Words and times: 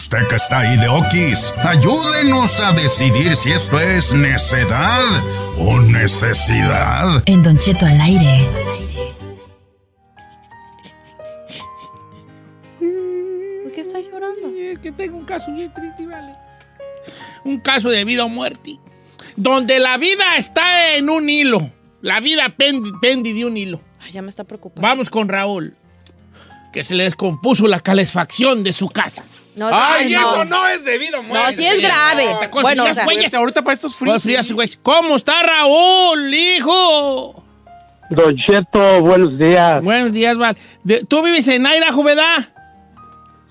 Usted 0.00 0.26
que 0.28 0.36
está 0.36 0.60
ahí 0.60 0.78
de 0.78 0.88
Okis, 0.88 1.54
ayúdenos 1.62 2.58
a 2.60 2.72
decidir 2.72 3.36
si 3.36 3.50
esto 3.50 3.78
es 3.78 4.14
necedad 4.14 5.04
o 5.58 5.78
necesidad. 5.78 7.22
En 7.26 7.42
Don 7.42 7.58
Cheto 7.58 7.84
al 7.84 8.00
aire. 8.00 8.48
¿Por 12.78 13.72
qué 13.72 13.80
estás 13.82 14.06
llorando? 14.06 14.48
Es 14.58 14.78
que 14.78 14.90
tengo 14.90 15.18
un 15.18 15.26
caso 15.26 15.52
bien 15.52 15.70
triste, 15.74 16.06
vale. 16.06 16.34
Un 17.44 17.60
caso 17.60 17.90
de 17.90 18.02
vida 18.06 18.24
o 18.24 18.30
muerte. 18.30 18.78
Donde 19.36 19.80
la 19.80 19.98
vida 19.98 20.38
está 20.38 20.94
en 20.94 21.10
un 21.10 21.28
hilo. 21.28 21.70
La 22.00 22.20
vida 22.20 22.48
pendi, 22.56 22.90
pendi 23.02 23.34
de 23.34 23.44
un 23.44 23.54
hilo. 23.54 23.82
Ay, 24.00 24.12
ya 24.12 24.22
me 24.22 24.30
está 24.30 24.44
preocupando. 24.44 24.80
Vamos 24.80 25.10
con 25.10 25.28
Raúl. 25.28 25.76
Que 26.72 26.84
se 26.84 26.94
le 26.94 27.04
descompuso 27.04 27.66
la 27.66 27.80
calefacción 27.80 28.64
de 28.64 28.72
su 28.72 28.88
casa. 28.88 29.24
No, 29.60 29.68
Ay, 29.72 30.12
no. 30.12 30.32
eso 30.32 30.44
no 30.46 30.66
es 30.68 30.84
debido 30.84 31.18
a 31.18 31.22
muerte. 31.22 31.46
No, 31.50 31.56
sí 31.56 31.66
es 31.66 31.82
grave. 31.82 32.48
Con 32.50 32.62
Bueno, 32.62 32.82
frías, 32.84 32.92
o 32.92 32.94
sea, 32.94 33.04
güeyes. 33.04 33.34
Ahorita 33.34 33.62
para 33.62 33.74
estos 33.74 33.94
Con 33.94 34.06
fríos. 34.08 34.22
frías, 34.22 34.50
güeyes. 34.52 34.78
¿Cómo 34.82 35.16
está 35.16 35.42
Raúl, 35.42 36.32
hijo? 36.32 37.44
Don 38.10 38.34
Cheto, 38.36 39.02
buenos 39.02 39.38
días. 39.38 39.84
Buenos 39.84 40.12
días, 40.12 40.36
Val. 40.36 40.56
¿Tú 41.08 41.22
vives 41.22 41.46
en 41.48 41.66
Idaho, 41.66 42.02
verdad? 42.02 42.38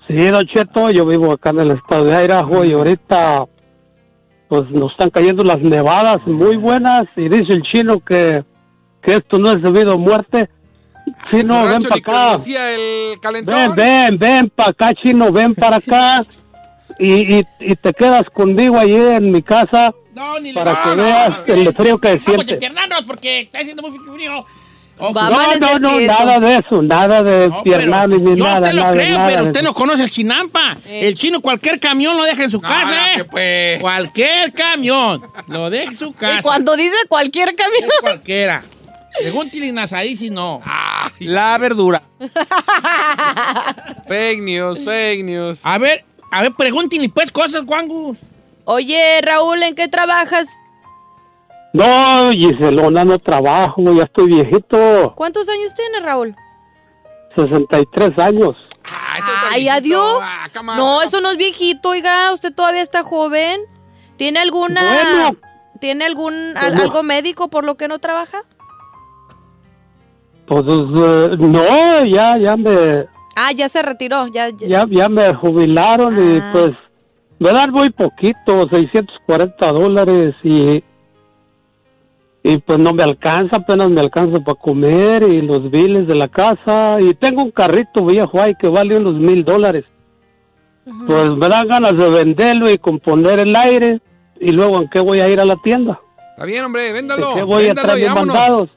Sí, 0.08 0.16
Don 0.16 0.44
Cheto, 0.46 0.90
yo 0.90 1.06
vivo 1.06 1.32
acá 1.32 1.50
en 1.50 1.60
el 1.60 1.70
estado 1.70 2.04
de 2.06 2.24
Idaho 2.24 2.64
y 2.64 2.72
ahorita 2.72 3.44
pues 4.48 4.68
nos 4.70 4.90
están 4.90 5.10
cayendo 5.10 5.44
las 5.44 5.60
nevadas 5.60 6.18
muy 6.26 6.56
buenas 6.56 7.04
y 7.14 7.28
dice 7.28 7.52
el 7.52 7.62
chino 7.62 8.00
que, 8.00 8.42
que 9.00 9.14
esto 9.14 9.38
no 9.38 9.52
es 9.52 9.62
debido 9.62 9.92
a 9.92 9.96
muerte. 9.96 10.50
Chino, 11.30 11.64
ven 11.64 11.82
para 11.82 11.96
acá. 11.96 12.34
el 12.34 13.10
Ven, 13.10 13.18
calentón. 13.20 13.74
ven, 13.76 14.18
ven 14.18 14.50
para 14.50 14.70
acá, 14.70 14.94
chino, 14.94 15.30
ven 15.32 15.54
para 15.54 15.76
acá. 15.76 16.24
Y, 16.98 17.36
y, 17.38 17.42
y 17.60 17.76
te 17.76 17.92
quedas 17.94 18.24
conmigo 18.30 18.78
allí 18.78 18.94
en 18.96 19.30
mi 19.32 19.42
casa 19.42 19.94
No, 20.14 20.38
ni 20.40 20.52
le 20.52 20.54
para 20.60 20.82
que 20.82 20.88
no, 20.90 20.96
no, 20.96 21.02
veas 21.04 21.30
no, 21.46 21.54
el 21.54 21.74
frío 21.74 21.98
que 21.98 22.08
Vamos 22.08 22.24
sientes. 22.26 22.58
piernarnos 22.58 23.02
porque 23.06 23.40
está 23.40 23.60
haciendo 23.60 23.82
muy 23.88 23.98
frío. 23.98 24.44
No, 25.00 25.12
no, 25.14 25.78
no, 25.78 25.98
nada 26.00 26.38
de 26.40 26.56
eso, 26.58 26.82
nada 26.82 27.22
de 27.22 27.48
No, 27.48 27.62
piernanes 27.62 28.18
pero 28.20 28.30
ni 28.32 28.38
yo 28.38 28.44
nada. 28.44 28.68
te 28.68 28.74
lo 28.74 28.82
nada, 28.82 28.92
creo, 28.92 29.16
nada 29.16 29.28
pero 29.30 29.42
usted 29.44 29.62
no 29.62 29.72
conoce 29.72 30.02
el 30.02 30.10
chinampa. 30.10 30.76
Eh. 30.84 31.08
El 31.08 31.14
chino 31.14 31.40
cualquier 31.40 31.80
camión 31.80 32.18
lo 32.18 32.24
deja 32.24 32.44
en 32.44 32.50
su 32.50 32.60
No, 32.60 32.68
casa, 32.68 32.90
no, 32.94 33.06
¿eh? 33.06 33.12
que 33.16 33.24
pues. 33.24 33.80
Cualquier 33.80 34.52
camión 34.52 35.22
lo 35.48 35.70
deja 35.70 35.90
en 35.90 35.96
su 35.98 36.12
casa. 36.12 36.40
Y 36.40 36.42
cuando 36.42 36.76
dice 36.76 36.96
cualquier 37.08 37.54
camión. 37.56 37.88
Cualquiera. 38.02 38.62
Pregúntale 39.18 39.74
a 39.80 39.96
ahí 39.98 40.16
si 40.16 40.30
no. 40.30 40.60
La 41.20 41.58
verdura. 41.58 42.02
fake 44.08 44.40
news, 44.40 44.84
fake 44.84 45.24
news. 45.24 45.60
A 45.64 45.78
ver, 45.78 46.04
a 46.30 46.42
ver, 46.42 46.52
pregúntale 46.54 47.08
pues 47.08 47.30
cosas, 47.30 47.64
Juangus. 47.66 48.18
Oye, 48.64 49.20
Raúl, 49.22 49.62
¿en 49.62 49.74
qué 49.74 49.88
trabajas? 49.88 50.48
No, 51.72 52.30
Giselona, 52.32 53.04
no 53.04 53.18
trabajo, 53.18 53.92
ya 53.92 54.02
estoy 54.04 54.26
viejito, 54.28 55.12
¿Cuántos 55.16 55.48
años 55.48 55.72
tienes, 55.74 56.02
Raúl? 56.02 56.34
63 57.36 58.18
años. 58.18 58.56
Ah, 58.84 59.50
Ay, 59.52 59.68
adiós. 59.68 60.18
Ah. 60.20 60.48
No, 60.76 61.02
eso 61.02 61.20
no 61.20 61.30
es 61.30 61.36
viejito, 61.36 61.90
oiga. 61.90 62.32
Usted 62.32 62.52
todavía 62.52 62.82
está 62.82 63.04
joven. 63.04 63.60
¿Tiene 64.16 64.40
alguna... 64.40 64.82
Bueno. 64.82 65.36
¿Tiene 65.80 66.04
algún 66.04 66.34
al- 66.56 66.70
Bueno. 66.72 66.82
algo 66.82 67.02
médico 67.02 67.48
por 67.48 67.64
lo 67.64 67.76
que 67.76 67.88
no 67.88 67.98
trabaja? 68.00 68.42
Pues 70.50 70.64
eh, 70.66 71.36
no, 71.38 72.04
ya, 72.06 72.36
ya 72.36 72.56
me, 72.56 73.06
Ah, 73.36 73.52
ya 73.52 73.68
se 73.68 73.80
retiró. 73.82 74.26
Ya, 74.26 74.48
ya- 74.48 74.66
ya, 74.66 74.86
ya 74.90 75.08
me 75.08 75.32
jubilaron 75.32 76.12
Ah. 76.12 76.20
y 76.20 76.52
pues 76.52 76.72
me 77.38 77.52
dan 77.52 77.70
muy 77.70 77.90
poquito, 77.90 78.68
640 78.68 79.72
dólares 79.72 80.34
y, 80.42 80.82
y 82.42 82.58
pues 82.58 82.78
no 82.80 82.92
me 82.92 83.04
alcanza, 83.04 83.58
apenas 83.58 83.90
me 83.90 84.00
alcanza 84.00 84.40
para 84.40 84.58
comer 84.58 85.22
y 85.22 85.40
los 85.40 85.70
biles 85.70 86.08
de 86.08 86.16
la 86.16 86.26
casa 86.26 86.96
y 87.00 87.14
tengo 87.14 87.44
un 87.44 87.52
carrito 87.52 88.04
viejo 88.04 88.40
ahí 88.42 88.54
que 88.60 88.66
vale 88.68 88.96
unos 88.96 89.14
mil 89.14 89.44
dólares. 89.44 89.84
Pues 91.06 91.30
me 91.30 91.48
dan 91.48 91.68
ganas 91.68 91.96
de 91.96 92.10
venderlo 92.10 92.68
y 92.68 92.76
componer 92.78 93.38
el 93.38 93.54
aire 93.54 94.00
y 94.40 94.50
luego 94.50 94.78
en 94.82 94.88
qué 94.88 94.98
voy 94.98 95.20
a 95.20 95.28
ir 95.28 95.38
a 95.38 95.44
la 95.44 95.54
tienda. 95.62 96.00
Está 96.32 96.44
bien, 96.44 96.64
hombre, 96.64 96.82
¿De 96.82 96.92
véndalo. 96.92 97.34
qué 97.36 97.42
voy 97.44 97.64
a 97.64 97.66
véndalo 97.68 97.88
traer 97.88 98.00
y 98.00 98.02
mis 98.02 98.14
vámonos. 98.14 98.34
mandados? 98.34 98.68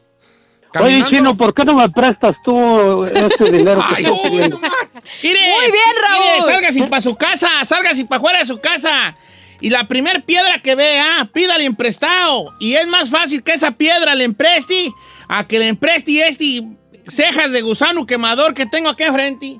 Oye. 0.81 1.03
Chino, 1.09 1.37
¿por 1.37 1.53
qué 1.53 1.63
no 1.65 1.75
me 1.75 1.89
prestas 1.89 2.35
tú 2.43 3.03
ese 3.03 3.51
dinero 3.51 3.83
que 3.89 3.95
Ay, 3.95 4.03
estoy 4.05 4.19
uy, 4.23 4.29
pidiendo? 4.29 4.57
Mire, 4.57 5.39
Muy 5.53 5.71
bien, 5.71 5.95
Raúl. 6.01 6.25
Mire, 6.41 6.53
salga 6.53 6.71
sin 6.71 6.87
para 6.87 7.01
su 7.01 7.15
casa, 7.15 7.49
salga 7.63 7.93
sin 7.93 8.07
para 8.07 8.21
fuera 8.21 8.39
de 8.39 8.45
su 8.45 8.59
casa. 8.59 9.15
Y 9.61 9.69
la 9.69 9.87
primer 9.87 10.23
piedra 10.23 10.61
que 10.61 10.75
vea, 10.75 11.29
pídale 11.31 11.65
emprestado. 11.65 12.53
Y 12.59 12.73
es 12.73 12.87
más 12.87 13.09
fácil 13.09 13.43
que 13.43 13.53
esa 13.53 13.71
piedra 13.71 14.13
le 14.15 14.25
empreste 14.25 14.91
a 15.27 15.47
que 15.47 15.59
le 15.59 15.67
empreste 15.67 16.27
este 16.27 16.63
cejas 17.07 17.51
de 17.51 17.61
gusano 17.61 18.05
quemador 18.05 18.53
que 18.53 18.65
tengo 18.65 18.89
aquí 18.89 19.03
enfrente. 19.03 19.59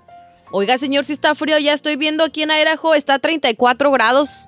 Oiga, 0.51 0.77
señor, 0.77 1.04
si 1.06 1.13
está 1.13 1.33
frío, 1.36 1.57
ya 1.57 1.74
estoy 1.74 1.95
viendo 1.95 2.24
aquí 2.24 2.44
en 2.44 2.51
Idaho, 2.51 2.94
está 2.94 3.15
a 3.15 3.19
34 3.19 3.92
grados. 3.92 4.48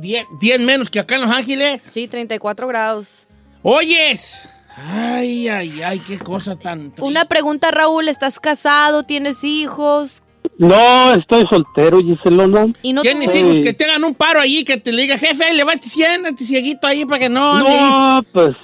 10 0.00 0.60
menos 0.60 0.90
que 0.90 0.98
acá 0.98 1.16
en 1.16 1.22
Los 1.22 1.30
Ángeles. 1.30 1.82
Sí, 1.82 2.08
34 2.08 2.66
grados. 2.66 3.26
Oyes. 3.62 4.48
Ay, 4.76 5.48
ay, 5.48 5.82
ay, 5.82 5.98
qué 6.00 6.18
cosa 6.18 6.54
tan. 6.56 6.90
triste. 6.90 7.02
Una 7.02 7.24
pregunta, 7.24 7.70
Raúl, 7.70 8.08
¿estás 8.08 8.38
casado? 8.38 9.02
¿Tienes 9.02 9.42
hijos? 9.42 10.22
No, 10.58 11.14
estoy 11.14 11.44
soltero, 11.50 11.98
Giselona. 12.00 12.66
Y 12.82 12.92
no 12.92 13.02
¿Tienes 13.02 13.34
hijos 13.34 13.60
que 13.60 13.72
te 13.72 13.84
hagan 13.84 14.04
un 14.04 14.14
paro 14.14 14.40
allí, 14.40 14.64
que 14.64 14.76
te 14.76 14.92
le 14.92 15.02
diga, 15.02 15.18
jefe, 15.18 15.52
levante 15.54 15.88
100, 15.88 16.26
este 16.26 16.44
cieguito 16.44 16.86
ahí 16.86 17.04
para 17.04 17.18
que 17.20 17.28
no. 17.28 17.54
ande". 17.54 17.70
No, 17.70 18.22
pues 18.32 18.56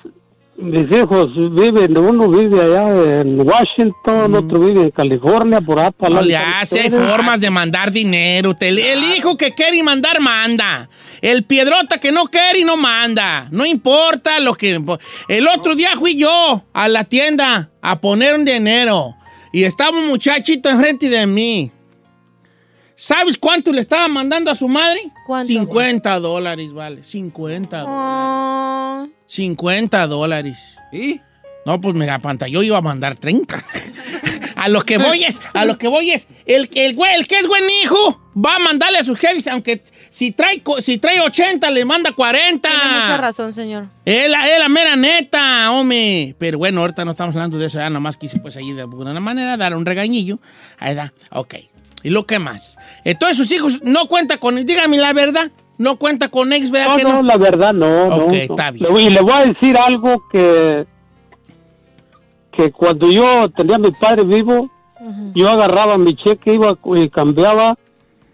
mis 0.56 0.90
hijos 0.96 1.28
viven, 1.54 1.96
uno 1.98 2.28
vive 2.28 2.60
allá 2.62 3.20
en 3.20 3.40
Washington, 3.40 4.34
otro 4.36 4.60
vive 4.60 4.82
en 4.82 4.90
California, 4.90 5.60
por 5.60 5.80
ahí 5.80 5.90
para 5.96 6.10
Mm. 6.10 6.14
No 6.14 6.22
le 6.22 6.36
hace, 6.36 6.80
hay 6.80 6.90
formas 6.90 7.40
de 7.40 7.50
mandar 7.50 7.90
dinero. 7.90 8.54
El 8.60 9.02
hijo 9.16 9.36
que 9.36 9.52
quiere 9.52 9.82
mandar, 9.82 10.20
manda. 10.20 10.88
El 11.22 11.44
piedrota 11.44 11.98
que 11.98 12.10
no 12.10 12.26
quiere 12.26 12.58
y 12.58 12.64
no 12.64 12.76
manda. 12.76 13.48
No 13.52 13.64
importa 13.64 14.40
lo 14.40 14.54
que... 14.54 14.82
El 15.28 15.48
otro 15.48 15.76
día 15.76 15.92
fui 15.96 16.16
yo 16.16 16.64
a 16.72 16.88
la 16.88 17.04
tienda 17.04 17.70
a 17.80 18.00
poner 18.00 18.34
un 18.34 18.44
dinero. 18.44 19.16
Y 19.52 19.62
estaba 19.62 19.96
un 19.96 20.08
muchachito 20.08 20.68
enfrente 20.68 21.08
de 21.08 21.26
mí. 21.26 21.70
¿Sabes 22.96 23.36
cuánto 23.36 23.72
le 23.72 23.80
estaba 23.80 24.08
mandando 24.08 24.50
a 24.50 24.54
su 24.54 24.68
madre? 24.68 25.00
¿Cuánto? 25.24 25.52
50 25.52 26.18
dólares, 26.18 26.72
vale. 26.72 27.04
50 27.04 27.78
dólares. 27.78 27.96
Ah, 27.96 29.06
50 29.26 30.06
dólares. 30.08 30.76
¿Y? 30.92 31.20
No, 31.64 31.80
pues 31.80 31.94
me 31.94 32.10
apantalló, 32.10 32.62
iba 32.62 32.78
a 32.78 32.82
mandar 32.82 33.16
30. 33.16 33.56
a 34.62 34.68
lo 34.68 34.82
que 34.82 34.96
voy 34.98 35.24
es, 35.24 35.40
a 35.54 35.64
lo 35.64 35.76
que 35.76 35.88
voy 35.88 36.12
es, 36.12 36.26
el, 36.46 36.68
el 36.74 36.94
güey, 36.94 37.14
el 37.16 37.26
que 37.26 37.38
es 37.38 37.48
buen 37.48 37.64
hijo, 37.82 38.20
va 38.36 38.56
a 38.56 38.58
mandarle 38.58 38.98
a 38.98 39.04
sus 39.04 39.18
jefes, 39.18 39.46
aunque 39.48 39.82
si 40.10 40.30
trae, 40.30 40.62
si 40.78 40.98
trae 40.98 41.20
80, 41.20 41.68
le 41.70 41.84
manda 41.84 42.12
40. 42.12 42.68
tiene 42.68 42.98
mucha 43.00 43.16
razón, 43.16 43.52
señor. 43.52 43.86
Es 44.04 44.30
la, 44.30 44.48
es 44.48 44.58
la 44.58 44.68
mera 44.68 44.94
neta, 44.94 45.70
hombre. 45.72 46.36
Pero 46.38 46.58
bueno, 46.58 46.80
ahorita 46.82 47.04
no 47.04 47.10
estamos 47.10 47.34
hablando 47.34 47.58
de 47.58 47.66
eso, 47.66 47.78
ya 47.78 47.88
nada 47.90 48.00
más 48.00 48.16
quise 48.16 48.38
pues 48.38 48.56
ahí 48.56 48.72
de 48.72 48.82
alguna 48.82 49.18
manera 49.18 49.56
dar 49.56 49.74
un 49.74 49.84
regañillo. 49.84 50.38
Ahí 50.78 50.94
da, 50.94 51.12
ok. 51.30 51.54
¿Y 52.04 52.10
lo 52.10 52.26
que 52.26 52.38
más? 52.38 52.78
Entonces 53.04 53.36
sus 53.36 53.50
hijos 53.52 53.80
no 53.82 54.06
cuenta 54.06 54.38
con, 54.38 54.64
dígame 54.66 54.96
la 54.98 55.12
verdad, 55.12 55.50
no 55.78 55.96
cuenta 55.96 56.28
con 56.28 56.52
ex, 56.52 56.70
¿verdad 56.70 56.88
No, 56.90 56.96
que 56.96 57.02
no, 57.04 57.12
no? 57.14 57.22
la 57.22 57.36
verdad 57.36 57.72
no. 57.72 58.06
Ok, 58.06 58.28
no. 58.28 58.34
está 58.34 58.70
bien. 58.70 58.96
Y 58.96 59.10
le 59.10 59.20
voy 59.20 59.32
a 59.32 59.46
decir 59.46 59.76
algo 59.76 60.22
que, 60.30 60.86
que 62.52 62.70
cuando 62.70 63.10
yo 63.10 63.50
tenía 63.50 63.76
a 63.76 63.80
mi 63.80 63.90
padre 63.90 64.24
vivo, 64.24 64.70
yo 65.34 65.50
agarraba 65.50 65.98
mi 65.98 66.14
cheque, 66.14 66.54
iba 66.54 66.78
y 66.94 67.08
cambiaba 67.08 67.76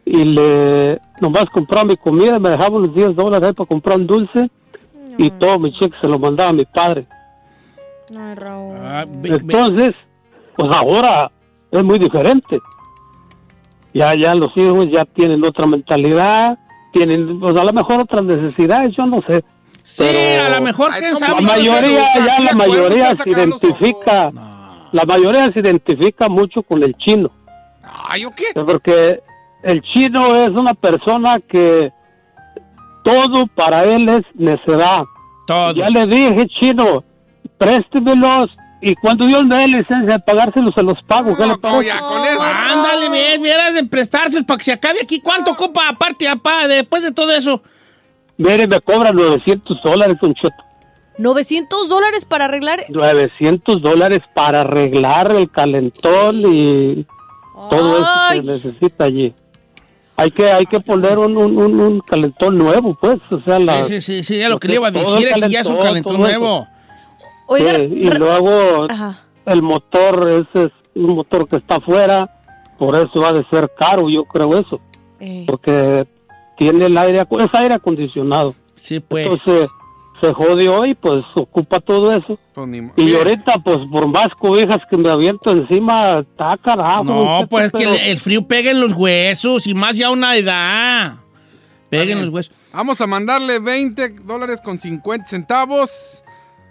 y 0.05 0.25
le 0.25 1.01
nomás 1.21 1.47
compraba 1.47 1.85
mi 1.85 1.97
comida, 1.97 2.39
me 2.39 2.51
dejaba 2.51 2.77
unos 2.77 2.95
10 2.95 3.17
dólares 3.17 3.49
ahí 3.49 3.55
para 3.55 3.69
comprar 3.69 3.99
un 3.99 4.07
dulce 4.07 4.51
y 5.17 5.31
todo 5.31 5.59
mi 5.59 5.73
cheque 5.73 5.97
se 6.01 6.09
lo 6.09 6.19
mandaba 6.19 6.51
a 6.51 6.55
mi 6.55 6.65
padre. 6.65 7.07
Ay, 8.11 8.35
Raúl. 8.35 8.77
Ah, 8.79 9.07
Entonces, 9.23 9.95
pues 10.57 10.69
ahora 10.75 11.31
es 11.71 11.85
muy 11.85 11.99
diferente. 11.99 12.59
Ya, 13.95 14.15
ya 14.15 14.35
los 14.35 14.55
hijos 14.57 14.87
ya 14.91 15.05
tienen 15.05 15.45
otra 15.45 15.67
mentalidad, 15.67 16.59
tienen, 16.93 17.41
pues 17.41 17.57
a 17.57 17.65
lo 17.65 17.73
mejor 17.73 18.01
otras 18.01 18.25
necesidades, 18.25 18.95
yo 18.97 19.07
no 19.07 19.21
sé. 19.27 19.45
Sí, 19.89 20.05
pero- 20.07 20.45
a 20.45 20.49
lo 20.51 20.61
mejor, 20.63 20.91
como 20.93 21.21
La 21.21 21.29
no 21.29 21.41
mayoría, 21.43 22.09
ya 22.15 22.41
la 22.43 22.53
mayoría 22.55 23.17
se 23.17 23.31
identifica, 23.31 24.31
la 24.93 25.05
mayoría 25.05 25.53
se 25.53 25.61
identifica 25.61 26.29
mucho 26.29 26.63
con 26.63 26.83
el 26.83 26.95
chino, 26.95 27.31
Ay, 28.09 28.25
¿o 28.25 28.31
qué? 28.31 28.45
porque 28.55 29.21
el 29.63 29.83
chino 29.83 30.37
es 30.37 30.51
una 30.51 30.75
persona 30.75 31.39
que 31.41 31.91
todo 33.05 33.47
para 33.49 33.85
él 33.85 34.09
es 34.09 34.23
necedad. 34.35 35.03
Todo. 35.47 35.73
Ya 35.73 35.89
le 35.89 36.07
dije, 36.07 36.47
chino, 36.61 37.03
préstemelos 37.57 38.51
y 38.81 38.95
cuando 38.97 39.27
Dios 39.27 39.45
me 39.47 39.57
dé 39.57 39.67
licencia 39.69 40.15
de 40.15 40.19
pagárselos, 40.21 40.73
se 40.75 40.83
los 40.83 41.03
pago. 41.05 41.35
¿qué 41.35 41.43
le 41.43 41.49
No, 41.49 41.59
pasa? 41.61 41.83
ya, 41.83 42.01
con 42.01 42.23
eso. 42.25 42.41
Ándale, 42.43 43.09
bien, 43.11 43.43
vieras 43.43 43.75
de 43.75 43.85
prestárselos 43.85 44.45
para 44.45 44.59
que 44.59 44.65
se 44.65 44.73
acabe 44.73 45.01
aquí. 45.03 45.21
¿Cuánto 45.21 45.53
ocupa 45.53 45.89
aparte, 45.89 46.29
apá, 46.29 46.69
después 46.69 47.03
de 47.03 47.11
todo 47.13 47.33
eso? 47.33 47.63
Mire, 48.39 48.67
me 48.67 48.81
cobran 48.81 49.15
900 49.17 49.79
dólares, 49.85 50.17
un 50.23 50.33
cheto. 50.35 50.55
900 51.19 51.89
dólares 51.89 52.25
para 52.25 52.45
arreglar. 52.47 52.85
900 52.89 53.83
dólares 53.83 54.21
para 54.35 54.61
arreglar 54.61 55.33
el 55.33 55.51
calentón 55.51 56.43
y 56.47 57.05
todo 57.71 57.99
eso 57.99 58.07
que 58.33 58.43
necesita 58.43 59.05
allí. 59.05 59.35
Hay 60.17 60.31
que, 60.31 60.51
hay 60.51 60.67
que 60.67 60.81
poner 60.81 61.19
un, 61.19 61.37
un, 61.37 61.57
un- 61.59 61.81
un 61.81 62.01
calentón 62.01 62.57
nuevo, 62.59 62.93
pues, 63.01 63.19
o 63.31 63.41
sea, 63.43 63.59
la, 63.61 63.85
Sí, 63.85 64.01
sí, 64.01 64.01
sí, 64.01 64.25
sí, 64.25 64.41
es 64.41 64.49
lo 64.49 64.59
que 64.59 64.67
le 64.69 64.75
iba 64.75 64.89
a 64.89 64.93
Todo 64.93 65.15
decir, 65.15 65.29
el 65.29 65.35
ese 65.45 65.49
ya 65.51 65.61
es 65.61 65.67
un 65.69 65.79
calentón, 65.79 66.17
nuevo. 66.21 66.67
Oiga, 67.47 67.77
Sí, 67.79 67.87
y 67.93 68.05
luego 68.11 68.87
Ajá. 68.91 69.23
el 69.47 69.63
motor, 69.63 70.29
ese 70.29 70.65
es 70.67 70.73
un 70.97 71.15
motor 71.15 71.49
que 71.49 71.57
está 71.57 71.77
afuera, 71.77 72.29
por 72.79 72.97
eso 72.97 73.25
ha 73.27 73.33
de 73.33 73.45
ser 73.49 73.71
caro, 73.79 74.09
yo 74.11 74.25
creo 74.25 74.57
eso, 74.59 74.81
Eh, 75.21 75.45
porque 75.47 76.07
tiene 76.59 76.87
el 76.87 76.99
aire, 76.99 77.21
es 77.21 77.49
aire 77.55 77.75
acondicionado. 77.75 78.55
Sí, 78.75 79.01
pues. 79.01 79.25
Entonces 79.25 79.71
se 80.21 80.33
jodió 80.33 80.85
y 80.85 80.95
pues 80.95 81.19
ocupa 81.37 81.81
todo 81.81 82.13
eso. 82.13 82.39
Pues 82.55 82.69
Y 82.97 83.15
ahorita, 83.15 83.55
pues 83.65 83.79
por 83.91 84.09
más 84.09 84.29
cobijas 84.39 84.81
que 84.91 84.97
me 84.97 85.09
aviento 85.11 85.51
encima, 85.53 86.19
está 86.21 86.57
carajo. 86.63 87.05
no, 87.05 87.47
pues 87.49 87.67
es 87.67 87.73
que 87.73 87.79
pero- 87.79 87.93
el, 87.95 88.01
el 88.01 88.17
frío 88.19 88.47
pega 88.47 88.71
en 88.71 88.81
los 88.81 88.93
huesos 88.93 89.67
y 89.67 89.75
más 89.75 89.97
ya 89.97 90.11
una 90.11 90.37
edad. 90.37 91.19
Pega 91.89 92.13
en 92.13 92.21
los 92.21 92.29
huesos. 92.31 92.55
Vamos 92.73 93.01
a 93.01 93.07
mandarle 93.07 93.61
20 93.61 94.11
dólares 94.25 94.61
con 94.63 94.79
50 94.79 95.27
centavos. 95.27 96.23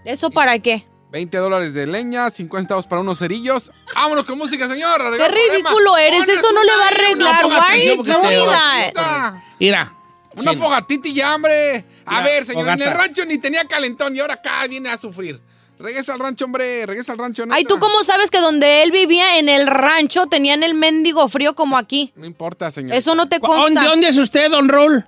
¿Eso 0.05 0.29
para 0.29 0.59
qué? 0.59 0.85
20 1.11 1.37
dólares 1.37 1.73
de 1.73 1.87
leña, 1.87 2.29
50 2.29 2.61
centavos 2.63 2.87
para 2.87 3.01
unos 3.01 3.19
cerillos. 3.19 3.71
Vámonos 3.95 4.25
con 4.25 4.37
música, 4.37 4.67
señor. 4.67 5.01
¡Qué 5.17 5.27
ridículo 5.27 5.97
eres! 5.97 6.27
Eso 6.27 6.51
no 6.51 6.63
le 6.63 6.71
va 6.75 6.83
a 6.83 6.87
arreglar. 6.87 7.45
una 7.45 7.59
Why? 7.59 7.97
Fogatita. 8.13 9.43
Mira. 9.59 9.93
Una 10.35 10.51
sí, 10.51 10.57
fogatita 10.57 11.07
y 11.07 11.13
ya, 11.13 11.33
hombre. 11.33 11.83
A 12.05 12.11
Mira, 12.19 12.23
ver, 12.23 12.45
señor, 12.45 12.67
en 12.67 12.73
el 12.73 12.79
fogata. 12.83 13.01
rancho 13.03 13.25
ni 13.25 13.39
tenía 13.39 13.65
calentón 13.65 14.15
y 14.15 14.19
ahora 14.19 14.35
acá 14.35 14.67
viene 14.69 14.89
a 14.89 14.97
sufrir. 14.97 15.41
Regresa 15.79 16.13
al 16.13 16.19
rancho, 16.19 16.45
hombre. 16.45 16.85
Regresa 16.85 17.13
al 17.13 17.17
rancho. 17.17 17.43
Ay. 17.49 17.63
¿tú 17.65 17.79
cómo 17.79 18.03
sabes 18.03 18.29
que 18.29 18.39
donde 18.39 18.83
él 18.83 18.91
vivía 18.91 19.39
en 19.39 19.49
el 19.49 19.65
rancho 19.65 20.27
tenían 20.27 20.61
el 20.63 20.73
mendigo 20.75 21.27
frío 21.27 21.55
como 21.55 21.77
aquí? 21.77 22.13
No 22.15 22.25
importa, 22.25 22.69
señor. 22.69 22.95
Eso 22.95 23.15
no 23.15 23.27
te 23.27 23.39
¿Dónde, 23.39 23.55
consta. 23.57 23.83
dónde 23.85 24.07
es 24.09 24.17
usted, 24.17 24.51
don 24.51 24.69
Raúl? 24.69 25.05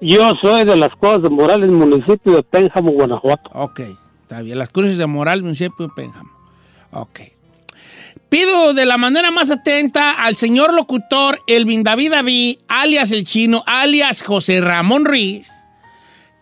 Yo 0.00 0.32
soy 0.42 0.64
de 0.64 0.76
las 0.76 0.90
cosas 0.96 1.22
de 1.22 1.30
Morales, 1.30 1.70
municipio 1.70 2.32
de 2.36 2.42
Pénjamo, 2.42 2.90
Guanajuato. 2.92 3.50
Ok, 3.54 3.80
está 4.26 4.42
bien. 4.42 4.58
Las 4.58 4.70
cruces 4.70 4.98
de 4.98 5.06
Moral, 5.06 5.42
de 5.42 5.88
Pénjamo. 5.94 6.30
Ok. 6.90 7.20
Pido 8.28 8.74
de 8.74 8.84
la 8.84 8.96
manera 8.96 9.30
más 9.30 9.50
atenta 9.50 10.12
al 10.12 10.36
señor 10.36 10.74
locutor 10.74 11.40
Elvin 11.46 11.84
David 11.84 12.10
David, 12.10 12.58
alias 12.66 13.12
el 13.12 13.24
chino, 13.24 13.62
alias 13.66 14.22
José 14.22 14.60
Ramón 14.60 15.04
Ruiz, 15.04 15.48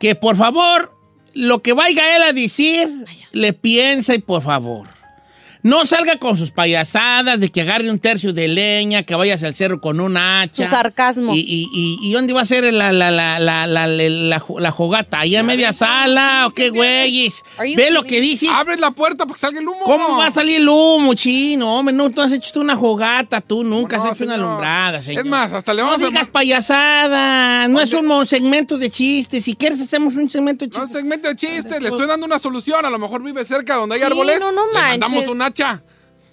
que 0.00 0.14
por 0.14 0.36
favor, 0.36 0.96
lo 1.34 1.60
que 1.60 1.74
vaya 1.74 2.16
él 2.16 2.22
a 2.22 2.32
decir, 2.32 2.88
le 3.32 3.52
piense 3.52 4.18
por 4.20 4.40
favor. 4.40 4.88
No 5.64 5.86
salga 5.86 6.18
con 6.18 6.36
sus 6.36 6.50
payasadas 6.50 7.40
de 7.40 7.48
que 7.48 7.62
agarre 7.62 7.88
un 7.90 7.98
tercio 7.98 8.34
de 8.34 8.48
leña, 8.48 9.02
que 9.02 9.14
vayas 9.14 9.42
al 9.44 9.54
cerro 9.54 9.80
con 9.80 9.98
un 9.98 10.14
hacha. 10.18 10.66
Su 10.66 10.70
sarcasmo. 10.70 11.34
¿Y, 11.34 11.38
y, 11.40 11.68
y, 11.72 11.98
y 12.06 12.12
dónde 12.12 12.34
va 12.34 12.42
a 12.42 12.44
ser 12.44 12.64
la, 12.72 12.92
la, 12.92 13.10
la, 13.10 13.38
la, 13.40 13.66
la, 13.66 13.86
la, 13.86 14.08
la- 14.08 14.44
la 14.58 14.70
jogata? 14.70 15.20
¿Allá 15.20 15.40
en 15.40 15.46
media 15.46 15.72
sala 15.72 16.44
o 16.46 16.50
qué 16.50 16.68
güeyes? 16.68 17.42
Ve 17.76 17.90
lo 17.90 18.04
que 18.04 18.20
dices. 18.20 18.50
Abres 18.52 18.78
la 18.78 18.90
puerta 18.90 19.24
para 19.24 19.34
que 19.34 19.40
salga 19.40 19.58
el 19.58 19.66
humo. 19.66 19.80
¿Cómo 19.84 20.18
va 20.18 20.26
a 20.26 20.30
salir 20.30 20.58
el 20.58 20.68
humo, 20.68 21.14
chino? 21.14 21.78
Hombre, 21.78 21.94
no, 21.94 22.10
tú 22.10 22.20
has 22.20 22.32
hecho 22.32 22.60
una 22.60 22.76
jogata, 22.76 23.40
tú 23.40 23.64
nunca 23.64 23.96
No, 23.96 24.04
has 24.04 24.14
hecho 24.16 24.24
una 24.24 24.34
alumbrada, 24.34 25.00
señor. 25.00 25.24
Es 25.24 25.30
más, 25.30 25.50
hasta 25.54 25.72
le 25.72 25.80
no 25.80 25.88
vamos 25.88 26.02
a... 26.02 26.06
digas 26.10 26.28
payasada, 26.28 27.68
no 27.68 27.80
es 27.80 27.90
un 27.92 28.26
segmento 28.26 28.76
de 28.76 28.90
chistes. 28.90 29.44
Si 29.44 29.54
quieres, 29.54 29.80
hacemos 29.80 30.14
un 30.14 30.30
segmento 30.30 30.66
de 30.66 30.70
No, 30.72 30.80
chistes. 30.84 30.92
segmento 31.00 31.28
de 31.28 31.36
chistes, 31.36 31.80
le 31.80 31.88
estoy 31.88 32.06
dando 32.06 32.26
una 32.26 32.38
solución. 32.38 32.84
A 32.84 32.90
lo 32.90 32.98
mejor 32.98 33.22
vive 33.22 33.44
cerca 33.46 33.76
donde 33.76 33.94
hay 33.94 34.00
Sí, 34.00 34.06
árboles. 34.06 34.40
no, 34.40 34.52
no 34.52 34.66
le 34.66 34.72
mandamos 34.74 35.14
manches. 35.36 35.53
Hacha 35.54 35.82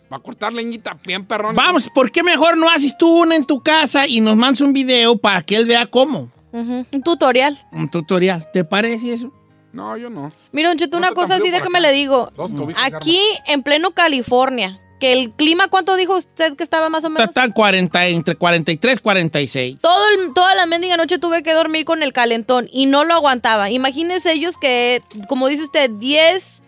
para 0.09 0.21
cortar 0.21 0.51
leñita 0.51 0.97
bien 1.05 1.25
perrón. 1.25 1.55
Vamos, 1.55 1.89
¿por 1.93 2.11
qué 2.11 2.21
mejor 2.23 2.57
no 2.57 2.69
haces 2.69 2.97
tú 2.97 3.21
una 3.21 3.35
en 3.35 3.45
tu 3.45 3.61
casa 3.61 4.07
y 4.07 4.19
nos 4.19 4.35
mandas 4.35 4.59
un 4.61 4.73
video 4.73 5.17
para 5.17 5.41
que 5.41 5.55
él 5.55 5.65
vea 5.65 5.85
cómo? 5.85 6.29
Un 6.51 6.85
tutorial. 7.03 7.57
Un 7.71 7.89
tutorial. 7.89 8.45
¿Te 8.51 8.65
parece 8.65 9.13
eso? 9.13 9.31
No, 9.71 9.95
yo 9.95 10.09
no. 10.09 10.33
Mira, 10.51 10.67
Don 10.67 10.77
Cheto, 10.77 10.97
No 10.97 11.03
una 11.03 11.07
está 11.09 11.21
cosa 11.21 11.35
así, 11.35 11.49
déjame 11.49 11.77
acá. 11.79 11.87
le 11.87 11.93
digo. 11.93 12.29
Dos 12.35 12.53
cobijas 12.53 12.93
Aquí, 12.93 13.21
en 13.47 13.63
pleno 13.63 13.91
California, 13.91 14.81
que 14.99 15.13
el 15.13 15.31
clima, 15.31 15.69
¿cuánto 15.69 15.95
dijo 15.95 16.17
usted 16.17 16.57
que 16.57 16.63
estaba 16.63 16.89
más 16.89 17.05
o 17.05 17.09
menos? 17.09 17.29
Están 17.29 17.53
40, 17.53 18.05
entre 18.07 18.35
43 18.35 18.97
y 18.97 19.01
46. 19.01 19.79
Todo 19.79 20.03
el- 20.09 20.33
toda 20.33 20.53
la 20.55 20.65
mendiga 20.65 20.97
noche 20.97 21.19
tuve 21.19 21.41
que 21.41 21.53
dormir 21.53 21.85
con 21.85 22.03
el 22.03 22.11
calentón 22.11 22.67
y 22.69 22.85
no 22.85 23.05
lo 23.05 23.13
aguantaba. 23.13 23.71
Imagínense 23.71 24.33
ellos 24.33 24.57
que, 24.57 25.01
como 25.29 25.47
dice 25.47 25.63
usted, 25.63 25.89
10, 25.89 26.63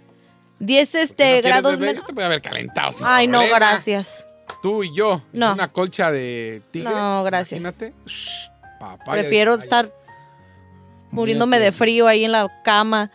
10 0.66 0.94
¿No 0.94 1.00
este, 1.02 1.42
grados 1.42 1.80
menos. 1.80 2.04
Yo 2.04 2.08
te 2.08 2.14
voy 2.14 2.24
a 2.24 2.26
haber 2.28 2.42
calentado. 2.42 2.92
sin 2.92 3.06
Ay, 3.08 3.28
no, 3.28 3.42
gracias. 3.48 4.26
Tú 4.62 4.84
y 4.84 4.96
yo. 4.96 5.22
en 5.34 5.40
No. 5.40 5.54
Una 5.54 5.68
colcha 5.72 6.12
de 6.12 6.62
tigre. 6.72 6.90
No, 6.90 7.24
gracias. 7.24 7.60
Imagínate. 7.60 7.94
Shh, 8.06 8.50
papaya 8.80 9.22
Prefiero 9.22 9.58
de- 9.58 9.64
estar 9.64 9.92
muriéndome 11.12 11.60
de 11.60 11.72
frío 11.72 12.08
ahí 12.08 12.26
en 12.26 12.32
la 12.32 12.50
cama. 12.64 13.12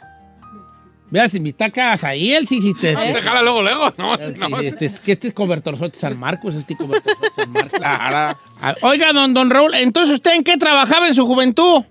Mira, 1.10 1.26
si 1.26 1.40
me 1.40 1.54
tacas 1.54 2.04
ahí, 2.04 2.34
él 2.34 2.46
sí, 2.46 2.60
sí 2.60 2.74
te... 2.74 2.92
No, 2.92 3.00
te 3.00 3.22
jala 3.22 3.40
luego, 3.40 3.62
luego. 3.62 3.94
No, 3.96 4.16
Sí, 4.18 4.34
no. 4.38 4.60
este, 4.60 4.84
es 4.84 5.00
que 5.00 5.12
este 5.12 5.28
es 5.28 5.34
convertor 5.34 5.74
San 5.94 6.18
Marcos, 6.18 6.54
este 6.54 6.74
es 6.74 6.78
convertor 6.78 7.16
San 7.34 7.50
Marcos. 7.50 7.72
Claro. 7.78 8.38
Ah, 8.60 8.74
Oiga, 8.82 9.14
don, 9.14 9.32
don 9.32 9.48
Raúl, 9.48 9.72
entonces 9.74 10.16
usted 10.16 10.34
en 10.34 10.44
qué 10.44 10.58
trabajaba 10.58 11.08
en 11.08 11.14
su 11.14 11.26
juventud? 11.26 11.82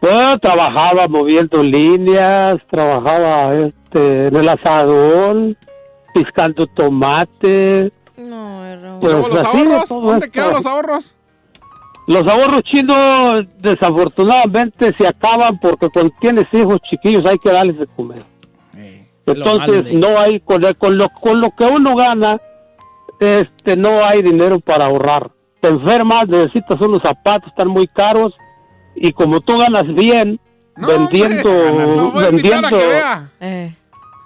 Pues 0.00 0.40
trabajaba 0.40 1.08
moviendo 1.08 1.62
líneas, 1.62 2.56
trabajaba, 2.70 3.54
este, 3.54 4.26
en 4.28 4.36
el 4.36 4.48
asador, 4.48 5.56
piscando 6.14 6.66
tomate. 6.66 7.92
No. 8.16 8.98
Pues 9.00 9.12
los 9.12 9.44
ahorros, 9.44 9.88
¿dónde 9.88 10.26
esto. 10.26 10.30
quedan 10.32 10.52
los 10.52 10.66
ahorros? 10.66 11.14
Los 12.06 12.26
ahorros 12.28 12.62
chinos 12.62 13.40
desafortunadamente 13.58 14.94
se 14.96 15.08
acaban 15.08 15.58
porque 15.58 15.88
cuando 15.88 16.14
tienes 16.20 16.46
hijos 16.52 16.78
chiquillos 16.88 17.24
hay 17.28 17.36
que 17.38 17.50
darles 17.50 17.78
de 17.78 17.86
comer. 17.88 18.24
Eh, 18.76 19.08
Entonces 19.26 19.92
no 19.92 20.18
hay 20.18 20.38
con, 20.40 20.62
el- 20.64 20.76
con 20.76 20.96
lo 20.98 21.08
con 21.08 21.40
lo 21.40 21.50
que 21.56 21.64
uno 21.64 21.96
gana, 21.96 22.40
este 23.18 23.76
no 23.76 24.04
hay 24.04 24.22
dinero 24.22 24.60
para 24.60 24.86
ahorrar. 24.86 25.30
Te 25.60 25.68
enfermas, 25.68 26.28
necesitas 26.28 26.80
unos 26.80 27.00
zapatos, 27.02 27.48
están 27.48 27.68
muy 27.68 27.88
caros 27.88 28.32
y 28.96 29.12
como 29.12 29.40
tú 29.40 29.58
ganas 29.58 29.84
bien 29.94 30.40
No, 30.76 30.86
vendiendo, 30.88 31.48
hombre, 31.50 31.96
lo 31.96 32.10
voy 32.10 32.24
a 32.24 32.28
invitar 32.30 32.52
a 32.52 32.60
vendiendo. 32.62 32.78
que 32.78 32.86
vea. 32.86 33.30
Eh. 33.40 33.74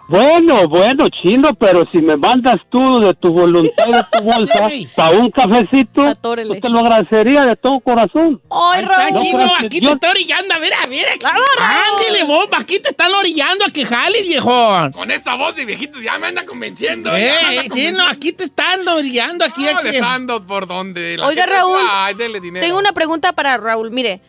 Bueno, 0.09 0.67
bueno, 0.67 1.05
chino, 1.23 1.55
pero 1.55 1.87
si 1.93 1.99
me 1.99 2.17
mandas 2.17 2.57
tú 2.69 2.99
de 2.99 3.15
tu 3.15 3.33
voluntad 3.33 3.87
de 3.87 4.05
tu 4.11 4.25
bolsa 4.25 4.69
para 4.97 5.11
un 5.17 5.31
cafecito, 5.31 6.03
Atórele. 6.05 6.57
yo 6.57 6.61
te 6.61 6.69
lo 6.69 6.81
agradecería 6.81 7.45
de 7.45 7.55
todo 7.55 7.79
corazón. 7.79 8.41
¡Ay, 8.51 8.79
Ahí 8.79 8.83
está, 8.83 8.97
Raúl! 8.97 9.23
chino, 9.23 9.39
gracias, 9.39 9.65
aquí 9.67 9.81
yo- 9.81 9.89
te 9.91 9.95
está 9.95 10.11
orillando, 10.11 10.53
a 10.53 10.59
ver, 10.59 10.73
a 10.75 10.87
ver. 10.89 11.07
Aquí. 11.11 11.27
Ándele, 11.61 12.25
bomba, 12.25 12.59
aquí 12.59 12.81
te 12.81 12.89
están 12.89 13.13
orillando 13.15 13.65
a 13.65 13.71
que 13.71 13.85
jales, 13.87 14.27
viejón. 14.27 14.91
Con 14.91 15.13
esta 15.13 15.37
voz 15.37 15.55
de 15.55 15.65
viejito 15.65 16.01
ya 16.01 16.19
me 16.19 16.27
anda 16.27 16.45
convenciendo. 16.45 17.17
Eh, 17.17 17.31
anda 17.31 18.11
aquí 18.11 18.33
te 18.33 18.43
están 18.45 18.89
orillando, 18.89 19.45
aquí, 19.45 19.63
No, 19.63 19.79
aquí. 19.79 19.91
le 19.93 20.41
por 20.41 20.67
donde. 20.67 21.19
la 21.19 21.27
Oiga, 21.29 21.47
Raúl, 21.47 21.79
Ay, 21.89 22.15
dele 22.15 22.41
dinero. 22.41 22.67
Tengo 22.67 22.81
una 22.81 22.91
pregunta 22.91 23.33
para 23.33 23.57
Raúl. 23.59 23.93
Mire, 23.93 24.21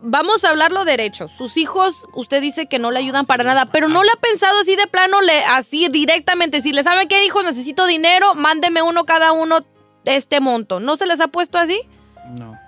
vamos 0.00 0.44
a 0.44 0.50
hablarlo 0.50 0.84
derecho. 0.84 1.28
Sus 1.28 1.56
hijos, 1.56 2.06
usted 2.14 2.40
dice 2.40 2.66
que 2.66 2.78
no 2.78 2.90
le 2.90 2.98
ayudan 2.98 3.26
para 3.26 3.44
nada, 3.44 3.66
pero 3.66 3.88
no 3.88 4.02
le 4.02 4.10
ha 4.10 4.20
pensado 4.20 4.58
así 4.60 4.76
de 4.76 4.86
plano, 4.86 5.20
le, 5.20 5.44
así 5.44 5.88
directamente. 5.88 6.60
Si 6.60 6.72
le 6.72 6.82
saben 6.82 7.08
qué, 7.08 7.24
hijos, 7.24 7.44
necesito 7.44 7.86
dinero, 7.86 8.34
mándeme 8.34 8.82
uno 8.82 9.04
cada 9.04 9.32
uno 9.32 9.60
de 10.04 10.16
este 10.16 10.40
monto. 10.40 10.80
¿No 10.80 10.96
se 10.96 11.06
les 11.06 11.20
ha 11.20 11.28
puesto 11.28 11.58
así? 11.58 11.80
No. 12.38 12.58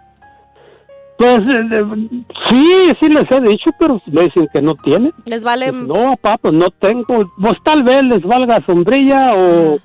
Pues 1.19 1.40
eh, 1.40 1.69
eh, 1.73 1.85
sí, 2.49 2.92
sí 3.00 3.09
les 3.09 3.31
he 3.31 3.40
dicho, 3.40 3.71
pero 3.78 4.00
me 4.07 4.23
dicen 4.23 4.49
que 4.52 4.62
no 4.62 4.75
tienen. 4.76 5.12
Les 5.26 5.45
vale. 5.45 5.71
Pues 5.71 5.85
no, 5.85 6.16
papá, 6.16 6.38
pues 6.38 6.54
no 6.54 6.71
tengo. 6.71 7.31
Pues 7.40 7.54
tal 7.64 7.83
vez 7.83 8.04
les 8.04 8.23
valga 8.23 8.64
sombrilla 8.66 9.35
o, 9.35 9.78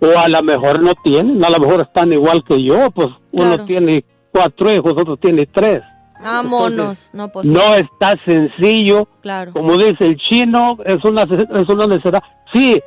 o 0.00 0.18
a 0.18 0.28
lo 0.28 0.42
mejor 0.42 0.82
no 0.82 0.94
tienen, 1.04 1.44
a 1.44 1.50
lo 1.50 1.60
mejor 1.60 1.82
están 1.82 2.12
igual 2.12 2.42
que 2.44 2.62
yo, 2.62 2.90
pues 2.90 3.08
uno 3.32 3.64
tiene 3.64 4.04
cuatro 4.32 4.72
hijos, 4.72 4.94
otro 4.96 5.16
tiene 5.16 5.46
tres. 5.46 5.82
Vámonos. 6.24 7.10
No, 7.12 7.28
pues 7.28 7.46
No 7.46 7.74
está 7.74 8.16
sencillo, 8.24 9.06
claro. 9.20 9.52
como 9.52 9.76
dice 9.76 10.06
el 10.06 10.16
chino, 10.16 10.78
es 10.84 11.04
una, 11.04 11.22
es 11.22 11.68
una 11.68 11.86
necesidad. 11.86 12.22
Sí, 12.52 12.80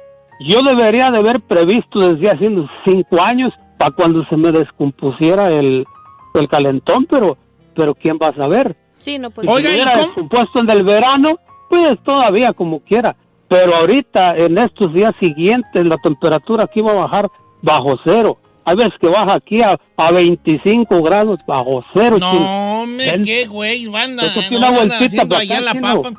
yo 0.50 0.62
debería 0.62 1.10
de 1.12 1.20
haber 1.20 1.42
previsto 1.42 2.00
desde 2.00 2.30
hace 2.30 2.50
cinco 2.86 3.24
años 3.24 3.54
para 3.78 3.92
cuando 3.92 4.26
se 4.26 4.36
me 4.38 4.52
descompusiera 4.52 5.50
el, 5.52 5.86
el 6.34 6.48
calentón, 6.48 7.06
pero, 7.10 7.38
pero 7.76 7.94
¿quién 7.96 8.18
va 8.22 8.30
a 8.30 8.36
saber? 8.36 8.76
Sí, 8.96 9.20
no, 9.20 9.30
pues 9.30 9.48
Si 9.48 9.54
Oiga, 9.54 9.70
se 9.70 9.78
¿y 9.78 9.82
hubiera 9.82 10.00
descompuesto 10.02 10.60
en 10.60 10.70
el 10.72 10.84
verano, 10.84 11.38
pues 11.70 11.98
todavía 12.04 12.54
como 12.54 12.80
quiera. 12.80 13.16
Pero 13.48 13.76
ahorita, 13.76 14.36
en 14.36 14.58
estos 14.58 14.94
días 14.94 15.14
siguientes, 15.20 15.88
la 15.88 15.98
temperatura 15.98 16.66
aquí 16.66 16.82
va 16.82 16.92
a 16.92 17.06
bajar 17.06 17.30
bajo 17.62 17.96
cero. 18.04 18.38
Hay 18.68 18.76
veces 18.76 18.94
que 19.00 19.08
baja 19.08 19.36
aquí 19.36 19.62
a, 19.62 19.78
a 19.96 20.12
25 20.12 21.02
grados 21.02 21.40
bajo 21.48 21.86
cero. 21.94 22.18
No, 22.20 22.86
me 22.86 23.22
qué 23.22 23.46
güey, 23.48 23.88
banda. 23.88 24.26
Eso 24.26 24.42
no 24.52 24.58
una 24.58 24.70
vueltita 24.72 25.06
haciendo 25.06 25.30
para 25.30 25.42
allá 25.42 25.62
la 25.62 25.74
papa. 25.74 26.12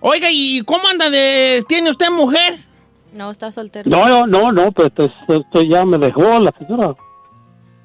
Oiga, 0.00 0.28
¿y 0.30 0.60
cómo 0.66 0.86
anda 0.88 1.08
de. 1.08 1.64
¿Tiene 1.66 1.90
usted 1.90 2.10
mujer? 2.10 2.58
no, 3.14 3.30
está 3.30 3.50
soltero. 3.50 3.88
No, 3.90 4.06
no, 4.06 4.26
no, 4.26 4.52
no, 4.52 4.70
pero 4.72 4.88
esto, 4.88 5.04
esto 5.28 5.62
ya 5.62 5.86
me 5.86 5.96
dejó 5.96 6.38
la 6.38 6.52
señora. 6.58 6.94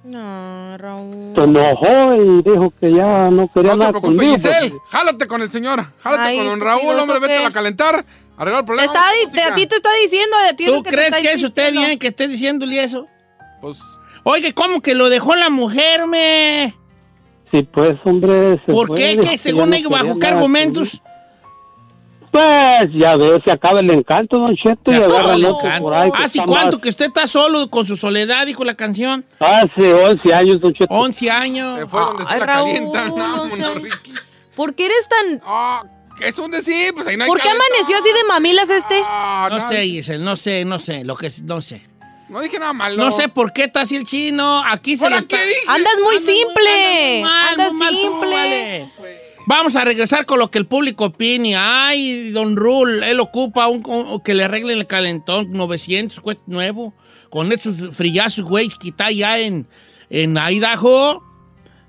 No, 0.03 0.77
Raúl. 0.77 1.33
Se 1.35 1.43
enojó 1.43 2.15
y 2.15 2.41
dijo 2.43 2.73
que 2.79 2.93
ya 2.93 3.31
no 3.31 3.47
quería 3.47 3.71
No 3.71 3.75
se 3.75 3.79
nada 3.79 3.91
preocupe, 3.91 4.15
conmigo. 4.17 4.33
Giselle. 4.33 4.69
pues. 4.71 4.81
Jálate 4.89 5.27
con 5.27 5.41
el 5.41 5.49
señor. 5.49 5.83
Jálate 6.01 6.21
Ay, 6.23 6.37
con 6.37 6.45
don 6.47 6.59
Raúl, 6.61 6.99
hombre. 6.99 7.17
¿eso 7.17 7.21
Vete 7.27 7.45
a 7.45 7.51
calentar. 7.51 8.05
Arregla 8.37 8.59
el 8.59 8.65
Te 8.65 8.67
problema. 8.67 8.93
está, 8.93 9.07
a 9.07 9.55
ti 9.55 9.65
te 9.67 9.75
está 9.77 9.89
diciendo, 10.03 10.35
a 10.37 10.53
ti 10.53 10.65
es 10.65 10.69
¿Tú 10.69 10.75
el 10.79 10.83
que 10.83 10.89
te 10.89 10.95
crees 10.95 11.09
está 11.11 11.21
que 11.21 11.31
eso 11.31 11.47
esté 11.47 11.71
bien 11.71 11.97
que 11.97 12.07
esté 12.07 12.27
diciéndole 12.27 12.83
eso? 12.83 13.07
Pues, 13.65 13.79
Oiga, 14.23 14.51
¿cómo 14.53 14.79
que 14.81 14.93
lo 14.93 15.09
dejó 15.09 15.33
la 15.35 15.49
mujer, 15.49 16.05
me? 16.07 16.75
Sí, 17.51 17.63
pues, 17.63 17.93
hombre. 18.05 18.61
se 18.65 18.71
¿Por 18.71 18.87
fue, 18.89 18.95
qué? 18.95 19.17
Que 19.17 19.37
según 19.39 19.71
no 19.71 19.89
bajo 19.89 20.19
qué 20.19 20.27
argumentos. 20.27 21.01
Pues 22.31 22.89
ya 22.99 23.15
ves, 23.15 23.41
se 23.45 23.51
acaba 23.51 23.79
el 23.79 23.89
encanto, 23.89 24.37
don 24.37 24.55
Cheto, 24.55 24.91
y 24.91 24.97
Se 24.97 25.03
agarra 25.05 25.33
el 25.35 25.45
encanto. 25.45 25.83
por 25.83 25.93
ahí. 25.93 26.11
¿Hace 26.15 26.39
está 26.39 26.45
cuánto 26.45 26.77
más- 26.77 26.83
que 26.83 26.89
usted 26.89 27.05
está 27.05 27.25
solo 27.27 27.69
con 27.71 27.85
su 27.85 27.95
soledad, 27.95 28.45
dijo 28.45 28.63
la 28.65 28.75
canción? 28.75 29.25
Hace 29.39 29.93
11 29.93 30.33
años, 30.33 30.59
don 30.59 30.73
Cheto. 30.73 30.93
11 30.93 31.31
años. 31.31 31.79
se 31.79 31.87
fue 31.87 32.01
donde 32.01 32.25
se 32.25 32.33
Ay, 32.33 32.39
la 32.41 32.45
Raúl, 32.45 32.65
calientan. 32.73 33.15
no 33.15 33.49
sé. 33.49 33.73
Riquis. 33.75 34.41
¿Por 34.55 34.75
qué 34.75 34.85
eres 34.85 35.07
tan... 35.07 35.41
Ah, 35.45 35.83
que 36.19 36.27
es 36.27 36.37
un 36.39 36.51
decir, 36.51 36.93
pues 36.93 37.07
ahí 37.07 37.15
no 37.17 37.23
hay 37.23 37.27
¿Por 37.29 37.37
qué 37.39 37.43
calentón. 37.47 37.67
amaneció 37.71 37.97
así 37.97 38.09
de 38.09 38.23
mamilas 38.25 38.69
este? 38.69 39.01
Ah, 39.05 39.47
No 39.49 39.57
no, 39.59 39.67
sé, 39.69 39.83
Giselle, 39.85 40.23
no 40.23 40.35
sé, 40.35 40.65
no 40.65 40.77
sé, 40.79 41.03
lo 41.05 41.15
que 41.15 41.29
no 41.43 41.61
sé. 41.61 41.85
No 42.29 42.41
dije 42.41 42.57
nada 42.59 42.73
malo. 42.73 42.97
No 42.97 43.11
sé 43.11 43.29
por 43.29 43.53
qué 43.53 43.65
está 43.65 43.81
así 43.81 43.95
el 43.95 44.05
chino. 44.05 44.63
Aquí 44.65 44.97
se 44.97 45.05
¿Ahora 45.05 45.17
le 45.17 45.21
está... 45.21 45.37
Andas 45.67 45.93
muy 46.03 46.17
simple. 46.19 46.71
anda 46.71 47.19
muy 47.19 47.21
mal, 47.21 47.49
Andas 47.51 47.71
muy 47.73 47.79
mal 47.79 47.93
tú, 47.95 48.01
simple. 48.01 48.29
vale. 48.31 48.91
Vamos 49.47 49.75
a 49.75 49.85
regresar 49.85 50.25
con 50.25 50.39
lo 50.39 50.49
que 50.49 50.57
el 50.57 50.65
público 50.65 51.05
opine. 51.05 51.55
Ay, 51.55 52.31
don 52.31 52.55
Rule, 52.55 53.09
él 53.11 53.19
ocupa 53.19 53.67
un, 53.67 53.83
un- 53.85 54.19
que 54.21 54.33
le 54.33 54.43
arreglen 54.45 54.79
el 54.79 54.87
calentón, 54.87 55.51
900, 55.51 56.19
cuesta 56.19 56.41
nuevo. 56.47 56.93
Con 57.29 57.51
esos 57.51 57.75
frillazos, 57.95 58.43
güey, 58.45 58.69
que 58.69 58.87
está 58.89 59.05
allá 59.07 59.37
en, 59.39 59.67
en 60.09 60.35
Idaho. 60.37 61.21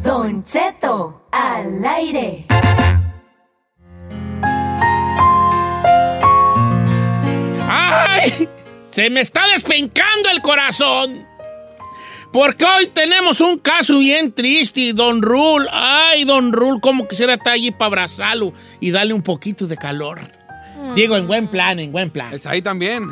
Don 0.03 0.43
Cheto, 0.43 1.21
al 1.31 1.85
aire. 1.85 2.47
¡Ay! 7.67 8.49
Se 8.99 9.09
me 9.09 9.21
está 9.21 9.47
despencando 9.53 10.29
el 10.29 10.41
corazón. 10.41 11.25
Porque 12.33 12.65
hoy 12.65 12.87
tenemos 12.87 13.39
un 13.39 13.57
caso 13.57 13.97
bien 13.97 14.33
triste, 14.33 14.91
Don 14.91 15.21
Rul. 15.21 15.65
Ay, 15.71 16.25
Don 16.25 16.51
Rul, 16.51 16.81
cómo 16.81 17.07
quisiera 17.07 17.35
estar 17.35 17.53
allí 17.53 17.71
para 17.71 17.85
abrazarlo 17.85 18.51
y 18.81 18.91
darle 18.91 19.13
un 19.13 19.21
poquito 19.21 19.67
de 19.67 19.77
calor. 19.77 20.19
Digo, 20.95 21.15
en 21.15 21.27
buen 21.27 21.47
plan, 21.47 21.79
en 21.79 21.93
buen 21.93 22.09
plan. 22.09 22.33
El 22.33 22.41
ahí 22.43 22.61
también. 22.61 23.03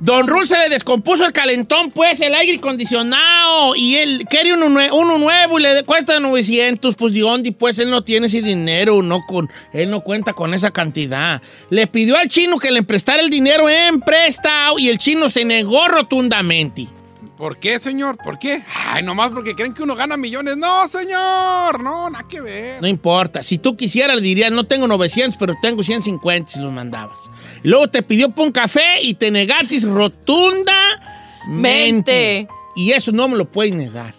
Don 0.00 0.26
Rul 0.28 0.46
se 0.46 0.58
le 0.58 0.68
descompuso 0.68 1.24
el 1.24 1.32
calentón, 1.32 1.90
pues, 1.90 2.20
el 2.20 2.34
aire 2.34 2.58
acondicionado. 2.58 3.74
Y 3.74 3.94
él 3.96 4.26
quiere 4.28 4.52
uno, 4.52 4.68
nue- 4.68 4.90
uno 4.92 5.16
nuevo 5.18 5.58
y 5.58 5.62
le 5.62 5.82
cuesta 5.84 6.20
900. 6.20 6.94
Pues, 6.94 7.12
¿de 7.14 7.20
dónde? 7.20 7.52
Pues 7.52 7.78
él 7.78 7.90
no 7.90 8.02
tiene 8.02 8.26
ese 8.26 8.42
dinero, 8.42 9.02
no 9.02 9.20
con, 9.26 9.48
él 9.72 9.90
no 9.90 10.02
cuenta 10.02 10.32
con 10.34 10.52
esa 10.52 10.70
cantidad. 10.72 11.40
Le 11.70 11.86
pidió 11.86 12.16
al 12.18 12.28
chino 12.28 12.58
que 12.58 12.70
le 12.70 12.82
prestara 12.82 13.22
el 13.22 13.30
dinero 13.30 13.68
en 13.70 14.00
prestado 14.00 14.78
y 14.78 14.88
el 14.88 14.98
chino 14.98 15.28
se 15.30 15.44
negó 15.44 15.88
rotundamente. 15.88 16.88
¿Por 17.36 17.58
qué, 17.58 17.80
señor? 17.80 18.16
¿Por 18.22 18.38
qué? 18.38 18.62
Ay, 18.86 19.02
nomás 19.02 19.32
porque 19.32 19.56
creen 19.56 19.74
que 19.74 19.82
uno 19.82 19.96
gana 19.96 20.16
millones. 20.16 20.56
No, 20.56 20.86
señor. 20.86 21.82
No, 21.82 22.08
nada 22.08 22.24
que 22.28 22.40
ver. 22.40 22.80
No 22.80 22.86
importa. 22.86 23.42
Si 23.42 23.58
tú 23.58 23.76
quisieras, 23.76 24.14
le 24.16 24.22
dirías, 24.22 24.52
no 24.52 24.64
tengo 24.64 24.86
900, 24.86 25.36
pero 25.36 25.54
tengo 25.60 25.82
150 25.82 26.48
si 26.50 26.60
los 26.60 26.72
mandabas. 26.72 27.18
Y 27.64 27.68
luego 27.68 27.88
te 27.88 28.02
pidió 28.04 28.30
por 28.30 28.46
un 28.46 28.52
café 28.52 29.02
y 29.02 29.14
te 29.14 29.32
negatis 29.32 29.84
rotundamente. 29.84 31.02
Mente. 31.48 32.48
Y 32.76 32.92
eso 32.92 33.10
no 33.12 33.26
me 33.28 33.36
lo 33.36 33.46
puedes 33.50 33.74
negar. 33.74 34.14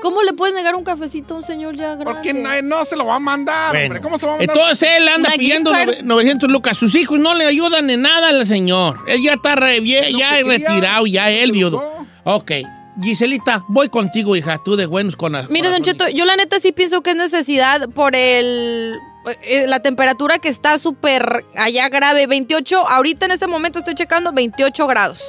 ¿Cómo 0.00 0.22
le 0.22 0.32
puedes 0.32 0.54
negar 0.54 0.74
un 0.76 0.84
cafecito 0.84 1.34
a 1.34 1.38
un 1.38 1.44
señor 1.44 1.76
ya 1.76 1.88
grande? 1.96 2.04
Porque 2.06 2.32
no, 2.32 2.62
no 2.62 2.84
se 2.86 2.96
lo 2.96 3.04
va 3.04 3.16
a 3.16 3.18
mandar, 3.18 3.72
Bueno, 3.72 3.84
hombre. 3.86 4.00
¿Cómo 4.00 4.16
se 4.16 4.24
lo 4.24 4.30
va 4.30 4.36
a 4.36 4.38
mandar? 4.38 4.56
Entonces 4.56 4.88
él 4.96 5.08
anda 5.08 5.30
pidiendo 5.36 5.74
gift 5.74 5.84
card. 5.86 5.96
nove- 5.98 6.02
900 6.04 6.50
lucas. 6.50 6.76
Sus 6.78 6.94
hijos 6.94 7.20
no 7.20 7.34
le 7.34 7.44
ayudan 7.44 7.90
en 7.90 8.00
nada 8.00 8.28
al 8.30 8.46
señor. 8.46 9.00
Él 9.06 9.20
ya 9.22 9.34
está 9.34 9.56
re- 9.56 9.84
ya 9.84 10.00
quería, 10.06 10.42
retirado, 10.44 11.06
ya 11.06 11.28
él 11.30 11.52
viudo. 11.52 11.97
Ok. 12.30 12.52
Giselita, 13.02 13.64
voy 13.68 13.88
contigo, 13.88 14.36
hija. 14.36 14.58
Tú 14.62 14.76
de 14.76 14.84
buenos 14.84 15.16
con 15.16 15.32
la- 15.32 15.46
Mire, 15.48 15.70
Don. 15.70 15.82
Cheto, 15.82 16.08
yo 16.08 16.26
la 16.26 16.36
neta 16.36 16.58
sí 16.60 16.72
pienso 16.72 17.00
que 17.00 17.10
es 17.10 17.16
necesidad 17.16 17.88
por 17.90 18.14
el 18.14 18.96
eh, 19.42 19.66
la 19.66 19.80
temperatura 19.80 20.38
que 20.38 20.48
está 20.50 20.78
súper 20.78 21.44
allá 21.56 21.88
grave, 21.88 22.26
28, 22.26 22.86
ahorita 22.86 23.24
en 23.26 23.32
este 23.32 23.46
momento 23.46 23.78
estoy 23.78 23.94
checando 23.94 24.32
28 24.32 24.86
grados, 24.86 25.22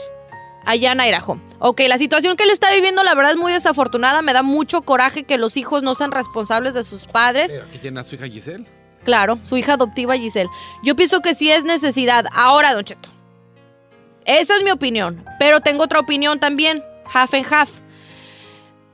allá 0.65 0.91
en 0.91 0.99
Idaho. 0.99 1.39
Ok, 1.59 1.81
la 1.87 1.97
situación 1.97 2.35
que 2.35 2.43
él 2.43 2.49
está 2.49 2.69
viviendo 2.73 3.03
la 3.03 3.13
verdad 3.15 3.31
es 3.31 3.37
muy 3.37 3.53
desafortunada, 3.53 4.21
me 4.21 4.33
da 4.33 4.41
mucho 4.41 4.81
coraje 4.81 5.23
que 5.23 5.37
los 5.37 5.55
hijos 5.55 5.83
no 5.83 5.95
sean 5.95 6.11
responsables 6.11 6.73
de 6.73 6.83
sus 6.83 7.05
padres. 7.05 7.51
Pero 7.53 7.65
aquí 7.65 7.77
tiene 7.77 7.99
a 7.99 8.03
su 8.03 8.15
hija 8.15 8.25
Giselle. 8.25 8.65
Claro, 9.05 9.37
su 9.43 9.55
hija 9.57 9.73
adoptiva 9.73 10.17
Giselle. 10.17 10.49
Yo 10.83 10.95
pienso 10.95 11.21
que 11.21 11.33
sí 11.33 11.49
es 11.51 11.63
necesidad. 11.63 12.25
Ahora, 12.33 12.73
Don 12.73 12.83
Cheto. 12.83 13.09
Esa 14.25 14.55
es 14.57 14.63
mi 14.63 14.71
opinión. 14.71 15.23
Pero 15.39 15.61
tengo 15.61 15.83
otra 15.83 15.99
opinión 15.99 16.39
también. 16.39 16.83
Half 17.13 17.33
and 17.33 17.45
half. 17.51 17.71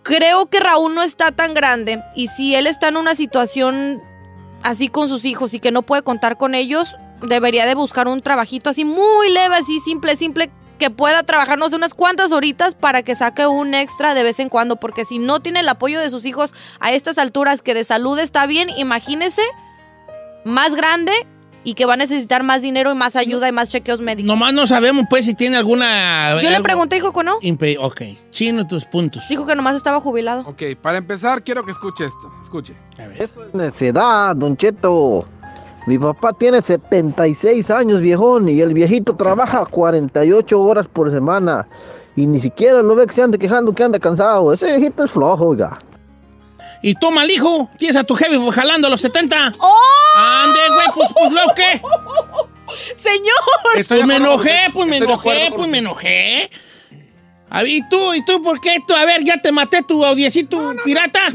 Creo 0.03 0.47
que 0.47 0.59
Raúl 0.59 0.93
no 0.93 1.01
está 1.01 1.31
tan 1.31 1.53
grande. 1.53 2.03
Y 2.15 2.27
si 2.27 2.55
él 2.55 2.67
está 2.67 2.89
en 2.89 2.97
una 2.97 3.15
situación 3.15 4.01
así 4.61 4.87
con 4.87 5.09
sus 5.09 5.25
hijos 5.25 5.53
y 5.53 5.59
que 5.59 5.71
no 5.71 5.81
puede 5.81 6.03
contar 6.03 6.37
con 6.37 6.55
ellos, 6.55 6.95
debería 7.21 7.65
de 7.65 7.75
buscar 7.75 8.07
un 8.07 8.21
trabajito 8.21 8.69
así 8.69 8.85
muy 8.85 9.31
leve, 9.31 9.55
así 9.55 9.79
simple, 9.79 10.15
simple, 10.15 10.51
que 10.77 10.89
pueda 10.89 11.23
trabajar, 11.23 11.57
no 11.57 11.69
sé, 11.69 11.75
unas 11.75 11.93
cuantas 11.93 12.31
horitas 12.31 12.75
para 12.75 13.01
que 13.01 13.15
saque 13.15 13.47
un 13.47 13.73
extra 13.73 14.13
de 14.13 14.23
vez 14.23 14.39
en 14.39 14.49
cuando. 14.49 14.75
Porque 14.75 15.05
si 15.05 15.19
no 15.19 15.39
tiene 15.39 15.61
el 15.61 15.69
apoyo 15.69 15.99
de 15.99 16.09
sus 16.09 16.25
hijos 16.25 16.53
a 16.79 16.91
estas 16.91 17.17
alturas, 17.17 17.61
que 17.61 17.73
de 17.73 17.83
salud 17.83 18.19
está 18.19 18.45
bien, 18.45 18.69
imagínese 18.69 19.41
más 20.43 20.75
grande 20.75 21.13
y 21.65 21.73
que 21.73 21.85
va 21.85 21.95
a 21.95 21.97
necesitar 21.97 22.43
más 22.43 22.61
dinero 22.61 22.91
y 22.91 22.95
más 22.95 23.17
ayuda 23.17 23.49
y 23.49 23.51
más 23.51 23.69
chequeos 23.69 23.99
médicos. 23.99 24.27
Nomás 24.27 24.53
no 24.53 24.65
sabemos, 24.67 25.05
pues, 25.09 25.25
si 25.25 25.33
tiene 25.33 25.57
alguna. 25.57 26.39
Yo 26.41 26.49
le 26.49 26.61
pregunté, 26.61 26.95
dijo 26.95 27.11
que 27.11 27.23
no. 27.23 27.39
impe- 27.41 27.77
Ok. 27.81 28.01
Chino, 28.31 28.65
tus 28.65 28.85
puntos. 28.85 29.23
Dijo 29.27 29.45
que 29.45 29.55
nomás 29.55 29.75
estaba 29.75 29.99
jubilado. 29.99 30.43
Ok, 30.47 30.61
para 30.81 30.97
empezar, 30.99 31.43
quiero 31.43 31.65
que 31.65 31.71
escuche 31.71 32.05
esto. 32.05 32.31
Escuche. 32.41 32.73
Eso 33.19 33.43
es 33.43 33.53
necedad, 33.53 34.35
Don 34.35 34.55
Cheto. 34.55 35.25
Mi 35.87 35.99
papá 35.99 36.33
tiene 36.33 36.61
76 36.61 37.69
años, 37.71 37.99
viejón, 37.99 38.47
y 38.49 38.61
el 38.61 38.73
viejito 38.73 39.15
trabaja 39.15 39.65
48 39.65 40.59
horas 40.61 40.87
por 40.87 41.11
semana. 41.11 41.67
Y 42.15 42.25
ni 42.27 42.39
siquiera 42.39 42.81
lo 42.81 42.95
ve 42.95 43.05
que 43.07 43.13
se 43.13 43.21
ande 43.21 43.37
quejando 43.37 43.73
que 43.73 43.83
anda 43.83 43.99
cansado. 43.99 44.53
Ese 44.53 44.67
viejito 44.77 45.03
es 45.03 45.11
flojo, 45.11 45.47
oiga. 45.49 45.77
¿Y 46.85 46.93
tú, 46.93 47.09
mal 47.09 47.31
hijo? 47.31 47.67
¿Tienes 47.79 47.95
a 47.95 48.03
tu 48.03 48.13
jefe 48.13 48.37
jalando 48.51 48.85
a 48.85 48.91
los 48.91 49.01
70? 49.01 49.53
¡Oh! 49.57 49.75
¡Ande, 50.17 50.59
güey! 50.69 50.87
Pues, 50.93 51.09
pues, 51.15 51.31
¿lo 51.31 51.55
qué? 51.55 51.81
¡Señor! 52.95 53.35
Estoy 53.75 53.97
Pues 53.97 54.07
me 54.07 54.15
enojé, 54.17 54.57
pues 54.71 54.87
me 54.87 54.97
enojé, 54.97 55.51
pues 55.55 55.67
me 55.67 55.79
enojé. 55.79 56.51
¿Y 57.65 57.89
tú? 57.89 58.13
¿Y 58.13 58.23
tú 58.23 58.39
por 58.39 58.61
qué? 58.61 58.83
Tú, 58.87 58.93
a 58.93 59.03
ver, 59.03 59.23
ya 59.23 59.41
te 59.41 59.51
maté 59.51 59.81
tu 59.81 60.05
audiecito 60.05 60.75
pirata. 60.83 61.29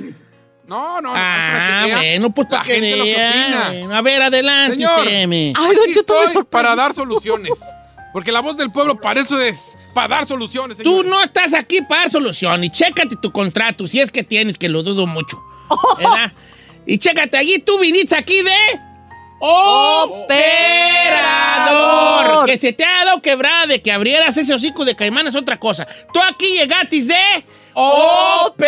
No, 0.68 1.00
no, 1.00 1.12
no. 1.12 1.14
Ah, 1.16 1.50
para 1.52 1.80
que 1.80 1.86
vea 1.86 1.96
bueno, 1.96 2.30
pues 2.30 2.46
la 2.48 2.50
para 2.50 2.64
que 2.64 2.74
gente 2.74 2.96
lo 2.96 3.04
que 3.04 3.16
vea. 3.16 3.30
opina. 3.30 3.68
Bueno, 3.70 3.94
A 3.96 4.02
ver, 4.02 4.22
adelante, 4.22 4.76
Señor. 4.76 5.04
teme. 5.04 5.52
Ay, 5.56 5.74
Don 5.74 5.90
estoy 5.90 6.44
para 6.44 6.76
dar 6.76 6.94
soluciones. 6.94 7.58
Porque 8.12 8.32
la 8.32 8.40
voz 8.40 8.56
del 8.56 8.72
pueblo 8.72 9.00
para 9.00 9.20
eso 9.20 9.40
es, 9.40 9.78
para 9.94 10.08
dar 10.16 10.26
soluciones. 10.26 10.78
Tú 10.78 11.04
no 11.04 11.22
estás 11.22 11.54
aquí 11.54 11.80
para 11.82 12.02
dar 12.02 12.10
solución 12.10 12.64
y 12.64 12.70
chécate 12.70 13.16
tu 13.16 13.30
contrato, 13.30 13.86
si 13.86 14.00
es 14.00 14.10
que 14.10 14.24
tienes, 14.24 14.58
que 14.58 14.68
lo 14.68 14.82
dudo 14.82 15.06
mucho. 15.06 15.40
¿Verdad? 15.96 16.32
Y 16.86 16.98
chécate 16.98 17.36
allí, 17.36 17.60
tú 17.60 17.78
viniste 17.78 18.16
aquí 18.16 18.42
de... 18.42 18.80
¡Operador! 19.42 20.30
Que 22.46 22.58
se 22.58 22.72
te 22.72 22.84
ha 22.84 23.04
dado 23.04 23.22
quebrada 23.22 23.66
de 23.66 23.80
que 23.80 23.90
abrieras 23.92 24.36
ese 24.36 24.52
hocico 24.52 24.84
de 24.84 24.94
caimán 24.96 25.26
es 25.28 25.36
otra 25.36 25.58
cosa. 25.58 25.86
Tú 26.12 26.20
aquí 26.28 26.58
llegatis 26.58 27.08
de... 27.08 27.44
¡Operador! 27.74 28.60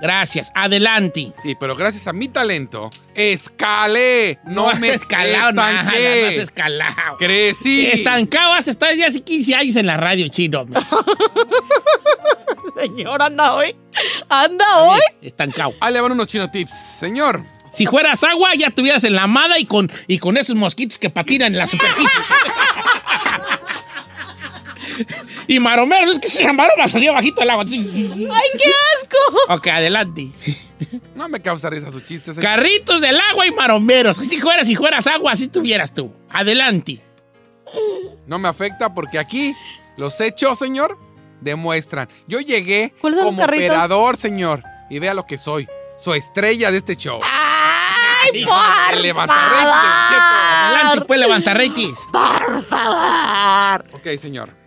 Gracias, 0.00 0.50
adelante. 0.54 1.32
Sí, 1.42 1.54
pero 1.58 1.74
gracias 1.74 2.06
a 2.06 2.12
mi 2.12 2.28
talento, 2.28 2.90
escalé. 3.14 4.38
No, 4.44 4.52
No, 4.62 4.70
has 4.70 4.80
me 4.80 4.92
escalado 4.94 5.52
nada, 5.52 5.72
no 5.72 5.78
estanqué. 5.90 6.26
has 6.28 6.34
escalado. 6.34 7.16
Crecí. 7.18 7.86
Estancado 7.86 8.54
has 8.54 8.68
estado 8.68 8.94
ya 8.94 9.06
hace 9.08 9.20
15 9.22 9.54
años 9.54 9.76
en 9.76 9.86
la 9.86 9.96
radio, 9.96 10.28
chino. 10.28 10.64
Señor, 12.80 13.20
anda 13.22 13.54
hoy. 13.54 13.74
Anda 14.28 14.78
hoy. 14.78 15.00
Estancado. 15.22 15.74
Ahí 15.80 15.92
le 15.92 16.00
van 16.00 16.12
unos 16.12 16.26
chino 16.28 16.50
tips. 16.50 16.70
Señor, 17.00 17.42
Si 17.72 17.86
fueras 17.86 18.22
agua, 18.24 18.50
ya 18.56 18.68
estuvieras 18.68 19.04
en 19.04 19.14
la 19.14 19.24
amada 19.24 19.58
y 19.58 19.64
con, 19.66 19.90
y 20.06 20.18
con 20.18 20.36
esos 20.36 20.54
mosquitos 20.56 20.98
que 20.98 21.10
patinan 21.10 21.52
en 21.52 21.58
la 21.58 21.66
superficie. 21.66 22.20
y 25.46 25.58
maromero, 25.58 26.10
es 26.10 26.18
que 26.18 26.28
se 26.28 26.42
llamaron 26.42 26.78
más 26.78 26.94
allá 26.94 27.12
bajito 27.12 27.42
el 27.42 27.50
agua. 27.50 27.64
¡Ay, 27.68 28.50
qué 28.56 28.72
asco! 28.96 29.16
ok, 29.54 29.66
adelante. 29.68 30.30
no 31.14 31.28
me 31.28 31.40
causa 31.40 31.70
risa 31.70 31.90
su 31.90 32.00
chiste. 32.00 32.34
señor. 32.34 32.42
Carritos 32.42 33.00
del 33.00 33.16
agua 33.16 33.46
y 33.46 33.52
maromeros. 33.52 34.16
Si 34.16 34.40
fueras, 34.40 34.66
si 34.66 34.76
fueras 34.76 35.06
agua, 35.06 35.32
así 35.32 35.48
tuvieras 35.48 35.92
tú. 35.92 36.12
Adelante. 36.30 37.02
No 38.26 38.38
me 38.38 38.48
afecta 38.48 38.94
porque 38.94 39.18
aquí 39.18 39.54
los 39.96 40.20
hechos, 40.20 40.58
señor, 40.58 40.98
demuestran. 41.40 42.08
Yo 42.26 42.40
llegué 42.40 42.94
¿Cuáles 43.00 43.18
son 43.18 43.26
los 43.26 43.34
como 43.34 43.44
operador, 43.44 44.16
señor, 44.16 44.62
y 44.90 44.98
vea 44.98 45.14
lo 45.14 45.26
que 45.26 45.38
soy. 45.38 45.68
Soy 46.00 46.18
estrella 46.20 46.70
de 46.70 46.78
este 46.78 46.96
show. 46.96 47.20
¡Ay, 47.22 48.44
por 48.44 49.02
del 49.02 49.16
Adelante, 49.16 51.04
pues 51.06 51.20
levanta. 51.20 51.54
Por 52.12 52.62
favor. 52.64 53.84
Ok, 53.92 54.16
señor. 54.18 54.57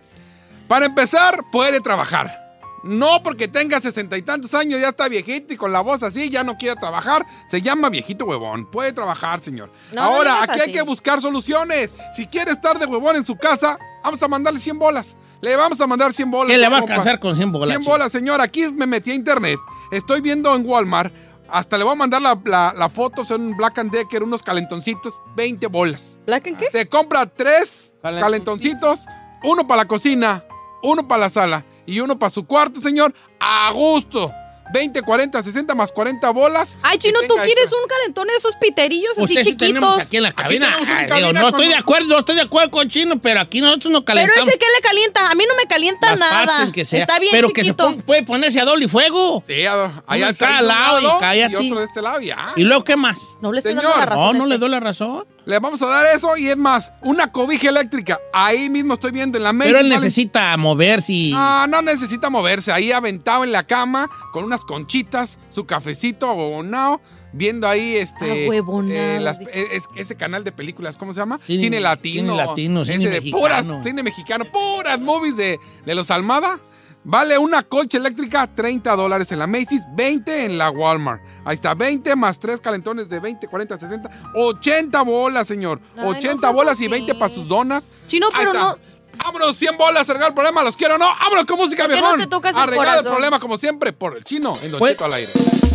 Para 0.72 0.86
empezar, 0.86 1.44
puede 1.52 1.80
trabajar. 1.80 2.56
No 2.82 3.22
porque 3.22 3.46
tenga 3.46 3.78
sesenta 3.78 4.16
y 4.16 4.22
tantos 4.22 4.54
años, 4.54 4.80
ya 4.80 4.88
está 4.88 5.06
viejito 5.06 5.52
y 5.52 5.58
con 5.58 5.70
la 5.70 5.82
voz 5.82 6.02
así, 6.02 6.30
ya 6.30 6.44
no 6.44 6.56
quiere 6.56 6.76
trabajar. 6.76 7.26
Se 7.46 7.60
llama 7.60 7.90
viejito 7.90 8.24
huevón. 8.24 8.64
Puede 8.70 8.94
trabajar, 8.94 9.40
señor. 9.40 9.70
No, 9.92 10.00
Ahora, 10.00 10.42
aquí 10.42 10.60
hay 10.60 10.72
que 10.72 10.80
buscar 10.80 11.20
soluciones. 11.20 11.94
Si 12.14 12.26
quiere 12.26 12.52
estar 12.52 12.78
de 12.78 12.86
huevón 12.86 13.16
en 13.16 13.26
su 13.26 13.36
casa, 13.36 13.78
vamos 14.02 14.22
a 14.22 14.28
mandarle 14.28 14.58
100 14.58 14.78
bolas. 14.78 15.18
Le 15.42 15.54
vamos 15.56 15.78
a 15.82 15.86
mandar 15.86 16.14
100 16.14 16.30
bolas. 16.30 16.50
¿Qué 16.50 16.56
le 16.56 16.68
va 16.70 16.76
a 16.76 16.80
alcanzar 16.80 17.20
con 17.20 17.36
100 17.36 17.52
bolas? 17.52 17.76
100 17.76 17.84
bolas, 17.84 18.10
señor. 18.10 18.40
Aquí 18.40 18.72
me 18.72 18.86
metí 18.86 19.10
a 19.10 19.14
internet. 19.14 19.58
Estoy 19.90 20.22
viendo 20.22 20.54
en 20.54 20.64
Walmart. 20.64 21.12
Hasta 21.50 21.76
le 21.76 21.84
voy 21.84 21.92
a 21.92 21.96
mandar 21.96 22.22
la, 22.22 22.40
la, 22.46 22.72
la 22.74 22.88
foto, 22.88 23.26
son 23.26 23.42
un 23.42 23.56
Black 23.58 23.78
and 23.78 23.90
Decker, 23.90 24.22
unos 24.22 24.42
calentoncitos, 24.42 25.12
20 25.36 25.66
bolas. 25.66 26.18
¿Black 26.24 26.46
en 26.46 26.56
qué? 26.56 26.70
Se 26.70 26.88
compra 26.88 27.26
tres 27.26 27.92
calentoncitos, 28.00 29.00
uno 29.42 29.66
para 29.66 29.82
la 29.82 29.88
cocina, 29.88 30.42
uno 30.82 31.06
para 31.08 31.22
la 31.22 31.30
sala 31.30 31.64
y 31.86 32.00
uno 32.00 32.18
para 32.18 32.30
su 32.30 32.46
cuarto, 32.46 32.80
señor, 32.80 33.14
a 33.40 33.70
gusto. 33.72 34.32
20, 34.72 35.02
40, 35.02 35.42
60 35.42 35.74
más 35.74 35.92
40 35.92 36.30
bolas. 36.30 36.78
Ay, 36.80 36.96
Chino, 36.96 37.20
Que 37.20 37.26
¿tú 37.26 37.34
quieres 37.44 37.70
un 37.70 37.86
calentón 37.86 38.26
de 38.28 38.36
esos 38.36 38.56
piterillos 38.56 39.18
así 39.18 39.34
tenemos 39.54 39.96
chiquitos? 39.96 39.98
aquí 39.98 40.16
en 40.16 40.22
la 40.22 40.32
cabina. 40.32 40.66
tenemos 40.68 40.88
una 40.88 40.94
Ah, 41.00 41.06
cabina 41.08 41.28
digo, 41.28 41.40
no 41.40 41.48
estoy 41.48 41.68
de 41.68 41.74
acuerdo, 41.74 42.08
no 42.08 42.18
estoy 42.20 42.36
de 42.36 42.40
acuerdo 42.42 42.70
con 42.70 42.88
Chino, 42.88 43.18
pero 43.20 43.40
aquí 43.40 43.60
nosotros 43.60 43.92
no 43.92 44.02
Pero 44.02 44.16
calentamos. 44.18 44.48
ese 44.48 44.58
que 44.58 44.64
le 44.74 44.80
calienta, 44.80 45.30
a 45.30 45.34
mí 45.34 45.44
no 45.46 45.54
me 45.56 45.66
calienta 45.66 46.10
las 46.12 46.20
nada. 46.20 46.72
que 46.72 46.86
sea. 46.86 47.00
Está 47.00 47.18
bien 47.18 47.32
pero 47.32 47.50
que 47.50 47.64
se 47.64 47.74
pon- 47.74 48.00
puede 48.00 48.22
ponerse 48.22 48.60
a 48.62 48.64
doble 48.64 48.88
fuego. 48.88 49.42
Sí, 49.46 49.66
a- 49.66 50.02
allá 50.06 50.30
está 50.30 50.60
un 50.60 50.68
lado 50.68 51.00
y 51.00 51.20
cállate. 51.20 51.52
y 51.52 51.56
otro 51.68 51.78
de 51.80 51.84
este 51.84 52.00
lado 52.00 52.20
y 52.22 52.26
ya. 52.28 52.52
¿Y 52.56 52.62
luego 52.64 52.82
qué 52.82 52.96
más? 52.96 53.18
No 53.42 53.52
le 53.52 53.58
estoy 53.58 53.72
Señor, 53.72 53.84
dando 53.90 53.98
la 53.98 54.06
razón. 54.06 54.24
No, 54.24 54.32
no 54.32 54.44
este. 54.44 54.48
le 54.54 54.58
doy 54.58 54.68
la 54.70 54.80
razón. 54.80 55.26
Le 55.44 55.58
vamos 55.58 55.82
a 55.82 55.86
dar 55.86 56.06
eso 56.14 56.36
y 56.36 56.48
es 56.48 56.56
más, 56.56 56.92
una 57.00 57.32
cobija 57.32 57.68
eléctrica. 57.68 58.20
Ahí 58.32 58.70
mismo 58.70 58.94
estoy 58.94 59.10
viendo 59.10 59.38
en 59.38 59.44
la 59.44 59.52
mesa. 59.52 59.70
Pero 59.70 59.80
él 59.80 59.88
necesita 59.88 60.56
moverse 60.56 61.12
y... 61.12 61.32
Ah, 61.34 61.66
no 61.68 61.82
necesita 61.82 62.30
moverse. 62.30 62.70
Ahí 62.70 62.92
aventado 62.92 63.42
en 63.42 63.50
la 63.50 63.64
cama 63.66 64.08
con 64.32 64.44
unas 64.44 64.62
conchitas, 64.62 65.38
su 65.50 65.64
cafecito 65.66 66.28
abonado, 66.30 67.00
viendo 67.32 67.66
ahí 67.66 67.96
este. 67.96 68.44
Ahuevonado, 68.44 68.94
eh, 68.94 69.18
las- 69.20 69.38
eh, 69.40 69.66
es- 69.72 69.84
ese 69.96 70.14
canal 70.16 70.44
de 70.44 70.52
películas, 70.52 70.96
¿cómo 70.96 71.12
se 71.12 71.18
llama? 71.18 71.40
Cine- 71.78 71.80
latino. 71.80 72.34
cine 72.34 72.36
latino, 72.46 72.84
cine 72.84 72.96
ese 72.98 73.08
de 73.10 73.20
puras, 73.32 73.66
cine 73.82 74.02
mexicano, 74.04 74.44
puras 74.52 75.00
movies 75.00 75.36
de, 75.36 75.58
de 75.84 75.94
los 75.96 76.10
Almada. 76.12 76.60
Vale 77.04 77.36
una 77.36 77.64
colcha 77.64 77.98
eléctrica 77.98 78.46
30 78.46 78.94
dólares 78.94 79.32
en 79.32 79.40
la 79.40 79.48
Macy's, 79.48 79.82
20 79.94 80.44
en 80.44 80.56
la 80.56 80.70
Walmart. 80.70 81.20
Ahí 81.44 81.54
está, 81.54 81.74
20 81.74 82.14
más 82.14 82.38
3 82.38 82.60
calentones 82.60 83.08
de 83.08 83.18
20, 83.18 83.48
40, 83.48 83.78
60, 83.80 84.10
80 84.36 85.02
bolas, 85.02 85.48
señor. 85.48 85.80
Ay, 85.96 86.02
no 86.04 86.08
80 86.10 86.38
seas 86.40 86.52
bolas 86.54 86.80
y 86.80 86.84
así. 86.84 86.90
20 86.92 87.14
para 87.16 87.34
sus 87.34 87.48
donas. 87.48 87.90
Chino, 88.06 88.26
Ahí 88.28 88.32
pero 88.46 88.52
está. 88.52 88.60
no. 88.62 88.76
Vámonos, 89.24 89.56
100 89.56 89.76
bolas, 89.76 90.08
arreglar 90.08 90.30
el 90.30 90.34
problema, 90.34 90.62
los 90.62 90.76
quiero, 90.76 90.96
no. 90.96 91.06
Vámonos 91.20 91.44
con 91.44 91.58
música, 91.58 91.82
¿Por 91.84 91.92
qué 91.92 92.00
viejón. 92.00 92.18
no 92.18 92.24
te 92.24 92.30
tocas 92.30 92.54
el 92.56 92.62
Arreglar 92.62 92.86
el 92.86 92.92
corazón? 92.94 93.12
problema, 93.12 93.40
como 93.40 93.58
siempre, 93.58 93.92
por 93.92 94.16
el 94.16 94.22
chino, 94.24 94.52
en 94.62 94.70
Don 94.70 94.78
Pues- 94.78 94.92
Cheto 94.92 95.04
al 95.06 95.12
aire. 95.14 95.30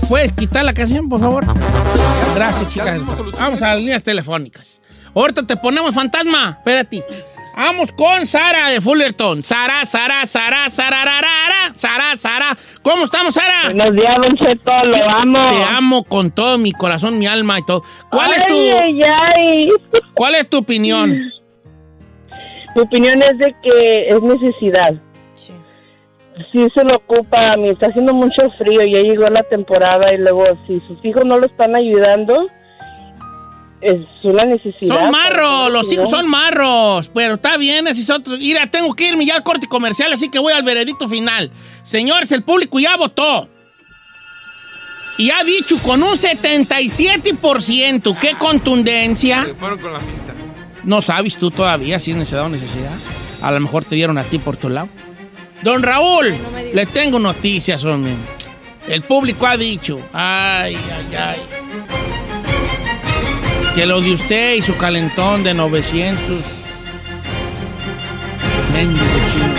¿Puedes 0.08 0.32
quitar 0.32 0.64
la 0.64 0.74
canción, 0.74 1.10
por 1.10 1.20
favor? 1.20 1.46
Gracias, 2.36 2.62
Ya 2.64 2.70
chicas. 2.70 2.94
dimos 2.96 3.18
soluciones. 3.18 3.40
Vamos 3.40 3.62
a 3.62 3.68
las 3.74 3.78
líneas 3.80 4.04
telefónicas. 4.04 4.82
Ahorita 5.14 5.46
te 5.46 5.58
ponemos 5.58 5.94
fantasma. 5.94 6.52
Espérate. 6.58 7.04
Vamos 7.58 7.92
con 7.92 8.28
Sara 8.28 8.70
de 8.70 8.80
Fullerton. 8.80 9.42
Sara, 9.42 9.84
Sara, 9.88 10.28
Sara, 10.28 10.70
Sara, 10.70 11.04
Sara, 11.04 11.74
Sara, 11.74 12.16
Sara. 12.16 12.58
¿Cómo 12.84 13.06
estamos, 13.06 13.34
Sara? 13.34 13.74
Buenos 13.74 13.94
días, 13.94 14.16
Don 14.16 14.36
Cheto, 14.36 14.72
lo 14.84 15.10
amo. 15.10 15.40
Te 15.50 15.64
amo 15.64 16.04
con 16.04 16.30
todo 16.30 16.60
mi 16.60 16.72
corazón, 16.72 17.18
mi 17.18 17.26
alma 17.26 17.58
y 17.58 17.66
todo. 17.66 17.82
¿Cuál 18.12 18.34
es 18.34 18.46
tu, 18.46 18.54
Ay, 18.54 19.00
ay, 19.36 19.68
cuál 20.14 20.36
es 20.36 20.48
tu 20.48 20.60
opinión? 20.60 21.10
Mi 22.76 22.82
opinión 22.84 23.24
es 23.24 23.36
de 23.40 23.56
que 23.64 24.08
es 24.08 24.22
necesidad. 24.22 24.94
Sí 26.52 26.68
se 26.76 26.84
lo 26.84 26.98
ocupa, 26.98 27.58
mi 27.58 27.70
está 27.70 27.88
haciendo 27.88 28.14
mucho 28.14 28.52
frío, 28.60 28.82
ya 28.84 29.02
llegó 29.02 29.28
la 29.30 29.42
temporada 29.42 30.14
y 30.14 30.20
luego 30.20 30.46
si 30.68 30.80
sus 30.82 31.04
hijos 31.04 31.26
no 31.26 31.40
lo 31.40 31.48
están 31.48 31.76
ayudando, 31.76 32.50
es 33.82 33.98
una 34.24 34.46
necesidad. 34.46 34.96
Son 34.96 35.12
marros, 35.12 35.72
los 35.72 35.88
¿no? 35.88 35.94
hijos 35.94 36.10
son 36.10 36.28
marros, 36.28 37.12
pero 37.14 37.36
está 37.36 37.58
bien, 37.58 37.88
es 37.88 38.10
otro. 38.10 38.38
Mira, 38.38 38.68
tengo 38.68 38.94
que 38.94 39.10
irme 39.10 39.26
ya 39.26 39.36
al 39.36 39.44
corte 39.44 39.68
comercial, 39.68 40.12
así 40.14 40.30
que 40.30 40.40
voy 40.40 40.54
al 40.54 40.64
veredicto 40.64 41.08
final. 41.08 41.52
Señores, 41.84 42.32
el 42.32 42.44
público 42.44 42.80
ya 42.80 42.96
votó. 42.98 43.48
Y 45.20 45.32
ha 45.32 45.44
dicho 45.44 45.80
con 45.80 46.04
un 46.04 46.16
77%, 46.16 48.18
qué 48.20 48.36
contundencia. 48.38 49.46
Se 49.46 49.56
fueron 49.56 49.80
con 49.80 49.94
la. 49.94 50.00
No 50.84 51.02
sabes 51.02 51.38
tú 51.38 51.52
todavía 51.52 52.00
si 52.00 52.12
es 52.12 52.18
necesidad 52.18 52.46
o 52.46 52.50
necesidad. 52.50 52.92
A 53.42 53.52
lo 53.52 53.60
mejor 53.60 53.84
te 53.84 53.96
dieron 53.96 54.18
a 54.18 54.24
ti 54.24 54.38
por 54.38 54.58
tu 54.58 54.70
lado. 54.70 54.90
Don 55.64 55.82
Raúl, 55.82 56.36
le 56.74 56.86
tengo 56.86 57.20
noticias, 57.20 57.84
hombre. 57.84 58.14
El 58.88 59.02
público 59.02 59.48
ha 59.48 59.58
dicho, 59.58 60.00
ay, 60.14 60.76
ay, 60.76 61.16
ay. 61.16 61.57
Que 63.78 63.86
lo 63.86 64.02
de 64.02 64.12
usted 64.12 64.56
y 64.56 64.64
su 64.64 64.76
calentón 64.76 65.44
de 65.44 65.54
900. 65.54 66.20
Mendigo 68.74 69.06
chino. 69.32 69.54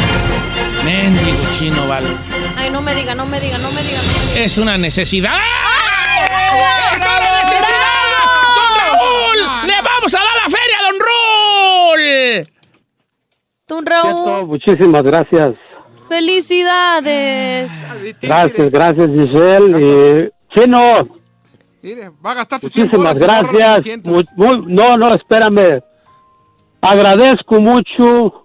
Mendigo 0.84 1.38
chino, 1.56 1.86
vale. 1.86 2.08
Ay, 2.56 2.68
no 2.70 2.82
me 2.82 2.96
diga, 2.96 3.14
no 3.14 3.26
me 3.26 3.40
diga, 3.40 3.58
no 3.58 3.70
me 3.70 3.80
diga. 3.80 3.98
no 4.02 4.08
me 4.08 4.32
diga. 4.32 4.44
Es 4.44 4.58
una 4.58 4.76
necesidad. 4.76 5.38
¡Es 5.38 7.00
una 7.00 7.30
necesidad! 7.44 7.78
¡Don 8.56 8.76
Raúl! 8.76 9.68
¡Le 9.68 9.82
vamos 9.82 10.12
a 10.12 10.18
dar 10.18 10.34
la 10.34 10.50
feria, 10.50 10.78
a 10.78 10.82
don 10.82 10.98
Raúl! 11.06 12.48
Don 13.68 13.86
Raúl, 13.86 14.46
muchísimas 14.48 15.04
gracias. 15.04 15.54
felicidades. 16.08 17.70
Gracias, 18.20 18.70
gracias, 18.72 19.08
Giselle. 19.10 19.80
Y, 19.80 20.58
Chino, 20.58 21.17
Mire, 21.82 22.10
va 22.24 22.32
a 22.32 22.34
gastarse 22.34 22.68
100 22.68 22.86
muchísimas 22.86 23.18
gracias. 23.18 23.84
900. 23.86 24.12
Muy- 24.12 24.24
muy- 24.36 24.66
no, 24.74 24.96
no, 24.96 25.14
espérame. 25.14 25.80
Agradezco 26.80 27.60
mucho. 27.60 28.44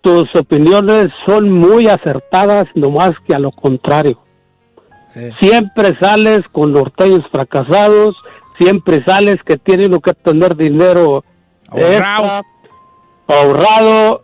Tus 0.00 0.28
opiniones 0.36 1.06
son 1.26 1.50
muy 1.50 1.88
acertadas, 1.88 2.66
nomás 2.76 3.10
que 3.26 3.34
a 3.34 3.40
lo 3.40 3.50
contrario. 3.50 4.18
Siempre 5.40 5.96
sales 5.98 6.42
con 6.52 6.72
norteños 6.72 7.24
fracasados, 7.32 8.14
siempre 8.58 9.02
sales 9.04 9.36
que 9.44 9.56
tienen 9.56 9.98
que 10.00 10.12
tener 10.14 10.54
dinero 10.56 11.24
Ahorrado. 11.70 12.42
ahorrado 13.26 14.22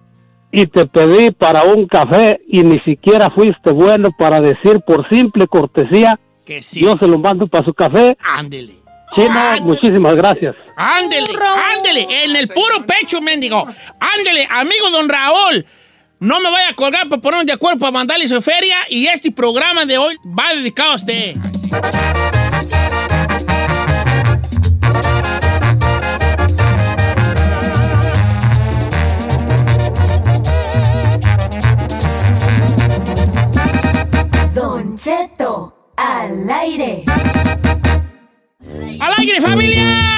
y 0.53 0.67
te 0.67 0.87
pedí 0.87 1.31
para 1.33 1.65
un 1.65 1.87
café 1.87 2.41
y 2.47 2.63
ni 2.63 2.79
siquiera 2.81 3.31
fuiste 3.31 3.73
bueno 3.73 4.11
para 4.17 4.41
decir 4.41 4.81
por 4.87 5.09
simple 5.09 5.49
cortesía, 5.49 6.21
Que 6.47 6.63
sí. 6.63 6.81
yo 6.81 6.97
se 6.97 7.07
lo 7.07 7.19
mando 7.19 7.47
para 7.47 7.65
su 7.65 7.73
café. 7.73 8.17
Ándele. 8.21 8.75
Chino, 9.15 9.57
muchísimas 9.63 10.17
gracias. 10.17 10.57
Ándele, 10.77 11.27
ándele, 11.77 12.07
en 12.25 12.35
el 12.35 12.49
puro 12.49 12.87
pecho, 12.87 13.21
mendigo. 13.21 13.67
Ándele, 14.01 14.49
amigo 14.51 14.91
don 14.91 15.09
Raúl. 15.09 15.67
No 16.19 16.41
me 16.41 16.51
vaya 16.51 16.71
a 16.71 16.75
colgar 16.75 17.09
para 17.09 17.21
ponernos 17.21 17.47
de 17.47 17.53
acuerdo 17.53 17.81
para 17.81 17.91
mandarle 17.91 18.27
su 18.29 18.41
feria 18.41 18.77
y 18.89 19.07
este 19.07 19.31
programa 19.33 19.85
de 19.85 19.99
hoy 19.99 20.17
va 20.27 20.55
dedicado 20.55 20.93
a 20.93 20.95
usted. 20.95 21.37
Don 34.55 34.97
Cheto, 34.97 35.82
al 35.97 36.51
aire. 36.51 37.05
¡Al 39.01 39.13
aire, 39.19 39.41
familia! 39.41 40.13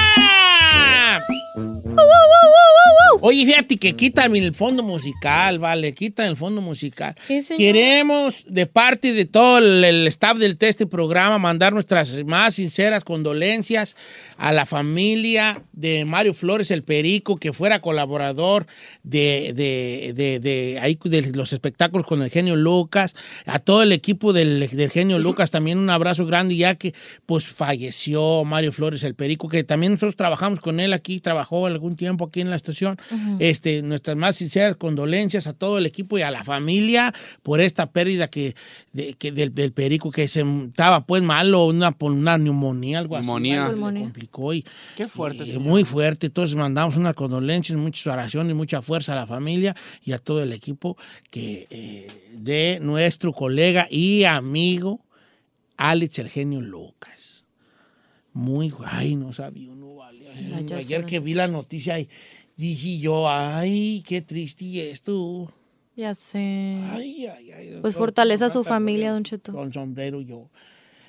Oye, 3.21 3.43
fíjate 3.43 3.77
que 3.77 3.95
quitan 3.95 4.35
el 4.35 4.53
fondo 4.53 4.83
musical, 4.83 5.57
vale, 5.57 5.95
quitan 5.95 6.27
el 6.27 6.37
fondo 6.37 6.61
musical. 6.61 7.15
Sí. 7.27 7.41
Queremos, 7.57 8.45
de 8.47 8.67
parte 8.67 9.13
de 9.13 9.25
todo 9.25 9.57
el, 9.57 9.83
el 9.83 10.07
staff 10.07 10.37
del 10.37 10.57
este 10.59 10.85
programa, 10.85 11.39
mandar 11.39 11.73
nuestras 11.73 12.23
más 12.25 12.55
sinceras 12.55 13.03
condolencias 13.03 13.95
a 14.37 14.53
la 14.53 14.67
familia 14.67 15.63
de 15.71 16.05
Mario 16.05 16.35
Flores 16.35 16.69
el 16.69 16.83
Perico, 16.83 17.37
que 17.37 17.51
fuera 17.51 17.81
colaborador 17.81 18.67
de, 19.03 19.53
de, 19.55 20.13
de, 20.13 20.39
de 20.39 20.79
ahí, 20.79 20.99
de 21.03 21.31
los 21.31 21.51
espectáculos 21.51 22.05
con 22.05 22.21
el 22.21 22.29
genio 22.29 22.55
Lucas, 22.55 23.15
a 23.45 23.57
todo 23.57 23.81
el 23.81 23.91
equipo 23.91 24.33
del, 24.33 24.67
del 24.69 24.91
genio 24.91 25.17
Lucas, 25.19 25.49
también 25.49 25.79
un 25.79 25.89
abrazo 25.89 26.25
grande, 26.27 26.55
ya 26.55 26.75
que 26.75 26.93
pues 27.25 27.47
falleció 27.47 28.43
Mario 28.43 28.71
Flores 28.71 29.03
el 29.03 29.15
Perico, 29.15 29.49
que 29.49 29.63
también 29.63 29.93
nosotros 29.93 30.15
trabajamos 30.15 30.59
con 30.59 30.79
él 30.79 30.93
aquí, 30.93 31.19
trabajó 31.19 31.67
algún 31.85 31.95
tiempo 31.95 32.25
aquí 32.25 32.41
en 32.41 32.49
la 32.49 32.55
estación. 32.55 32.97
este, 33.39 33.81
nuestras 33.83 34.17
más 34.17 34.35
sinceras 34.37 34.75
condolencias 34.75 35.45
a 35.47 35.53
todo 35.53 35.77
el 35.77 35.85
equipo 35.85 36.17
y 36.17 36.23
a 36.23 36.31
la 36.31 36.43
familia 36.43 37.13
por 37.43 37.59
esta 37.61 37.91
pérdida 37.91 38.27
que, 38.27 38.55
de- 38.91 39.13
que 39.13 39.31
del, 39.31 39.53
del 39.53 39.71
Perico, 39.71 40.09
que 40.09 40.27
se 40.27 40.43
estaba 40.65 41.05
pues 41.05 41.21
malo, 41.21 41.65
una, 41.67 41.91
por 41.91 42.11
una 42.11 42.37
neumonía, 42.37 42.99
algo 42.99 43.15
Neumonía. 43.17 43.65
así. 43.65 43.71
Neumonía. 43.73 44.01
complicó 44.03 44.53
y, 44.53 44.65
Qué 44.97 45.05
fuerte, 45.05 45.43
y 45.45 45.59
muy 45.59 45.83
fuerte. 45.83 46.27
Entonces 46.27 46.55
mandamos 46.55 46.95
unas 46.97 47.13
condolencias, 47.13 47.77
muchas 47.77 48.07
oraciones, 48.07 48.55
mucha 48.55 48.81
fuerza 48.81 49.13
a 49.13 49.15
la 49.15 49.27
familia 49.27 49.75
y 50.03 50.11
a 50.13 50.17
todo 50.17 50.41
el 50.41 50.51
equipo 50.53 50.97
que 51.29 51.67
eh, 51.69 52.07
de 52.33 52.79
nuestro 52.81 53.31
colega 53.33 53.87
y 53.91 54.23
amigo 54.23 55.01
Alex 55.77 56.19
Eugenio 56.19 56.61
Lucas. 56.61 57.43
Muy, 58.33 58.73
ay, 58.85 59.15
no 59.15 59.31
sabía, 59.31 59.69
no 59.75 59.95
vale. 59.95 60.14
Ay, 60.35 60.65
Ayer 60.75 61.01
sé. 61.01 61.05
que 61.07 61.19
vi 61.19 61.33
la 61.33 61.47
noticia 61.47 61.99
y 61.99 62.09
dije 62.57 62.99
yo, 62.99 63.29
ay, 63.29 64.03
qué 64.05 64.21
triste 64.21 64.89
esto. 64.91 65.51
Ya 65.95 66.13
sé. 66.13 66.77
Ay, 66.91 67.27
ay, 67.27 67.51
ay. 67.51 67.77
Pues 67.81 67.95
fortaleza 67.95 68.47
a 68.47 68.49
su 68.49 68.63
familia, 68.63 69.11
Don 69.11 69.23
Cheto. 69.23 69.53
Con 69.53 69.71
sombrero 69.71 70.21
yo. 70.21 70.49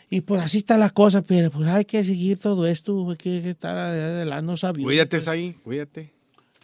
Y 0.09 0.21
pues 0.21 0.41
así 0.41 0.59
está 0.59 0.79
la 0.79 0.91
cosa, 0.91 1.23
pero 1.23 1.51
pues 1.51 1.67
hay 1.69 1.85
que 1.85 2.05
seguir 2.05 2.39
todo 2.39 2.67
esto, 2.67 3.11
hay 3.11 3.17
que 3.17 3.51
estar 3.51 3.77
adelante, 3.77 4.47
no 4.47 4.57
sabía. 4.57 4.85
Cuídate, 4.85 5.21
Sai, 5.21 5.53
cuídate. 5.65 6.13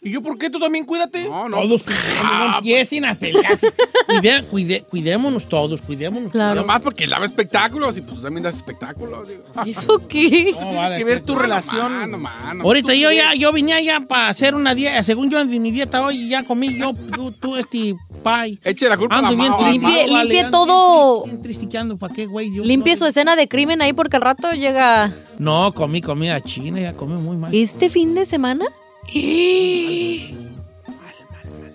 ¿Y 0.05 0.11
yo 0.11 0.21
por 0.21 0.37
qué? 0.37 0.51
¿Tú 0.51 0.59
también 0.59 0.85
cuídate? 0.85 1.29
No, 1.29 1.49
no. 1.49 1.59
Todos 1.61 1.83
cuidémonos, 1.85 2.51
no 2.51 2.57
empiecen 2.59 3.05
a 3.05 3.15
pelearse. 3.15 3.69
Cuide- 4.09 4.45
cuide- 4.51 4.83
cuidémonos 4.91 5.49
todos, 5.49 5.81
cuidémonos. 5.81 6.33
Claro. 6.33 6.57
Nada 6.57 6.67
más 6.67 6.81
porque 6.83 7.07
lava 7.07 7.25
espectáculos 7.25 7.97
y 7.99 8.01
pues 8.01 8.21
también 8.21 8.43
das 8.43 8.57
espectáculos. 8.57 9.29
digo. 9.29 9.43
¿Eso 9.65 10.03
qué? 10.09 10.53
No, 10.61 10.75
vale, 10.75 10.97
que 10.99 11.05
ver 11.05 11.21
tu 11.21 11.35
No, 11.35 11.39
relación. 11.39 12.01
No, 12.01 12.07
no, 12.09 12.19
mano. 12.19 12.65
Ahorita 12.65 12.95
yo 12.95 13.13
ya, 13.13 13.35
yo 13.35 13.53
vine 13.53 13.75
allá 13.75 14.01
para 14.01 14.29
hacer 14.29 14.57
una 14.57 14.75
dieta, 14.75 15.03
según 15.05 15.31
yo 15.31 15.45
mi 15.45 15.71
dieta 15.71 16.05
hoy 16.05 16.29
ya 16.29 16.43
comí 16.43 16.77
yo, 16.77 16.95
tú, 17.15 17.31
tú 17.31 17.55
este 17.57 17.95
pie. 18.25 18.59
Eche 18.65 18.89
la 18.89 18.97
culpa 18.97 19.15
a 19.15 19.19
Ando 19.19 19.31
la 19.31 19.37
bien 19.37 19.53
Limpie- 19.53 19.83
vale, 19.83 20.07
limpie 20.09 20.41
ando 20.41 20.51
todo. 20.67 21.25
Bien, 21.27 21.43
triste, 21.43 21.47
bien 21.47 21.59
tristeando, 21.61 21.97
¿para 21.97 22.13
qué, 22.13 22.27
güey? 22.27 22.53
Yo 22.53 22.65
Limpie 22.65 22.95
no- 22.95 22.99
su 22.99 23.07
escena 23.07 23.37
de 23.37 23.47
crimen 23.47 23.81
ahí 23.81 23.93
porque 23.93 24.17
al 24.17 24.23
rato 24.23 24.51
llega. 24.51 25.13
No, 25.39 25.73
comí 25.73 26.01
comida 26.03 26.41
china, 26.41 26.81
ya 26.81 26.93
comí 26.93 27.15
muy 27.21 27.37
mal. 27.37 27.55
¿Este 27.55 27.89
fin 27.89 28.17
de 28.17 28.27
semana? 28.27 28.65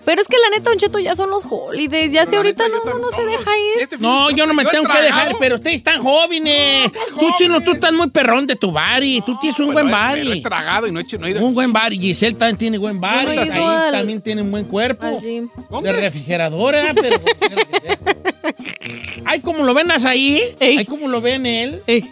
Pero 0.05 0.21
es 0.21 0.27
que 0.29 0.37
la 0.37 0.57
neta, 0.57 0.69
Don 0.69 0.79
Cheto, 0.79 0.99
ya 0.99 1.17
son 1.17 1.29
los 1.29 1.43
holidays. 1.49 2.13
Ya 2.13 2.23
si 2.23 2.29
Pero 2.29 2.43
ahorita 2.43 2.63
neta, 2.69 2.79
no, 2.85 2.93
no, 2.93 2.99
no 2.99 3.11
se 3.11 3.25
deja 3.25 3.51
ir. 3.57 3.81
Este 3.81 3.97
No, 3.97 4.31
yo 4.31 4.47
no 4.47 4.53
me 4.53 4.63
he 4.63 4.65
tengo 4.65 4.87
que 4.87 5.01
dejar, 5.01 5.35
pero 5.37 5.55
ustedes 5.55 5.75
están 5.75 6.01
jóvenes. 6.01 6.89
tú, 7.19 7.29
chino, 7.37 7.59
tú 7.59 7.73
estás 7.73 7.91
muy 7.91 8.09
perrón 8.09 8.47
de 8.47 8.55
tu 8.55 8.71
bari. 8.71 9.21
Tú 9.25 9.37
tienes 9.41 9.59
un 9.59 9.73
buen 9.73 9.87
me 9.87 9.91
lo 9.91 9.97
bari. 9.97 10.31
he 10.31 10.41
tragado 10.41 10.87
y 10.87 10.93
no 10.93 11.01
he 11.01 11.03
hecho, 11.03 11.17
no 11.17 11.27
he 11.27 11.31
ido. 11.31 11.45
Un 11.45 11.53
buen 11.53 11.73
bari. 11.73 11.99
Giselle 11.99 12.37
también 12.37 12.55
tiene 12.57 12.77
buen 12.77 13.01
bari. 13.01 13.37
Ahí 13.37 13.49
al- 13.49 13.91
también 13.91 14.21
tiene 14.21 14.43
un 14.43 14.51
buen 14.51 14.63
cuerpo. 14.63 15.05
Al 15.05 15.19
gym. 15.19 15.49
De 15.83 15.91
refrigeradora, 15.91 16.93
pero. 16.93 17.19
Ay, 19.25 19.41
como 19.41 19.65
lo 19.65 19.73
ven 19.73 19.91
ahí. 19.91 20.41
Ay, 20.61 20.85
como 20.85 21.09
lo 21.09 21.19
ven 21.19 21.45
él. 21.45 21.81
Ey. 21.85 22.09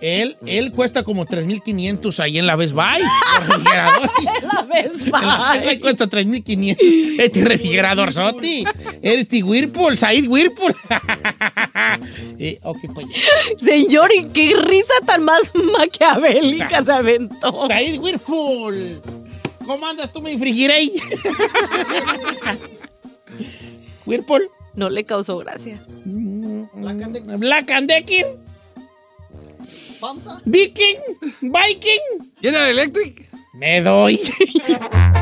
Él, 0.00 0.36
él 0.46 0.70
cuesta 0.72 1.02
como 1.02 1.26
3.500 1.26 2.20
ahí 2.20 2.38
en 2.38 2.46
la 2.46 2.56
Best 2.56 2.72
Buy. 2.72 3.02
refrigerador. 3.46 4.10
La 4.24 4.32
En 4.38 4.48
la 4.48 4.62
Best 4.62 5.08
Buy 5.08 5.80
cuesta 5.80 6.06
3.500. 6.06 6.76
Este 7.18 7.44
refrigerador, 7.44 8.12
Soti. 8.12 8.64
Eres 9.02 9.28
ti 9.28 9.42
Whirlpool, 9.42 9.96
Said 9.96 10.28
Whirlpool. 10.28 10.74
eh, 12.38 12.58
ok, 12.62 12.78
pues. 12.94 13.06
Señor, 13.58 14.10
¿y 14.14 14.28
qué 14.28 14.54
risa 14.56 14.94
tan 15.04 15.24
más 15.24 15.52
maquiavélica 15.54 16.84
se 16.84 16.92
aventó? 16.92 17.66
Said 17.68 17.98
Whirlpool. 17.98 19.00
¿cómo 19.68 19.86
andas 19.86 20.10
tú, 20.12 20.22
mi 20.22 20.38
frigirey? 20.38 20.92
Whirlpool. 24.06 24.48
No 24.74 24.88
le 24.88 25.04
causó 25.04 25.38
gracia. 25.38 25.78
Black 26.04 27.70
and 27.70 27.88
Decker. 27.90 28.26
Viking. 30.46 31.00
Viking. 31.42 32.00
General 32.40 32.70
Electric. 32.70 33.28
Me 33.54 33.80
doy. 33.82 34.16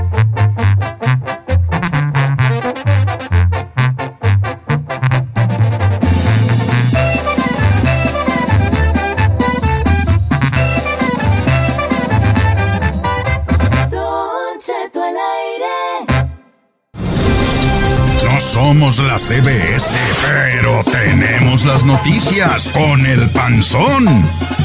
No 18.36 18.40
somos 18.40 18.98
la 18.98 19.16
CBS, 19.16 19.96
pero 20.20 20.84
tenemos 20.84 21.64
las 21.64 21.84
noticias 21.84 22.68
con 22.68 23.06
el 23.06 23.30
panzón, 23.30 24.04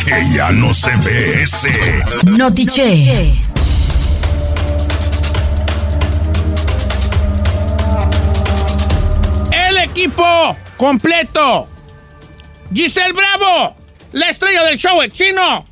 que 0.03 0.29
ya 0.29 0.51
no 0.51 0.73
se 0.73 0.93
ve 0.97 1.41
ese. 1.41 2.03
Notiche. 2.25 3.31
El 9.53 9.77
equipo 9.77 10.57
completo. 10.75 11.69
Giselle 12.73 13.13
Bravo, 13.13 13.77
la 14.11 14.31
estrella 14.31 14.65
del 14.65 14.77
show, 14.77 15.01
el 15.01 15.13
chino. 15.13 15.65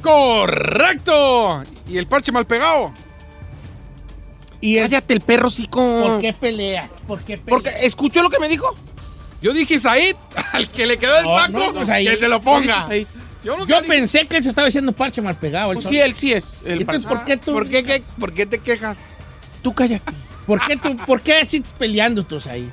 Correcto. 0.00 1.64
Y 1.86 1.98
el 1.98 2.06
parche 2.06 2.32
mal 2.32 2.46
pegado. 2.46 2.94
Y 4.60 4.78
el- 4.78 4.84
Cállate 4.84 5.14
el 5.14 5.20
perro, 5.20 5.50
sí, 5.50 5.66
con... 5.66 6.02
¿Por 6.02 6.20
qué 6.20 6.32
peleas? 6.32 6.90
¿Por 7.06 7.18
qué 7.20 7.38
peleas? 7.38 7.48
Porque 7.48 7.70
escuchó 7.86 8.22
lo 8.22 8.30
que 8.30 8.38
me 8.38 8.48
dijo. 8.48 8.74
Yo 9.42 9.52
dije 9.52 9.78
Said, 9.78 10.16
al 10.52 10.68
que 10.70 10.86
le 10.86 10.96
quedó 10.96 11.18
el 11.18 11.24
No, 11.24 11.36
saco, 11.36 11.72
no, 11.72 11.86
que 11.86 12.16
se 12.16 12.28
lo 12.28 12.40
ponga. 12.40 12.86
Ahí. 12.88 13.06
Yo, 13.44 13.56
nunca 13.56 13.68
Yo 13.68 13.80
dije- 13.82 13.88
pensé 13.92 14.26
que 14.26 14.38
él 14.38 14.42
se 14.42 14.48
estaba 14.48 14.66
haciendo 14.68 14.92
parche 14.92 15.20
mal 15.22 15.36
pegado. 15.36 15.70
el 15.72 15.76
Pues 15.76 15.84
sol. 15.84 15.92
sí, 15.92 15.98
él 16.00 16.14
sí 16.14 16.32
es. 16.32 16.56
El 16.64 16.80
Entonces. 16.80 17.06
¿por 17.06 17.24
qué 17.24 17.36
tú? 17.36 17.52
¿Por 17.52 17.68
qué, 17.68 17.84
qué- 17.84 18.02
¿Por 18.18 18.32
qué 18.32 18.46
te 18.46 18.58
quejas? 18.58 18.96
Tú 19.62 19.72
cállate. 19.74 20.12
¿Por 20.46 20.64
qué 20.66 20.76
tú? 20.76 20.96
¿Por 20.96 21.20
qué 21.20 21.38
así 21.40 21.62
peleando 21.78 22.24
tú 22.24 22.40
ahí? 22.50 22.70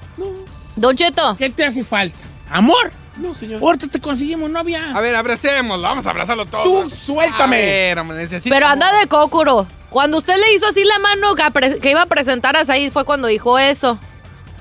Don 0.76 0.96
Cheto. 0.96 1.36
¿Qué 1.38 1.50
te 1.50 1.66
hace 1.66 1.84
falta? 1.84 2.18
¿Amor? 2.50 2.92
No, 3.18 3.36
señor. 3.36 3.62
Ahorita 3.62 3.88
te 3.88 4.00
conseguimos 4.00 4.50
novia. 4.50 4.92
A 4.96 5.02
ver, 5.02 5.16
abracémoslo, 5.16 5.84
vamos 5.84 6.08
a 6.08 6.10
abrazarlo 6.12 6.46
Tú 6.46 6.52
todos. 6.52 6.94
suéltame. 6.94 7.58
A 7.58 7.60
ver, 7.60 8.00
hombre, 8.00 8.18
necesito... 8.18 8.54
Pero 8.54 8.66
anda 8.68 8.92
de 9.00 9.06
cócuro. 9.08 9.68
Cuando 9.94 10.18
usted 10.18 10.36
le 10.38 10.56
hizo 10.56 10.66
así 10.66 10.84
la 10.86 10.98
mano 10.98 11.36
que, 11.36 11.92
iba 11.92 12.02
a 12.02 12.08
presentar 12.08 12.58
a 12.58 12.66
Said 12.66 12.92
fue 12.92 13.06
cuando 13.06 13.28
dijo 13.28 13.60
eso. 13.60 14.00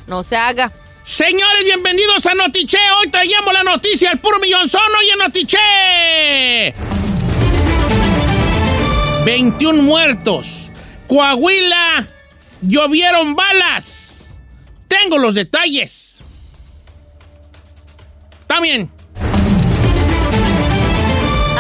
No 0.06 0.22
se 0.22 0.36
haga. 0.36 0.70
Señores, 1.04 1.64
bienvenidos 1.64 2.26
a 2.26 2.34
Notiche. 2.34 2.76
Hoy 3.00 3.08
traíamos 3.08 3.50
la 3.54 3.62
noticia 3.62 4.10
al 4.10 4.20
puro 4.20 4.38
millonzono 4.38 5.02
y 5.02 5.08
en 5.08 5.18
Notiche. 5.18 6.74
21 9.24 9.82
muertos. 9.82 10.70
Coahuila. 11.08 12.06
Llovieron 12.60 13.34
balas. 13.34 14.34
Tengo 14.86 15.16
los 15.16 15.34
detalles. 15.34 16.16
También. 18.46 18.90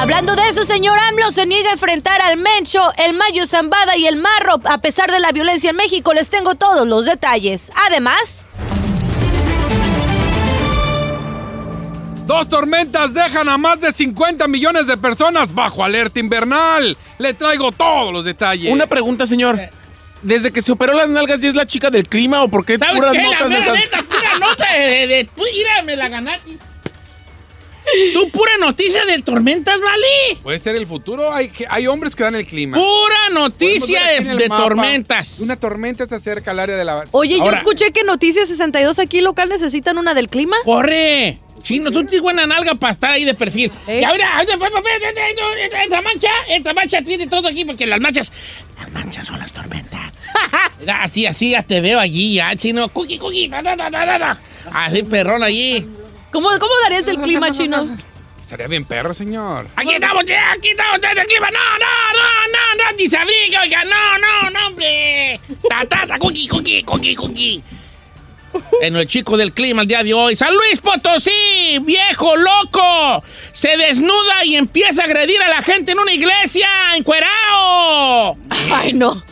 Hablando 0.02 0.34
de 0.34 0.48
eso, 0.48 0.64
señor 0.64 0.98
AMLO 0.98 1.30
se 1.30 1.46
niega 1.46 1.70
a 1.70 1.72
enfrentar 1.74 2.20
al 2.20 2.36
Mencho, 2.36 2.80
el 2.98 3.14
Mayo 3.14 3.46
Zambada 3.46 3.96
y 3.96 4.06
el 4.06 4.16
Marro. 4.16 4.58
A 4.64 4.78
pesar 4.78 5.12
de 5.12 5.20
la 5.20 5.30
violencia 5.30 5.70
en 5.70 5.76
México, 5.76 6.12
les 6.12 6.28
tengo 6.28 6.56
todos 6.56 6.88
los 6.88 7.06
detalles. 7.06 7.70
Además, 7.88 8.46
Dos 12.26 12.48
tormentas 12.48 13.14
dejan 13.14 13.48
a 13.48 13.58
más 13.58 13.80
de 13.80 13.92
50 13.92 14.48
millones 14.48 14.88
de 14.88 14.96
personas 14.96 15.54
bajo 15.54 15.84
alerta 15.84 16.18
invernal. 16.18 16.96
Le 17.18 17.34
traigo 17.34 17.70
todos 17.70 18.12
los 18.12 18.24
detalles. 18.24 18.72
Una 18.72 18.88
pregunta, 18.88 19.24
señor. 19.24 19.60
¿Desde 20.22 20.50
que 20.50 20.62
se 20.62 20.72
operó 20.72 20.94
las 20.94 21.10
nalgas 21.10 21.40
ya 21.40 21.48
es 21.48 21.54
la 21.54 21.66
chica 21.66 21.90
del 21.90 22.08
clima 22.08 22.42
o 22.42 22.48
por 22.48 22.64
qué 22.64 22.76
¿Sabes 22.76 22.96
puras 22.96 23.12
qué? 23.12 23.18
La 23.18 23.24
notas 23.24 23.50
de 23.50 23.58
mera 23.58 23.72
esas? 23.72 23.78
neta, 23.78 24.02
pura 24.02 24.38
nota 24.40 24.72
de... 24.72 24.80
de, 24.80 25.06
de- 25.06 25.24
tú, 25.36 25.42
me 25.84 25.96
la 25.96 26.08
ganaste. 26.08 26.58
Tú, 28.14 28.30
pura 28.30 28.56
noticia 28.58 29.04
de 29.04 29.20
tormentas, 29.22 29.80
¿vale? 29.80 30.40
Puede 30.42 30.58
ser 30.58 30.76
el 30.76 30.86
futuro. 30.86 31.32
Hay, 31.32 31.86
hombres 31.86 32.16
que 32.16 32.22
dan 32.22 32.34
el 32.34 32.46
clima. 32.46 32.78
Pura 32.78 33.30
noticia 33.32 34.02
de, 34.20 34.48
tormentas. 34.48 35.40
Una 35.40 35.56
tormenta 35.56 36.06
se 36.06 36.14
acerca 36.14 36.52
al 36.52 36.60
área 36.60 36.76
de 36.76 36.84
la... 36.84 37.06
oye, 37.10 37.36
Ahora- 37.40 37.50
yo 37.50 37.56
escuché 37.58 37.92
que 37.92 38.04
Noticias 38.04 38.48
62 38.48 38.98
aquí 38.98 39.20
local 39.20 39.48
necesitan 39.48 39.98
una 39.98 40.14
del 40.14 40.28
clima. 40.28 40.56
¡Corre! 40.64 41.38
Chino, 41.62 41.90
tú 41.92 42.00
tienes 42.00 42.20
buena 42.20 42.44
nalga 42.46 42.74
para 42.74 42.92
estar 42.92 43.12
ahí 43.12 43.24
de 43.24 43.34
perfil. 43.34 43.70
¿Eh? 43.86 44.00
Y 44.00 44.04
ahora, 44.04 44.36
ahora, 44.38 44.58
pa, 44.58 44.68
pa, 44.70 44.82
pa, 44.82 44.88
entra- 44.96 45.84
entra 45.84 46.02
mancha, 46.02 46.28
entra 46.48 46.74
mancha, 46.74 47.02
tiene 47.02 47.28
todo 47.28 47.46
aquí, 47.46 47.64
porque 47.64 47.86
las 47.86 48.00
manchas, 48.00 48.32
las 48.78 48.90
manchas 48.90 49.26
son 49.26 49.38
las 49.38 49.52
tormentas. 49.52 50.12
Mira, 50.80 51.04
así, 51.04 51.24
así, 51.26 51.50
ya 51.50 51.62
te 51.62 51.80
veo 51.80 52.00
allí, 52.00 52.34
ya, 52.34 52.56
chino. 52.56 52.88
Cookie, 52.88 53.18
cookie, 53.18 53.48
da, 53.48 53.62
da, 53.62 53.76
da, 53.76 53.90
da, 53.90 54.04
da, 54.06 54.18
da. 54.18 54.40
Así, 54.72 55.04
perrón 55.04 55.44
allí. 55.44 55.86
¿Cómo, 56.32 56.48
cómo 56.58 56.72
darías 56.82 57.06
el 57.08 57.18
clima 57.18 57.50
chino? 57.52 57.86
Estaría 58.40 58.66
bien 58.66 58.84
perro, 58.84 59.14
señor. 59.14 59.68
Aquí 59.76 59.94
estamos, 59.94 60.24
ya, 60.24 60.52
aquí 60.52 60.70
estamos, 60.70 61.00
desde 61.00 61.20
el 61.20 61.26
clima. 61.26 61.50
No, 61.50 61.78
no, 61.78 61.86
no, 62.12 62.48
no, 62.52 62.84
no, 62.84 62.96
ni 62.98 63.08
se 63.08 63.16
abriga, 63.16 63.62
oiga, 63.62 63.84
no, 63.84 64.18
no, 64.18 64.50
no, 64.50 64.66
hombre. 64.66 65.40
Ta, 65.68 65.86
ta, 65.86 66.06
ta, 66.06 66.18
cookie, 66.18 66.48
cookie, 66.48 66.82
cookie, 66.82 67.14
cookie. 67.14 67.62
En 68.82 68.96
el 68.96 69.06
chico 69.06 69.36
del 69.36 69.52
clima 69.52 69.82
el 69.82 69.88
día 69.88 70.02
de 70.02 70.12
hoy. 70.12 70.36
San 70.36 70.54
Luis 70.54 70.80
Potosí, 70.80 71.78
viejo 71.82 72.36
loco. 72.36 73.22
Se 73.52 73.76
desnuda 73.76 74.44
y 74.44 74.56
empieza 74.56 75.02
a 75.02 75.04
agredir 75.06 75.40
a 75.42 75.48
la 75.48 75.62
gente 75.62 75.92
en 75.92 75.98
una 75.98 76.12
iglesia, 76.12 76.68
encuerao. 76.96 78.36
Ay, 78.50 78.92
no. 78.92 79.22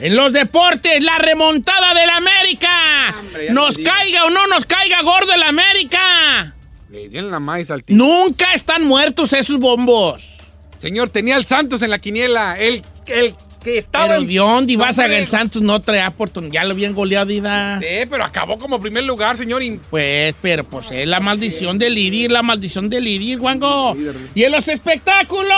En 0.00 0.16
los 0.16 0.32
deportes, 0.32 1.02
la 1.04 1.18
remontada 1.18 1.92
del 1.92 2.08
América. 2.08 3.14
Hombre, 3.18 3.50
nos 3.50 3.76
caiga 3.76 4.24
o 4.24 4.30
no 4.30 4.46
nos 4.46 4.64
caiga 4.64 5.02
gordo 5.02 5.34
el 5.34 5.42
América. 5.42 6.54
Le 6.88 7.08
dieron 7.10 7.30
la 7.30 7.38
maíz 7.38 7.70
al 7.70 7.84
tío. 7.84 7.96
Nunca 7.96 8.54
están 8.54 8.86
muertos 8.86 9.34
esos 9.34 9.58
bombos. 9.58 10.38
Señor, 10.80 11.10
tenía 11.10 11.36
al 11.36 11.44
Santos 11.44 11.82
en 11.82 11.90
la 11.90 11.98
quiniela. 11.98 12.58
El, 12.58 12.82
el 13.06 13.34
que 13.62 13.78
estaba... 13.78 14.06
Pero 14.08 14.20
en- 14.22 14.26
¿de 14.28 14.34
dónde 14.36 14.76
vas 14.76 14.98
a 14.98 15.06
el 15.06 15.26
Santos 15.26 15.62
no 15.62 15.80
trae 15.82 16.06
oportunidad? 16.06 16.52
Ya 16.52 16.64
lo 16.64 16.70
habían 16.72 16.94
goleado, 16.94 17.30
Ida. 17.30 17.78
Sí, 17.80 17.86
pero 18.08 18.24
acabó 18.24 18.58
como 18.58 18.80
primer 18.80 19.04
lugar, 19.04 19.36
señor. 19.36 19.62
Pues, 19.90 20.34
pero 20.40 20.64
pues 20.64 20.90
es 20.90 21.06
la 21.06 21.20
maldición 21.20 21.78
del 21.78 21.94
Lidir, 21.94 22.30
la 22.30 22.42
maldición 22.42 22.88
del 22.88 23.04
Lidir, 23.04 23.38
Wango. 23.40 23.96
Y 24.34 24.44
en 24.44 24.52
los 24.52 24.66
espectáculos. 24.68 25.50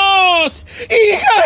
¡Hija! 0.85 1.45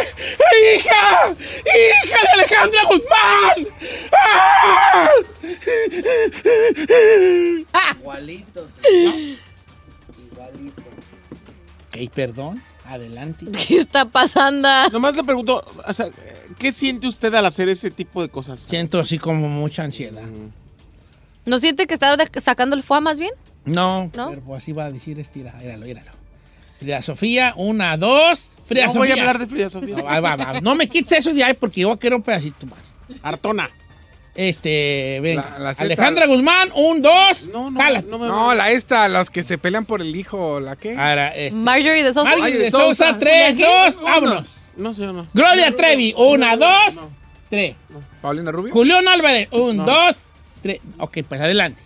¡Hija! 0.77 1.35
¡Hija 1.35 2.19
de 2.23 2.29
Alejandra 2.35 2.81
Guzmán! 2.85 3.69
¡Ah! 4.13 5.09
Ok, 11.89 12.11
perdón. 12.15 12.63
Adelante. 12.89 13.47
¿Qué 13.69 13.77
está 13.79 14.07
pasando? 14.09 14.69
Nomás 14.93 15.17
le 15.17 15.25
pregunto, 15.25 15.65
o 15.87 15.93
sea, 15.93 16.09
¿qué 16.59 16.73
siente 16.73 17.07
usted 17.07 17.33
al 17.35 17.47
hacer 17.47 17.69
ese 17.69 17.91
tipo 17.91 18.23
de 18.23 18.29
cosas? 18.29 18.61
Siento 18.61 18.99
así 19.01 19.19
como 19.19 19.49
mucha 19.49 19.83
ansiedad. 19.85 20.23
¿No 21.45 21.59
siente 21.61 21.87
que 21.87 21.95
está 21.95 22.17
sacando 22.41 22.77
el 22.77 22.83
foie 22.83 23.01
más 23.01 23.19
bien? 23.19 23.33
No, 23.65 24.11
¿No? 24.15 24.31
pero 24.31 24.41
pues 24.43 24.63
así 24.63 24.73
va 24.73 24.87
a 24.87 24.91
decir 24.93 25.19
estira. 25.19 25.53
Míralo, 25.61 25.85
míralo. 25.87 26.11
Frida 26.79 27.03
Sofía, 27.03 27.55
una, 27.57 27.97
dos. 27.97 28.51
Frida 28.67 28.87
No 28.87 28.93
Sofía. 28.93 29.01
voy 29.01 29.11
a 29.11 29.15
hablar 29.23 29.39
de 29.39 29.47
Frida 29.47 29.69
Sofía. 29.69 29.97
No, 29.97 30.05
va, 30.05 30.21
va, 30.21 30.37
va. 30.37 30.61
No 30.61 30.75
me 30.75 30.89
quites 30.89 31.13
eso 31.13 31.33
de 31.33 31.43
ahí 31.43 31.55
porque 31.55 31.81
yo 31.81 31.97
quiero 31.99 32.17
un 32.17 32.23
pedacito 32.23 32.67
más. 32.67 32.79
Artona. 33.23 33.71
Este, 34.37 35.19
venga. 35.23 35.51
La- 35.53 35.59
la 35.59 35.71
cesta- 35.71 35.85
Alejandra 35.85 36.27
Guzmán, 36.27 36.69
un, 36.75 37.01
dos. 37.03 37.47
No, 37.53 37.71
no, 37.71 37.81
jálate. 37.81 38.07
no 38.11 38.19
me 38.19 38.27
No, 38.29 38.55
la 38.55 38.71
esta, 38.71 39.09
los 39.09 39.31
que 39.31 39.43
se 39.43 39.57
pelean 39.59 39.85
por 39.87 40.03
el 40.03 40.15
hijo, 40.15 40.61
¿la 40.61 40.77
qué? 40.77 40.91
Ahora, 40.97 41.35
este. 41.35 41.57
Marjorie 41.59 42.03
de 42.05 42.13
Sosa. 42.13 42.31
Marjorie 42.31 42.59
de 42.59 42.65
de 42.65 42.71
Sousa, 42.71 42.87
Sousa. 43.13 43.19
tres, 43.19 43.55
¿Julián 43.55 43.93
dos, 43.95 44.03
vámonos. 44.03 44.45
No, 44.77 44.93
señor, 44.93 45.15
no. 45.15 45.27
Gloria 45.33 45.75
Trevi, 45.75 46.13
una, 46.19 46.57
dos, 46.57 46.95
tres. 47.49 47.77
¿Paulina 48.21 48.53
Rubio? 48.53 48.73
Julián 48.75 49.09
Álvarez, 49.09 49.49
un, 49.53 49.79
No. 49.79 49.85
dos, 49.87 50.17
tres. 50.63 50.81
Ok, 50.99 51.19
pues 51.27 51.41
adelante. 51.41 51.83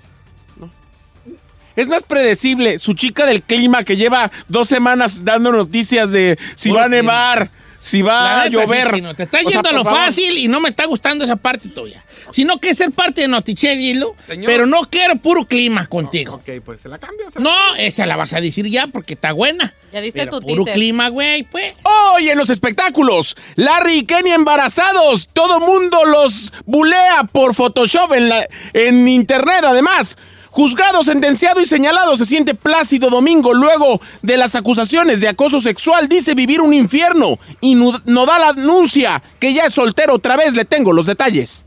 Es 1.77 1.89
más 1.89 2.03
predecible 2.03 2.79
su 2.81 2.95
chica 2.95 3.25
del 3.27 3.43
clima 3.43 3.85
que 3.85 3.97
lleva 3.97 4.31
dos 4.49 4.67
semanas 4.69 5.25
dando 5.25 5.53
noticias 5.53 6.11
de 6.11 6.37
si 6.57 6.73
va 6.73 6.85
a 6.85 6.89
nevar, 6.89 7.51
si 7.81 8.03
va 8.03 8.23
La 8.23 8.33
a 8.43 8.45
neta, 8.45 8.51
sí, 8.51 8.53
llover. 8.67 8.95
Chino, 8.95 9.15
te 9.17 9.23
está 9.23 9.39
O 9.39 9.41
sea, 9.41 9.51
yendo 9.51 9.69
a 9.71 9.73
lo 9.73 9.83
favor. 9.85 10.01
fácil 10.01 10.37
y 10.39 10.47
no 10.49 10.61
me 10.61 10.69
está 10.69 10.85
gustando 10.85 11.25
esa 11.25 11.35
parte 11.37 11.69
tuya. 11.71 12.05
Sino 12.31 12.59
que 12.59 12.75
ser 12.75 12.93
parte 12.93 13.23
de 13.23 13.29
Notiche, 13.29 13.75
dilo. 13.75 14.15
Pero 14.27 14.67
no 14.67 14.83
quiero 14.83 15.17
puro 15.17 15.47
clima 15.47 15.87
contigo. 15.87 16.35
Ok, 16.35 16.63
pues 16.65 16.83
se 16.83 16.89
la 16.91 16.99
cambio. 16.99 17.29
se 17.31 17.39
la- 17.41 17.43
No, 17.45 17.75
esa 17.77 18.05
la 18.07 18.15
vas 18.17 18.35
a 18.35 18.41
decir 18.41 18.67
ya 18.69 18.87
porque 18.87 19.15
está 19.15 19.33
buena. 19.33 19.75
Ya 19.93 20.01
diste 20.01 20.21
Pero 20.21 20.39
tu 20.41 20.47
puro 20.47 20.65
teaser. 20.65 20.75
clima, 20.79 21.09
güey, 21.09 21.43
pues. 21.45 21.75
Hoy 21.83 22.29
en 22.29 22.39
los 22.39 22.51
espectáculos, 22.51 23.35
Larry 23.57 23.99
y 24.01 24.03
Kenny 24.05 24.31
embarazados. 24.31 25.29
Todo 25.33 25.59
mundo 25.59 26.05
los 26.05 26.53
bulea 26.67 27.25
por 27.33 27.55
Photoshop 27.55 28.13
en, 28.13 28.29
la- 28.29 28.47
en 28.75 29.09
internet, 29.09 29.65
además. 29.65 30.17
Juzgado, 30.51 31.03
sentenciado 31.05 31.61
y 31.61 31.67
señalado 31.67 32.17
se 32.17 32.27
siente 32.27 32.55
Plácido 32.55 33.09
Domingo 33.09 33.55
luego 33.55 34.01
de 34.23 34.37
las 34.37 34.57
acusaciones 34.57 35.21
de 35.21 35.29
acoso 35.29 35.61
sexual. 35.61 36.09
Dice 36.09 36.35
vivir 36.35 36.61
un 36.61 36.73
infierno 36.75 37.39
y 37.61 37.77
Nodal 37.77 38.43
anuncia 38.43 39.23
que 39.39 39.55
ya 39.55 39.67
es 39.67 39.75
soltero. 39.75 40.15
Otra 40.15 40.37
vez 40.37 40.55
le 40.55 40.65
tengo 40.65 40.93
los 40.93 41.07
detalles. 41.07 41.65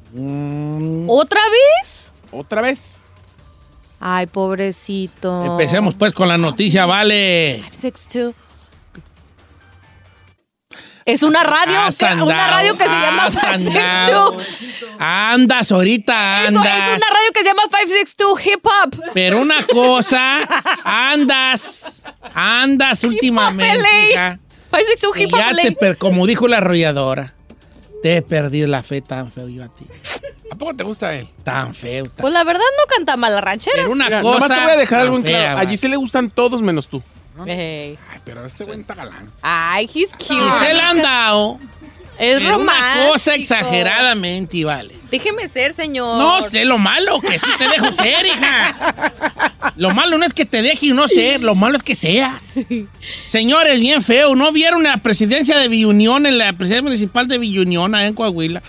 ¿Otra 1.08 1.41
vez? 1.50 2.08
Otra 2.32 2.62
vez. 2.62 2.96
Ay, 4.00 4.28
pobrecito. 4.28 5.46
Empecemos 5.46 5.96
pues 5.96 6.12
con 6.12 6.28
la 6.28 6.38
noticia, 6.38 6.86
vale. 6.86 7.63
562. 7.72 8.36
Es 11.06 11.22
una 11.24 11.44
radio, 11.44 11.80
Has 11.82 11.98
que, 11.98 12.06
una 12.06 12.13
andado, 12.22 12.52
radio 12.52 12.78
que 12.78 12.84
se 12.86 12.89
llama 12.89 13.26
has 13.26 13.36
562. 13.39 14.48
Andas, 15.00 15.72
ahorita 15.72 16.46
Eso 16.48 16.58
andas. 16.60 16.74
es 16.78 16.88
una 16.98 17.10
radio 17.10 17.32
que 17.34 17.39
se 17.42 17.46
llama 17.46 17.63
562 17.63 18.46
Hip 18.48 18.66
Hop. 18.66 18.96
Pero 19.13 19.42
una 19.42 19.66
cosa, 19.68 20.39
andas, 20.84 22.04
andas 22.34 23.04
últimamente, 23.04 24.12
hija, 24.12 24.39
562 24.72 25.18
y 25.18 25.24
Hip 25.24 25.34
Hop. 25.34 25.39
ya 25.39 25.52
LA. 25.52 25.62
te, 25.63 25.72
per- 25.74 25.98
como 25.98 26.26
dijo 26.26 26.48
la 26.48 26.58
arrolladora, 26.58 27.34
te 28.02 28.18
he 28.18 28.22
perdido 28.22 28.68
la 28.68 28.82
fe 28.84 29.02
tan 29.02 29.32
feo 29.32 29.50
yo 29.50 29.63
a 29.63 29.74
ti. 29.74 29.86
¿A 30.52 30.56
poco 30.56 30.76
te 30.76 30.84
gusta 30.84 31.16
él? 31.16 31.28
Tan 31.44 31.74
feo, 31.74 32.04
tan 32.04 32.13
Pues 32.16 32.34
la 32.34 32.44
verdad 32.44 32.62
no 32.62 32.96
canta 32.96 33.18
mal 33.18 33.34
la 33.34 33.42
ranchera. 33.42 33.76
Pero 33.78 33.92
una 33.92 34.06
Mira, 34.06 34.22
cosa. 34.22 34.34
nomás 34.36 34.50
te 34.58 34.63
voy 34.63 34.72
a 34.72 34.78
dejar 34.78 35.00
algo 35.02 35.18
en 35.18 35.24
claro. 35.24 35.60
A 35.60 35.63
va. 35.63 35.70
Giselle 35.70 35.92
le 35.92 35.98
gustan 35.98 36.30
todos 36.30 36.62
menos 36.62 36.88
tú. 36.88 37.02
Ay, 37.39 37.98
pero 38.24 38.46
este 38.46 38.63
güey 38.63 38.80
está 38.80 38.96
galán. 38.96 39.32
Ay, 39.41 39.89
he's 39.93 40.12
cute. 40.12 40.82
Andado. 40.82 41.60
Es 42.19 42.43
pero 42.43 42.58
una 42.60 42.74
romántico. 42.74 43.12
cosa 43.12 43.36
exageradamente, 43.36 44.63
vale. 44.63 44.96
Déjeme 45.10 45.48
ser, 45.48 45.74
señor. 45.74 46.19
No 46.19 46.41
sé 46.43 46.63
lo 46.63 46.78
malo, 46.78 47.19
que 47.19 47.39
sí 47.39 47.50
te 47.58 47.67
dejo 47.67 47.91
ser, 47.91 48.26
hija. 48.26 49.13
Lo 49.76 49.91
malo 49.91 50.17
no 50.19 50.26
es 50.26 50.34
que 50.34 50.46
te 50.46 50.62
deje 50.62 50.88
y 50.88 50.93
no 50.93 51.08
ser, 51.08 51.41
lo 51.41 51.56
malo 51.56 51.76
es 51.76 51.82
que 51.84 51.96
seas. 51.96 52.60
Señores, 53.26 53.80
bien 53.80 54.04
feo, 54.04 54.36
¿no 54.36 54.52
vieron 54.52 54.84
la 54.84 54.98
presidencia 54.98 55.58
de 55.58 55.67
Villunión, 55.67 56.28
en 56.28 56.38
la 56.38 56.54
presidencia 56.54 56.84
municipal 56.84 57.28
de 57.28 57.39
Villunión, 57.39 57.96
en 57.96 58.13
Coahuila? 58.13 58.62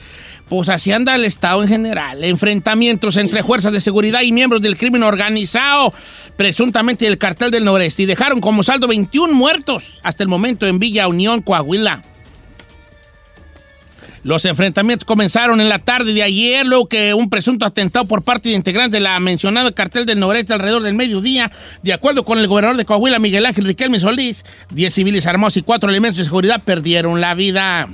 Pues 0.48 0.68
así 0.68 0.92
anda 0.92 1.14
el 1.14 1.24
Estado 1.24 1.62
en 1.62 1.68
general. 1.68 2.22
Enfrentamientos 2.22 3.16
entre 3.16 3.42
fuerzas 3.42 3.72
de 3.72 3.80
seguridad 3.80 4.22
y 4.22 4.33
miembros 4.33 4.61
del 4.61 4.76
crimen 4.76 5.02
organizado, 5.02 5.94
presuntamente 6.37 7.07
del 7.07 7.18
cartel 7.18 7.50
del 7.50 7.64
noreste, 7.64 8.02
y 8.02 8.07
dejaron 8.07 8.40
como 8.40 8.62
saldo 8.62 8.87
21 8.87 9.33
muertos 9.35 9.85
hasta 10.02 10.22
el 10.22 10.28
momento 10.28 10.66
en 10.66 10.78
Villa 10.78 11.09
Unión, 11.09 11.40
Coahuila. 11.40 12.02
Los 14.24 14.46
enfrentamientos 14.46 15.04
comenzaron 15.04 15.61
en 15.61 15.68
la 15.68 15.80
tarde 15.80 16.14
de 16.14 16.22
ayer, 16.22 16.66
luego 16.66 16.88
que 16.88 17.12
un 17.12 17.28
presunto 17.28 17.66
atentado 17.66 18.07
por 18.07 18.22
parte 18.22 18.48
de 18.48 18.54
integrantes 18.54 18.92
de 18.92 19.00
la 19.00 19.20
mencionada 19.20 19.70
cartel 19.72 20.07
del 20.07 20.18
noreste 20.18 20.54
alrededor 20.54 20.83
del 20.83 20.94
mediodía, 20.94 21.52
de 21.83 21.92
acuerdo 21.92 22.24
con 22.24 22.38
el 22.38 22.48
gobernador 22.48 22.78
de 22.78 22.87
Coahuila, 22.87 23.18
Miguel 23.18 23.44
Ángel 23.44 23.66
Riquelme 23.66 24.00
Solís, 24.00 24.42
10 24.70 24.94
civiles 24.94 25.26
armados 25.26 25.59
y 25.59 25.62
cuatro 25.62 25.90
elementos 25.90 26.18
de 26.18 26.24
seguridad 26.24 26.62
perdieron 26.64 27.20
la 27.20 27.35
vida. 27.35 27.88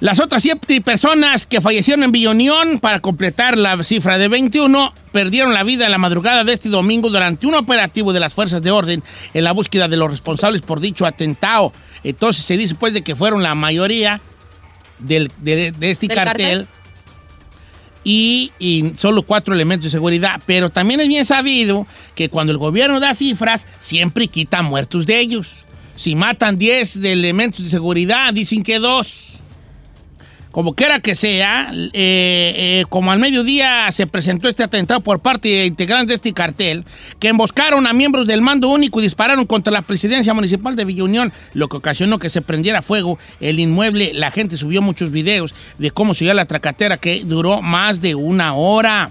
Las 0.00 0.20
otras 0.20 0.42
siete 0.42 0.80
personas 0.82 1.46
que 1.46 1.62
fallecieron 1.62 2.04
en 2.04 2.12
Villonión, 2.12 2.80
para 2.80 3.00
completar 3.00 3.56
la 3.56 3.82
cifra 3.82 4.18
de 4.18 4.28
21, 4.28 4.92
perdieron 5.10 5.54
la 5.54 5.62
vida 5.62 5.86
en 5.86 5.90
la 5.92 5.96
madrugada 5.98 6.44
de 6.44 6.52
este 6.52 6.68
domingo 6.68 7.08
durante 7.08 7.46
un 7.46 7.54
operativo 7.54 8.12
de 8.12 8.20
las 8.20 8.34
fuerzas 8.34 8.60
de 8.60 8.70
orden 8.70 9.02
en 9.32 9.44
la 9.44 9.52
búsqueda 9.52 9.88
de 9.88 9.96
los 9.96 10.10
responsables 10.10 10.60
por 10.60 10.80
dicho 10.80 11.06
atentado. 11.06 11.72
Entonces 12.04 12.44
se 12.44 12.58
dice 12.58 12.74
pues 12.74 12.92
de 12.92 13.02
que 13.02 13.16
fueron 13.16 13.42
la 13.42 13.54
mayoría 13.54 14.20
del- 14.98 15.30
de, 15.38 15.72
de 15.72 15.90
este 15.90 16.08
¿Del 16.08 16.16
cartel, 16.16 16.58
cartel? 16.58 16.66
Y, 18.04 18.52
y 18.58 18.92
solo 18.98 19.22
cuatro 19.22 19.54
elementos 19.54 19.84
de 19.84 19.90
seguridad. 19.90 20.40
Pero 20.46 20.68
también 20.70 21.00
es 21.00 21.08
bien 21.08 21.24
sabido 21.24 21.86
que 22.14 22.28
cuando 22.28 22.52
el 22.52 22.58
gobierno 22.58 23.00
da 23.00 23.14
cifras, 23.14 23.66
siempre 23.78 24.28
quita 24.28 24.60
muertos 24.62 25.06
de 25.06 25.18
ellos. 25.20 25.48
Si 25.96 26.14
matan 26.14 26.58
10 26.58 27.00
de 27.00 27.12
elementos 27.12 27.64
de 27.64 27.70
seguridad, 27.70 28.32
dicen 28.34 28.62
que 28.62 28.78
dos. 28.78 29.35
Como 30.56 30.72
quiera 30.72 31.00
que 31.00 31.14
sea, 31.14 31.70
eh, 31.74 31.90
eh, 31.92 32.84
como 32.88 33.12
al 33.12 33.18
mediodía 33.18 33.92
se 33.92 34.06
presentó 34.06 34.48
este 34.48 34.62
atentado 34.62 35.00
por 35.00 35.20
parte 35.20 35.50
de 35.50 35.66
integrantes 35.66 36.08
de 36.08 36.14
este 36.14 36.32
cartel, 36.32 36.86
que 37.18 37.28
emboscaron 37.28 37.86
a 37.86 37.92
miembros 37.92 38.26
del 38.26 38.40
mando 38.40 38.70
único 38.70 38.98
y 38.98 39.02
dispararon 39.02 39.44
contra 39.44 39.70
la 39.70 39.82
presidencia 39.82 40.32
municipal 40.32 40.74
de 40.74 40.86
Villa 40.86 41.04
Unión, 41.04 41.30
lo 41.52 41.68
que 41.68 41.76
ocasionó 41.76 42.18
que 42.18 42.30
se 42.30 42.40
prendiera 42.40 42.80
fuego 42.80 43.18
el 43.38 43.60
inmueble. 43.60 44.12
La 44.14 44.30
gente 44.30 44.56
subió 44.56 44.80
muchos 44.80 45.10
videos 45.10 45.54
de 45.76 45.90
cómo 45.90 46.14
se 46.14 46.24
dio 46.24 46.32
la 46.32 46.46
tracatera 46.46 46.96
que 46.96 47.22
duró 47.22 47.60
más 47.60 48.00
de 48.00 48.14
una 48.14 48.54
hora. 48.54 49.10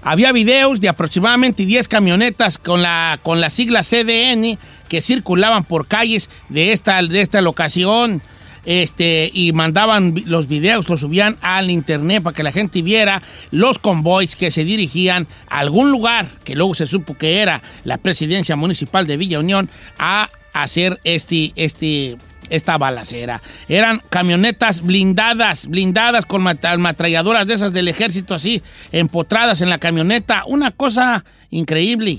Había 0.00 0.32
videos 0.32 0.80
de 0.80 0.88
aproximadamente 0.88 1.66
10 1.66 1.88
camionetas 1.88 2.56
con 2.56 2.80
la, 2.80 3.20
con 3.22 3.42
la 3.42 3.50
sigla 3.50 3.82
CDN 3.82 4.58
que 4.88 5.02
circulaban 5.02 5.64
por 5.64 5.86
calles 5.86 6.30
de 6.48 6.72
esta, 6.72 7.02
de 7.02 7.20
esta 7.20 7.42
locación. 7.42 8.22
Este, 8.70 9.30
y 9.32 9.54
mandaban 9.54 10.14
los 10.26 10.46
videos, 10.46 10.86
los 10.90 11.00
subían 11.00 11.38
al 11.40 11.70
internet 11.70 12.22
para 12.22 12.36
que 12.36 12.42
la 12.42 12.52
gente 12.52 12.82
viera 12.82 13.22
los 13.50 13.78
convoys 13.78 14.36
que 14.36 14.50
se 14.50 14.62
dirigían 14.62 15.26
a 15.48 15.60
algún 15.60 15.90
lugar, 15.90 16.28
que 16.44 16.54
luego 16.54 16.74
se 16.74 16.86
supo 16.86 17.16
que 17.16 17.40
era 17.40 17.62
la 17.84 17.96
presidencia 17.96 18.56
municipal 18.56 19.06
de 19.06 19.16
Villa 19.16 19.38
Unión, 19.38 19.70
a 19.98 20.28
hacer 20.52 21.00
este, 21.04 21.52
este, 21.56 22.18
esta 22.50 22.76
balacera. 22.76 23.40
Eran 23.70 24.02
camionetas 24.10 24.82
blindadas, 24.82 25.66
blindadas 25.66 26.26
con 26.26 26.46
ametralladoras 26.46 27.46
de 27.46 27.54
esas 27.54 27.72
del 27.72 27.88
ejército 27.88 28.34
así, 28.34 28.62
empotradas 28.92 29.62
en 29.62 29.70
la 29.70 29.78
camioneta. 29.78 30.42
Una 30.46 30.72
cosa 30.72 31.24
increíble. 31.48 32.18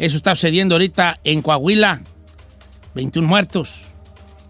Eso 0.00 0.16
está 0.16 0.34
sucediendo 0.34 0.74
ahorita 0.74 1.20
en 1.22 1.42
Coahuila. 1.42 2.00
21 2.96 3.28
muertos 3.28 3.82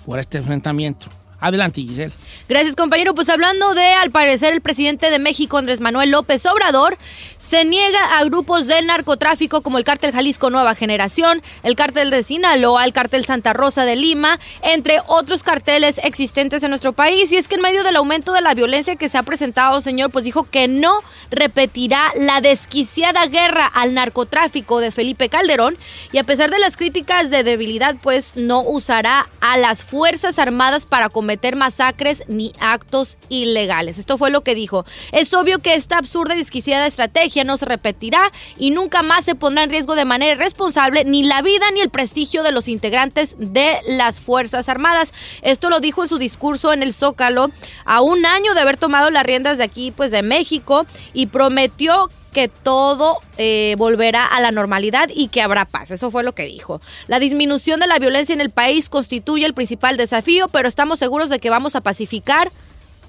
por 0.06 0.18
este 0.18 0.38
enfrentamiento. 0.38 1.15
Adelante, 1.38 1.82
Giselle. 1.82 2.12
Gracias, 2.48 2.76
compañero. 2.76 3.14
Pues 3.14 3.28
hablando 3.28 3.74
de, 3.74 3.86
al 3.86 4.10
parecer, 4.10 4.54
el 4.54 4.62
presidente 4.62 5.10
de 5.10 5.18
México, 5.18 5.58
Andrés 5.58 5.80
Manuel 5.80 6.10
López 6.10 6.46
Obrador, 6.46 6.96
se 7.36 7.64
niega 7.64 8.18
a 8.18 8.24
grupos 8.24 8.66
del 8.66 8.86
narcotráfico 8.86 9.60
como 9.60 9.76
el 9.76 9.84
cártel 9.84 10.12
Jalisco 10.12 10.48
Nueva 10.48 10.74
Generación, 10.74 11.42
el 11.62 11.76
cártel 11.76 12.10
de 12.10 12.22
Sinaloa, 12.22 12.84
el 12.84 12.92
cártel 12.92 13.24
Santa 13.26 13.52
Rosa 13.52 13.84
de 13.84 13.96
Lima, 13.96 14.40
entre 14.62 14.98
otros 15.06 15.42
carteles 15.42 16.00
existentes 16.02 16.62
en 16.62 16.70
nuestro 16.70 16.94
país. 16.94 17.30
Y 17.32 17.36
es 17.36 17.48
que 17.48 17.56
en 17.56 17.62
medio 17.62 17.84
del 17.84 17.96
aumento 17.96 18.32
de 18.32 18.40
la 18.40 18.54
violencia 18.54 18.96
que 18.96 19.08
se 19.08 19.18
ha 19.18 19.22
presentado, 19.22 19.80
señor, 19.82 20.10
pues 20.10 20.24
dijo 20.24 20.44
que 20.44 20.68
no 20.68 21.00
repetirá 21.30 22.12
la 22.18 22.40
desquiciada 22.40 23.26
guerra 23.26 23.66
al 23.66 23.92
narcotráfico 23.92 24.80
de 24.80 24.90
Felipe 24.90 25.28
Calderón. 25.28 25.76
Y 26.12 26.18
a 26.18 26.24
pesar 26.24 26.50
de 26.50 26.58
las 26.58 26.76
críticas 26.76 27.30
de 27.30 27.42
debilidad, 27.42 27.96
pues 28.02 28.36
no 28.36 28.62
usará 28.62 29.28
a 29.40 29.58
las 29.58 29.84
Fuerzas 29.84 30.38
Armadas 30.38 30.86
para 30.86 31.08
cometer 31.26 31.56
masacres 31.56 32.22
ni 32.28 32.52
actos 32.60 33.18
ilegales. 33.28 33.98
Esto 33.98 34.16
fue 34.16 34.30
lo 34.30 34.42
que 34.42 34.54
dijo. 34.54 34.84
Es 35.10 35.34
obvio 35.34 35.58
que 35.58 35.74
esta 35.74 35.98
absurda 35.98 36.36
y 36.36 36.38
desquiciada 36.38 36.86
estrategia 36.86 37.42
no 37.42 37.56
se 37.56 37.66
repetirá 37.66 38.30
y 38.56 38.70
nunca 38.70 39.02
más 39.02 39.24
se 39.24 39.34
pondrá 39.34 39.64
en 39.64 39.70
riesgo 39.70 39.96
de 39.96 40.04
manera 40.04 40.36
irresponsable 40.36 41.04
ni 41.04 41.24
la 41.24 41.42
vida 41.42 41.68
ni 41.72 41.80
el 41.80 41.90
prestigio 41.90 42.44
de 42.44 42.52
los 42.52 42.68
integrantes 42.68 43.34
de 43.40 43.76
las 43.88 44.20
Fuerzas 44.20 44.68
Armadas. 44.68 45.12
Esto 45.42 45.68
lo 45.68 45.80
dijo 45.80 46.04
en 46.04 46.08
su 46.08 46.18
discurso 46.18 46.72
en 46.72 46.84
el 46.84 46.94
Zócalo 46.94 47.50
a 47.84 48.02
un 48.02 48.24
año 48.24 48.54
de 48.54 48.60
haber 48.60 48.76
tomado 48.76 49.10
las 49.10 49.26
riendas 49.26 49.58
de 49.58 49.64
aquí, 49.64 49.90
pues 49.90 50.12
de 50.12 50.22
México, 50.22 50.86
y 51.12 51.26
prometió 51.26 52.08
que 52.32 52.48
todo 52.48 53.20
eh, 53.38 53.74
volverá 53.78 54.26
a 54.26 54.40
la 54.40 54.50
normalidad 54.52 55.08
y 55.14 55.28
que 55.28 55.42
habrá 55.42 55.64
paz. 55.64 55.90
Eso 55.90 56.10
fue 56.10 56.22
lo 56.22 56.34
que 56.34 56.44
dijo. 56.44 56.80
La 57.06 57.18
disminución 57.18 57.80
de 57.80 57.86
la 57.86 57.98
violencia 57.98 58.34
en 58.34 58.40
el 58.40 58.50
país 58.50 58.88
constituye 58.88 59.46
el 59.46 59.54
principal 59.54 59.96
desafío, 59.96 60.48
pero 60.48 60.68
estamos 60.68 60.98
seguros 60.98 61.28
de 61.28 61.38
que 61.38 61.50
vamos 61.50 61.76
a 61.76 61.80
pacificar 61.80 62.52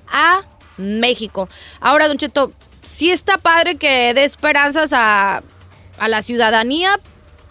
a 0.08 0.44
México. 0.78 1.50
Ahora, 1.80 2.08
Don 2.08 2.18
Cheto, 2.18 2.52
sí 2.82 3.12
está 3.12 3.38
padre 3.38 3.76
que 3.76 4.14
dé 4.14 4.24
esperanzas 4.24 4.94
a, 4.94 5.44
a 6.00 6.08
la 6.08 6.22
ciudadanía, 6.22 7.00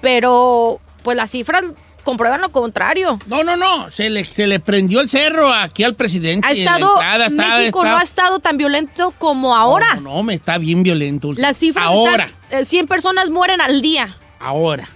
pero 0.01 0.81
pues 1.03 1.17
las 1.17 1.31
cifras 1.31 1.63
comprueban 2.07 2.41
lo 2.41 2.51
contrario. 2.51 3.19
No, 3.27 3.45
no, 3.45 3.57
no. 3.57 3.91
Se 3.91 4.09
le, 4.09 4.25
se 4.25 4.47
le 4.47 4.61
prendió 4.61 5.01
el 5.03 5.11
cerro 5.11 5.53
aquí 5.53 5.83
al 5.85 5.95
presidente. 5.95 6.47
Ha 6.47 6.53
estado, 6.53 6.93
entrada, 6.95 7.27
está- 7.27 7.59
México 7.59 7.81
está- 7.83 7.91
no 7.93 7.99
ha 7.99 8.03
estado 8.03 8.39
tan 8.39 8.57
violento 8.57 9.11
como 9.19 9.55
ahora. 9.55 9.97
No, 9.97 10.01
no, 10.15 10.23
me 10.23 10.33
está 10.35 10.57
bien 10.57 10.83
violento. 10.83 11.33
Las 11.37 11.59
cifras 11.59 11.85
Ahora, 11.85 12.31
están, 12.45 12.61
eh, 12.61 12.65
100 12.65 12.87
personas 12.87 13.29
mueren 13.29 13.61
al 13.61 13.83
día. 13.83 14.17
ahora. 14.41 14.89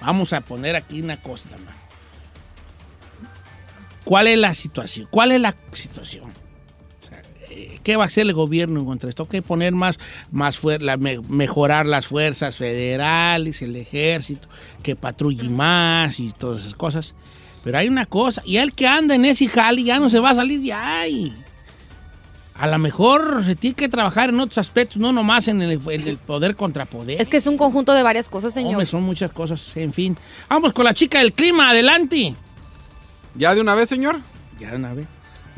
Vamos 0.00 0.32
a 0.32 0.40
poner 0.40 0.76
aquí 0.76 1.02
una 1.02 1.20
cosa, 1.20 1.56
ma. 1.58 1.72
¿Cuál 4.04 4.28
es 4.28 4.38
la 4.38 4.54
situación? 4.54 5.08
¿Cuál 5.10 5.32
es 5.32 5.40
la 5.40 5.54
situación? 5.72 6.27
¿Qué 7.88 7.96
va 7.96 8.02
a 8.02 8.06
hacer 8.08 8.26
el 8.26 8.34
gobierno 8.34 8.84
contra 8.84 9.08
esto? 9.08 9.26
que 9.26 9.40
poner 9.40 9.72
más, 9.72 9.98
más 10.30 10.60
fuer- 10.62 10.82
la- 10.82 10.98
me- 10.98 11.20
mejorar 11.26 11.86
las 11.86 12.06
fuerzas 12.06 12.54
federales, 12.56 13.62
el 13.62 13.74
ejército, 13.76 14.46
que 14.82 14.94
patrulle 14.94 15.48
más 15.48 16.20
y 16.20 16.30
todas 16.32 16.60
esas 16.60 16.74
cosas. 16.74 17.14
Pero 17.64 17.78
hay 17.78 17.88
una 17.88 18.04
cosa, 18.04 18.42
y 18.44 18.58
el 18.58 18.74
que 18.74 18.86
anda 18.86 19.14
en 19.14 19.24
ese 19.24 19.48
jali 19.48 19.84
ya 19.84 19.98
no 19.98 20.10
se 20.10 20.18
va 20.18 20.28
a 20.30 20.34
salir 20.34 20.60
de 20.60 20.70
ahí. 20.74 21.34
A 22.56 22.66
lo 22.66 22.76
mejor 22.78 23.42
se 23.46 23.56
tiene 23.56 23.74
que 23.74 23.88
trabajar 23.88 24.28
en 24.28 24.38
otros 24.40 24.58
aspectos, 24.58 24.98
no 24.98 25.10
nomás 25.10 25.48
en 25.48 25.62
el, 25.62 25.80
en 25.90 26.06
el 26.08 26.18
poder 26.18 26.56
contra 26.56 26.84
poder. 26.84 27.22
Es 27.22 27.30
que 27.30 27.38
es 27.38 27.46
un 27.46 27.56
conjunto 27.56 27.94
de 27.94 28.02
varias 28.02 28.28
cosas, 28.28 28.52
señor. 28.52 28.72
Hombre, 28.72 28.84
son 28.84 29.02
muchas 29.02 29.32
cosas, 29.32 29.74
en 29.78 29.94
fin. 29.94 30.14
Vamos 30.50 30.74
con 30.74 30.84
la 30.84 30.92
chica 30.92 31.20
del 31.20 31.32
clima, 31.32 31.70
adelante. 31.70 32.34
¿Ya 33.34 33.54
de 33.54 33.62
una 33.62 33.74
vez, 33.74 33.88
señor? 33.88 34.20
Ya 34.60 34.72
de 34.72 34.76
una 34.76 34.92
vez. 34.92 35.06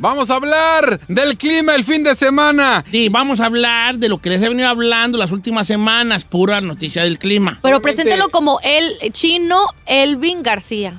Vamos 0.00 0.30
a 0.30 0.36
hablar 0.36 0.98
del 1.08 1.36
clima 1.36 1.74
el 1.74 1.84
fin 1.84 2.02
de 2.02 2.14
semana. 2.14 2.82
Sí, 2.90 3.10
vamos 3.10 3.38
a 3.40 3.44
hablar 3.44 3.98
de 3.98 4.08
lo 4.08 4.16
que 4.16 4.30
les 4.30 4.40
he 4.40 4.48
venido 4.48 4.66
hablando 4.66 5.18
las 5.18 5.30
últimas 5.30 5.66
semanas, 5.66 6.24
pura 6.24 6.62
noticia 6.62 7.04
del 7.04 7.18
clima. 7.18 7.58
Pero 7.60 7.82
preséntelo 7.82 8.30
como 8.30 8.58
el 8.62 8.94
chino 9.12 9.66
Elvin 9.84 10.42
García. 10.42 10.94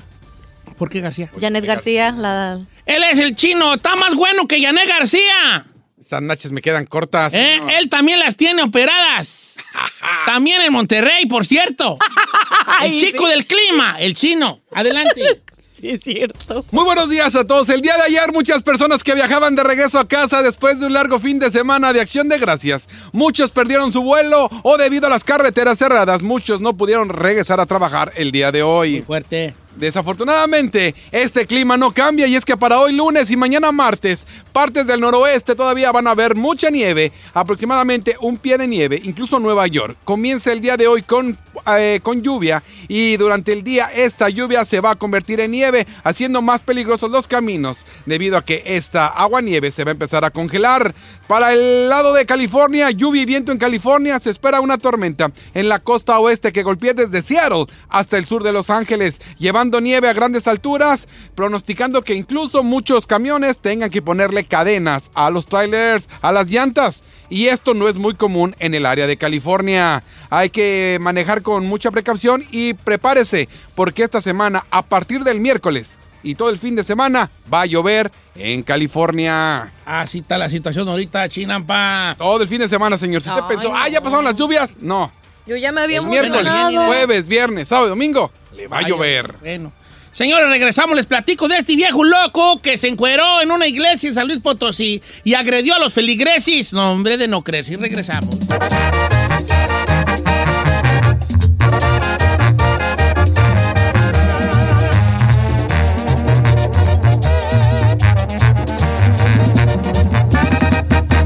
¿Por 0.78 0.92
qué 0.92 1.02
García? 1.02 1.32
Janet 1.40 1.66
García, 1.66 2.12
la... 2.12 2.60
Él 2.86 3.04
es 3.12 3.18
el 3.18 3.36
chino, 3.36 3.74
está 3.74 3.96
más 3.96 4.14
bueno 4.14 4.48
que 4.48 4.62
Yané 4.62 4.86
García. 4.86 5.66
Esas 6.00 6.22
nachas 6.22 6.52
me 6.52 6.62
quedan 6.62 6.86
cortas. 6.86 7.34
¿Eh? 7.34 7.60
Él 7.80 7.90
también 7.90 8.20
las 8.20 8.38
tiene 8.38 8.62
operadas. 8.62 9.56
también 10.28 10.62
en 10.62 10.74
Monterrey, 10.74 11.26
por 11.26 11.48
cierto. 11.48 11.98
el 12.84 13.00
chico 13.00 13.28
del 13.28 13.48
clima, 13.48 13.96
el 14.00 14.14
chino. 14.14 14.62
Adelante. 14.72 15.42
Sí, 15.82 15.90
es 15.90 16.04
cierto. 16.04 16.64
Muy 16.70 16.84
buenos 16.84 17.10
días 17.10 17.36
a 17.36 17.44
todos. 17.44 17.68
El 17.70 17.82
día 17.82 17.98
de 17.98 18.04
ayer 18.04 18.32
muchas 18.32 18.62
personas 18.62 19.04
que 19.04 19.16
viajaban 19.16 19.56
de 19.56 19.64
regreso 19.64 19.98
a 19.98 20.08
casa 20.08 20.44
después 20.44 20.80
de 20.80 20.86
un 20.86 20.94
largo 20.94 21.20
fin 21.20 21.40
de 21.40 21.50
semana 21.50 21.92
de 21.92 22.00
acción 22.00 22.30
de 22.30 22.38
gracias. 22.38 22.88
Muchos 23.14 23.50
perdieron 23.50 23.92
su 23.92 24.04
vuelo 24.04 24.48
o 24.62 24.78
debido 24.78 25.08
a 25.08 25.10
las 25.10 25.24
carreteras 25.24 25.80
cerradas, 25.80 26.22
muchos 26.22 26.62
no 26.62 26.78
pudieron 26.78 27.10
regresar 27.10 27.60
a 27.60 27.66
trabajar 27.66 28.12
el 28.16 28.32
día 28.32 28.52
de 28.52 28.62
hoy. 28.62 29.02
Fuerte. 29.02 29.56
Desafortunadamente, 29.76 30.94
este 31.12 31.46
clima 31.46 31.78
no 31.78 31.92
cambia 31.92 32.28
y 32.28 32.36
es 32.36 32.44
que 32.44 32.58
para 32.58 32.80
hoy 32.80 32.94
lunes 32.94 33.32
y 33.32 33.38
mañana 33.38 33.72
martes, 33.72 34.28
partes 34.52 34.86
del 34.86 35.00
noroeste 35.00 35.56
todavía 35.56 35.92
van 35.94 36.08
a 36.08 36.16
ver 36.16 36.36
mucha 36.36 36.70
nieve, 36.70 37.14
aproximadamente 37.34 38.16
un 38.20 38.38
pie 38.38 38.58
de 38.58 38.68
nieve, 38.68 39.00
incluso 39.04 39.40
Nueva 39.40 39.68
York. 39.68 39.98
Comienza 40.04 40.52
el 40.52 40.60
día 40.60 40.76
de 40.76 40.88
hoy 40.88 41.04
con, 41.04 41.38
eh, 41.78 42.02
con 42.04 42.22
lluvia 42.22 42.62
y 42.90 43.16
durante 43.16 43.54
el 43.54 43.64
día 43.64 43.90
esta 43.96 44.28
lluvia 44.28 44.66
se 44.66 44.82
va 44.82 44.92
a 44.92 44.96
convertir 44.96 45.40
en 45.40 45.52
nieve, 45.52 45.88
haciendo 46.04 46.42
más 46.42 46.62
peligrosos 46.62 47.10
los 47.10 47.28
caminos, 47.28 47.86
debido 48.06 48.38
a 48.38 48.44
que 48.44 48.64
esta 48.66 49.08
agua 49.08 49.42
nieve 49.42 49.72
se 49.72 49.86
va 49.86 49.92
a 49.92 49.94
empezar 49.94 50.26
a 50.26 50.32
congelar. 50.32 50.94
Para 51.28 51.54
el 51.54 51.88
lado 51.88 52.14
de 52.14 52.26
California, 52.26 52.92
lluvia 52.92 53.22
y 53.22 53.26
viento 53.26 53.54
en 53.54 53.58
California, 53.58 54.20
se 54.20 54.32
espera 54.32 54.60
una 54.60 54.78
tormenta 54.78 55.32
en 55.54 55.70
la 55.70 55.80
costa 55.80 56.20
oeste 56.20 56.52
que 56.52 56.64
golpee 56.64 56.94
desde 56.94 57.22
Seattle 57.22 57.68
hasta 57.88 58.18
el 58.18 58.26
sur 58.26 58.44
de 58.44 58.52
Los 58.52 58.70
Ángeles, 58.70 59.22
llevando 59.38 59.61
nieve 59.66 60.10
a 60.10 60.14
grandes 60.14 60.48
alturas, 60.48 61.08
pronosticando 61.36 62.02
que 62.02 62.16
incluso 62.16 62.64
muchos 62.64 63.06
camiones 63.06 63.60
tengan 63.60 63.90
que 63.90 64.02
ponerle 64.02 64.46
cadenas 64.46 65.12
a 65.14 65.30
los 65.30 65.46
trailers, 65.46 66.10
a 66.22 66.32
las 66.32 66.48
llantas. 66.48 67.04
Y 67.30 67.48
esto 67.48 67.74
no 67.74 67.88
es 67.88 67.96
muy 67.96 68.16
común 68.16 68.56
en 68.60 68.74
el 68.74 68.86
área 68.86 69.08
de 69.08 69.18
California. 69.18 70.04
Hay 70.30 70.50
que 70.50 70.98
manejar 71.00 71.42
con 71.42 71.66
mucha 71.66 71.92
precaución 71.92 72.44
y 72.52 72.74
prepárese, 72.74 73.48
porque 73.76 74.04
esta 74.04 74.22
semana, 74.22 74.66
a 74.72 74.82
partir 74.82 75.24
del 75.24 75.40
miércoles 75.40 76.00
y 76.24 76.36
todo 76.36 76.50
el 76.50 76.58
fin 76.58 76.76
de 76.76 76.84
semana, 76.84 77.30
va 77.52 77.62
a 77.62 77.66
llover 77.66 78.12
en 78.36 78.64
California. 78.64 79.72
Así 79.86 80.20
está 80.20 80.38
la 80.38 80.50
situación 80.50 80.88
ahorita, 80.88 81.28
chinampa. 81.30 82.16
Todo 82.18 82.42
el 82.42 82.48
fin 82.48 82.60
de 82.60 82.68
semana, 82.68 82.98
señor. 82.98 83.22
Si 83.22 83.30
usted 83.30 83.44
Ay, 83.44 83.56
pensó, 83.56 83.76
ah, 83.76 83.90
ya 83.90 84.02
pasaron 84.02 84.26
las 84.26 84.36
lluvias, 84.36 84.78
no. 84.80 85.12
Yo 85.48 85.58
ya 85.58 85.72
me 85.72 85.82
había 85.82 85.98
El 85.98 86.06
miércoles, 86.06 86.54
jueves, 86.86 87.28
viernes, 87.28 87.68
sábado 87.68 87.88
y 87.88 87.90
domingo, 87.90 88.32
le 88.62 88.68
va 88.68 88.80
a 88.80 88.88
llover. 88.88 89.36
Bueno. 89.40 89.74
Señores, 90.12 90.48
regresamos. 90.50 90.96
Les 90.96 91.06
platico 91.06 91.48
de 91.48 91.58
este 91.58 91.76
viejo 91.76 92.04
loco 92.04 92.62
que 92.62 92.78
se 92.78 92.88
encueró 92.88 93.42
en 93.42 93.52
una 93.52 93.68
iglesia 93.68 94.10
en 94.10 94.16
San 94.16 94.28
Luis 94.28 94.40
Potosí 94.40 95.02
y 95.24 95.34
agredió 95.34 95.76
a 95.76 95.80
los 95.80 95.94
feligreses. 95.94 96.74
No, 96.74 96.92
hombre, 96.92 97.18
de 97.18 97.28
no 97.28 97.44
crecer. 97.44 97.80
Regresamos. 97.80 98.38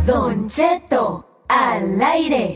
Don 0.05 0.47
Cheto, 0.47 1.43
al 1.49 2.01
aire. 2.01 2.55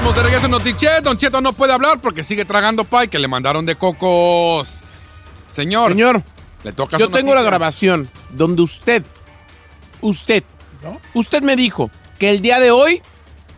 Estamos 0.00 0.16
de 0.16 0.22
regreso 0.22 0.46
en 0.46 0.52
Notichet. 0.52 1.04
Don 1.04 1.18
Cheto 1.18 1.42
no 1.42 1.52
puede 1.52 1.74
hablar 1.74 2.00
porque 2.00 2.24
sigue 2.24 2.46
tragando 2.46 2.84
pie 2.84 3.08
que 3.08 3.18
le 3.18 3.28
mandaron 3.28 3.66
de 3.66 3.74
cocos. 3.74 4.80
Señor, 5.50 5.90
Señor, 5.90 6.22
le 6.64 6.72
toca 6.72 6.96
yo 6.96 7.04
su 7.04 7.12
tengo 7.12 7.34
la 7.34 7.42
grabación 7.42 8.08
donde 8.30 8.62
usted, 8.62 9.04
usted, 10.00 10.42
usted 11.12 11.42
me 11.42 11.54
dijo 11.54 11.90
que 12.18 12.30
el 12.30 12.40
día 12.40 12.60
de 12.60 12.70
hoy 12.70 13.02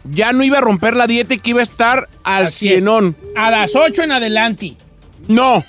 ya 0.03 0.32
no 0.32 0.43
iba 0.43 0.59
a 0.59 0.61
romper 0.61 0.97
la 0.97 1.07
dieta 1.07 1.34
y 1.34 1.38
que 1.38 1.51
iba 1.51 1.61
a 1.61 1.62
estar 1.62 2.09
al 2.24 2.51
cienón. 2.51 3.16
A 3.36 3.49
las 3.53 3.76
8 3.76 4.03
en 4.03 4.11
adelante. 4.11 4.76
No, 5.28 5.64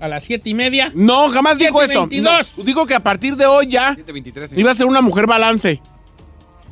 A 0.00 0.08
las 0.08 0.24
7 0.24 0.50
y 0.50 0.54
media. 0.54 0.90
no, 0.92 1.28
jamás 1.28 1.56
dijo 1.56 1.80
eso. 1.84 2.08
7:22. 2.08 2.56
No, 2.56 2.64
digo 2.64 2.84
que 2.84 2.96
a 2.96 3.00
partir 3.00 3.36
de 3.36 3.46
hoy 3.46 3.68
ya 3.68 3.94
7:23, 3.94 4.48
señor. 4.48 4.60
iba 4.60 4.72
a 4.72 4.74
ser 4.74 4.86
una 4.86 5.02
mujer 5.02 5.28
balance. 5.28 5.80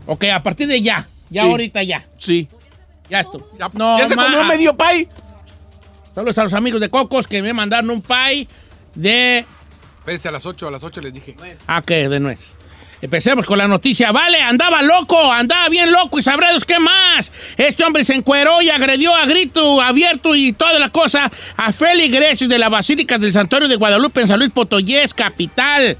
Ok, 0.07 0.25
a 0.25 0.43
partir 0.43 0.67
de 0.67 0.83
ya. 0.83 1.07
Ya 1.33 1.43
Sí. 1.45 1.49
ahorita 1.51 1.83
ya. 1.83 2.07
Sí. 2.19 2.49
Ya 3.11 3.21
esto. 3.21 3.51
no, 3.75 3.99
ya 3.99 4.07
se 4.07 4.15
comió 4.15 4.45
medio 4.45 4.77
pay. 4.77 5.09
Saludos 6.15 6.37
a 6.39 6.45
los 6.45 6.53
amigos 6.53 6.81
de 6.81 6.91
Cocos 6.91 7.27
que 7.27 7.41
me 7.43 7.53
mandaron 7.53 7.91
un 7.91 8.03
pie 8.03 8.47
de 8.95 9.45
Espérense, 9.99 10.29
a 10.29 10.33
las 10.33 10.45
8, 10.47 10.69
a 10.69 10.71
las 10.71 10.83
8 10.83 11.01
les 11.01 11.15
dije. 11.15 11.37
Ah, 11.67 11.81
que 11.81 12.09
de 12.09 12.21
nuez. 12.21 12.55
Empecemos 13.01 13.47
con 13.47 13.57
la 13.59 13.67
noticia. 13.69 14.13
Vale, 14.13 14.41
andaba 14.41 14.83
loco, 14.83 15.33
andaba 15.33 15.69
bien 15.69 15.91
loco 15.93 16.19
y 16.19 16.23
sabrá 16.23 16.51
Dios 16.51 16.65
qué 16.65 16.79
más. 16.79 17.33
Este 17.57 17.83
hombre 17.85 18.05
se 18.05 18.15
encueró 18.15 18.61
y 18.63 18.71
agredió 18.71 19.15
a 19.15 19.27
grito 19.27 19.81
abierto 19.81 20.35
y 20.37 20.53
toda 20.53 20.79
la 20.79 20.89
cosa 20.91 21.31
a 21.57 21.73
feligreses 21.73 22.49
de 22.49 22.59
la 22.59 22.69
Basílica 22.69 23.19
del 23.19 23.33
Santuario 23.33 23.69
de 23.69 23.77
Guadalupe 23.77 24.21
en 24.21 24.29
San 24.29 24.39
Luis 24.39 24.51
Potoyés, 24.53 25.15
capital. 25.15 25.99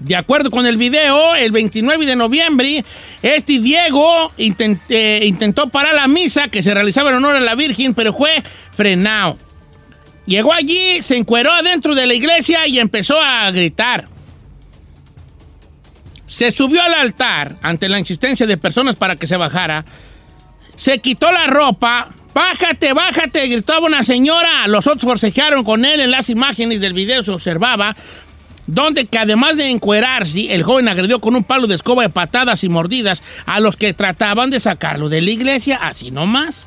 De 0.00 0.14
acuerdo 0.14 0.50
con 0.50 0.64
el 0.64 0.76
video, 0.76 1.34
el 1.34 1.50
29 1.50 2.06
de 2.06 2.14
noviembre, 2.14 2.84
este 3.20 3.58
Diego 3.58 4.32
eh, 4.38 5.20
intentó 5.24 5.68
parar 5.70 5.94
la 5.94 6.06
misa 6.06 6.48
que 6.48 6.62
se 6.62 6.72
realizaba 6.72 7.10
en 7.10 7.16
honor 7.16 7.36
a 7.36 7.40
la 7.40 7.56
Virgen, 7.56 7.94
pero 7.94 8.12
fue 8.12 8.42
frenado. 8.70 9.36
Llegó 10.26 10.52
allí, 10.52 11.02
se 11.02 11.16
encueró 11.16 11.52
adentro 11.52 11.94
de 11.94 12.06
la 12.06 12.14
iglesia 12.14 12.66
y 12.68 12.78
empezó 12.78 13.20
a 13.20 13.50
gritar. 13.50 14.08
Se 16.26 16.50
subió 16.50 16.82
al 16.82 16.94
altar 16.94 17.56
ante 17.62 17.88
la 17.88 17.98
insistencia 17.98 18.46
de 18.46 18.58
personas 18.58 18.94
para 18.94 19.16
que 19.16 19.26
se 19.26 19.36
bajara. 19.36 19.84
Se 20.76 20.98
quitó 20.98 21.32
la 21.32 21.46
ropa. 21.46 22.10
Bájate, 22.34 22.92
bájate, 22.92 23.48
gritaba 23.48 23.86
una 23.86 24.02
señora. 24.02 24.68
Los 24.68 24.86
otros 24.86 25.10
forcejearon 25.10 25.64
con 25.64 25.84
él 25.84 25.98
en 26.00 26.10
las 26.10 26.28
imágenes 26.30 26.80
del 26.80 26.92
video 26.92 27.24
se 27.24 27.32
observaba. 27.32 27.96
Donde 28.68 29.06
que 29.06 29.18
además 29.18 29.56
de 29.56 29.70
encuerarse, 29.70 30.54
el 30.54 30.62
joven 30.62 30.88
agredió 30.88 31.22
con 31.22 31.34
un 31.34 31.42
palo 31.42 31.66
de 31.66 31.74
escoba 31.74 32.02
de 32.02 32.10
patadas 32.10 32.62
y 32.64 32.68
mordidas 32.68 33.22
a 33.46 33.60
los 33.60 33.76
que 33.76 33.94
trataban 33.94 34.50
de 34.50 34.60
sacarlo 34.60 35.08
de 35.08 35.22
la 35.22 35.30
iglesia, 35.30 35.76
así 35.76 36.10
nomás. 36.10 36.66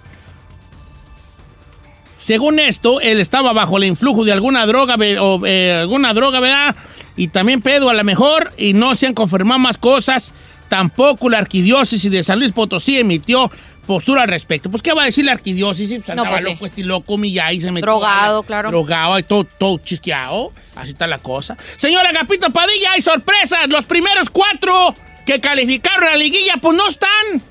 Según 2.18 2.58
esto, 2.58 3.00
él 3.02 3.20
estaba 3.20 3.54
bajo 3.54 3.78
el 3.78 3.84
influjo 3.84 4.26
de 4.26 4.32
alguna 4.32 4.66
droga, 4.66 4.96
o, 5.22 5.46
eh, 5.46 5.78
alguna 5.80 6.16
droga, 6.16 6.40
¿verdad? 6.40 6.76
Y 7.16 7.28
también 7.28 7.62
pedo 7.62 7.88
a 7.88 7.94
lo 7.94 8.04
mejor, 8.04 8.52
y 8.58 8.74
no 8.74 8.96
se 8.96 9.06
han 9.06 9.14
confirmado 9.14 9.60
más 9.60 9.78
cosas. 9.78 10.34
Tampoco 10.70 11.30
la 11.30 11.38
arquidiócesis 11.38 12.12
de 12.12 12.24
San 12.24 12.40
Luis 12.40 12.52
Potosí 12.52 12.98
emitió 12.98 13.52
postura 13.86 14.24
al 14.24 14.28
respecto. 14.28 14.70
Pues, 14.70 14.82
¿qué 14.84 14.94
va 14.94 15.04
a 15.04 15.06
decir 15.06 15.26
la 15.26 15.34
arquidiócesis? 15.34 16.04
Pues, 16.04 16.16
No, 16.16 16.24
andaba 16.24 16.38
pues, 16.38 16.46
sí. 16.46 16.54
loco 16.54 16.66
este 16.66 16.84
loco, 16.84 17.18
Millay, 17.18 17.60
se 17.62 17.72
metió. 17.72 17.92
Drogado, 17.92 18.44
claro. 18.44 18.70
Drogado, 18.70 19.20
y 19.20 19.24
todo, 19.24 19.44
todo 19.44 19.78
chisqueado. 19.80 20.52
Así 20.76 20.92
está 20.92 21.08
la 21.08 21.20
cosa. 21.20 21.58
Señor 21.78 22.06
Agapito 22.06 22.50
Padilla, 22.52 22.92
hay 22.94 23.02
sorpresas. 23.02 23.68
Los 23.70 23.86
primeros 23.86 24.30
cuatro 24.30 24.96
que 25.26 25.40
calificaron 25.40 26.08
a 26.08 26.12
la 26.12 26.18
liguilla, 26.18 26.56
pues 26.62 26.76
no 26.76 26.88
están. 26.88 27.42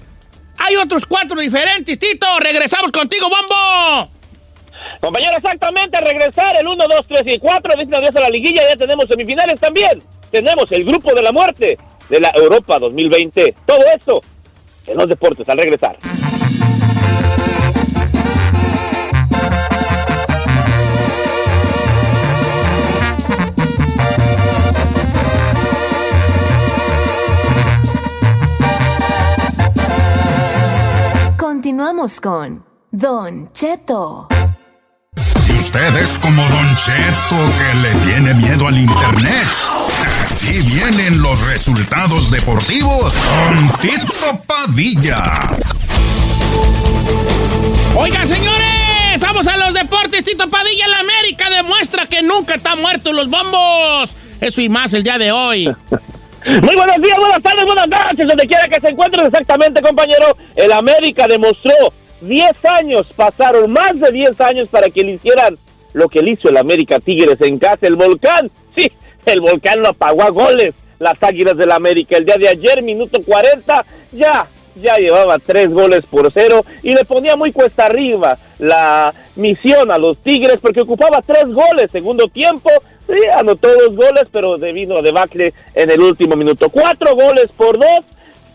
Hay 0.58 0.76
otros 0.76 1.06
cuatro 1.06 1.40
diferentes, 1.40 1.98
Tito. 1.98 2.26
Regresamos 2.38 2.92
contigo, 2.92 3.28
Bombo. 3.28 4.10
Compañero, 5.00 5.36
exactamente, 5.36 5.96
a 5.96 6.00
regresar 6.00 6.56
el 6.56 6.66
1, 6.66 6.84
2, 6.88 7.06
3 7.06 7.22
y 7.26 7.38
4, 7.38 7.72
dicen 7.78 7.94
adiós 7.94 8.16
a 8.16 8.20
la 8.20 8.30
liguilla, 8.30 8.62
ya 8.68 8.76
tenemos 8.76 9.06
semifinales 9.08 9.60
también. 9.60 10.02
Tenemos 10.30 10.70
el 10.72 10.84
grupo 10.84 11.14
de 11.14 11.22
la 11.22 11.32
muerte 11.32 11.78
de 12.08 12.20
la 12.20 12.30
Europa 12.34 12.78
2020. 12.78 13.54
Todo 13.66 13.82
esto 13.94 14.22
en 14.90 14.98
los 14.98 15.08
deportes 15.08 15.48
al 15.48 15.58
regresar. 15.58 15.98
Continuamos 31.38 32.20
con 32.20 32.64
Don 32.90 33.52
Cheto. 33.52 34.28
¿Y 35.48 35.52
usted 35.52 35.96
es 36.02 36.18
como 36.18 36.42
Don 36.42 36.76
Cheto 36.76 37.36
que 37.58 37.74
le 37.78 37.94
tiene 38.06 38.34
miedo 38.34 38.66
al 38.66 38.78
Internet? 38.78 39.48
Aquí 40.50 40.58
vienen 40.62 41.22
los 41.22 41.46
resultados 41.46 42.28
deportivos 42.28 43.16
con 43.16 43.68
Tito 43.80 44.42
Padilla. 44.48 45.48
Oigan, 47.94 48.26
señores, 48.26 49.20
vamos 49.20 49.46
a 49.46 49.56
los 49.56 49.72
deportes. 49.72 50.24
Tito 50.24 50.50
Padilla 50.50 50.86
en 50.86 50.90
la 50.90 50.98
América 50.98 51.50
demuestra 51.50 52.06
que 52.06 52.22
nunca 52.22 52.56
están 52.56 52.80
muertos 52.80 53.14
los 53.14 53.30
bombos. 53.30 54.10
Eso 54.40 54.60
y 54.60 54.68
más 54.68 54.92
el 54.92 55.04
día 55.04 55.18
de 55.18 55.30
hoy. 55.30 55.66
Muy 56.44 56.74
buenos 56.74 56.96
días, 57.00 57.16
buenas 57.16 57.42
tardes, 57.44 57.64
buenas 57.64 57.86
noches, 57.86 58.26
donde 58.26 58.48
quiera 58.48 58.66
que 58.66 58.80
se 58.80 58.88
encuentren 58.88 59.26
exactamente, 59.26 59.80
compañero. 59.80 60.36
El 60.56 60.72
América 60.72 61.28
demostró 61.28 61.92
10 62.22 62.64
años, 62.64 63.06
pasaron 63.14 63.70
más 63.70 64.00
de 64.00 64.10
10 64.10 64.40
años 64.40 64.68
para 64.68 64.90
que 64.90 65.04
le 65.04 65.12
hicieran 65.12 65.56
lo 65.92 66.08
que 66.08 66.20
le 66.22 66.32
hizo 66.32 66.48
el 66.48 66.56
América 66.56 66.98
Tigres 66.98 67.40
en 67.40 67.56
casa. 67.56 67.86
El 67.86 67.94
volcán, 67.94 68.50
sí, 68.76 68.90
el 69.26 69.40
volcán 69.40 69.80
lo 69.80 69.88
apagó 69.88 70.22
a 70.22 70.30
goles. 70.30 70.74
Las 70.98 71.22
Águilas 71.22 71.56
del 71.56 71.72
América 71.72 72.18
el 72.18 72.26
día 72.26 72.36
de 72.36 72.48
ayer, 72.48 72.82
minuto 72.82 73.22
40, 73.24 73.84
ya, 74.12 74.46
ya 74.76 74.96
llevaba 74.96 75.38
tres 75.38 75.70
goles 75.70 76.02
por 76.10 76.30
cero 76.32 76.62
y 76.82 76.92
le 76.92 77.04
ponía 77.06 77.36
muy 77.36 77.52
cuesta 77.52 77.86
arriba 77.86 78.36
la 78.58 79.14
misión 79.36 79.90
a 79.90 79.96
los 79.96 80.18
Tigres 80.18 80.58
porque 80.60 80.82
ocupaba 80.82 81.22
tres 81.22 81.46
goles 81.46 81.90
segundo 81.90 82.28
tiempo. 82.28 82.70
Sí, 83.06 83.16
anotó 83.34 83.68
dos 83.68 83.96
goles, 83.96 84.24
pero 84.30 84.58
debido 84.58 84.98
a 84.98 85.02
debacle 85.02 85.54
en 85.74 85.90
el 85.90 86.00
último 86.00 86.36
minuto. 86.36 86.68
Cuatro 86.68 87.14
goles 87.16 87.48
por 87.56 87.78
dos, 87.78 88.04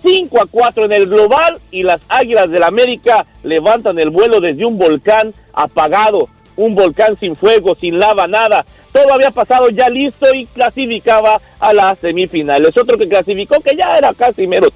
5 0.05 0.41
a 0.41 0.45
4 0.45 0.86
en 0.86 0.91
el 0.91 1.07
global 1.07 1.59
y 1.72 1.84
las 1.84 2.01
Águilas 2.07 2.49
del 2.51 2.63
América 2.63 3.26
levantan 3.43 3.97
el 3.99 4.11
vuelo 4.11 4.39
desde 4.39 4.66
un 4.66 4.78
volcán 4.78 5.34
apagado, 5.51 6.30
un 6.57 6.75
volcán 6.75 7.17
sin 7.19 7.35
fuego, 7.35 7.75
sin 7.75 7.99
lava, 7.99 8.27
nada. 8.27 8.65
Todo 8.91 9.13
había 9.13 9.31
pasado 9.31 9.69
ya 9.69 9.89
listo 9.89 10.33
y 10.33 10.45
clasificaba 10.45 11.41
a 11.59 11.73
las 11.73 11.99
semifinales. 11.99 12.77
Otro 12.77 12.97
que 12.97 13.09
clasificó, 13.09 13.59
que 13.59 13.75
ya 13.75 13.97
era 13.97 14.13
casi 14.13 14.47
mero, 14.47 14.69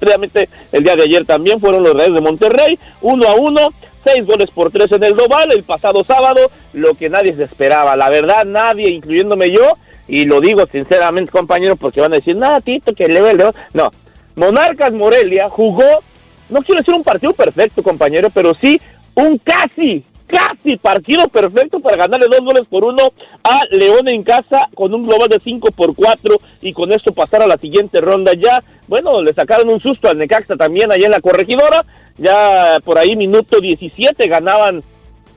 el 0.72 0.84
día 0.84 0.96
de 0.96 1.02
ayer 1.02 1.24
también 1.24 1.58
fueron 1.58 1.82
los 1.82 1.94
Reyes 1.94 2.14
de 2.14 2.20
Monterrey, 2.20 2.78
uno 3.00 3.28
a 3.28 3.34
uno, 3.34 3.68
seis 4.04 4.26
goles 4.26 4.50
por 4.50 4.70
tres 4.70 4.92
en 4.92 5.04
el 5.04 5.14
global 5.14 5.50
el 5.52 5.62
pasado 5.62 6.04
sábado, 6.04 6.50
lo 6.72 6.94
que 6.94 7.08
nadie 7.08 7.34
se 7.34 7.44
esperaba. 7.44 7.96
La 7.96 8.10
verdad, 8.10 8.44
nadie, 8.44 8.90
incluyéndome 8.90 9.50
yo, 9.50 9.76
y 10.06 10.24
lo 10.24 10.40
digo 10.40 10.66
sinceramente, 10.70 11.30
compañeros, 11.30 11.78
porque 11.80 12.00
van 12.00 12.12
a 12.12 12.16
decir, 12.16 12.36
nada, 12.36 12.60
Tito, 12.60 12.92
que 12.94 13.08
le 13.08 13.20
le 13.34 13.44
No, 13.72 13.90
Monarcas 14.36 14.92
Morelia 14.92 15.48
jugó, 15.48 16.02
no 16.48 16.60
quiero 16.62 16.80
decir 16.80 16.94
un 16.94 17.04
partido 17.04 17.32
perfecto, 17.32 17.82
compañero, 17.82 18.28
pero 18.30 18.54
sí 18.54 18.80
un 19.14 19.38
casi, 19.38 20.04
casi 20.30 20.76
partido 20.76 21.28
perfecto 21.28 21.80
para 21.80 21.96
ganarle 21.96 22.26
dos 22.30 22.40
goles 22.40 22.66
por 22.68 22.84
uno 22.84 23.12
a 23.42 23.60
León 23.70 24.08
en 24.08 24.22
casa 24.22 24.68
con 24.74 24.94
un 24.94 25.02
global 25.02 25.28
de 25.28 25.40
5 25.42 25.72
por 25.72 25.94
4 25.94 26.36
y 26.62 26.72
con 26.72 26.92
esto 26.92 27.12
pasar 27.12 27.42
a 27.42 27.46
la 27.46 27.56
siguiente 27.56 28.00
ronda 28.00 28.32
ya. 28.34 28.62
Bueno, 28.86 29.22
le 29.22 29.32
sacaron 29.34 29.68
un 29.68 29.80
susto 29.80 30.08
al 30.08 30.18
Necaxa 30.18 30.56
también 30.56 30.92
allá 30.92 31.06
en 31.06 31.12
la 31.12 31.20
corregidora. 31.20 31.84
Ya 32.18 32.78
por 32.84 32.98
ahí 32.98 33.16
minuto 33.16 33.60
17 33.60 34.26
ganaban 34.28 34.82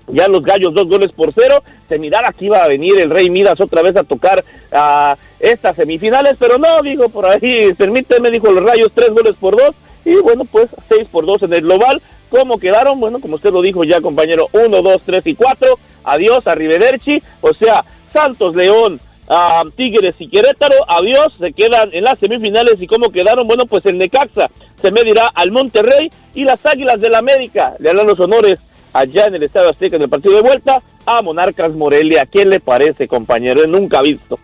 ya 0.08 0.28
los 0.28 0.44
gallos 0.44 0.74
dos 0.74 0.88
goles 0.88 1.12
por 1.12 1.34
cero. 1.34 1.64
Se 1.88 1.98
mirara 1.98 2.34
que 2.34 2.46
iba 2.46 2.64
a 2.64 2.68
venir 2.68 3.00
el 3.00 3.10
Rey 3.10 3.30
Midas 3.30 3.60
otra 3.60 3.82
vez 3.82 3.96
a 3.96 4.04
tocar 4.04 4.44
a 4.72 5.18
estas 5.40 5.76
semifinales, 5.76 6.36
pero 6.40 6.58
no, 6.58 6.82
digo, 6.82 7.10
por 7.10 7.26
ahí, 7.26 7.74
permíteme, 7.74 8.32
dijo 8.32 8.52
los 8.52 8.64
rayos, 8.64 8.92
tres 8.94 9.10
goles 9.10 9.34
por 9.40 9.56
dos. 9.56 9.76
Y 10.06 10.16
bueno, 10.16 10.46
pues 10.46 10.68
seis 10.90 11.08
por 11.12 11.26
dos 11.26 11.42
en 11.44 11.54
el 11.54 11.62
global. 11.62 12.02
¿Cómo 12.30 12.58
quedaron? 12.58 13.00
Bueno, 13.00 13.20
como 13.20 13.36
usted 13.36 13.52
lo 13.52 13.62
dijo 13.62 13.84
ya, 13.84 14.02
compañero, 14.02 14.50
uno, 14.54 14.82
dos, 14.82 15.02
tres 15.06 15.22
y 15.26 15.36
cuatro. 15.36 15.78
Adiós, 16.04 16.46
arrivederci. 16.48 17.22
O 17.42 17.54
sea, 17.54 17.84
Santos, 18.12 18.56
León, 18.56 19.00
a 19.28 19.64
Tigres 19.76 20.16
y 20.20 20.28
Querétaro, 20.28 20.76
adiós, 20.88 21.34
se 21.40 21.54
quedan 21.54 21.90
en 21.94 22.04
las 22.04 22.20
semifinales 22.20 22.76
y 22.80 22.88
cómo 22.88 23.10
quedaron, 23.10 23.48
bueno, 23.48 23.66
pues 23.66 23.86
el 23.86 23.98
Necaxa 23.98 24.50
se 24.82 24.92
medirá 24.92 25.28
al 25.34 25.52
Monterrey 25.52 26.10
y 26.36 26.44
las 26.44 26.64
Águilas 26.66 27.00
del 27.00 27.16
América 27.16 27.76
le 27.80 27.90
harán 27.90 28.08
los 28.08 28.20
honores 28.20 28.60
allá 28.92 29.26
en 29.28 29.36
el 29.36 29.44
Estadio 29.44 29.70
Azteca 29.70 29.96
en 29.96 30.04
el 30.04 30.10
partido 30.10 30.36
de 30.36 30.42
vuelta 30.42 30.82
a 31.06 31.22
Monarcas 31.22 31.72
Morelia. 31.72 32.28
¿Qué 32.32 32.46
le 32.46 32.60
parece, 32.60 33.08
compañero? 33.08 33.66
Nunca 33.66 34.02
visto. 34.02 34.40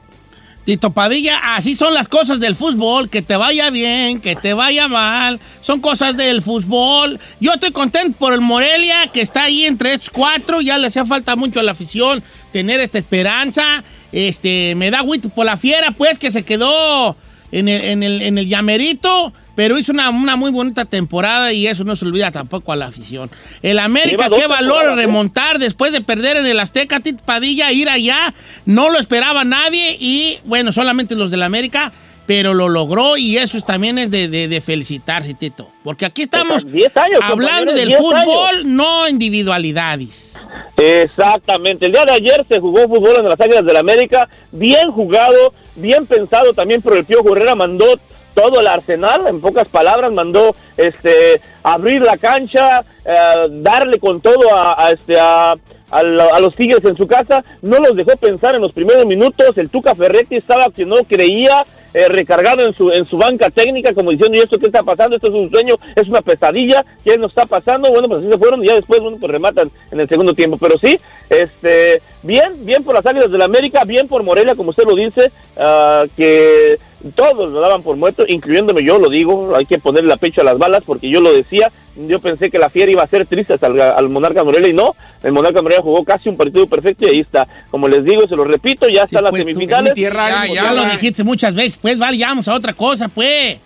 Tito 0.69 0.91
Padilla, 0.91 1.55
así 1.55 1.75
son 1.75 1.95
las 1.95 2.07
cosas 2.07 2.39
del 2.39 2.55
fútbol, 2.55 3.09
que 3.09 3.23
te 3.23 3.35
vaya 3.35 3.71
bien, 3.71 4.19
que 4.19 4.35
te 4.35 4.53
vaya 4.53 4.87
mal, 4.87 5.39
son 5.61 5.81
cosas 5.81 6.15
del 6.15 6.43
fútbol. 6.43 7.19
Yo 7.39 7.53
estoy 7.53 7.71
contento 7.71 8.15
por 8.19 8.33
el 8.33 8.41
Morelia, 8.41 9.09
que 9.11 9.21
está 9.21 9.45
ahí 9.45 9.65
entre 9.65 9.93
estos 9.93 10.11
cuatro, 10.11 10.61
ya 10.61 10.77
le 10.77 10.85
hacía 10.85 11.05
falta 11.05 11.35
mucho 11.35 11.59
a 11.59 11.63
la 11.63 11.71
afición 11.71 12.21
tener 12.53 12.79
esta 12.81 12.99
esperanza. 12.99 13.83
Este, 14.11 14.75
me 14.75 14.91
da 14.91 15.01
guito 15.01 15.29
por 15.29 15.47
la 15.47 15.57
fiera, 15.57 15.89
pues, 15.89 16.19
que 16.19 16.29
se 16.29 16.43
quedó 16.43 17.15
en 17.51 17.67
el, 17.67 17.83
en 17.85 18.03
el, 18.03 18.21
en 18.21 18.37
el 18.37 18.47
llamerito, 18.47 19.33
pero 19.59 19.77
hizo 19.77 19.91
una, 19.91 20.09
una 20.09 20.37
muy 20.37 20.51
bonita 20.51 20.85
temporada 20.85 21.51
y 21.51 21.67
eso 21.67 21.83
no 21.83 21.93
se 21.97 22.05
olvida 22.05 22.31
tampoco 22.31 22.71
a 22.71 22.77
la 22.77 22.85
afición. 22.85 23.29
El 23.61 23.77
América, 23.79 24.29
qué 24.29 24.47
valor 24.47 24.85
¿eh? 24.85 24.95
remontar 24.95 25.59
después 25.59 25.91
de 25.91 25.99
perder 25.99 26.37
en 26.37 26.45
el 26.45 26.57
Azteca, 26.61 27.01
Tito 27.01 27.21
Padilla, 27.25 27.69
ir 27.73 27.89
allá, 27.89 28.33
no 28.65 28.89
lo 28.89 28.97
esperaba 28.99 29.43
nadie 29.43 29.97
y, 29.99 30.37
bueno, 30.45 30.71
solamente 30.71 31.13
los 31.15 31.29
del 31.29 31.43
América, 31.43 31.91
pero 32.25 32.53
lo 32.53 32.69
logró 32.69 33.17
y 33.17 33.35
eso 33.37 33.57
es- 33.57 33.65
también 33.65 33.97
es 33.97 34.09
de, 34.11 34.29
de- 34.29 34.47
de 34.47 34.61
felicitarse, 34.61 35.33
Tito. 35.33 35.69
Porque 35.83 36.05
aquí 36.05 36.21
estamos 36.21 36.65
10 36.71 36.95
años, 36.95 37.19
hablando 37.21 37.73
del 37.73 37.89
10 37.89 37.99
fútbol, 37.99 38.61
no 38.77 39.09
individualidades. 39.09 40.39
Exactamente. 40.77 41.85
El 41.87 41.91
día 41.91 42.05
de 42.05 42.13
ayer 42.13 42.45
se 42.49 42.61
jugó 42.61 42.87
fútbol 42.87 43.17
en 43.17 43.25
las 43.25 43.41
Águilas 43.41 43.65
del 43.65 43.75
América. 43.75 44.29
Bien 44.53 44.89
jugado, 44.91 45.53
bien 45.75 46.05
pensado 46.05 46.53
también 46.53 46.81
por 46.81 46.95
el 46.95 47.03
Pío 47.03 47.19
Herrera. 47.29 47.55
Mandó 47.55 47.99
todo 48.33 48.59
el 48.59 48.67
arsenal, 48.67 49.27
en 49.27 49.41
pocas 49.41 49.67
palabras, 49.67 50.11
mandó 50.11 50.55
este 50.77 51.41
abrir 51.63 52.01
la 52.01 52.17
cancha, 52.17 52.81
eh, 53.05 53.47
darle 53.49 53.99
con 53.99 54.21
todo 54.21 54.55
a, 54.55 54.91
este 54.91 55.19
a, 55.19 55.55
a 55.91 56.03
lo- 56.03 56.33
a 56.33 56.39
los 56.39 56.55
Tigres 56.55 56.83
en 56.85 56.95
su 56.97 57.07
casa. 57.07 57.43
No 57.61 57.77
los 57.77 57.95
dejó 57.95 58.11
pensar 58.17 58.55
en 58.55 58.61
los 58.61 58.71
primeros 58.71 59.05
minutos. 59.05 59.57
El 59.57 59.69
Tuca 59.69 59.95
Ferretti 59.95 60.35
estaba 60.37 60.67
que 60.75 60.85
no 60.85 60.95
creía. 61.07 61.63
eh, 61.91 62.07
recargado 62.07 62.61
en 62.61 62.71
su 62.71 62.91
en 62.91 63.03
su 63.03 63.17
banca 63.17 63.49
técnica 63.49 63.95
como 63.95 64.11
diciendo 64.11 64.37
y 64.37 64.41
esto 64.41 64.59
qué 64.59 64.67
está 64.67 64.83
pasando 64.83 65.15
esto 65.15 65.27
es 65.29 65.33
un 65.33 65.49
sueño 65.49 65.73
es 65.95 66.07
una 66.07 66.21
pesadilla 66.21 66.85
qué 67.03 67.17
nos 67.17 67.31
está 67.31 67.47
pasando 67.47 67.89
bueno 67.89 68.07
pues 68.07 68.19
así 68.21 68.31
se 68.31 68.37
fueron 68.37 68.63
y 68.63 68.67
ya 68.67 68.75
después 68.75 68.99
bueno 69.01 69.17
pues 69.19 69.31
rematan 69.31 69.71
en 69.91 69.99
el 69.99 70.07
segundo 70.07 70.35
tiempo 70.35 70.59
pero 70.61 70.77
sí 70.77 70.99
este 71.31 71.99
bien 72.21 72.63
bien 72.63 72.83
por 72.83 72.93
las 72.93 73.03
águilas 73.07 73.31
del 73.31 73.41
América 73.41 73.85
bien 73.85 74.07
por 74.07 74.21
Morelia 74.21 74.53
como 74.53 74.69
usted 74.69 74.83
lo 74.85 74.93
dice 74.93 75.31
ah, 75.57 76.03
que 76.15 76.77
todos 77.15 77.51
lo 77.51 77.59
daban 77.61 77.81
por 77.83 77.95
muerto 77.95 78.25
incluyéndome 78.27 78.83
yo 78.83 78.99
lo 78.99 79.09
digo 79.09 79.55
hay 79.55 79.65
que 79.65 79.79
ponerle 79.79 80.09
la 80.09 80.17
pecho 80.17 80.41
a 80.41 80.43
las 80.43 80.57
balas 80.57 80.83
porque 80.85 81.09
yo 81.09 81.21
lo 81.21 81.31
decía 81.31 81.71
yo 81.95 82.19
pensé 82.19 82.49
que 82.49 82.59
la 82.59 82.69
fiera 82.69 82.91
iba 82.91 83.03
a 83.03 83.07
ser 83.07 83.25
triste 83.25 83.55
al, 83.61 83.79
al 83.79 84.09
Monarca 84.09 84.43
Morelia 84.43 84.69
y 84.69 84.73
no 84.73 84.95
el 85.23 85.31
Monarca 85.31 85.61
Morelia 85.61 85.81
jugó 85.81 86.03
casi 86.03 86.29
un 86.29 86.37
partido 86.37 86.67
perfecto 86.67 87.05
y 87.05 87.09
ahí 87.15 87.19
está 87.21 87.47
como 87.71 87.87
les 87.87 88.03
digo 88.03 88.27
se 88.27 88.35
lo 88.35 88.43
repito 88.43 88.87
ya 88.87 89.03
están 89.03 89.23
las 89.23 89.31
pues, 89.31 89.43
tú- 89.43 89.49
semifinales 89.53 89.93
ya, 89.95 90.45
ya 90.53 90.73
lo 90.73 90.85
dijiste 90.85 91.23
muchas 91.23 91.53
veces, 91.53 91.77
pues 91.81 91.97
vale, 91.97 92.17
ya 92.17 92.27
vamos 92.27 92.47
a 92.47 92.53
otra 92.53 92.73
cosa, 92.73 93.07
pues. 93.07 93.57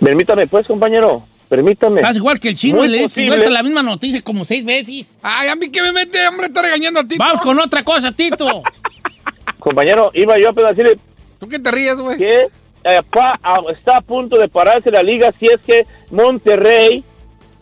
Permítame, 0.00 0.46
pues, 0.46 0.66
compañero. 0.66 1.22
Permítame. 1.48 2.00
Estás 2.00 2.16
igual 2.16 2.40
que 2.40 2.48
el 2.48 2.54
chino 2.54 2.78
Muy 2.78 2.88
le 2.88 3.06
vuelta 3.26 3.50
la 3.50 3.62
misma 3.62 3.82
noticia 3.82 4.22
como 4.22 4.44
seis 4.44 4.64
veces. 4.64 5.18
Ay, 5.22 5.48
a 5.48 5.54
mí 5.56 5.70
que 5.70 5.82
me 5.82 5.92
mete, 5.92 6.26
hombre, 6.26 6.46
está 6.46 6.62
regañando 6.62 7.00
a 7.00 7.04
ti. 7.04 7.16
Vamos 7.18 7.42
con 7.42 7.58
otra 7.60 7.84
cosa, 7.84 8.10
Tito. 8.10 8.62
Compañero, 9.58 10.10
iba 10.14 10.38
yo 10.38 10.48
apenas 10.50 10.72
a 10.72 10.74
decirle. 10.74 10.98
¿Tú 11.42 11.48
qué 11.48 11.58
te 11.58 11.72
ríes, 11.72 11.96
güey? 11.96 12.18
Que 12.18 12.46
eh, 12.84 13.00
pa- 13.10 13.32
está 13.72 13.96
a 13.96 14.00
punto 14.00 14.38
de 14.38 14.46
pararse 14.46 14.92
la 14.92 15.02
liga 15.02 15.32
si 15.32 15.46
es 15.46 15.60
que 15.66 15.84
Monterrey. 16.12 17.02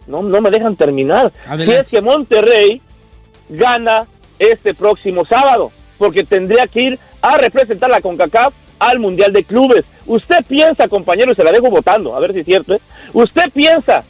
No, 0.07 0.23
no 0.23 0.43
me 0.43 0.51
dejan 0.51 0.77
terminar. 0.77 1.33
Adelante. 1.47 1.65
Si 1.65 1.81
es 1.81 1.89
que 1.89 2.03
Monterrey 2.03 2.83
gana 3.49 4.07
este 4.39 4.75
próximo 4.75 5.25
sábado. 5.25 5.73
Porque 5.97 6.25
tendría 6.25 6.67
que 6.67 6.83
ir 6.83 6.99
a 7.23 7.39
representar 7.39 7.89
la 7.89 8.03
CONCACAF 8.03 8.53
al 8.81 8.99
Mundial 8.99 9.33
de 9.33 9.45
Clubes. 9.45 9.87
¿Usted 10.05 10.45
piensa, 10.47 10.87
compañero, 10.87 11.33
y 11.33 11.35
se 11.35 11.45
la 11.45 11.51
dejo 11.53 11.71
votando, 11.71 12.15
a 12.15 12.21
ver 12.21 12.35
si 12.35 12.41
es 12.41 12.45
cierto, 12.47 12.75
¿eh? 12.75 12.81
¿Usted 13.15 13.45
piensa 13.55 14.05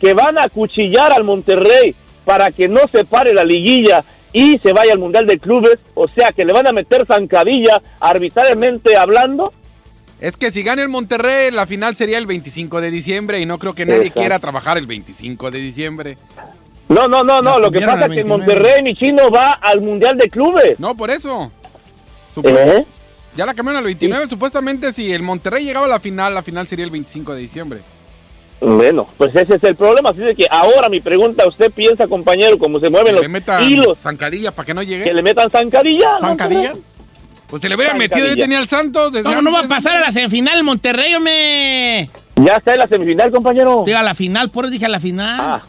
que 0.00 0.14
van 0.14 0.38
a 0.38 0.44
acuchillar 0.44 1.12
al 1.12 1.24
Monterrey 1.24 1.94
para 2.24 2.50
que 2.52 2.68
no 2.68 2.80
se 2.90 3.04
pare 3.04 3.34
la 3.34 3.44
liguilla 3.44 4.02
y 4.32 4.58
se 4.58 4.72
vaya 4.72 4.92
al 4.92 4.98
Mundial 4.98 5.26
de 5.26 5.38
Clubes? 5.38 5.78
O 5.94 6.08
sea, 6.08 6.32
que 6.32 6.44
le 6.44 6.52
van 6.52 6.66
a 6.66 6.72
meter 6.72 7.06
zancadilla 7.06 7.80
arbitrariamente 7.98 8.96
hablando. 8.96 9.52
Es 10.20 10.36
que 10.36 10.50
si 10.50 10.62
gana 10.62 10.82
el 10.82 10.88
Monterrey, 10.88 11.50
la 11.50 11.66
final 11.66 11.94
sería 11.94 12.18
el 12.18 12.26
25 12.26 12.80
de 12.80 12.90
diciembre 12.90 13.40
y 13.40 13.46
no 13.46 13.58
creo 13.58 13.74
que 13.74 13.86
nadie 13.86 14.00
Exacto. 14.00 14.20
quiera 14.20 14.38
trabajar 14.38 14.76
el 14.76 14.86
25 14.86 15.50
de 15.50 15.58
diciembre. 15.58 16.18
No, 16.88 17.08
no, 17.08 17.24
no, 17.24 17.40
no. 17.40 17.58
Lo 17.58 17.70
que 17.70 17.80
pasa 17.80 18.06
es 18.06 18.12
que 18.12 18.20
el 18.20 18.24
29. 18.24 18.38
Monterrey, 18.38 18.82
mi 18.82 18.94
chino, 18.94 19.30
va 19.30 19.58
al 19.62 19.80
Mundial 19.80 20.18
de 20.18 20.28
Clubes. 20.28 20.78
No, 20.78 20.94
por 20.94 21.10
eso. 21.10 21.50
¿Eh? 22.44 22.84
Ya 23.36 23.46
la 23.46 23.54
cambiaron 23.54 23.78
al 23.78 23.84
29. 23.84 24.28
Supuestamente, 24.28 24.92
si 24.92 25.12
el 25.12 25.22
Monterrey 25.22 25.64
llegaba 25.64 25.86
a 25.86 25.88
la 25.88 26.00
final, 26.00 26.34
la 26.34 26.42
final 26.42 26.66
sería 26.66 26.84
el 26.84 26.90
25 26.90 27.34
de 27.34 27.40
diciembre. 27.40 27.80
Bueno, 28.60 29.08
pues 29.16 29.34
ese 29.34 29.54
es 29.54 29.64
el 29.64 29.74
problema. 29.76 30.10
Así 30.10 30.20
de 30.20 30.34
que 30.34 30.46
ahora 30.50 30.88
mi 30.88 31.00
pregunta, 31.00 31.46
¿usted 31.46 31.70
piensa, 31.72 32.06
compañero, 32.06 32.58
cómo 32.58 32.78
se 32.78 32.90
mueven 32.90 33.06
Que 33.06 33.12
los 33.12 33.22
le 33.22 33.28
metan 33.28 33.62
hilos? 33.62 33.98
zancadilla 33.98 34.52
para 34.52 34.66
que 34.66 34.74
no 34.74 34.82
llegue. 34.82 35.04
Que 35.04 35.14
le 35.14 35.22
metan 35.22 35.50
zancadilla. 35.50 36.12
¿no? 36.20 36.28
¿Zancadilla? 36.28 36.72
Pues 37.48 37.62
se 37.62 37.68
le 37.68 37.74
hubieran 37.74 37.98
metido, 37.98 38.26
yo 38.28 38.36
tenía 38.36 38.58
el 38.58 38.68
Santos. 38.68 39.12
desde 39.12 39.24
¿Cómo 39.24 39.42
no 39.42 39.50
va 39.50 39.60
a 39.60 39.68
pasar 39.68 39.96
a 39.96 40.00
la 40.00 40.10
semifinal 40.12 40.62
Monterrey, 40.62 41.14
hombre? 41.14 42.08
Ya 42.36 42.56
está 42.56 42.74
en 42.74 42.78
la 42.78 42.86
semifinal, 42.86 43.30
compañero. 43.32 43.82
Diga, 43.84 44.00
a 44.00 44.04
la 44.04 44.14
final, 44.14 44.50
por 44.50 44.64
eso 44.66 44.72
dije 44.72 44.86
a 44.86 44.90
la 44.90 45.00
final. 45.00 45.40
Ah. 45.40 45.62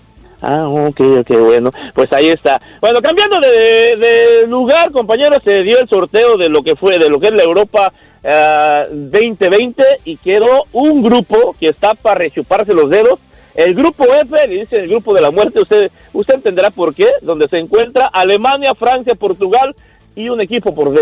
Ah, 0.44 0.68
ok, 0.68 1.00
ok, 1.20 1.30
bueno. 1.39 1.72
Pues 1.94 2.12
ahí 2.14 2.30
está. 2.30 2.60
Bueno, 2.82 3.00
cambiando 3.02 3.39
de, 3.39 3.96
de 3.96 4.48
lugar, 4.48 4.92
compañeros, 4.92 5.38
se 5.46 5.62
dio 5.62 5.80
el 5.80 5.88
sorteo 5.88 6.36
de 6.36 6.50
lo 6.50 6.64
que 6.64 6.76
fue, 6.76 6.98
de 6.98 7.10
lo 7.10 7.20
que 7.20 7.28
es 7.28 7.34
la 7.34 7.44
Europa 7.44 7.94
ah, 8.24 8.86
2020 8.90 9.84
y 10.06 10.18
quedó 10.18 10.66
un 10.72 11.04
grupo 11.04 11.56
que 11.60 11.70
está 11.70 11.94
para 11.96 12.20
rechuparse 12.20 12.74
los 12.74 12.90
dedos. 12.90 13.20
El 13.54 13.76
grupo 13.76 14.06
F, 14.06 14.48
le 14.48 14.62
dice 14.62 14.78
el 14.78 14.88
grupo 14.88 15.14
de 15.14 15.22
la 15.22 15.32
muerte, 15.32 15.62
usted, 15.62 15.92
usted 16.14 16.36
entenderá 16.36 16.72
por 16.72 16.96
qué, 16.96 17.08
donde 17.22 17.50
se 17.50 17.58
encuentra 17.58 18.06
Alemania, 18.06 18.74
Francia, 18.76 19.14
Portugal 19.16 19.76
y 20.16 20.30
un 20.30 20.42
equipo 20.42 20.74
por, 20.74 20.94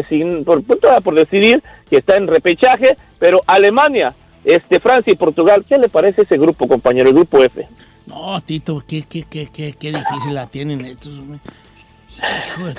por, 0.44 0.64
por 1.04 1.16
decidir 1.16 1.62
que 1.90 1.98
está 1.98 2.16
en 2.16 2.28
repechaje, 2.28 2.98
pero 3.20 3.42
Alemania, 3.46 4.16
este 4.44 4.80
Francia 4.80 5.14
y 5.14 5.16
Portugal, 5.16 5.64
¿qué 5.68 5.78
le 5.78 5.90
parece 5.90 6.24
ese 6.24 6.38
grupo, 6.38 6.68
compañero, 6.68 7.10
el 7.10 7.16
grupo 7.16 7.44
F? 7.44 7.68
No, 8.08 8.42
Tito, 8.42 8.84
qué, 8.88 9.04
qué, 9.04 9.24
qué, 9.30 9.48
qué, 9.54 9.74
qué 9.74 9.92
difícil 9.92 10.34
la 10.34 10.48
tienen 10.48 10.84
estos. 10.86 11.20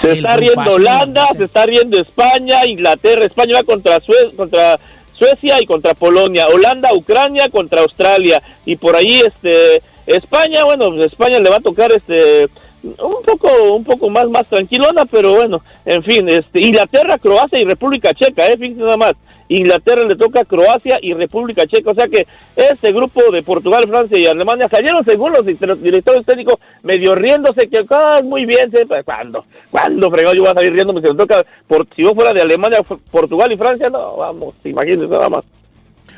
Se 0.02 0.12
está 0.12 0.36
riendo 0.36 0.72
Holanda, 0.74 1.28
se 1.36 1.44
está 1.44 1.66
riendo 1.66 2.00
España, 2.00 2.64
Inglaterra, 2.66 3.24
España 3.26 3.56
va 3.56 3.62
contra, 3.62 4.00
Sue- 4.00 4.34
contra 4.36 4.78
Suecia 5.18 5.56
y 5.60 5.66
contra 5.66 5.94
Polonia, 5.94 6.46
Holanda, 6.46 6.90
Ucrania 6.94 7.48
contra 7.50 7.82
Australia 7.82 8.42
y 8.64 8.76
por 8.76 8.96
ahí 8.96 9.20
este 9.20 9.82
España, 10.06 10.64
bueno, 10.64 10.90
pues 10.90 11.06
España 11.06 11.38
le 11.38 11.50
va 11.50 11.56
a 11.56 11.60
tocar 11.60 11.92
este 11.92 12.48
un 12.82 13.22
poco 13.24 13.74
un 13.74 13.84
poco 13.84 14.08
más 14.08 14.28
más 14.28 14.46
tranquilona, 14.46 15.04
pero 15.06 15.34
bueno, 15.34 15.62
en 15.84 16.02
fin, 16.02 16.28
este 16.28 16.64
Inglaterra, 16.64 17.18
Croacia 17.18 17.58
y 17.60 17.64
República 17.64 18.14
Checa, 18.14 18.46
eh, 18.46 18.56
fíjense 18.58 18.82
nada 18.82 18.96
más. 18.96 19.12
Inglaterra 19.52 20.04
le 20.06 20.14
toca 20.14 20.44
Croacia 20.44 21.00
y 21.02 21.12
República 21.12 21.66
Checa, 21.66 21.90
o 21.90 21.94
sea 21.94 22.06
que 22.06 22.24
este 22.54 22.92
grupo 22.92 23.20
de 23.32 23.42
Portugal, 23.42 23.84
Francia 23.88 24.16
y 24.16 24.26
Alemania 24.26 24.68
salieron 24.68 25.04
según 25.04 25.32
los 25.32 25.44
dire- 25.44 25.76
directores 25.76 26.24
técnicos 26.24 26.54
medio 26.84 27.16
riéndose 27.16 27.68
que 27.68 27.84
ah, 27.90 28.20
muy 28.22 28.46
bien, 28.46 28.70
pues, 28.86 29.04
¿cuándo? 29.04 29.44
¿Cuándo 29.72 30.08
fregado 30.08 30.36
yo 30.36 30.42
voy 30.42 30.52
a 30.52 30.54
salir 30.54 30.72
riéndome 30.72 31.00
si 31.00 31.08
me 31.08 31.16
toca 31.16 31.44
por 31.66 31.84
si 31.96 32.02
yo 32.04 32.14
fuera 32.14 32.32
de 32.32 32.42
Alemania, 32.42 32.80
Portugal 33.10 33.50
y 33.50 33.56
Francia? 33.56 33.90
No, 33.90 34.16
vamos, 34.16 34.54
imagínense 34.64 35.08
nada 35.08 35.28
más. 35.28 35.44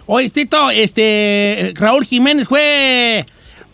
Oye, 0.05 0.29
Tito, 0.29 0.71
este, 0.71 1.73
Raúl 1.77 2.05
Jiménez 2.05 2.47
fue, 2.47 3.25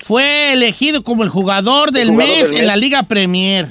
fue 0.01 0.53
elegido 0.53 1.03
como 1.03 1.23
el 1.25 1.29
jugador 1.29 1.91
del 1.93 2.09
jugador 2.11 2.29
mes 2.35 2.51
del 2.51 2.61
en 2.61 2.67
la 2.67 2.77
Liga 2.77 3.03
Premier. 3.05 3.67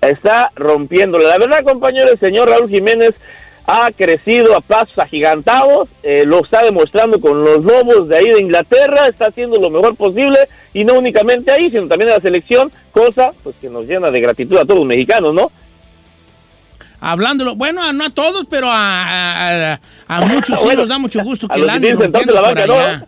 está 0.00 0.50
rompiéndole. 0.56 1.24
La 1.26 1.38
verdad, 1.38 1.62
compañero, 1.64 2.10
el 2.10 2.18
señor 2.18 2.48
Raúl 2.48 2.68
Jiménez 2.70 3.12
ha 3.66 3.92
crecido 3.92 4.56
a 4.56 4.60
pasos 4.60 4.98
agigantados, 4.98 5.88
eh, 6.02 6.24
lo 6.26 6.42
está 6.42 6.64
demostrando 6.64 7.20
con 7.20 7.44
los 7.44 7.62
Lobos 7.62 8.08
de 8.08 8.16
ahí 8.16 8.24
de 8.24 8.40
Inglaterra, 8.40 9.06
está 9.06 9.26
haciendo 9.26 9.60
lo 9.60 9.70
mejor 9.70 9.94
posible 9.94 10.38
y 10.74 10.82
no 10.84 10.94
únicamente 10.94 11.52
ahí, 11.52 11.70
sino 11.70 11.86
también 11.86 12.08
en 12.08 12.16
la 12.16 12.20
selección, 12.22 12.72
cosa 12.90 13.30
pues 13.44 13.54
que 13.60 13.68
nos 13.68 13.86
llena 13.86 14.10
de 14.10 14.20
gratitud 14.20 14.56
a 14.56 14.64
todos 14.64 14.78
los 14.80 14.86
mexicanos, 14.88 15.32
¿no? 15.34 15.52
Hablándolo, 17.02 17.54
bueno, 17.54 17.92
no 17.92 18.04
a 18.06 18.10
todos, 18.10 18.46
pero 18.50 18.68
a, 18.70 18.74
a- 18.74 19.72
a- 19.74 19.80
a 20.08 20.20
muchos 20.26 20.58
sí 20.58 20.64
Bueno, 20.64 20.80
nos 20.82 20.88
da 20.88 20.98
mucho 20.98 21.22
gusto 21.22 21.46
a 21.48 21.54
que 21.54 21.60
los 21.60 21.66
la 21.66 21.74
que 21.74 21.80
tienen 21.80 21.98
la 22.34 22.40
banca, 22.40 22.62
allá. 22.64 22.96
¿no? 22.98 23.06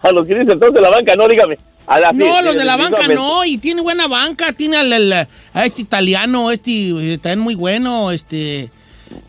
A 0.02 0.12
los 0.12 0.26
que 0.26 0.34
dicen 0.34 0.50
entonces 0.52 0.80
la 0.80 0.90
banca, 0.90 1.14
no, 1.16 1.28
dígame. 1.28 1.58
A 1.86 1.98
la 2.00 2.12
No, 2.12 2.38
sí, 2.38 2.44
los 2.44 2.56
de 2.56 2.64
la 2.64 2.76
banca 2.76 3.08
no, 3.08 3.44
y 3.44 3.58
tiene 3.58 3.82
buena 3.82 4.06
banca, 4.06 4.52
tiene 4.52 4.76
al, 4.76 4.92
al- 4.92 5.28
a 5.52 5.64
este 5.64 5.82
italiano, 5.82 6.50
este 6.50 7.18
también 7.20 7.40
muy 7.40 7.54
bueno, 7.54 8.10
este, 8.12 8.70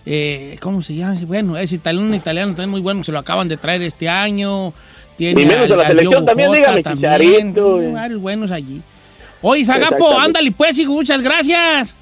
eh, 0.05 0.57
¿cómo 0.61 0.81
se 0.81 0.93
llama? 0.95 1.17
Bueno, 1.23 1.57
ese 1.57 1.75
italiano, 1.75 2.13
italiano 2.15 2.51
también 2.51 2.69
muy 2.69 2.81
bueno, 2.81 3.01
que 3.01 3.05
se 3.07 3.11
lo 3.11 3.19
acaban 3.19 3.47
de 3.47 3.57
traer 3.57 3.81
este 3.81 4.07
año. 4.07 4.73
Tiene 5.17 5.41
Y 5.41 5.45
menos 5.45 5.69
en 5.69 5.77
la 5.77 5.87
selección 5.87 6.25
también, 6.25 6.49
Jota 6.49 6.59
dígame, 6.59 6.83
Chicharito, 6.83 7.75
tiene 7.77 7.89
eh. 7.89 7.93
varios 7.93 8.21
buenos 8.21 8.51
allí. 8.51 8.81
Oye, 9.41 9.65
Zagapo, 9.65 10.17
ándale 10.19 10.51
pues, 10.51 10.77
hijo, 10.77 10.93
muchas 10.93 11.21
gracias. 11.21 11.95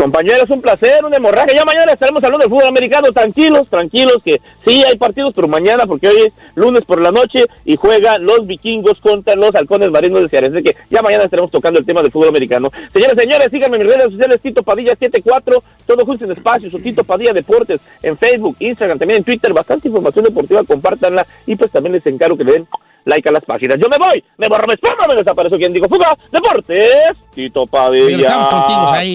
Compañeros, 0.00 0.48
un 0.48 0.62
placer, 0.62 1.04
una 1.04 1.18
hemorragia. 1.18 1.54
Ya 1.54 1.62
mañana 1.66 1.92
estaremos 1.92 2.24
hablando 2.24 2.44
del 2.44 2.48
fútbol 2.48 2.68
americano. 2.68 3.12
Tranquilos, 3.12 3.68
tranquilos, 3.68 4.16
que 4.24 4.40
sí 4.66 4.82
hay 4.82 4.96
partidos, 4.96 5.34
pero 5.34 5.46
mañana, 5.46 5.84
porque 5.84 6.08
hoy 6.08 6.16
es 6.22 6.32
lunes 6.54 6.86
por 6.86 7.02
la 7.02 7.12
noche 7.12 7.44
y 7.66 7.76
juegan 7.76 8.24
los 8.24 8.46
vikingos 8.46 8.98
contra 9.00 9.36
los 9.36 9.54
halcones 9.54 9.90
marinos 9.90 10.22
de 10.22 10.30
Seattle. 10.30 10.54
Así 10.54 10.64
que 10.64 10.76
ya 10.88 11.02
mañana 11.02 11.24
estaremos 11.24 11.50
tocando 11.50 11.78
el 11.78 11.84
tema 11.84 12.00
del 12.00 12.10
fútbol 12.10 12.28
americano. 12.28 12.70
Señores, 12.94 13.14
señores, 13.18 13.48
síganme 13.50 13.76
en 13.76 13.82
mis 13.82 13.94
redes 13.94 14.10
sociales, 14.10 14.40
Tito 14.40 14.62
Padilla 14.62 14.96
74, 14.98 15.62
todo 15.84 16.06
junto 16.06 16.24
en 16.24 16.32
espacios, 16.32 16.72
o 16.72 16.78
Tito 16.78 17.04
Padilla 17.04 17.34
Deportes, 17.34 17.82
en 18.02 18.16
Facebook, 18.16 18.56
Instagram, 18.58 18.98
también 18.98 19.18
en 19.18 19.24
Twitter. 19.24 19.52
Bastante 19.52 19.88
información 19.88 20.24
deportiva, 20.24 20.64
compártanla 20.64 21.26
y 21.44 21.56
pues 21.56 21.70
también 21.70 21.92
les 21.92 22.06
encargo 22.06 22.38
que 22.38 22.44
le 22.44 22.52
den 22.52 22.66
like 23.04 23.28
a 23.28 23.32
las 23.32 23.44
páginas. 23.44 23.78
Yo 23.80 23.88
me 23.88 23.98
voy, 23.98 24.22
me 24.38 24.48
borro, 24.48 24.66
me 24.66 24.74
espero, 24.74 24.96
me 25.08 25.14
desapareció 25.14 25.58
quien 25.58 25.72
digo 25.72 25.88
fuga, 25.88 26.16
Deportes, 26.32 27.16
Tito 27.34 27.66
Padilla. 27.66 28.48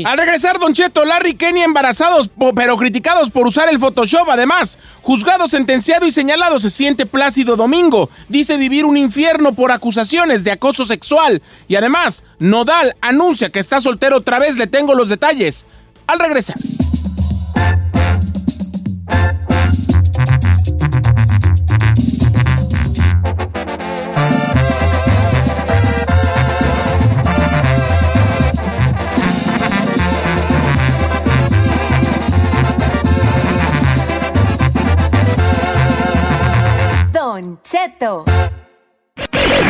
Al 0.06 0.18
regresar, 0.18 0.60
Don 0.60 0.74
Cheto, 0.74 1.06
Larry 1.06 1.36
Kenny 1.36 1.62
embarazados, 1.62 2.30
pero 2.56 2.78
criticados 2.78 3.30
por 3.30 3.48
usar 3.48 3.70
el 3.70 3.80
Photoshop. 3.80 4.30
Además, 4.30 4.80
juzgado, 5.02 5.48
sentenciado 5.48 6.06
y 6.06 6.12
señalado, 6.12 6.60
se 6.60 6.70
siente 6.70 7.06
Plácido 7.06 7.56
Domingo. 7.56 8.10
Dice 8.30 8.58
vivir 8.58 8.86
un 8.86 8.98
infierno 8.98 9.54
por 9.54 9.72
acusaciones 9.72 10.44
de 10.44 10.52
acoso 10.52 10.86
sexual. 10.86 11.42
Y 11.68 11.76
además, 11.76 12.24
Nodal 12.40 12.96
anuncia 13.02 13.50
que 13.50 13.60
está 13.60 13.80
soltero 13.80 14.18
otra 14.18 14.40
vez. 14.40 14.58
Le 14.58 14.68
tengo 14.68 14.96
los 14.96 15.10
detalles. 15.10 15.68
Al 16.08 16.20
regresar. 16.20 16.56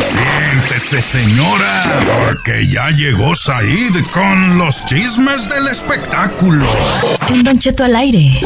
Siéntese, 0.00 1.02
señora, 1.02 1.84
porque 2.06 2.66
ya 2.66 2.88
llegó 2.88 3.34
Said 3.34 3.94
con 4.12 4.56
los 4.56 4.84
chismes 4.86 5.50
del 5.50 5.66
espectáculo. 5.68 6.66
En 7.28 7.44
Don 7.44 7.58
Cheto 7.58 7.84
al 7.84 7.94
aire. 7.94 8.40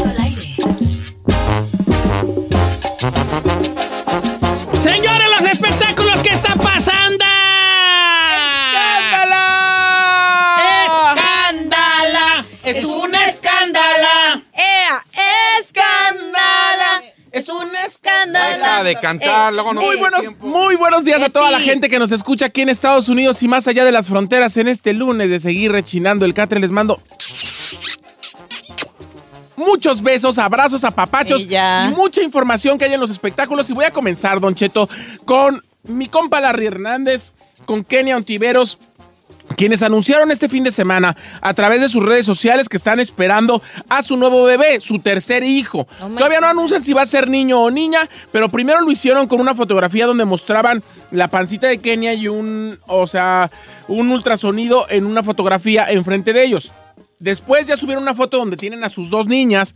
Es 17.31 17.47
un 17.47 17.69
escándalo. 17.85 18.57
Deja 18.57 18.83
de 18.83 18.95
cantar, 18.95 19.53
luego 19.53 19.73
no 19.73 19.81
Muy 19.81 19.95
tiene 19.95 20.09
buenos, 20.09 20.39
muy 20.39 20.75
buenos 20.75 21.05
días 21.05 21.21
a 21.21 21.29
toda 21.29 21.49
la 21.49 21.61
gente 21.61 21.87
que 21.89 21.97
nos 21.97 22.11
escucha 22.11 22.47
aquí 22.47 22.61
en 22.61 22.69
Estados 22.69 23.07
Unidos 23.07 23.41
y 23.41 23.47
más 23.47 23.67
allá 23.67 23.85
de 23.85 23.91
las 23.91 24.09
fronteras 24.09 24.57
en 24.57 24.67
este 24.67 24.93
lunes 24.93 25.29
de 25.29 25.39
seguir 25.39 25.71
rechinando 25.71 26.25
el 26.25 26.33
catre. 26.33 26.59
Les 26.59 26.71
mando 26.71 27.01
muchos 29.55 30.01
besos, 30.01 30.37
abrazos, 30.39 30.83
apapachos 30.83 31.47
y 31.49 31.95
mucha 31.95 32.21
información 32.21 32.77
que 32.77 32.85
hay 32.85 32.93
en 32.93 32.99
los 32.99 33.09
espectáculos. 33.09 33.69
Y 33.69 33.73
voy 33.73 33.85
a 33.85 33.91
comenzar, 33.91 34.41
Don 34.41 34.53
Cheto, 34.53 34.89
con 35.23 35.63
mi 35.83 36.07
compa 36.07 36.41
Larry 36.41 36.65
Hernández, 36.67 37.31
con 37.65 37.85
Kenia 37.85 38.17
Ontiveros, 38.17 38.77
quienes 39.53 39.83
anunciaron 39.83 40.31
este 40.31 40.49
fin 40.49 40.63
de 40.63 40.71
semana 40.71 41.15
a 41.41 41.53
través 41.53 41.81
de 41.81 41.89
sus 41.89 42.03
redes 42.03 42.25
sociales 42.25 42.69
que 42.69 42.77
están 42.77 42.99
esperando 42.99 43.61
a 43.89 44.03
su 44.03 44.17
nuevo 44.17 44.43
bebé, 44.43 44.79
su 44.79 44.99
tercer 44.99 45.43
hijo. 45.43 45.87
Todavía 45.99 46.41
no 46.41 46.47
anuncian 46.47 46.83
si 46.83 46.93
va 46.93 47.01
a 47.01 47.05
ser 47.05 47.29
niño 47.29 47.61
o 47.61 47.71
niña, 47.71 48.09
pero 48.31 48.49
primero 48.49 48.81
lo 48.81 48.91
hicieron 48.91 49.27
con 49.27 49.39
una 49.39 49.55
fotografía 49.55 50.05
donde 50.05 50.25
mostraban 50.25 50.83
la 51.11 51.27
pancita 51.27 51.67
de 51.67 51.79
Kenia 51.79 52.13
y 52.13 52.27
un, 52.27 52.79
o 52.87 53.07
sea, 53.07 53.51
un 53.87 54.09
ultrasonido 54.11 54.85
en 54.89 55.05
una 55.05 55.23
fotografía 55.23 55.89
enfrente 55.89 56.33
de 56.33 56.43
ellos. 56.43 56.71
Después 57.19 57.65
ya 57.65 57.77
subieron 57.77 58.03
una 58.03 58.15
foto 58.15 58.37
donde 58.37 58.57
tienen 58.57 58.83
a 58.83 58.89
sus 58.89 59.09
dos 59.09 59.27
niñas 59.27 59.75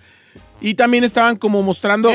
y 0.62 0.74
también 0.74 1.04
estaban 1.04 1.36
como 1.36 1.62
mostrando 1.62 2.12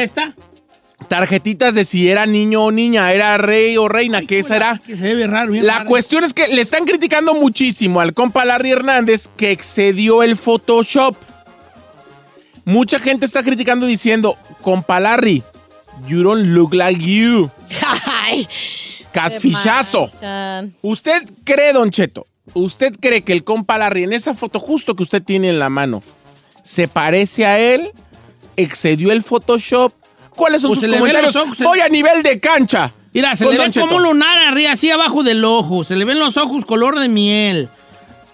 tarjetitas 1.08 1.74
de 1.74 1.84
si 1.84 2.08
era 2.10 2.26
niño 2.26 2.64
o 2.64 2.70
niña, 2.72 3.12
era 3.12 3.36
rey 3.38 3.76
o 3.76 3.88
reina, 3.88 4.22
que 4.26 4.38
esa 4.38 4.56
era. 4.56 4.80
Que 4.86 4.96
se 4.96 5.14
ve 5.14 5.26
raro, 5.26 5.52
bien 5.52 5.66
La 5.66 5.78
raro. 5.78 5.86
cuestión 5.86 6.24
es 6.24 6.34
que 6.34 6.48
le 6.48 6.60
están 6.60 6.84
criticando 6.84 7.34
muchísimo 7.34 8.00
al 8.00 8.14
compa 8.14 8.44
Larry 8.44 8.70
Hernández 8.72 9.28
que 9.36 9.50
excedió 9.50 10.22
el 10.22 10.36
Photoshop. 10.36 11.16
Mucha 12.64 12.98
gente 12.98 13.24
está 13.24 13.42
criticando 13.42 13.86
diciendo, 13.86 14.36
compa 14.60 15.00
Larry, 15.00 15.42
you 16.06 16.22
don't 16.22 16.46
look 16.46 16.74
like 16.74 17.02
you. 17.02 17.50
Ay, 18.06 18.46
Catfishazo. 19.12 20.10
Chan. 20.20 20.74
¿Usted 20.82 21.24
cree, 21.44 21.72
Don 21.72 21.90
Cheto? 21.90 22.26
¿Usted 22.54 22.94
cree 23.00 23.22
que 23.22 23.32
el 23.32 23.44
compa 23.44 23.78
Larry 23.78 24.04
en 24.04 24.12
esa 24.12 24.34
foto 24.34 24.60
justo 24.60 24.94
que 24.94 25.02
usted 25.02 25.22
tiene 25.22 25.48
en 25.48 25.58
la 25.58 25.68
mano 25.68 26.02
se 26.62 26.86
parece 26.88 27.46
a 27.46 27.58
él? 27.58 27.92
¿Excedió 28.56 29.10
el 29.12 29.22
Photoshop? 29.22 29.92
¿Cuáles 30.40 30.62
son 30.62 30.70
Pues 30.70 30.80
sus 30.80 30.90
se 30.90 30.98
comentarios? 30.98 31.36
ojos, 31.36 31.58
se- 31.58 31.64
Voy 31.64 31.80
a 31.80 31.88
nivel 31.88 32.22
de 32.22 32.40
cancha. 32.40 32.92
Mira, 33.12 33.36
se 33.36 33.44
le 33.46 33.58
ve 33.58 33.70
como 33.78 33.96
un 33.96 34.02
lunar 34.04 34.38
arriba, 34.48 34.72
así 34.72 34.90
abajo 34.90 35.22
del 35.22 35.44
ojo. 35.44 35.84
Se 35.84 35.96
le 35.96 36.04
ven 36.04 36.18
los 36.18 36.36
ojos 36.36 36.64
color 36.64 36.98
de 36.98 37.08
miel. 37.08 37.68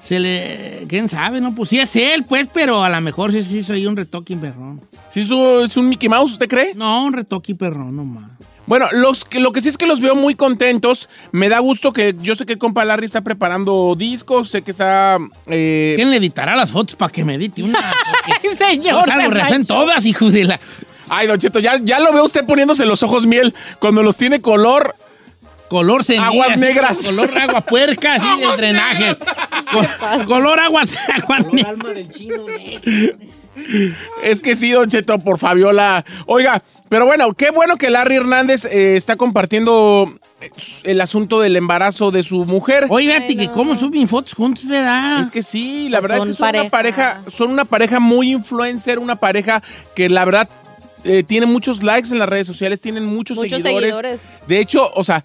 Se 0.00 0.20
le... 0.20 0.84
¿Quién 0.88 1.08
sabe? 1.08 1.40
No, 1.40 1.52
pues 1.54 1.70
sí 1.70 1.80
es 1.80 1.96
él, 1.96 2.24
pues, 2.24 2.46
pero 2.52 2.84
a 2.84 2.88
lo 2.88 3.00
mejor 3.00 3.32
sí 3.32 3.42
sí 3.42 3.62
soy 3.62 3.86
un 3.86 3.96
retoque 3.96 4.36
perrón. 4.36 4.80
¿Sí 5.08 5.20
es 5.22 5.30
un, 5.30 5.64
es 5.64 5.76
un 5.76 5.88
Mickey 5.88 6.08
Mouse, 6.08 6.32
usted 6.32 6.46
cree? 6.48 6.74
No, 6.76 7.04
un 7.06 7.12
retoque 7.12 7.54
perrón 7.56 7.96
nomás. 7.96 8.30
Bueno, 8.66 8.86
los 8.92 9.24
que, 9.24 9.38
lo 9.40 9.52
que 9.52 9.60
sí 9.60 9.68
es 9.68 9.78
que 9.78 9.86
los 9.86 10.00
veo 10.00 10.14
muy 10.16 10.34
contentos. 10.34 11.08
Me 11.32 11.48
da 11.48 11.60
gusto 11.60 11.92
que 11.92 12.14
yo 12.20 12.34
sé 12.34 12.46
que 12.46 12.54
el 12.54 12.58
compa 12.58 12.84
Larry 12.84 13.06
está 13.06 13.20
preparando 13.22 13.94
discos, 13.96 14.50
sé 14.50 14.62
que 14.62 14.72
está... 14.72 15.18
eh, 15.46 15.94
¿Quién 15.96 16.10
le 16.10 16.16
editará 16.16 16.54
las 16.56 16.70
fotos 16.72 16.96
para 16.96 17.10
que 17.12 17.24
me 17.24 17.34
edite 17.34 17.62
una? 17.62 17.78
Señor. 18.58 19.04
Se 19.04 19.10
re 19.10 19.16
feo 19.16 19.32
en 19.32 19.50
manchó. 19.50 19.74
todas, 19.74 20.04
hijo 20.06 20.30
de 20.30 20.44
la... 20.44 20.60
Ay, 21.08 21.26
Don 21.26 21.38
Cheto, 21.38 21.58
ya, 21.60 21.76
ya 21.82 22.00
lo 22.00 22.12
veo 22.12 22.24
usted 22.24 22.44
poniéndose 22.44 22.84
los 22.86 23.02
ojos 23.02 23.26
miel 23.26 23.54
cuando 23.78 24.02
los 24.02 24.16
tiene 24.16 24.40
color... 24.40 24.94
Color 25.68 26.04
cenilla, 26.04 26.28
Aguas 26.28 26.52
así, 26.52 26.60
negras. 26.60 27.02
Color 27.06 27.38
agua 27.38 27.60
puerca, 27.60 28.14
así 28.14 28.40
del 28.40 28.56
drenaje. 28.56 29.16
Co- 29.72 30.24
color 30.26 30.60
agua, 30.60 30.82
agua 31.14 31.36
alma 31.66 31.88
del 31.92 32.08
chino. 32.08 32.36
Es 34.22 34.42
que 34.42 34.54
sí, 34.54 34.70
Don 34.70 34.88
Cheto, 34.88 35.18
por 35.18 35.38
Fabiola. 35.38 36.04
Oiga, 36.26 36.62
pero 36.88 37.04
bueno, 37.06 37.32
qué 37.32 37.50
bueno 37.50 37.76
que 37.76 37.90
Larry 37.90 38.14
Hernández 38.14 38.64
eh, 38.66 38.94
está 38.94 39.16
compartiendo 39.16 40.14
eh, 40.40 40.50
el 40.84 41.00
asunto 41.00 41.40
del 41.40 41.56
embarazo 41.56 42.12
de 42.12 42.22
su 42.22 42.44
mujer. 42.44 42.86
Oye, 42.88 43.06
fíjate 43.12 43.36
que 43.36 43.50
cómo 43.50 43.74
suben 43.74 44.06
fotos 44.06 44.34
juntos, 44.34 44.68
¿verdad? 44.68 45.20
Es 45.20 45.32
que 45.32 45.42
sí, 45.42 45.88
la 45.88 45.98
Pues 45.98 46.10
verdad 46.10 46.28
es 46.28 46.36
que 46.36 46.38
son 46.44 46.48
una 46.60 46.70
pareja, 46.70 47.22
son 47.26 47.50
una 47.50 47.64
pareja 47.64 47.98
muy 47.98 48.30
influencer, 48.30 49.00
una 49.00 49.16
pareja 49.16 49.62
que 49.96 50.08
la 50.08 50.24
verdad 50.24 50.48
eh, 51.04 51.22
tiene 51.22 51.46
muchos 51.46 51.82
likes 51.82 52.08
en 52.10 52.18
las 52.18 52.28
redes 52.28 52.46
sociales, 52.46 52.80
tienen 52.80 53.04
muchos, 53.04 53.36
Muchos 53.36 53.62
seguidores. 53.62 53.82
seguidores. 53.94 54.20
De 54.48 54.58
hecho, 54.60 54.90
o 54.94 55.04
sea, 55.04 55.24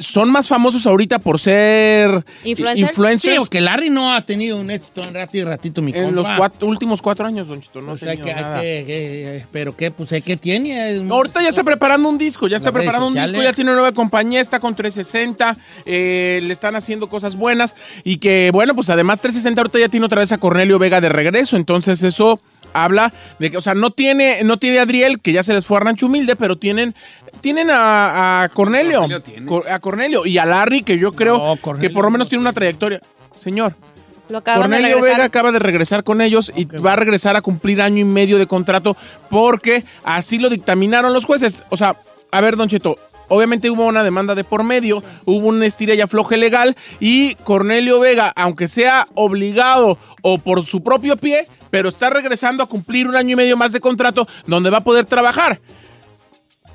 son 0.00 0.30
más 0.30 0.48
famosos 0.48 0.86
ahorita 0.86 1.18
por 1.18 1.38
ser 1.40 2.24
¿Influencers? 2.44 2.90
influencers 2.90 3.34
Sí, 3.34 3.38
porque 3.38 3.60
Larry 3.60 3.90
no 3.90 4.12
ha 4.14 4.20
tenido 4.24 4.58
un 4.58 4.70
éxito 4.70 5.02
en 5.02 5.14
ratito, 5.14 5.46
ratito 5.48 5.80
mi 5.82 5.92
en 5.92 6.02
compa. 6.04 6.10
los 6.16 6.28
cuatro- 6.36 6.68
últimos 6.68 7.00
cuatro 7.02 7.26
años, 7.26 7.48
Don 7.48 7.60
Chito. 7.60 7.80
No 7.80 7.92
O 7.92 7.94
ha 7.94 7.98
sea, 7.98 8.16
que, 8.16 8.34
nada. 8.34 8.60
que, 8.60 8.84
que- 8.86 9.46
pero 9.50 9.76
qué, 9.76 9.90
pues, 9.90 10.10
¿qué 10.24 10.36
tiene? 10.36 10.94
No, 11.00 11.14
ahorita 11.16 11.40
ya 11.42 11.48
está 11.48 11.64
preparando 11.64 12.08
un 12.08 12.18
disco, 12.18 12.48
ya 12.48 12.56
está 12.56 12.72
preparando 12.72 13.06
un 13.06 13.14
disco, 13.14 13.42
ya 13.42 13.52
tiene 13.52 13.70
una 13.70 13.80
nueva 13.80 13.92
compañía, 13.94 14.40
está 14.40 14.60
con 14.60 14.74
360, 14.74 15.56
eh, 15.86 16.40
le 16.42 16.52
están 16.52 16.76
haciendo 16.76 17.08
cosas 17.08 17.36
buenas 17.36 17.74
y 18.04 18.18
que, 18.18 18.50
bueno, 18.52 18.74
pues 18.74 18.90
además 18.90 19.20
360 19.20 19.60
ahorita 19.62 19.78
ya 19.78 19.88
tiene 19.88 20.06
otra 20.06 20.20
vez 20.20 20.32
a 20.32 20.38
Cornelio 20.38 20.78
Vega 20.78 21.00
de 21.00 21.08
regreso, 21.08 21.56
entonces 21.56 22.02
eso 22.02 22.40
habla 22.72 23.12
de 23.38 23.50
que, 23.50 23.56
o 23.56 23.60
sea, 23.60 23.74
no 23.74 23.90
tiene, 23.90 24.42
no 24.44 24.56
tiene 24.58 24.78
a 24.78 24.82
Adriel, 24.82 25.20
que 25.20 25.32
ya 25.32 25.42
se 25.42 25.52
les 25.54 25.64
fue 25.66 25.76
a 25.76 25.80
Rancho 25.80 26.06
Humilde, 26.06 26.36
pero 26.36 26.56
tienen, 26.56 26.94
tienen 27.40 27.70
a, 27.70 28.42
a 28.44 28.48
Cornelio, 28.50 28.98
Cornelio 29.00 29.22
tiene. 29.22 29.46
Cor- 29.46 29.68
a 29.70 29.78
Cornelio 29.78 30.26
y 30.26 30.38
a 30.38 30.44
Larry, 30.46 30.82
que 30.82 30.98
yo 30.98 31.12
creo 31.12 31.56
No, 31.64 31.78
que 31.78 31.90
por 31.90 32.04
lo 32.04 32.10
menos 32.10 32.26
no 32.26 32.28
tiene 32.30 32.42
una 32.42 32.52
trayectoria. 32.52 33.00
Señor, 33.36 33.74
Lo 34.28 34.42
Cornelio. 34.42 35.00
Vega 35.00 35.24
acaba 35.24 35.52
de 35.52 35.58
regresar 35.58 36.04
con 36.04 36.20
ellos 36.20 36.52
y 36.54 36.64
va 36.64 36.92
a 36.92 36.96
regresar 36.96 37.36
a 37.36 37.42
cumplir 37.42 37.82
año 37.82 37.98
y 37.98 38.04
medio 38.04 38.38
de 38.38 38.46
contrato 38.46 38.96
porque 39.30 39.84
así 40.04 40.38
lo 40.38 40.48
dictaminaron 40.50 41.12
los 41.12 41.24
jueces. 41.24 41.64
O 41.70 41.76
sea, 41.76 41.96
a 42.30 42.40
ver, 42.40 42.56
Don 42.56 42.68
Cheto, 42.68 42.96
obviamente 43.28 43.68
hubo 43.70 43.84
una 43.86 44.02
demanda 44.04 44.34
de 44.34 44.44
por 44.44 44.62
medio, 44.64 45.02
hubo 45.24 45.48
un 45.48 45.62
estira 45.62 45.94
y 45.94 46.00
afloje 46.00 46.36
legal 46.36 46.76
y 47.00 47.34
Cornelio 47.36 47.98
Vega, 48.00 48.32
aunque 48.36 48.68
sea 48.68 49.06
obligado 49.14 49.98
o 50.22 50.38
por 50.38 50.62
su 50.64 50.82
propio 50.82 51.16
pie, 51.16 51.46
pero 51.72 51.88
está 51.88 52.10
regresando 52.10 52.62
a 52.62 52.68
cumplir 52.68 53.08
un 53.08 53.16
año 53.16 53.32
y 53.32 53.36
medio 53.36 53.56
más 53.56 53.72
de 53.72 53.80
contrato 53.80 54.28
donde 54.46 54.68
va 54.68 54.78
a 54.78 54.84
poder 54.84 55.06
trabajar. 55.06 55.58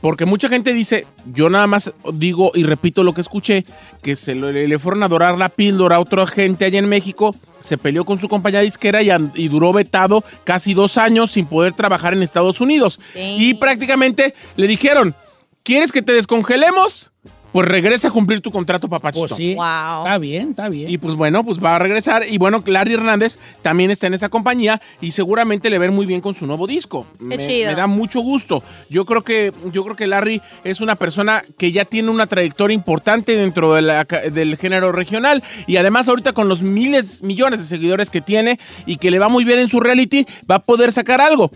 Porque 0.02 0.26
mucha 0.26 0.50
gente 0.50 0.74
dice, 0.74 1.06
yo 1.32 1.50
nada 1.50 1.68
más 1.68 1.94
digo 2.14 2.52
y 2.56 2.64
repito 2.64 3.04
lo 3.04 3.14
que 3.14 3.22
escuché, 3.22 3.64
que 4.02 4.16
se 4.16 4.34
le, 4.34 4.68
le 4.68 4.80
fueron 4.80 5.04
a 5.04 5.08
dorar 5.08 5.38
la 5.38 5.50
píldora 5.50 5.98
a 5.98 6.00
otra 6.00 6.26
gente 6.26 6.66
allá 6.66 6.80
en 6.80 6.90
México, 6.90 7.36
se 7.60 7.78
peleó 7.78 8.06
con 8.06 8.18
su 8.18 8.28
compañía 8.28 8.62
disquera 8.62 9.04
y, 9.04 9.12
y 9.36 9.50
duró 9.50 9.72
vetado 9.72 10.24
casi 10.44 10.74
dos 10.74 10.98
años 10.98 11.30
sin 11.30 11.46
poder 11.46 11.74
trabajar 11.74 12.14
en 12.14 12.24
Estados 12.24 12.60
Unidos. 12.60 13.00
Y 13.14 13.54
prácticamente 13.54 14.34
le 14.56 14.68
dijeron, 14.68 15.14
¿quieres 15.62 15.92
que 15.92 16.02
te 16.02 16.14
descongelemos? 16.14 17.12
Pues 17.58 17.70
regresa 17.70 18.10
a 18.10 18.12
cumplir 18.12 18.40
tu 18.40 18.52
contrato, 18.52 18.88
papachito. 18.88 19.30
Pues 19.30 19.36
sí. 19.36 19.56
Wow. 19.56 20.04
Está 20.06 20.18
bien, 20.20 20.50
está 20.52 20.70
bien. 20.70 20.92
Y 20.92 21.00
pues 21.00 21.16
bueno, 21.16 21.44
pues 21.44 21.58
va 21.58 21.76
a 21.76 21.80
regresar. 21.80 22.22
Y 22.30 22.38
bueno, 22.38 22.62
Larry 22.64 22.94
Hernández 22.94 23.40
también 23.64 23.90
está 23.90 24.06
en 24.06 24.14
esa 24.14 24.30
compañía 24.30 24.80
y 25.02 25.10
seguramente 25.10 25.72
le 25.72 25.80
ven 25.80 25.92
muy 25.92 26.06
bien 26.06 26.22
con 26.22 26.36
su 26.36 26.46
nuevo 26.46 26.68
disco. 26.68 27.08
me, 27.18 27.40
chido. 27.40 27.72
me 27.72 27.76
da 27.76 27.88
mucho 27.88 28.20
gusto. 28.20 28.62
Yo 28.92 29.06
creo 29.06 29.24
que, 29.24 29.52
yo 29.72 29.84
creo 29.84 29.96
que 29.96 30.06
Larry 30.06 30.40
es 30.64 30.82
una 30.82 30.98
persona 30.98 31.42
que 31.58 31.72
ya 31.72 31.84
tiene 31.84 32.12
una 32.12 32.28
trayectoria 32.28 32.76
importante 32.76 33.32
dentro 33.36 33.74
de 33.74 33.82
la 33.82 34.06
ca- 34.06 34.22
del 34.30 34.56
género 34.58 34.92
regional. 34.92 35.42
Y 35.66 35.78
además, 35.78 36.08
ahorita 36.10 36.34
con 36.34 36.50
los 36.50 36.62
miles, 36.62 37.24
millones 37.24 37.60
de 37.60 37.66
seguidores 37.66 38.12
que 38.12 38.22
tiene 38.22 38.60
y 38.86 38.98
que 38.98 39.10
le 39.10 39.18
va 39.18 39.30
muy 39.30 39.46
bien 39.46 39.58
en 39.58 39.68
su 39.68 39.80
reality, 39.80 40.28
va 40.48 40.58
a 40.58 40.60
poder 40.60 40.92
sacar 40.94 41.22
algo. 41.22 41.50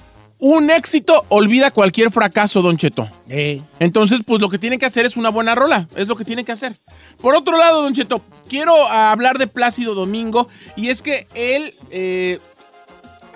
Un 0.44 0.72
éxito 0.72 1.24
olvida 1.30 1.70
cualquier 1.70 2.10
fracaso, 2.10 2.64
Don 2.64 2.76
Cheto. 2.76 3.08
Eh, 3.30 3.62
Entonces, 3.78 4.22
pues 4.26 4.42
lo 4.42 4.50
que 4.50 4.58
tiene 4.58 4.80
que 4.80 4.88
hacer 4.88 5.06
es 5.06 5.16
una 5.16 5.30
buena 5.30 5.54
rola, 5.54 5.88
es 5.96 6.08
lo 6.08 6.16
que 6.16 6.26
tiene 6.26 6.44
que 6.44 6.52
hacer. 6.52 6.76
Por 7.22 7.36
otro 7.36 7.60
lado, 7.60 7.84
Don 7.84 7.94
Cheto, 7.94 8.24
quiero 8.50 8.88
hablar 8.88 9.38
de 9.38 9.46
Plácido 9.46 9.94
Domingo 9.94 10.48
y 10.76 10.90
es 10.90 11.04
que 11.04 11.28
él 11.36 11.76
eh, 11.92 12.40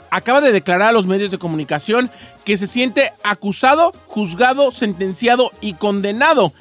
acaba 0.10 0.42
de 0.42 0.52
declarar 0.52 0.90
a 0.90 0.94
los 0.94 1.06
medios 1.06 1.30
de 1.30 1.38
comunicación 1.38 2.10
que 2.44 2.58
se 2.58 2.66
siente 2.66 3.14
acusado, 3.24 3.94
juzgado, 4.08 4.72
sentenciado 4.72 5.52
y 5.62 5.74
condenado 5.74 6.54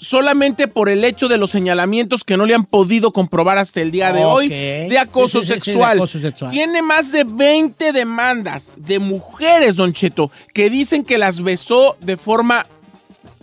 solamente 0.00 0.66
por 0.66 0.88
el 0.88 1.04
hecho 1.04 1.28
de 1.28 1.36
los 1.36 1.50
señalamientos 1.50 2.24
que 2.24 2.38
no 2.38 2.46
le 2.46 2.54
han 2.54 2.64
podido 2.64 3.12
comprobar 3.12 3.58
hasta 3.58 3.82
el 3.82 3.90
día 3.90 4.12
de 4.12 4.24
hoy 4.24 4.48
de 4.48 4.98
acoso 4.98 5.42
Sí, 5.42 5.46
sí, 5.48 5.52
sí, 5.54 5.60
sí, 5.60 5.60
de 5.60 5.64
sexual. 5.64 5.98
acoso 5.98 6.18
sexual. 6.20 6.50
Tiene 6.50 6.80
más 6.80 7.12
de 7.12 7.24
20 7.24 7.92
demandas 7.92 8.74
de 8.78 8.98
mujeres, 8.98 9.76
Don 9.76 9.92
Cheto, 9.92 10.30
que 10.54 10.70
dicen 10.70 11.04
que 11.04 11.18
las 11.18 11.42
besó 11.42 11.96
de 12.00 12.16
forma 12.16 12.64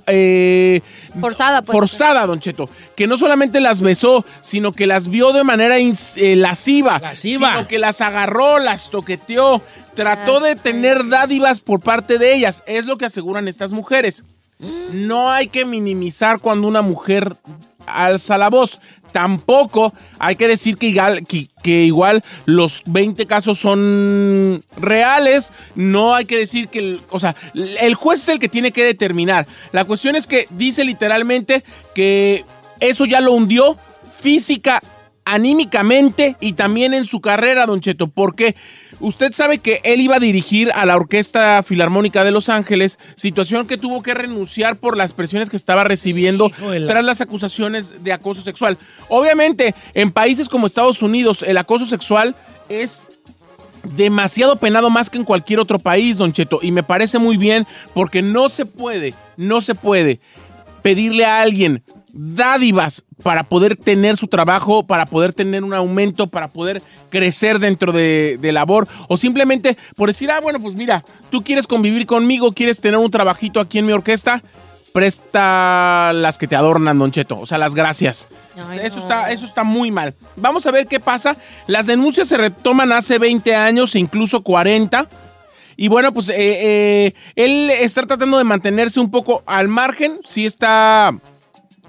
eh, 0.07 0.81
Forzada, 1.19 1.61
pues. 1.61 1.77
forzada, 1.77 2.25
Don 2.25 2.39
Cheto. 2.39 2.69
Que 2.95 3.07
no 3.07 3.17
solamente 3.17 3.59
las 3.59 3.81
besó, 3.81 4.25
sino 4.39 4.71
que 4.71 4.87
las 4.87 5.09
vio 5.09 5.33
de 5.33 5.43
manera 5.43 5.77
eh, 5.77 6.35
lasciva. 6.37 6.97
Lasciva. 6.99 7.51
Sino 7.53 7.67
que 7.67 7.77
las 7.77 8.01
agarró, 8.01 8.57
las 8.57 8.89
toqueteó. 8.89 9.61
Trató 9.93 10.39
de 10.39 10.55
tener 10.55 11.09
dádivas 11.09 11.59
por 11.59 11.81
parte 11.81 12.17
de 12.17 12.33
ellas. 12.33 12.63
Es 12.67 12.85
lo 12.85 12.97
que 12.97 13.05
aseguran 13.05 13.47
estas 13.47 13.73
mujeres. 13.73 14.23
No 14.59 15.29
hay 15.29 15.47
que 15.47 15.65
minimizar 15.65 16.39
cuando 16.39 16.67
una 16.67 16.81
mujer 16.81 17.37
alza 17.85 18.37
la 18.37 18.49
voz. 18.49 18.79
Tampoco 19.11 19.93
hay 20.19 20.35
que 20.35 20.47
decir 20.47 20.77
que 20.77 20.87
igual, 20.87 21.25
que, 21.25 21.83
igual 21.83 22.23
los 22.45 22.83
20 22.85 23.25
casos 23.25 23.57
son 23.57 24.63
reales. 24.77 25.51
No 25.75 26.13
hay 26.13 26.25
que 26.25 26.37
decir 26.37 26.67
que, 26.69 26.99
o 27.09 27.19
sea, 27.19 27.35
el 27.53 27.95
juez 27.95 28.21
es 28.21 28.29
el 28.29 28.39
que 28.39 28.49
tiene 28.49 28.71
que 28.71 28.83
determinar. 28.83 29.47
La 29.71 29.85
cuestión 29.85 30.15
es 30.15 30.27
que 30.27 30.47
dice 30.51 30.83
literalmente 30.83 31.63
que 31.95 32.45
eso 32.79 33.05
ya 33.05 33.21
lo 33.21 33.33
hundió 33.33 33.77
física, 34.19 34.81
anímicamente 35.25 36.37
y 36.39 36.53
también 36.53 36.93
en 36.93 37.05
su 37.05 37.21
carrera, 37.21 37.65
Don 37.65 37.81
Cheto, 37.81 38.07
porque 38.07 38.55
usted 38.99 39.31
sabe 39.31 39.59
que 39.59 39.79
él 39.83 40.01
iba 40.01 40.15
a 40.15 40.19
dirigir 40.19 40.71
a 40.73 40.85
la 40.85 40.95
Orquesta 40.95 41.61
Filarmónica 41.63 42.23
de 42.23 42.31
Los 42.31 42.49
Ángeles, 42.49 42.97
situación 43.15 43.67
que 43.67 43.77
tuvo 43.77 44.01
que 44.01 44.13
renunciar 44.13 44.77
por 44.77 44.97
las 44.97 45.13
presiones 45.13 45.49
que 45.49 45.55
estaba 45.55 45.83
recibiendo 45.83 46.49
la- 46.49 46.87
tras 46.87 47.03
las 47.05 47.21
acusaciones 47.21 48.03
de 48.03 48.13
acoso 48.13 48.41
sexual. 48.41 48.77
Obviamente, 49.09 49.75
en 49.93 50.11
países 50.11 50.49
como 50.49 50.65
Estados 50.67 51.01
Unidos, 51.01 51.43
el 51.43 51.57
acoso 51.57 51.85
sexual 51.85 52.35
es 52.69 53.03
demasiado 53.95 54.57
penado 54.57 54.89
más 54.89 55.09
que 55.09 55.17
en 55.17 55.23
cualquier 55.23 55.59
otro 55.59 55.79
país, 55.79 56.17
Don 56.17 56.33
Cheto, 56.33 56.59
y 56.61 56.71
me 56.71 56.83
parece 56.83 57.19
muy 57.19 57.37
bien 57.37 57.65
porque 57.93 58.21
no 58.21 58.49
se 58.49 58.65
puede, 58.65 59.13
no 59.37 59.61
se 59.61 59.75
puede 59.75 60.19
pedirle 60.81 61.25
a 61.25 61.41
alguien 61.41 61.83
dádivas 62.17 63.05
para 63.23 63.43
poder 63.43 63.75
tener 63.75 64.17
su 64.17 64.27
trabajo, 64.27 64.85
para 64.85 65.05
poder 65.05 65.33
tener 65.33 65.63
un 65.63 65.73
aumento, 65.73 66.27
para 66.27 66.49
poder 66.49 66.81
crecer 67.09 67.59
dentro 67.59 67.91
de, 67.91 68.37
de 68.41 68.51
labor, 68.51 68.87
o 69.07 69.17
simplemente 69.17 69.77
por 69.95 70.09
decir, 70.09 70.31
ah, 70.31 70.39
bueno, 70.39 70.59
pues 70.59 70.75
mira, 70.75 71.05
tú 71.29 71.43
quieres 71.43 71.67
convivir 71.67 72.05
conmigo, 72.05 72.51
quieres 72.53 72.81
tener 72.81 72.97
un 72.97 73.11
trabajito 73.11 73.59
aquí 73.59 73.79
en 73.79 73.85
mi 73.85 73.93
orquesta, 73.93 74.43
presta 74.97 76.11
las 76.11 76.39
que 76.39 76.47
te 76.47 76.55
adornan, 76.55 76.97
Don 76.97 77.11
Cheto, 77.11 77.39
o 77.39 77.45
sea, 77.45 77.59
las 77.59 77.75
gracias. 77.75 78.27
Ay, 78.55 78.79
eso, 78.81 78.95
no. 78.95 79.01
está, 79.03 79.31
eso 79.31 79.45
está 79.45 79.63
muy 79.63 79.91
mal. 79.91 80.15
Vamos 80.35 80.65
a 80.65 80.71
ver 80.71 80.87
qué 80.87 80.99
pasa. 80.99 81.37
Las 81.67 81.85
denuncias 81.85 82.27
se 82.27 82.35
retoman 82.35 82.91
hace 82.91 83.19
20 83.19 83.55
años 83.55 83.93
e 83.93 83.99
incluso 83.99 84.41
40. 84.41 85.07
Y 85.75 85.89
bueno, 85.89 86.11
pues 86.11 86.29
eh, 86.29 86.35
eh, 86.37 87.13
él 87.35 87.69
está 87.69 88.07
tratando 88.07 88.39
de 88.39 88.43
mantenerse 88.43 88.99
un 88.99 89.11
poco 89.11 89.43
al 89.45 89.67
margen. 89.67 90.19
Sí 90.23 90.47
está 90.47 91.15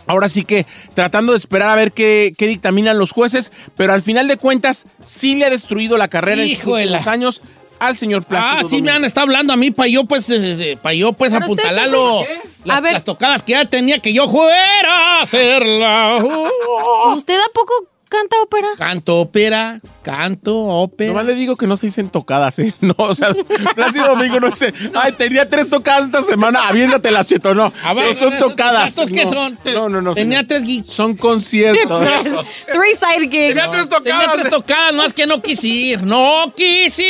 Ahora 0.09 0.29
sí 0.29 0.43
que 0.43 0.67
tratando 0.95 1.33
de 1.33 1.39
esperar 1.39 1.69
a 1.69 1.75
ver 1.77 1.93
qué, 1.93 2.33
qué 2.37 2.47
dictaminan 2.49 2.99
los 2.99 3.13
jueces, 3.13 3.53
pero 3.77 3.93
al 3.93 4.03
final 4.03 4.27
de 4.27 4.37
cuentas 4.39 4.87
sí 5.01 5.37
le 5.37 5.45
ha 5.45 5.51
destruido 5.51 5.97
la 5.99 6.09
carrera 6.09 6.43
en 6.43 6.51
últimos 6.51 7.07
años 7.07 7.41
al 7.79 7.97
señor 7.97 8.25
Plácido 8.25 8.57
Ah, 8.59 8.63
sí 8.69 8.83
me 8.83 8.91
han 8.91 9.05
estado 9.05 9.27
hablando 9.27 9.53
a 9.53 9.57
mí 9.57 9.71
para 9.71 9.89
yo 9.89 10.05
pues, 10.05 10.29
eh, 10.31 10.77
para 10.83 10.95
yo 10.95 11.13
pues 11.13 11.33
Pero 11.33 11.47
usted 11.47 11.63
apuntalarlo. 11.63 12.21
dice- 12.23 12.41
Las, 12.65 12.79
A 12.79 12.81
ver. 12.81 12.93
las 12.95 13.05
tocadas 13.05 13.43
que 13.45 13.53
ya 13.53 13.67
tenía 13.67 14.01
que 14.01 14.13
yo 14.13 14.29
fuera 14.29 15.19
a 15.19 15.23
hacerla. 15.23 16.19
¿Usted 17.15 17.37
a 17.39 17.53
poco 17.55 17.73
canta 18.09 18.37
ópera? 18.43 18.69
Canto 18.77 19.21
ópera, 19.21 19.81
canto 20.03 20.57
ópera. 20.57 21.09
Nomás 21.11 21.27
le 21.27 21.35
digo 21.35 21.57
que 21.57 21.67
no 21.67 21.77
se 21.77 21.87
dicen 21.87 22.09
tocadas, 22.11 22.59
¿eh? 22.59 22.75
No, 22.81 22.95
o 22.99 23.15
sea, 23.15 23.31
Plácido 23.75 24.09
Domingo 24.09 24.41
no 24.41 24.51
dice, 24.51 24.73
ay, 24.95 25.13
tenía 25.13 25.49
tres 25.49 25.69
tocadas 25.69 26.07
esta 26.07 26.23
semana, 26.23 26.69
aviéntatelas, 26.69 27.27
cheto, 27.29 27.55
no. 27.55 27.73
A 27.85 27.95
ver, 27.95 28.09
no 28.09 28.15
son 28.15 28.35
¿esos 28.35 28.49
tocadas. 28.49 28.95
datos 28.95 29.13
qué 29.13 29.25
no. 29.25 29.31
son? 29.31 29.59
No, 29.65 29.89
no, 29.89 30.01
no. 30.03 30.13
Tenía 30.15 30.39
señor. 30.41 30.49
tres 30.49 30.65
gigs. 30.65 30.93
Son 30.93 31.17
conciertos. 31.17 32.03
Three 32.73 32.95
side 32.97 33.29
gigs. 33.31 33.55
Tenía 33.55 33.71
tres 33.71 33.89
Tenía 33.89 34.19
tocadas. 34.21 34.33
tres 34.37 34.51
tocadas, 34.51 34.95
más 34.95 35.13
que 35.13 35.27
no 35.27 35.43
quise 35.43 35.67
ir. 35.69 36.03
No 36.03 36.53
quise 36.57 37.03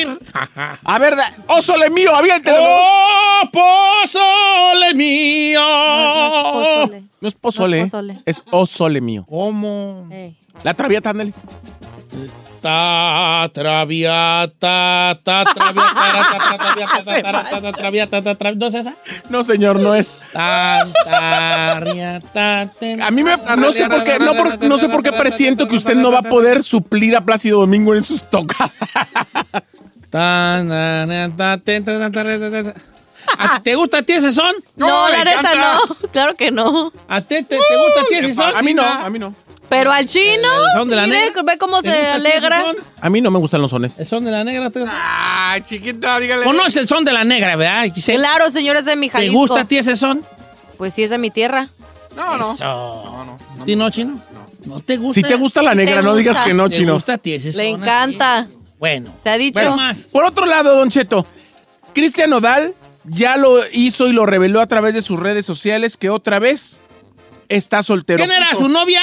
ir. 0.00 0.18
a 0.84 0.98
ver, 0.98 1.16
ósole 1.48 1.90
mío, 1.90 2.14
aviéntelo. 2.14 2.56
¡Oh, 2.60 3.50
pozole 3.52 4.94
mío! 4.94 5.60
Pozole. 6.52 7.04
No 7.24 7.28
es 7.28 7.34
pozole, 7.36 7.78
No 7.78 7.82
¿eh? 7.82 7.86
es 7.86 7.90
pozole. 7.90 8.20
es 8.26 8.42
osole 8.50 9.00
mío. 9.00 9.24
¿Cómo? 9.26 10.06
La 10.62 10.74
traviata, 10.74 11.08
ándale. 11.08 11.32
Ta 12.60 13.50
traviata, 13.52 15.18
ta 15.22 15.44
traviata, 15.54 16.38
ta 16.38 16.58
traviata, 16.58 17.02
ta 17.02 17.14
traviata, 17.22 17.60
ta 17.62 17.72
traviata, 17.72 18.22
ta 18.22 18.34
traviata. 18.34 18.58
¿No 18.58 18.66
es 18.66 18.74
esa? 18.74 18.94
No, 19.30 19.42
señor, 19.42 19.80
no 19.80 19.94
es. 19.94 20.18
A 20.34 20.84
mí 23.10 23.22
me, 23.22 23.36
no 23.56 23.72
sé 23.72 23.86
por 23.88 24.04
qué, 24.04 24.18
no, 24.18 24.34
por- 24.34 24.62
no 24.62 24.76
sé 24.76 24.90
por 24.90 25.02
qué 25.02 25.12
presiento 25.12 25.66
que 25.66 25.76
usted 25.76 25.96
no 25.96 26.12
va 26.12 26.18
a 26.18 26.22
poder 26.22 26.62
suplir 26.62 27.16
a 27.16 27.22
Plácido 27.24 27.58
Domingo 27.60 27.94
en 27.94 28.02
sus 28.02 28.22
tocadas. 28.28 28.70
Te, 33.36 33.42
ta, 33.42 33.46
ta, 33.46 33.46
ta, 33.46 33.46
ta, 33.46 33.48
ta. 33.48 33.54
¿A- 33.56 33.62
¿Te 33.62 33.74
gusta 33.74 33.98
a 33.98 34.02
ti 34.02 34.12
ese 34.12 34.32
son? 34.32 34.54
No, 34.76 35.08
le 35.08 35.18
la 35.18 35.24
neta 35.24 35.54
no. 35.54 36.08
Claro 36.12 36.34
que 36.36 36.50
no. 36.50 36.92
¿A 37.08 37.20
ti 37.20 37.36
te, 37.36 37.44
te 37.44 37.56
gusta 37.56 38.00
a 38.02 38.04
ti 38.08 38.14
ese 38.16 38.34
son? 38.34 38.56
A 38.56 38.62
mí 38.62 38.74
no, 38.74 38.82
a 38.82 39.08
mí 39.10 39.18
no. 39.18 39.34
Pero 39.68 39.90
al 39.90 40.06
chino, 40.06 40.48
El 40.66 40.78
son 40.78 40.88
de 40.90 40.96
la 40.96 41.02
mire, 41.06 41.20
negra. 41.20 41.42
ve 41.42 41.58
cómo 41.58 41.82
¿Te 41.82 41.90
se 41.90 42.06
alegra. 42.06 42.64
A 43.00 43.10
mí 43.10 43.20
no 43.22 43.30
me 43.30 43.38
gustan 43.38 43.62
los 43.62 43.70
sones. 43.70 43.98
El 43.98 44.06
son 44.06 44.24
de 44.24 44.30
la 44.30 44.44
negra. 44.44 44.70
Ay, 44.88 45.62
chiquita, 45.62 46.20
dígale. 46.20 46.44
Conoce 46.44 46.80
el 46.80 46.86
son 46.86 47.04
de 47.04 47.12
la 47.12 47.24
negra, 47.24 47.56
¿verdad? 47.56 47.84
Giselle? 47.92 48.18
Claro, 48.18 48.50
señores 48.50 48.84
de 48.84 48.94
mi 48.94 49.08
¿Te 49.08 49.14
Jalisco. 49.14 49.38
gusta 49.38 49.60
a 49.62 49.64
ti 49.64 49.78
ese 49.78 49.96
son? 49.96 50.22
Pues 50.76 50.92
sí, 50.94 51.02
es 51.02 51.10
de 51.10 51.18
mi 51.18 51.30
tierra. 51.30 51.68
No, 52.14 52.36
no. 52.36 52.52
Eso. 52.52 52.64
No, 52.64 53.24
no. 53.24 53.62
¿A 53.62 53.64
ti 53.64 53.74
no, 53.74 53.90
chino? 53.90 54.20
No. 54.66 54.80
te 54.80 54.96
gusta? 54.98 55.14
Si 55.20 55.22
te 55.26 55.34
gusta 55.34 55.62
la 55.62 55.74
negra, 55.74 55.96
¿Te 55.96 56.02
no 56.02 56.14
digas 56.14 56.36
gusta? 56.36 56.48
que 56.48 56.54
no, 56.54 56.68
¿Te 56.68 56.76
chino. 56.76 56.94
gusta 56.94 57.14
a 57.14 57.18
ti 57.18 57.32
ese 57.32 57.50
son? 57.50 57.62
Le 57.62 57.68
encanta. 57.70 58.46
Bueno. 58.78 59.12
Se 59.22 59.30
ha 59.30 59.38
dicho. 59.38 59.58
Bueno, 59.60 59.76
más. 59.76 60.00
Por 60.00 60.24
otro 60.24 60.44
lado, 60.46 60.76
Don 60.76 60.90
Cheto, 60.90 61.26
Cristian 61.94 62.30
Nodal 62.30 62.74
ya 63.04 63.36
lo 63.36 63.58
hizo 63.72 64.08
y 64.08 64.12
lo 64.12 64.26
reveló 64.26 64.60
a 64.60 64.66
través 64.66 64.94
de 64.94 65.02
sus 65.02 65.20
redes 65.20 65.44
sociales 65.46 65.96
que 65.96 66.10
otra 66.10 66.38
vez 66.38 66.78
está 67.48 67.82
soltero. 67.82 68.18
¿Quién 68.24 68.32
era 68.32 68.54
su 68.54 68.68
novia? 68.68 69.00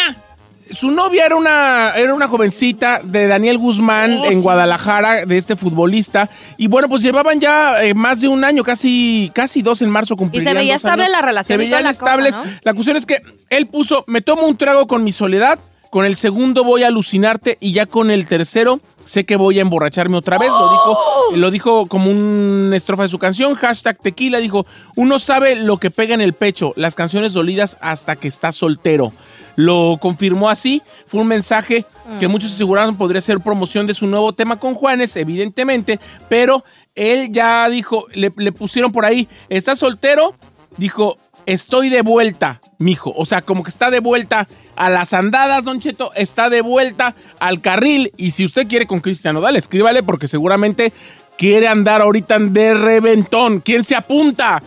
Su 0.69 0.89
novia 0.89 1.25
era 1.25 1.35
una, 1.35 1.91
era 1.97 2.13
una 2.13 2.29
jovencita 2.29 3.01
de 3.03 3.27
Daniel 3.27 3.57
Guzmán 3.57 4.19
Oh, 4.21 4.25
en 4.25 4.35
sí. 4.37 4.41
Guadalajara, 4.41 5.25
de 5.25 5.37
este 5.37 5.57
futbolista. 5.57 6.29
Y 6.55 6.67
bueno, 6.67 6.87
pues 6.87 7.01
llevaban 7.01 7.41
ya 7.41 7.83
eh, 7.83 7.93
más 7.93 8.21
de 8.21 8.29
un 8.29 8.45
año, 8.45 8.63
casi, 8.63 9.31
casi 9.35 9.61
dos 9.61 9.81
en 9.81 9.89
marzo 9.89 10.15
cumplirían 10.15 10.55
veía 10.55 10.73
dos 10.75 10.83
estable 10.83 11.03
años. 11.03 11.11
la 11.11 11.21
relación 11.23 11.59
Se 11.59 11.65
y 11.65 11.67
veían 11.67 11.83
la 11.83 11.89
cosa, 11.89 12.05
estables. 12.05 12.37
¿no? 12.37 12.43
La 12.63 12.73
cuestión 12.73 12.95
es 12.95 13.05
que 13.05 13.21
él 13.49 13.67
puso, 13.67 14.05
me 14.07 14.21
tomo 14.21 14.43
un 14.47 14.55
trago 14.57 14.87
con 14.87 15.03
mi 15.03 15.11
soledad, 15.11 15.59
con 15.89 16.05
el 16.05 16.15
segundo 16.15 16.63
voy 16.63 16.83
a 16.83 16.87
alucinarte 16.87 17.57
y 17.59 17.73
ya 17.73 17.85
con 17.85 18.09
el 18.09 18.25
tercero 18.25 18.79
sé 19.03 19.25
que 19.25 19.35
voy 19.35 19.59
a 19.59 19.61
emborracharme 19.61 20.17
otra 20.17 20.37
vez. 20.37 20.49
Lo 20.49 20.71
dijo, 20.71 20.97
lo 21.35 21.51
dijo 21.51 21.85
como 21.87 22.11
una 22.11 22.75
estrofa 22.75 23.03
de 23.03 23.09
su 23.09 23.19
canción, 23.19 23.55
hashtag 23.55 23.97
tequila, 23.97 24.39
dijo, 24.39 24.65
uno 24.95 25.19
sabe 25.19 25.55
lo 25.55 25.77
que 25.77 25.91
pega 25.91 26.13
en 26.13 26.21
el 26.21 26.33
pecho, 26.33 26.73
las 26.75 26.95
canciones 26.95 27.33
dolidas 27.33 27.77
hasta 27.81 28.15
que 28.15 28.27
está 28.27 28.51
soltero. 28.51 29.11
Lo 29.55 29.97
confirmó 29.99 30.49
así, 30.49 30.81
fue 31.05 31.21
un 31.21 31.27
mensaje 31.27 31.85
que 32.19 32.27
muchos 32.27 32.51
aseguraron 32.51 32.97
podría 32.97 33.21
ser 33.21 33.39
promoción 33.39 33.87
de 33.87 33.93
su 33.93 34.07
nuevo 34.07 34.33
tema 34.33 34.59
con 34.59 34.73
Juanes, 34.73 35.15
evidentemente, 35.15 35.99
pero 36.29 36.63
él 36.95 37.31
ya 37.31 37.69
dijo, 37.69 38.05
le, 38.13 38.33
le 38.35 38.51
pusieron 38.51 38.91
por 38.91 39.05
ahí, 39.05 39.27
¿estás 39.49 39.79
soltero? 39.79 40.35
Dijo, 40.77 41.17
estoy 41.45 41.89
de 41.89 42.01
vuelta, 42.01 42.61
mijo. 42.77 43.13
O 43.15 43.25
sea, 43.25 43.41
como 43.41 43.63
que 43.63 43.69
está 43.69 43.89
de 43.89 43.99
vuelta 43.99 44.47
a 44.75 44.89
las 44.89 45.13
andadas, 45.13 45.65
Don 45.65 45.79
Cheto, 45.79 46.11
está 46.15 46.49
de 46.49 46.61
vuelta 46.61 47.15
al 47.39 47.61
carril. 47.61 48.11
Y 48.17 48.31
si 48.31 48.45
usted 48.45 48.67
quiere 48.67 48.87
con 48.87 48.99
Cristian 48.99 49.35
Nodal, 49.35 49.55
escríbale 49.55 50.03
porque 50.03 50.27
seguramente 50.27 50.93
quiere 51.37 51.67
andar 51.67 52.01
ahorita 52.01 52.37
de 52.39 52.73
reventón. 52.73 53.61
¿Quién 53.61 53.83
se 53.83 53.95
apunta? 53.95 54.61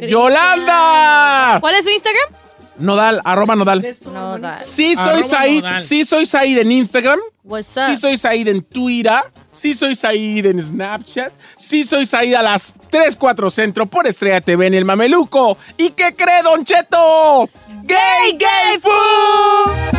¡Yolanda! 0.00 1.58
¿Cuál 1.60 1.74
es 1.74 1.84
su 1.84 1.90
Instagram? 1.90 2.37
Nodal, 2.78 3.20
arroba 3.24 3.56
Nodal. 3.56 3.84
No, 4.12 4.38
da. 4.38 4.56
Sí 4.58 4.94
soy 4.96 5.22
Said, 5.22 5.62
Nodal. 5.62 5.80
sí 5.80 6.04
soy 6.04 6.26
Said 6.26 6.58
en 6.58 6.72
Instagram. 6.72 7.18
What's 7.44 7.76
up? 7.76 7.88
Sí 7.88 7.96
soy 7.96 8.16
Said 8.16 8.48
en 8.48 8.62
Twitter, 8.62 9.20
sí 9.50 9.72
soy 9.72 9.94
Said 9.94 10.46
en 10.46 10.62
Snapchat, 10.62 11.32
sí 11.56 11.82
soy 11.82 12.04
Said 12.06 12.34
a 12.34 12.42
las 12.42 12.74
3, 12.90 13.16
4 13.16 13.50
Centro 13.50 13.86
por 13.86 14.06
Estrella 14.06 14.40
TV 14.40 14.66
en 14.66 14.74
El 14.74 14.84
Mameluco. 14.84 15.56
¿Y 15.76 15.90
qué 15.90 16.14
cree, 16.14 16.42
Don 16.42 16.64
Cheto? 16.64 17.48
¡Gay, 17.84 18.38
gay, 18.38 18.78
food! 18.80 19.98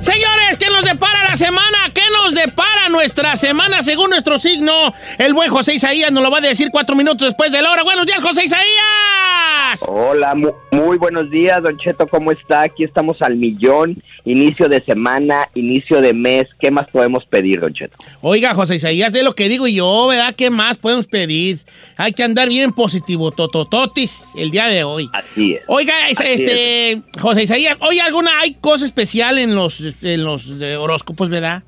Señores, 0.00 0.58
¿qué 0.58 0.66
nos 0.66 0.84
depara 0.84 1.24
la 1.28 1.36
semana? 1.36 1.78
¿Qué 1.94 2.02
nos 2.12 2.34
depara 2.34 2.88
nuestra 2.90 3.36
semana 3.36 3.82
según 3.82 4.10
nuestro 4.10 4.38
signo? 4.38 4.92
El 5.18 5.32
buen 5.32 5.48
José 5.50 5.74
Isaías 5.74 6.10
nos 6.12 6.22
lo 6.22 6.30
va 6.30 6.38
a 6.38 6.42
decir 6.42 6.68
cuatro 6.72 6.96
minutos 6.96 7.28
después 7.28 7.52
de 7.52 7.62
la 7.62 7.70
hora. 7.70 7.82
¡Buenos 7.82 8.04
días, 8.06 8.20
José 8.20 8.44
Isaías! 8.44 9.80
Hola, 9.86 10.34
mu- 10.34 10.52
muy 10.72 10.98
buenos 10.98 11.30
días, 11.30 11.62
Don 11.62 11.78
Cheto, 11.78 12.06
¿cómo 12.06 12.30
está? 12.32 12.62
Aquí 12.62 12.84
estamos 12.84 13.16
al 13.22 13.36
millón, 13.36 14.02
inicio 14.26 14.68
de 14.68 14.84
semana, 14.84 15.48
inicio 15.54 16.02
de 16.02 16.12
mes, 16.12 16.46
¿qué 16.60 16.70
más 16.70 16.90
podemos 16.90 17.24
pedir, 17.24 17.60
Don 17.60 17.72
Cheto? 17.72 17.96
Oiga, 18.20 18.52
José 18.52 18.74
Isaías, 18.76 19.14
de 19.14 19.22
lo 19.22 19.34
que 19.34 19.48
digo 19.48 19.66
yo, 19.66 20.08
¿verdad? 20.08 20.34
¿Qué 20.36 20.50
más 20.50 20.76
podemos 20.76 21.06
pedir? 21.06 21.60
Hay 21.96 22.12
que 22.12 22.22
andar 22.22 22.48
bien 22.50 22.72
positivo, 22.72 23.30
totototis, 23.30 24.24
el 24.36 24.50
día 24.50 24.66
de 24.66 24.84
hoy. 24.84 25.08
Así 25.14 25.54
es. 25.54 25.62
Oiga, 25.68 25.94
Así 26.10 26.22
este, 26.26 27.02
José 27.18 27.44
Isaías, 27.44 27.78
¿hoy 27.80 27.98
alguna, 28.00 28.40
hay 28.40 28.54
cosa 28.54 28.84
especial 28.84 29.38
en 29.38 29.54
los, 29.54 29.61
en 30.02 30.24
los 30.24 30.48
eh, 30.60 30.76
horóscopos, 30.76 31.28
verdad? 31.28 31.62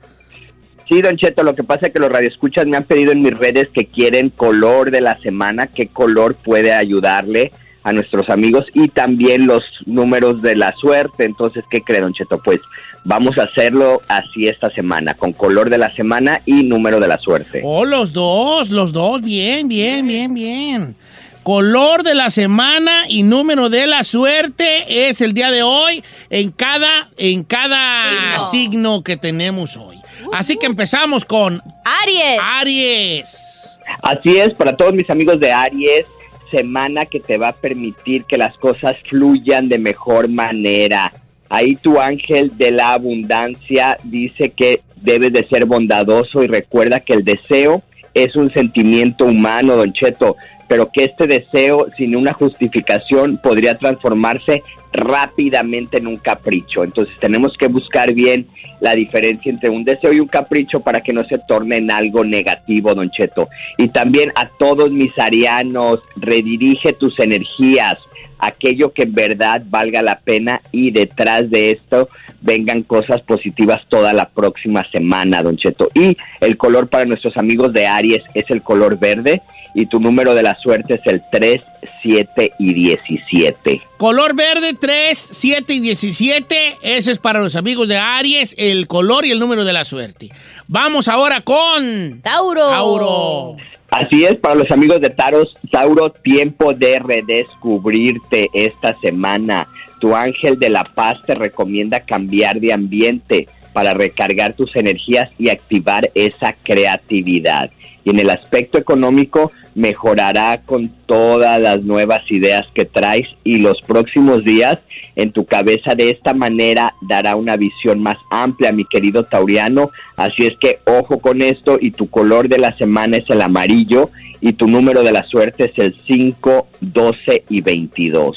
Sí, 0.88 1.00
Don 1.00 1.16
Cheto, 1.16 1.42
lo 1.42 1.54
que 1.54 1.64
pasa 1.64 1.86
es 1.86 1.92
que 1.92 1.98
los 1.98 2.10
radioescuchas 2.10 2.66
me 2.66 2.76
han 2.76 2.84
pedido 2.84 3.12
en 3.12 3.22
mis 3.22 3.36
redes 3.36 3.68
que 3.72 3.86
quieren 3.86 4.28
color 4.28 4.90
de 4.90 5.00
la 5.00 5.16
semana, 5.18 5.66
qué 5.68 5.86
color 5.86 6.34
puede 6.34 6.74
ayudarle 6.74 7.52
a 7.84 7.92
nuestros 7.92 8.28
amigos 8.30 8.64
y 8.74 8.88
también 8.88 9.46
los 9.46 9.62
números 9.86 10.42
de 10.42 10.56
la 10.56 10.74
suerte. 10.80 11.24
Entonces, 11.24 11.64
¿qué 11.70 11.82
cree, 11.82 12.00
Don 12.00 12.12
Cheto? 12.12 12.40
Pues 12.42 12.60
vamos 13.04 13.36
a 13.38 13.44
hacerlo 13.44 14.00
así 14.08 14.46
esta 14.46 14.70
semana, 14.70 15.14
con 15.14 15.32
color 15.32 15.70
de 15.70 15.78
la 15.78 15.94
semana 15.94 16.40
y 16.44 16.64
número 16.64 16.98
de 17.00 17.08
la 17.08 17.18
suerte. 17.18 17.60
Oh, 17.62 17.84
los 17.84 18.12
dos, 18.12 18.70
los 18.70 18.92
dos, 18.92 19.22
bien, 19.22 19.68
bien, 19.68 20.06
bien, 20.06 20.34
bien. 20.34 20.96
Color 21.44 22.04
de 22.04 22.14
la 22.14 22.30
semana 22.30 23.02
y 23.06 23.22
número 23.22 23.68
de 23.68 23.86
la 23.86 24.02
suerte 24.02 25.08
es 25.08 25.20
el 25.20 25.34
día 25.34 25.50
de 25.50 25.62
hoy 25.62 26.02
en 26.30 26.50
cada, 26.50 27.10
en 27.18 27.44
cada 27.44 28.40
Signo. 28.40 28.50
signo 28.50 29.04
que 29.04 29.18
tenemos 29.18 29.76
hoy. 29.76 29.98
Así 30.32 30.56
que 30.56 30.64
empezamos 30.64 31.26
con 31.26 31.60
Aries. 31.84 32.40
Aries. 32.60 33.68
Así 34.02 34.38
es, 34.38 34.54
para 34.54 34.74
todos 34.74 34.94
mis 34.94 35.08
amigos 35.10 35.38
de 35.38 35.52
Aries, 35.52 36.06
semana 36.50 37.04
que 37.04 37.20
te 37.20 37.36
va 37.36 37.48
a 37.48 37.52
permitir 37.52 38.24
que 38.24 38.38
las 38.38 38.56
cosas 38.56 38.94
fluyan 39.10 39.68
de 39.68 39.78
mejor 39.78 40.30
manera. 40.30 41.12
Ahí 41.50 41.76
tu 41.76 42.00
ángel 42.00 42.52
de 42.56 42.70
la 42.70 42.94
abundancia 42.94 43.98
dice 44.02 44.48
que 44.48 44.80
debes 44.96 45.34
de 45.34 45.46
ser 45.48 45.66
bondadoso 45.66 46.42
y 46.42 46.46
recuerda 46.46 47.00
que 47.00 47.12
el 47.12 47.22
deseo 47.22 47.82
es 48.14 48.34
un 48.36 48.50
sentimiento 48.52 49.26
humano, 49.26 49.76
don 49.76 49.92
Cheto, 49.92 50.36
pero 50.68 50.90
que 50.90 51.04
este 51.04 51.26
deseo 51.26 51.88
sin 51.96 52.16
una 52.16 52.32
justificación 52.32 53.38
podría 53.38 53.76
transformarse 53.76 54.62
rápidamente 54.92 55.98
en 55.98 56.06
un 56.06 56.16
capricho. 56.16 56.84
Entonces 56.84 57.14
tenemos 57.20 57.56
que 57.58 57.66
buscar 57.66 58.12
bien 58.14 58.46
la 58.80 58.94
diferencia 58.94 59.50
entre 59.50 59.70
un 59.70 59.84
deseo 59.84 60.12
y 60.12 60.20
un 60.20 60.28
capricho 60.28 60.80
para 60.80 61.00
que 61.00 61.12
no 61.12 61.24
se 61.24 61.38
torne 61.48 61.76
en 61.76 61.90
algo 61.90 62.24
negativo, 62.24 62.94
don 62.94 63.10
Cheto. 63.10 63.48
Y 63.76 63.88
también 63.88 64.32
a 64.36 64.48
todos 64.48 64.90
mis 64.90 65.16
arianos, 65.18 66.00
redirige 66.16 66.92
tus 66.92 67.18
energías, 67.18 67.96
aquello 68.38 68.92
que 68.92 69.04
en 69.04 69.14
verdad 69.14 69.62
valga 69.66 70.02
la 70.02 70.20
pena 70.20 70.60
y 70.70 70.90
detrás 70.90 71.50
de 71.50 71.70
esto 71.70 72.08
vengan 72.40 72.82
cosas 72.82 73.22
positivas 73.22 73.80
toda 73.88 74.12
la 74.12 74.28
próxima 74.28 74.84
semana, 74.92 75.42
don 75.42 75.56
Cheto. 75.56 75.88
Y 75.94 76.16
el 76.40 76.56
color 76.56 76.88
para 76.88 77.06
nuestros 77.06 77.36
amigos 77.36 77.72
de 77.72 77.86
Aries 77.86 78.22
es 78.34 78.44
el 78.50 78.62
color 78.62 78.98
verde 78.98 79.42
y 79.74 79.86
tu 79.86 80.00
número 80.00 80.34
de 80.34 80.42
la 80.42 80.56
suerte 80.60 80.94
es 80.94 81.00
el 81.04 81.22
3, 81.30 81.60
7 82.02 82.52
y 82.58 82.74
17. 82.74 83.82
Color 83.96 84.34
verde 84.34 84.74
3, 84.80 85.18
7 85.18 85.74
y 85.74 85.80
17. 85.80 86.76
Ese 86.82 87.10
es 87.10 87.18
para 87.18 87.40
los 87.40 87.56
amigos 87.56 87.88
de 87.88 87.96
Aries, 87.96 88.54
el 88.56 88.86
color 88.86 89.26
y 89.26 89.32
el 89.32 89.40
número 89.40 89.64
de 89.64 89.72
la 89.72 89.84
suerte. 89.84 90.30
Vamos 90.68 91.08
ahora 91.08 91.40
con 91.40 92.20
Tauro. 92.22 92.68
Tauro. 92.68 93.56
Así 93.90 94.24
es, 94.24 94.36
para 94.36 94.56
los 94.56 94.70
amigos 94.70 95.00
de 95.00 95.10
Taros, 95.10 95.56
Tauro, 95.70 96.10
tiempo 96.10 96.74
de 96.74 96.98
redescubrirte 96.98 98.48
esta 98.52 98.96
semana. 99.00 99.68
Tu 100.00 100.14
ángel 100.14 100.58
de 100.58 100.70
la 100.70 100.84
paz 100.84 101.20
te 101.24 101.34
recomienda 101.34 102.00
cambiar 102.00 102.60
de 102.60 102.72
ambiente 102.72 103.48
para 103.72 103.94
recargar 103.94 104.54
tus 104.54 104.74
energías 104.76 105.30
y 105.38 105.48
activar 105.48 106.10
esa 106.14 106.54
creatividad. 106.62 107.70
Y 108.04 108.10
en 108.10 108.20
el 108.20 108.30
aspecto 108.30 108.78
económico, 108.78 109.50
mejorará 109.74 110.62
con 110.64 110.88
todas 111.06 111.60
las 111.60 111.82
nuevas 111.82 112.20
ideas 112.30 112.62
que 112.74 112.84
traes 112.84 113.28
y 113.42 113.58
los 113.58 113.80
próximos 113.82 114.44
días 114.44 114.78
en 115.16 115.32
tu 115.32 115.44
cabeza 115.44 115.94
de 115.94 116.10
esta 116.10 116.34
manera 116.34 116.94
dará 117.00 117.36
una 117.36 117.56
visión 117.56 118.00
más 118.00 118.16
amplia, 118.30 118.72
mi 118.72 118.84
querido 118.84 119.24
Tauriano. 119.24 119.90
Así 120.16 120.46
es 120.46 120.52
que 120.60 120.80
ojo 120.84 121.18
con 121.18 121.42
esto 121.42 121.78
y 121.80 121.90
tu 121.90 122.08
color 122.08 122.48
de 122.48 122.58
la 122.58 122.76
semana 122.76 123.16
es 123.16 123.28
el 123.28 123.40
amarillo 123.40 124.10
y 124.40 124.52
tu 124.52 124.66
número 124.68 125.02
de 125.02 125.12
la 125.12 125.24
suerte 125.24 125.66
es 125.66 125.78
el 125.78 125.96
5, 126.06 126.68
12 126.80 127.44
y 127.48 127.60
22. 127.60 128.36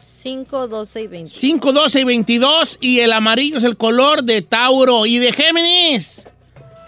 5, 0.00 0.68
12 0.68 1.02
y 1.02 1.06
22. 1.06 1.40
5, 1.40 1.72
12 1.72 2.00
y 2.00 2.04
22 2.04 2.78
y 2.80 2.98
el 3.00 3.12
amarillo 3.12 3.58
es 3.58 3.64
el 3.64 3.76
color 3.76 4.24
de 4.24 4.42
Tauro 4.42 5.06
y 5.06 5.18
de 5.18 5.32
Géminis. 5.32 6.26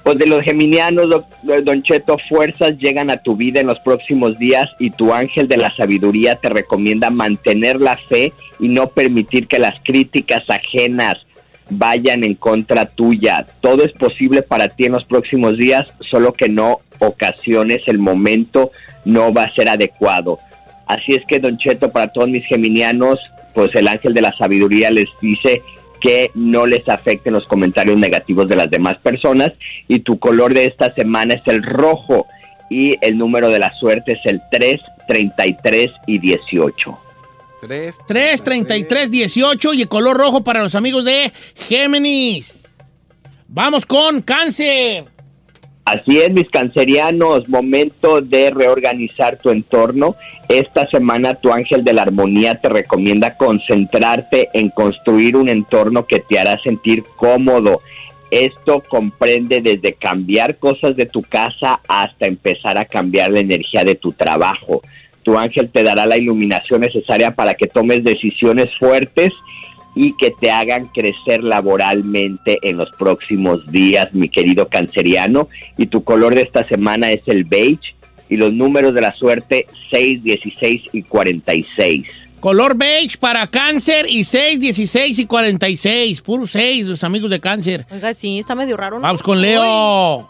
Pues 0.09 0.21
de 0.21 0.27
los 0.27 0.41
geminianos, 0.41 1.11
do- 1.11 1.27
Don 1.65 1.83
Cheto, 1.83 2.17
fuerzas 2.31 2.79
llegan 2.79 3.11
a 3.11 3.19
tu 3.19 3.37
vida 3.37 3.61
en 3.61 3.67
los 3.67 3.79
próximos 3.81 4.39
días 4.39 4.65
y 4.79 4.89
tu 4.89 5.13
ángel 5.13 5.49
de 5.49 5.59
la 5.59 5.71
sabiduría 5.77 6.37
te 6.37 6.49
recomienda 6.49 7.11
mantener 7.11 7.79
la 7.79 7.99
fe 8.09 8.33
y 8.59 8.69
no 8.69 8.87
permitir 8.87 9.47
que 9.49 9.59
las 9.59 9.79
críticas 9.85 10.45
ajenas 10.49 11.17
vayan 11.69 12.25
en 12.25 12.37
contra 12.37 12.87
tuya. 12.87 13.45
Todo 13.61 13.85
es 13.85 13.93
posible 13.93 14.41
para 14.41 14.69
ti 14.71 14.87
en 14.87 14.93
los 14.93 15.05
próximos 15.05 15.59
días, 15.59 15.87
solo 16.11 16.33
que 16.33 16.49
no 16.49 16.81
ocasiones 17.01 17.81
el 17.85 17.99
momento 17.99 18.71
no 19.05 19.31
va 19.35 19.43
a 19.43 19.55
ser 19.55 19.69
adecuado. 19.69 20.39
Así 20.87 21.13
es 21.13 21.21
que, 21.29 21.39
Don 21.39 21.59
Cheto, 21.59 21.91
para 21.91 22.07
todos 22.07 22.31
mis 22.31 22.47
geminianos, 22.47 23.19
pues 23.55 23.75
el 23.75 23.87
ángel 23.87 24.15
de 24.15 24.23
la 24.23 24.35
sabiduría 24.39 24.91
les 24.91 25.09
dice 25.21 25.61
que 26.01 26.31
no 26.35 26.67
les 26.67 26.89
afecten 26.89 27.33
los 27.33 27.47
comentarios 27.47 27.97
negativos 27.97 28.49
de 28.49 28.57
las 28.57 28.71
demás 28.71 28.97
personas 29.03 29.53
y 29.89 30.01
tu 30.01 30.19
color 30.19 30.55
de 30.55 30.67
esta 30.67 30.95
semana 30.95 31.35
es 31.35 31.43
el 31.47 31.63
rojo 31.63 32.27
y 32.71 32.95
el 33.01 33.17
número 33.17 33.51
de 33.51 33.59
la 33.59 33.73
suerte 33.79 34.13
es 34.13 34.21
el 34.25 34.41
3, 34.51 34.77
33 35.09 35.89
y 36.07 36.19
18. 36.19 36.99
3, 37.61 37.99
3, 38.07 38.45
33, 38.45 39.11
18 39.11 39.75
y 39.75 39.83
el 39.83 39.89
color 39.89 40.17
rojo 40.17 40.45
para 40.45 40.63
los 40.63 40.75
amigos 40.75 41.05
de 41.05 41.33
Géminis. 41.57 42.65
Vamos 43.49 43.87
con 43.87 44.23
cáncer. 44.23 45.05
Así 45.89 46.19
es, 46.19 46.31
mis 46.31 46.51
cancerianos, 46.51 47.49
momento 47.49 48.21
de 48.21 48.51
reorganizar 48.51 49.39
tu 49.39 49.49
entorno. 49.49 50.17
Esta 50.47 50.87
semana 50.91 51.37
tu 51.37 51.51
ángel 51.51 51.83
de 51.83 51.95
la 51.95 52.03
armonía 52.03 52.57
te 52.57 52.69
recomienda 52.69 53.39
concentrarte 53.39 54.51
en 54.53 54.69
construir 54.69 55.35
un 55.35 55.49
entorno 55.49 56.07
que 56.07 56.19
te 56.21 56.39
hará 56.39 56.59
sentir 56.63 57.05
cómodo. 57.17 57.81
Esto 58.31 58.83
comprende 58.87 59.63
desde 59.63 59.95
cambiar 59.95 60.59
cosas 60.59 60.95
de 60.95 61.07
tu 61.07 61.23
casa 61.23 61.81
hasta 61.89 62.27
empezar 62.27 62.77
a 62.77 62.85
cambiar 62.85 63.31
la 63.31 63.41
energía 63.41 63.83
de 63.83 63.95
tu 63.95 64.13
trabajo. 64.13 64.83
Tu 65.23 65.39
ángel 65.39 65.71
te 65.71 65.83
dará 65.83 66.05
la 66.05 66.19
iluminación 66.19 66.83
necesaria 66.83 67.31
para 67.31 67.55
que 67.55 67.67
tomes 67.67 68.05
decisiones 68.05 68.67
fuertes 68.79 69.31
y 70.01 70.13
que 70.13 70.31
te 70.31 70.53
hagan 70.53 70.87
crecer 70.87 71.43
laboralmente 71.43 72.61
en 72.63 72.77
los 72.77 72.89
próximos 72.93 73.67
días, 73.67 74.07
mi 74.13 74.29
querido 74.29 74.69
canceriano. 74.69 75.49
Y 75.77 75.89
tu 75.89 76.05
color 76.05 76.37
de 76.37 76.43
esta 76.43 76.65
semana 76.69 77.11
es 77.11 77.23
el 77.27 77.43
beige 77.43 77.97
y 78.29 78.37
los 78.37 78.53
números 78.53 78.95
de 78.95 79.01
la 79.01 79.13
suerte 79.15 79.67
6, 79.91 80.23
16 80.23 80.83
y 80.93 81.03
46. 81.03 82.07
Color 82.39 82.77
beige 82.77 83.19
para 83.19 83.49
cáncer 83.49 84.07
y 84.09 84.23
6, 84.23 84.61
16 84.61 85.19
y 85.19 85.27
46. 85.27 86.21
Puro 86.21 86.47
6, 86.47 86.87
los 86.87 87.03
amigos 87.03 87.31
de 87.31 87.41
cáncer. 87.41 87.85
Oiga, 87.91 88.15
sí, 88.15 88.39
está 88.39 88.55
medio 88.55 88.77
raro. 88.77 88.99
¿no? 88.99 89.03
Vamos 89.03 89.25
con 89.25 89.43
Leo. 89.43 90.29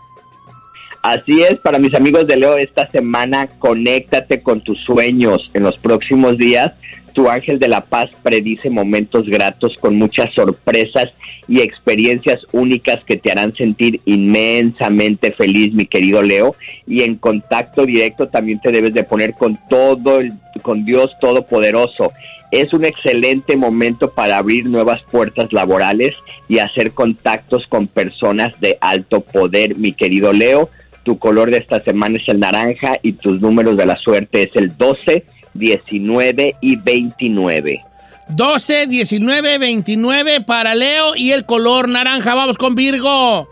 Así 1.03 1.43
es, 1.43 1.61
para 1.61 1.79
mis 1.79 1.95
amigos 1.95 2.27
de 2.27 2.39
Leo, 2.39 2.57
esta 2.57 2.91
semana 2.91 3.49
conéctate 3.59 4.41
con 4.41 4.63
tus 4.63 4.83
sueños. 4.85 5.51
En 5.53 5.65
los 5.65 5.77
próximos 5.77 6.39
días, 6.39 6.73
tu 7.19 7.29
ángel 7.29 7.59
de 7.59 7.67
la 7.67 7.81
paz 7.81 8.09
predice 8.23 8.71
momentos 8.71 9.27
gratos 9.27 9.77
con 9.81 9.97
muchas 9.97 10.33
sorpresas 10.35 11.07
y 11.49 11.63
experiencias 11.63 12.39
únicas 12.53 13.03
que 13.05 13.17
te 13.17 13.33
harán 13.33 13.53
sentir 13.57 14.01
inmensamente 14.05 15.33
feliz, 15.33 15.75
mi 15.75 15.87
querido 15.87 16.23
Leo. 16.23 16.55
Y 16.87 17.03
en 17.03 17.17
contacto 17.17 17.87
directo 17.87 18.29
también 18.29 18.61
te 18.61 18.71
debes 18.71 18.95
de 18.95 19.03
poner 19.03 19.35
con 19.35 19.59
todo, 19.69 20.21
el, 20.21 20.33
con 20.63 20.85
Dios 20.85 21.11
Todopoderoso. 21.21 22.13
Es 22.53 22.73
un 22.73 22.85
excelente 22.85 23.57
momento 23.57 24.13
para 24.13 24.39
abrir 24.39 24.67
nuevas 24.67 25.03
puertas 25.11 25.53
laborales 25.53 26.15
y 26.49 26.61
hacer 26.61 26.93
contactos 26.93 27.67
con 27.69 27.89
personas 27.89 28.53
de 28.61 28.79
alto 28.81 29.23
poder, 29.23 29.77
mi 29.77 29.93
querido 29.93 30.33
Leo. 30.33 30.71
Tu 31.03 31.19
color 31.19 31.51
de 31.51 31.57
esta 31.57 31.83
semana 31.83 32.19
es 32.23 32.29
el 32.29 32.39
naranja 32.39 32.95
y 33.03 33.15
tus 33.15 33.41
números 33.41 33.77
de 33.77 33.87
la 33.87 33.97
suerte 33.97 34.43
es 34.43 34.55
el 34.55 34.77
12, 34.77 35.25
19 35.59 36.57
y 36.61 36.77
29. 36.77 37.85
12, 38.29 38.87
19, 38.87 39.59
29 39.59 40.41
para 40.43 40.75
Leo 40.75 41.17
y 41.17 41.33
el 41.33 41.47
color 41.47 41.89
naranja. 41.89 42.35
Vamos 42.35 42.59
con 42.59 42.75
Virgo. 42.75 43.49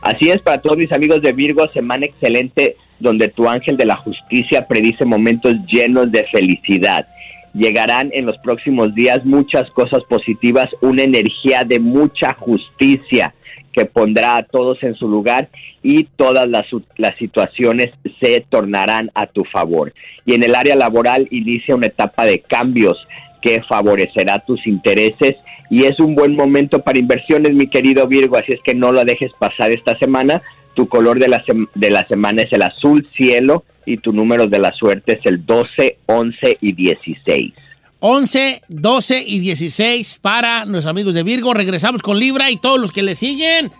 Así 0.00 0.30
es, 0.30 0.38
para 0.40 0.60
todos 0.60 0.76
mis 0.76 0.92
amigos 0.92 1.22
de 1.22 1.32
Virgo, 1.32 1.68
semana 1.72 2.06
excelente 2.06 2.76
donde 3.00 3.28
tu 3.28 3.48
ángel 3.48 3.76
de 3.76 3.86
la 3.86 3.96
justicia 3.96 4.66
predice 4.66 5.04
momentos 5.04 5.54
llenos 5.70 6.10
de 6.10 6.26
felicidad. 6.32 7.06
Llegarán 7.54 8.10
en 8.12 8.26
los 8.26 8.36
próximos 8.38 8.94
días 8.94 9.24
muchas 9.24 9.70
cosas 9.70 10.02
positivas, 10.08 10.66
una 10.80 11.02
energía 11.02 11.64
de 11.64 11.80
mucha 11.80 12.34
justicia 12.34 13.34
que 13.72 13.84
pondrá 13.84 14.36
a 14.36 14.42
todos 14.42 14.82
en 14.82 14.94
su 14.94 15.08
lugar 15.08 15.48
y 15.82 16.04
todas 16.16 16.48
las, 16.48 16.66
las 16.96 17.16
situaciones 17.18 17.90
se 18.20 18.44
tornarán 18.48 19.10
a 19.14 19.26
tu 19.26 19.44
favor. 19.44 19.92
Y 20.24 20.34
en 20.34 20.42
el 20.42 20.54
área 20.54 20.76
laboral 20.76 21.28
inicia 21.30 21.74
una 21.74 21.86
etapa 21.86 22.24
de 22.24 22.40
cambios 22.40 22.96
que 23.40 23.62
favorecerá 23.68 24.40
tus 24.40 24.66
intereses 24.66 25.36
y 25.70 25.84
es 25.84 26.00
un 26.00 26.14
buen 26.14 26.34
momento 26.34 26.80
para 26.80 26.98
inversiones, 26.98 27.52
mi 27.52 27.66
querido 27.66 28.06
Virgo, 28.06 28.36
así 28.36 28.52
es 28.52 28.60
que 28.64 28.74
no 28.74 28.90
lo 28.92 29.04
dejes 29.04 29.32
pasar 29.38 29.70
esta 29.70 29.98
semana. 29.98 30.42
Tu 30.74 30.88
color 30.88 31.18
de 31.18 31.28
la, 31.28 31.44
de 31.74 31.90
la 31.90 32.06
semana 32.08 32.42
es 32.42 32.52
el 32.52 32.62
azul 32.62 33.06
cielo 33.16 33.64
y 33.84 33.98
tu 33.98 34.12
número 34.12 34.46
de 34.46 34.58
la 34.58 34.72
suerte 34.72 35.18
es 35.18 35.26
el 35.26 35.44
12, 35.44 35.98
11 36.06 36.58
y 36.60 36.72
16. 36.72 37.52
11, 38.00 38.62
12 38.68 39.24
y 39.26 39.40
16 39.40 40.18
para 40.20 40.64
nuestros 40.64 40.90
amigos 40.90 41.14
de 41.14 41.22
Virgo. 41.22 41.54
Regresamos 41.54 42.02
con 42.02 42.18
Libra 42.18 42.50
y 42.50 42.56
todos 42.56 42.80
los 42.80 42.92
que 42.92 43.02
le 43.02 43.14
siguen. 43.14 43.72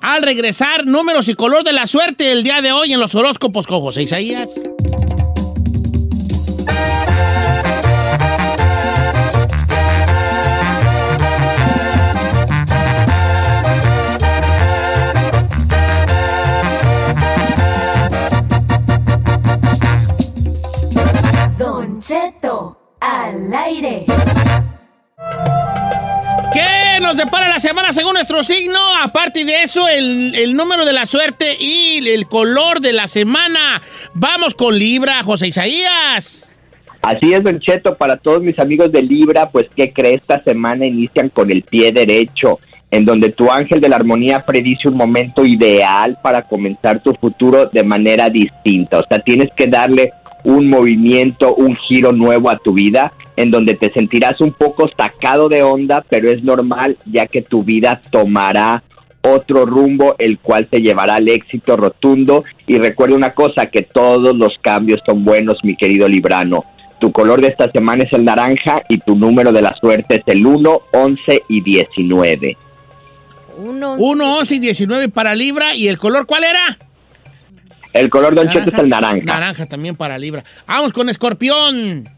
Al 0.00 0.22
regresar, 0.22 0.86
números 0.86 1.28
y 1.28 1.34
color 1.34 1.64
de 1.64 1.72
la 1.72 1.86
suerte 1.86 2.32
el 2.32 2.44
día 2.44 2.62
de 2.62 2.72
hoy 2.72 2.92
en 2.92 3.00
los 3.00 3.14
horóscopos 3.14 3.66
con 3.66 3.80
José 3.80 4.04
Isaías. 4.04 4.48
Qué 26.52 27.00
nos 27.00 27.16
depara 27.16 27.48
la 27.48 27.58
semana 27.58 27.92
según 27.92 28.14
nuestro 28.14 28.42
signo. 28.42 28.78
Aparte 29.02 29.44
de 29.44 29.62
eso, 29.62 29.86
el, 29.88 30.34
el 30.34 30.54
número 30.54 30.84
de 30.84 30.92
la 30.92 31.06
suerte 31.06 31.56
y 31.58 32.06
el 32.08 32.28
color 32.28 32.80
de 32.80 32.92
la 32.92 33.06
semana. 33.06 33.82
Vamos 34.14 34.54
con 34.54 34.78
Libra, 34.78 35.22
José 35.22 35.48
Isaías. 35.48 36.48
Así 37.02 37.32
es, 37.32 37.42
Don 37.42 37.60
Cheto, 37.60 37.96
para 37.96 38.16
todos 38.16 38.42
mis 38.42 38.58
amigos 38.58 38.90
de 38.92 39.02
Libra, 39.02 39.48
pues 39.48 39.66
¿qué 39.76 39.92
cree? 39.92 40.16
Esta 40.16 40.42
semana 40.42 40.86
inician 40.86 41.28
con 41.28 41.50
el 41.50 41.62
pie 41.62 41.92
derecho, 41.92 42.58
en 42.90 43.04
donde 43.04 43.30
tu 43.30 43.50
ángel 43.50 43.80
de 43.80 43.88
la 43.88 43.96
armonía 43.96 44.44
predice 44.44 44.88
un 44.88 44.96
momento 44.96 45.44
ideal 45.44 46.18
para 46.22 46.42
comenzar 46.42 47.02
tu 47.02 47.14
futuro 47.14 47.66
de 47.66 47.84
manera 47.84 48.28
distinta. 48.28 48.98
O 48.98 49.04
sea, 49.08 49.20
tienes 49.20 49.48
que 49.56 49.66
darle 49.66 50.12
un 50.44 50.68
movimiento, 50.68 51.54
un 51.54 51.76
giro 51.76 52.12
nuevo 52.12 52.50
a 52.50 52.58
tu 52.58 52.72
vida, 52.72 53.12
en 53.36 53.50
donde 53.50 53.74
te 53.74 53.92
sentirás 53.92 54.40
un 54.40 54.52
poco 54.52 54.88
sacado 54.96 55.48
de 55.48 55.62
onda, 55.62 56.04
pero 56.08 56.30
es 56.30 56.42
normal 56.42 56.96
ya 57.06 57.26
que 57.26 57.42
tu 57.42 57.62
vida 57.62 58.00
tomará 58.10 58.82
otro 59.22 59.64
rumbo, 59.64 60.16
el 60.18 60.38
cual 60.38 60.68
te 60.68 60.80
llevará 60.80 61.16
al 61.16 61.28
éxito 61.28 61.76
rotundo. 61.76 62.44
Y 62.66 62.78
recuerda 62.78 63.16
una 63.16 63.34
cosa, 63.34 63.66
que 63.66 63.82
todos 63.82 64.36
los 64.36 64.54
cambios 64.60 65.00
son 65.06 65.24
buenos, 65.24 65.58
mi 65.62 65.76
querido 65.76 66.08
Librano. 66.08 66.64
Tu 67.00 67.12
color 67.12 67.40
de 67.40 67.48
esta 67.48 67.70
semana 67.70 68.04
es 68.04 68.12
el 68.12 68.24
naranja 68.24 68.82
y 68.88 68.98
tu 68.98 69.14
número 69.14 69.52
de 69.52 69.62
la 69.62 69.76
suerte 69.80 70.16
es 70.16 70.22
el 70.26 70.44
1, 70.44 70.80
11 70.92 71.42
y 71.48 71.60
19. 71.60 72.56
1, 73.58 74.38
11 74.38 74.54
y 74.54 74.58
19 74.58 75.08
para 75.08 75.34
Libra. 75.34 75.74
¿Y 75.74 75.88
el 75.88 75.98
color 75.98 76.26
cuál 76.26 76.44
era? 76.44 76.76
El 77.98 78.10
color 78.10 78.32
Don 78.32 78.48
Cheto 78.48 78.70
es 78.70 78.78
el 78.78 78.88
naranja. 78.88 79.24
Naranja 79.24 79.66
también 79.66 79.96
para 79.96 80.16
Libra. 80.18 80.44
Vamos 80.68 80.92
con 80.92 81.08
Escorpión. 81.08 82.08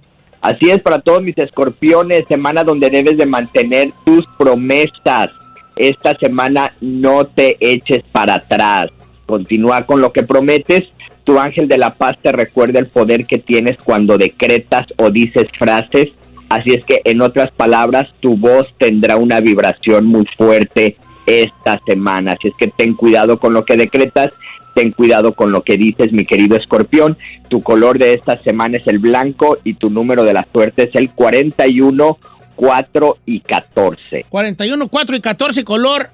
Así 0.42 0.68
es 0.70 0.80
para 0.82 1.00
todos 1.00 1.22
mis 1.22 1.36
escorpiones, 1.38 2.24
semana 2.28 2.64
donde 2.64 2.90
debes 2.90 3.16
de 3.16 3.24
mantener 3.24 3.92
tus 4.04 4.26
promesas. 4.38 5.30
Esta 5.76 6.14
semana 6.18 6.74
no 6.82 7.24
te 7.26 7.56
eches 7.60 8.02
para 8.12 8.34
atrás. 8.34 8.90
Continúa 9.24 9.86
con 9.86 10.02
lo 10.02 10.12
que 10.12 10.22
prometes. 10.22 10.92
Tu 11.24 11.38
ángel 11.38 11.66
de 11.66 11.78
la 11.78 11.94
paz 11.94 12.18
te 12.22 12.30
recuerda 12.30 12.78
el 12.78 12.88
poder 12.88 13.24
que 13.24 13.38
tienes 13.38 13.78
cuando 13.78 14.18
decretas 14.18 14.86
o 14.98 15.10
dices 15.10 15.46
frases. 15.58 16.08
Así 16.50 16.74
es 16.74 16.84
que, 16.84 17.00
en 17.04 17.22
otras 17.22 17.50
palabras, 17.52 18.12
tu 18.20 18.36
voz 18.36 18.66
tendrá 18.78 19.16
una 19.16 19.40
vibración 19.40 20.04
muy 20.04 20.26
fuerte 20.36 20.96
esta 21.24 21.80
semana. 21.86 22.32
Así 22.32 22.48
es 22.48 22.54
que 22.58 22.68
ten 22.68 22.94
cuidado 22.94 23.38
con 23.38 23.54
lo 23.54 23.64
que 23.64 23.76
decretas 23.76 24.30
ten 24.74 24.92
cuidado 24.92 25.34
con 25.34 25.52
lo 25.52 25.62
que 25.62 25.76
dices, 25.76 26.12
mi 26.12 26.24
querido 26.24 26.56
escorpión. 26.56 27.18
Tu 27.48 27.62
color 27.62 27.98
de 27.98 28.14
esta 28.14 28.42
semana 28.42 28.78
es 28.78 28.86
el 28.86 28.98
blanco 28.98 29.58
y 29.64 29.74
tu 29.74 29.90
número 29.90 30.24
de 30.24 30.32
la 30.32 30.46
suerte 30.52 30.84
es 30.88 30.94
el 30.94 31.10
41, 31.10 32.18
4 32.56 33.18
y 33.26 33.40
14. 33.40 34.26
41, 34.28 34.88
4 34.88 35.16
y 35.16 35.20
14, 35.20 35.64
color 35.64 36.10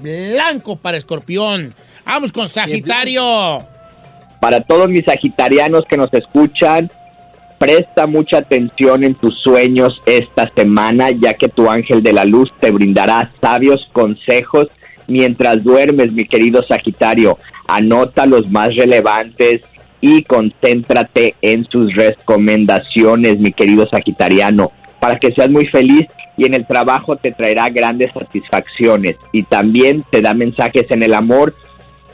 blanco 0.00 0.76
para 0.76 0.96
escorpión. 0.96 1.74
Vamos 2.04 2.32
con 2.32 2.48
Sagitario. 2.48 3.22
Para 4.40 4.60
todos 4.60 4.88
mis 4.88 5.04
sagitarianos 5.04 5.82
que 5.88 5.96
nos 5.96 6.12
escuchan, 6.14 6.90
presta 7.58 8.06
mucha 8.06 8.38
atención 8.38 9.02
en 9.02 9.14
tus 9.16 9.34
sueños 9.42 10.00
esta 10.06 10.50
semana, 10.56 11.10
ya 11.10 11.34
que 11.34 11.48
tu 11.48 11.68
ángel 11.68 12.02
de 12.02 12.12
la 12.12 12.24
luz 12.24 12.52
te 12.60 12.70
brindará 12.70 13.32
sabios 13.40 13.88
consejos 13.92 14.68
mientras 15.08 15.64
duermes, 15.64 16.12
mi 16.12 16.24
querido 16.24 16.62
Sagitario. 16.62 17.38
Anota 17.66 18.26
los 18.26 18.48
más 18.50 18.68
relevantes 18.76 19.62
y 20.00 20.22
concéntrate 20.22 21.34
en 21.42 21.64
sus 21.64 21.92
recomendaciones, 21.94 23.38
mi 23.40 23.50
querido 23.50 23.88
Sagitariano, 23.88 24.70
para 25.00 25.18
que 25.18 25.32
seas 25.32 25.50
muy 25.50 25.66
feliz 25.66 26.06
y 26.36 26.46
en 26.46 26.54
el 26.54 26.66
trabajo 26.66 27.16
te 27.16 27.32
traerá 27.32 27.68
grandes 27.68 28.12
satisfacciones 28.12 29.16
y 29.32 29.42
también 29.42 30.04
te 30.10 30.22
da 30.22 30.34
mensajes 30.34 30.84
en 30.90 31.02
el 31.02 31.14
amor. 31.14 31.54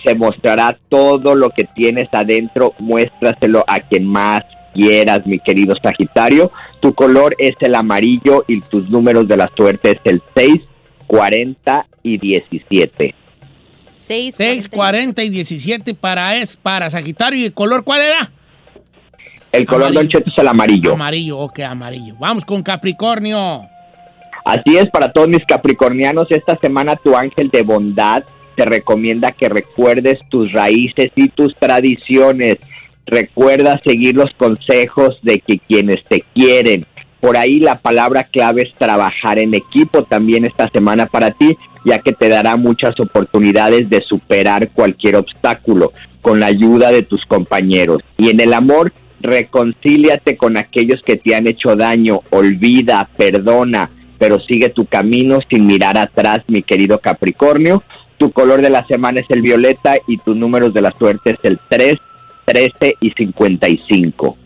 Se 0.02 0.14
mostrará 0.14 0.78
todo 0.88 1.34
lo 1.34 1.50
que 1.50 1.64
tienes 1.64 2.08
adentro, 2.12 2.72
muéstraselo 2.78 3.64
a 3.66 3.80
quien 3.80 4.06
más 4.06 4.40
quieras, 4.72 5.26
mi 5.26 5.38
querido 5.38 5.74
Sagitario. 5.82 6.50
Tu 6.80 6.94
color 6.94 7.34
es 7.38 7.54
el 7.60 7.74
amarillo 7.74 8.44
y 8.48 8.60
tus 8.62 8.90
números 8.90 9.28
de 9.28 9.36
la 9.36 9.50
suerte 9.56 9.92
es 9.92 10.00
el 10.04 10.22
6, 10.34 10.60
40 11.14 11.86
y 12.02 12.18
17. 12.18 13.14
6, 13.88 14.34
6 14.36 14.68
40 14.68 15.22
y 15.22 15.28
17 15.28 15.94
para, 15.94 16.36
es, 16.36 16.56
para 16.56 16.90
Sagitario. 16.90 17.38
¿Y 17.38 17.44
el 17.44 17.54
color 17.54 17.84
cuál 17.84 18.02
era? 18.02 18.30
El 19.52 19.64
color 19.64 19.90
Amarillo. 19.90 20.08
Cheto 20.08 20.30
es 20.30 20.38
el 20.38 20.48
amarillo. 20.48 20.92
Amarillo, 20.94 21.38
ok, 21.38 21.60
amarillo. 21.60 22.16
Vamos 22.18 22.44
con 22.44 22.64
Capricornio. 22.64 23.62
Así 24.44 24.76
es, 24.76 24.90
para 24.90 25.12
todos 25.12 25.28
mis 25.28 25.44
capricornianos, 25.46 26.26
esta 26.30 26.58
semana 26.58 26.96
tu 26.96 27.16
ángel 27.16 27.48
de 27.48 27.62
bondad 27.62 28.24
te 28.56 28.64
recomienda 28.66 29.30
que 29.30 29.48
recuerdes 29.48 30.18
tus 30.28 30.52
raíces 30.52 31.12
y 31.14 31.28
tus 31.28 31.54
tradiciones. 31.54 32.58
Recuerda 33.06 33.80
seguir 33.84 34.16
los 34.16 34.32
consejos 34.34 35.18
de 35.22 35.38
que 35.38 35.60
quienes 35.60 36.04
te 36.08 36.24
quieren. 36.34 36.86
Por 37.24 37.38
ahí 37.38 37.58
la 37.58 37.76
palabra 37.76 38.24
clave 38.24 38.64
es 38.64 38.74
trabajar 38.74 39.38
en 39.38 39.54
equipo 39.54 40.04
también 40.04 40.44
esta 40.44 40.68
semana 40.68 41.06
para 41.06 41.30
ti, 41.30 41.56
ya 41.82 42.00
que 42.00 42.12
te 42.12 42.28
dará 42.28 42.58
muchas 42.58 43.00
oportunidades 43.00 43.88
de 43.88 44.02
superar 44.02 44.68
cualquier 44.74 45.16
obstáculo 45.16 45.94
con 46.20 46.38
la 46.38 46.48
ayuda 46.48 46.90
de 46.90 47.02
tus 47.02 47.24
compañeros. 47.24 48.02
Y 48.18 48.28
en 48.28 48.40
el 48.40 48.52
amor, 48.52 48.92
reconcíliate 49.22 50.36
con 50.36 50.58
aquellos 50.58 51.00
que 51.02 51.16
te 51.16 51.34
han 51.34 51.46
hecho 51.46 51.74
daño, 51.76 52.20
olvida, 52.28 53.08
perdona, 53.16 53.88
pero 54.18 54.38
sigue 54.40 54.68
tu 54.68 54.84
camino 54.84 55.38
sin 55.48 55.66
mirar 55.66 55.96
atrás, 55.96 56.40
mi 56.46 56.62
querido 56.62 56.98
Capricornio. 56.98 57.82
Tu 58.18 58.32
color 58.32 58.60
de 58.60 58.68
la 58.68 58.86
semana 58.86 59.20
es 59.20 59.26
el 59.30 59.40
violeta 59.40 59.96
y 60.06 60.18
tus 60.18 60.36
números 60.36 60.74
de 60.74 60.82
la 60.82 60.92
suerte 60.98 61.30
es 61.30 61.38
el 61.42 61.58
3, 61.70 61.96
13 62.44 62.96
y 63.00 63.10
55. 63.12 64.36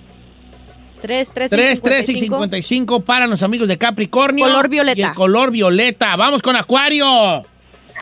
3, 1.01 1.33
3, 1.33 1.51
3, 1.51 1.83
3 1.83 2.09
y 2.09 2.19
55 2.19 3.01
para 3.01 3.27
los 3.27 3.43
amigos 3.43 3.69
de 3.69 3.79
Capricornio. 3.79 4.47
Color 4.47 4.69
violeta. 4.69 5.01
Y 5.01 5.03
el 5.03 5.15
color 5.15 5.51
violeta. 5.51 6.17
Vamos 6.17 6.43
con 6.43 6.57
Acuario. 6.57 7.45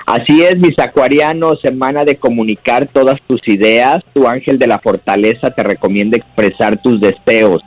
Así 0.07 0.43
es, 0.43 0.57
mis 0.59 0.79
acuarianos, 0.79 1.61
semana 1.61 2.05
de 2.05 2.17
comunicar 2.17 2.87
todas 2.87 3.21
tus 3.27 3.41
ideas. 3.49 4.05
Tu 4.15 4.27
ángel 4.27 4.59
de 4.59 4.69
la 4.69 4.79
fortaleza 4.79 5.51
te 5.51 5.63
recomienda 5.63 6.17
expresar 6.17 6.81
tus 6.81 7.01
deseos 7.01 7.63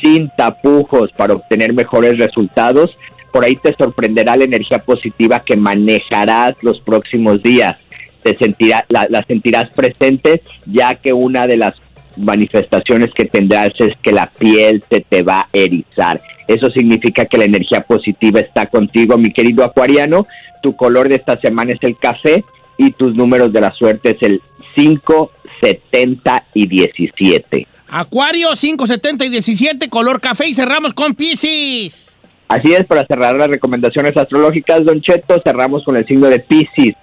sin 0.00 0.30
tapujos 0.36 1.10
para 1.12 1.34
obtener 1.34 1.72
mejores 1.72 2.18
resultados. 2.18 2.90
Por 3.32 3.44
ahí 3.44 3.56
te 3.56 3.74
sorprenderá 3.74 4.36
la 4.36 4.44
energía 4.44 4.78
positiva 4.78 5.40
que 5.40 5.56
manejarás 5.56 6.54
los 6.62 6.80
próximos 6.80 7.42
días. 7.42 7.76
Te 8.22 8.36
sentirá, 8.36 8.84
la, 8.88 9.06
la 9.08 9.24
sentirás 9.24 9.70
presente, 9.70 10.42
ya 10.66 10.94
que 10.94 11.12
una 11.12 11.46
de 11.46 11.56
las 11.56 11.74
manifestaciones 12.16 13.10
que 13.14 13.24
tendrás 13.24 13.70
es 13.78 13.96
que 14.02 14.12
la 14.12 14.26
piel 14.26 14.82
se 14.90 15.00
te 15.00 15.22
va 15.22 15.40
a 15.40 15.48
erizar. 15.52 16.20
Eso 16.46 16.70
significa 16.70 17.24
que 17.26 17.38
la 17.38 17.44
energía 17.44 17.82
positiva 17.82 18.40
está 18.40 18.66
contigo, 18.66 19.16
mi 19.16 19.32
querido 19.32 19.64
acuariano. 19.64 20.26
Tu 20.62 20.74
color 20.74 21.08
de 21.08 21.16
esta 21.16 21.40
semana 21.40 21.72
es 21.72 21.78
el 21.82 21.96
café 21.96 22.44
y 22.76 22.90
tus 22.92 23.14
números 23.14 23.52
de 23.52 23.60
la 23.60 23.72
suerte 23.72 24.10
es 24.10 24.22
el 24.22 24.42
5, 24.76 25.30
70 25.62 26.44
y 26.54 26.66
17. 26.66 27.66
Acuario 27.88 28.54
5, 28.54 28.86
70 28.86 29.24
y 29.24 29.28
17, 29.30 29.88
color 29.88 30.20
café. 30.20 30.48
Y 30.48 30.54
cerramos 30.54 30.94
con 30.94 31.14
Pisces. 31.14 32.16
Así 32.48 32.72
es, 32.72 32.84
para 32.84 33.06
cerrar 33.06 33.36
las 33.36 33.48
recomendaciones 33.48 34.16
astrológicas, 34.16 34.84
Don 34.84 35.00
Cheto, 35.00 35.40
cerramos 35.44 35.84
con 35.84 35.96
el 35.96 36.04
signo 36.04 36.26
de 36.26 36.40
Piscis. 36.40 36.94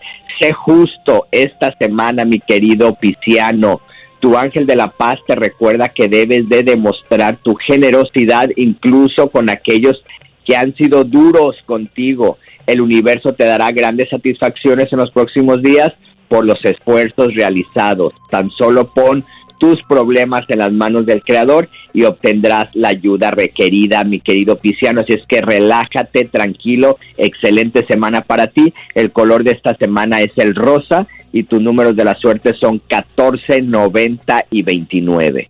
Sé 0.41 0.51
justo 0.51 1.27
esta 1.31 1.73
semana, 1.79 2.25
mi 2.25 2.39
querido 2.39 2.95
Pisciano. 2.95 3.79
Tu 4.19 4.35
ángel 4.35 4.65
de 4.65 4.75
la 4.75 4.87
paz 4.89 5.17
te 5.27 5.35
recuerda 5.35 5.89
que 5.89 6.07
debes 6.07 6.49
de 6.49 6.63
demostrar 6.63 7.37
tu 7.37 7.55
generosidad 7.55 8.49
incluso 8.55 9.29
con 9.29 9.49
aquellos 9.49 10.03
que 10.45 10.55
han 10.55 10.75
sido 10.75 11.03
duros 11.03 11.55
contigo. 11.65 12.37
El 12.65 12.81
universo 12.81 13.33
te 13.33 13.45
dará 13.45 13.71
grandes 13.71 14.09
satisfacciones 14.09 14.91
en 14.91 14.99
los 14.99 15.11
próximos 15.11 15.61
días 15.61 15.91
por 16.27 16.45
los 16.45 16.63
esfuerzos 16.63 17.33
realizados. 17.35 18.13
Tan 18.31 18.49
solo 18.51 18.87
pon 18.93 19.23
tus 19.57 19.81
problemas 19.83 20.41
en 20.49 20.59
las 20.59 20.71
manos 20.71 21.05
del 21.05 21.23
Creador 21.23 21.69
y 21.93 22.03
obtendrás 22.03 22.69
la 22.73 22.89
ayuda 22.89 23.31
requerida, 23.31 24.03
mi 24.03 24.19
querido 24.19 24.57
Pisciano. 24.57 25.01
Así 25.01 25.13
es 25.13 25.25
que 25.27 25.41
relájate, 25.41 26.25
tranquilo, 26.25 26.97
excelente 27.17 27.85
semana 27.87 28.21
para 28.21 28.47
ti. 28.47 28.73
El 28.95 29.11
color 29.11 29.43
de 29.43 29.51
esta 29.51 29.75
semana 29.77 30.21
es 30.21 30.31
el 30.37 30.55
rosa 30.55 31.07
y 31.31 31.43
tus 31.43 31.61
números 31.61 31.95
de 31.95 32.05
la 32.05 32.15
suerte 32.15 32.53
son 32.59 32.79
14, 32.79 33.61
90 33.61 34.45
y 34.51 34.63
29. 34.63 35.49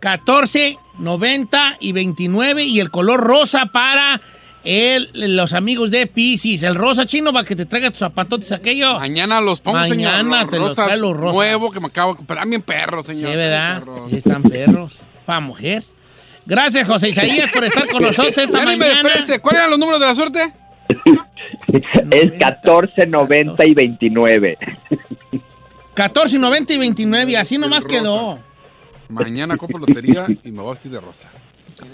14, 0.00 0.78
90 0.98 1.76
y 1.80 1.92
29. 1.92 2.64
Y 2.64 2.80
el 2.80 2.90
color 2.90 3.20
rosa 3.20 3.66
para 3.66 4.20
el, 4.64 5.10
los 5.36 5.52
amigos 5.52 5.90
de 5.90 6.06
Pisces. 6.06 6.62
El 6.62 6.74
rosa 6.74 7.06
chino 7.06 7.32
para 7.32 7.46
que 7.46 7.56
te 7.56 7.66
traiga 7.66 7.90
tus 7.90 7.98
zapatotes 8.00 8.52
aquello. 8.52 8.98
Mañana 8.98 9.40
los 9.40 9.60
pongo, 9.60 9.78
Mañana 9.78 10.18
señor. 10.38 10.48
te 10.50 10.58
los 10.58 10.74
trae 10.74 10.96
los 10.96 11.16
rosas. 11.16 11.36
Nuevo 11.36 11.70
que 11.72 11.80
me 11.80 11.86
acabo 11.88 12.12
de 12.12 12.16
comprar. 12.18 12.46
Bien 12.48 12.62
perros, 12.62 13.06
señor. 13.06 13.30
Sí, 13.30 13.36
¿verdad? 13.36 13.78
Perros. 13.80 14.04
Sí, 14.10 14.16
están 14.16 14.42
perros. 14.42 14.98
Para 15.26 15.40
mujer. 15.40 15.82
Gracias, 16.44 16.86
José 16.86 17.10
Isaías, 17.10 17.50
por 17.52 17.62
estar 17.64 17.88
con 17.88 18.02
nosotros 18.02 18.36
esta 18.36 18.58
Ya 18.64 18.66
me 18.66 18.76
mañana. 18.76 19.02
desprecie. 19.08 19.38
¿Cuáles 19.40 19.60
eran 19.60 19.70
los 19.70 19.78
números 19.78 20.00
de 20.00 20.06
la 20.06 20.14
suerte? 20.14 20.52
Es 22.10 22.32
14, 22.38 23.06
90 23.06 23.64
y 23.64 23.74
29. 23.74 24.58
14, 25.94 26.38
90 26.38 26.72
y 26.72 26.78
29, 26.78 27.36
así 27.36 27.58
nomás 27.58 27.84
quedó. 27.84 28.38
Mañana 29.08 29.56
compro 29.56 29.78
lotería 29.78 30.26
y 30.42 30.50
me 30.50 30.60
voy 30.60 30.70
a 30.70 30.72
vestir 30.72 30.90
de 30.92 31.00
rosa. 31.00 31.28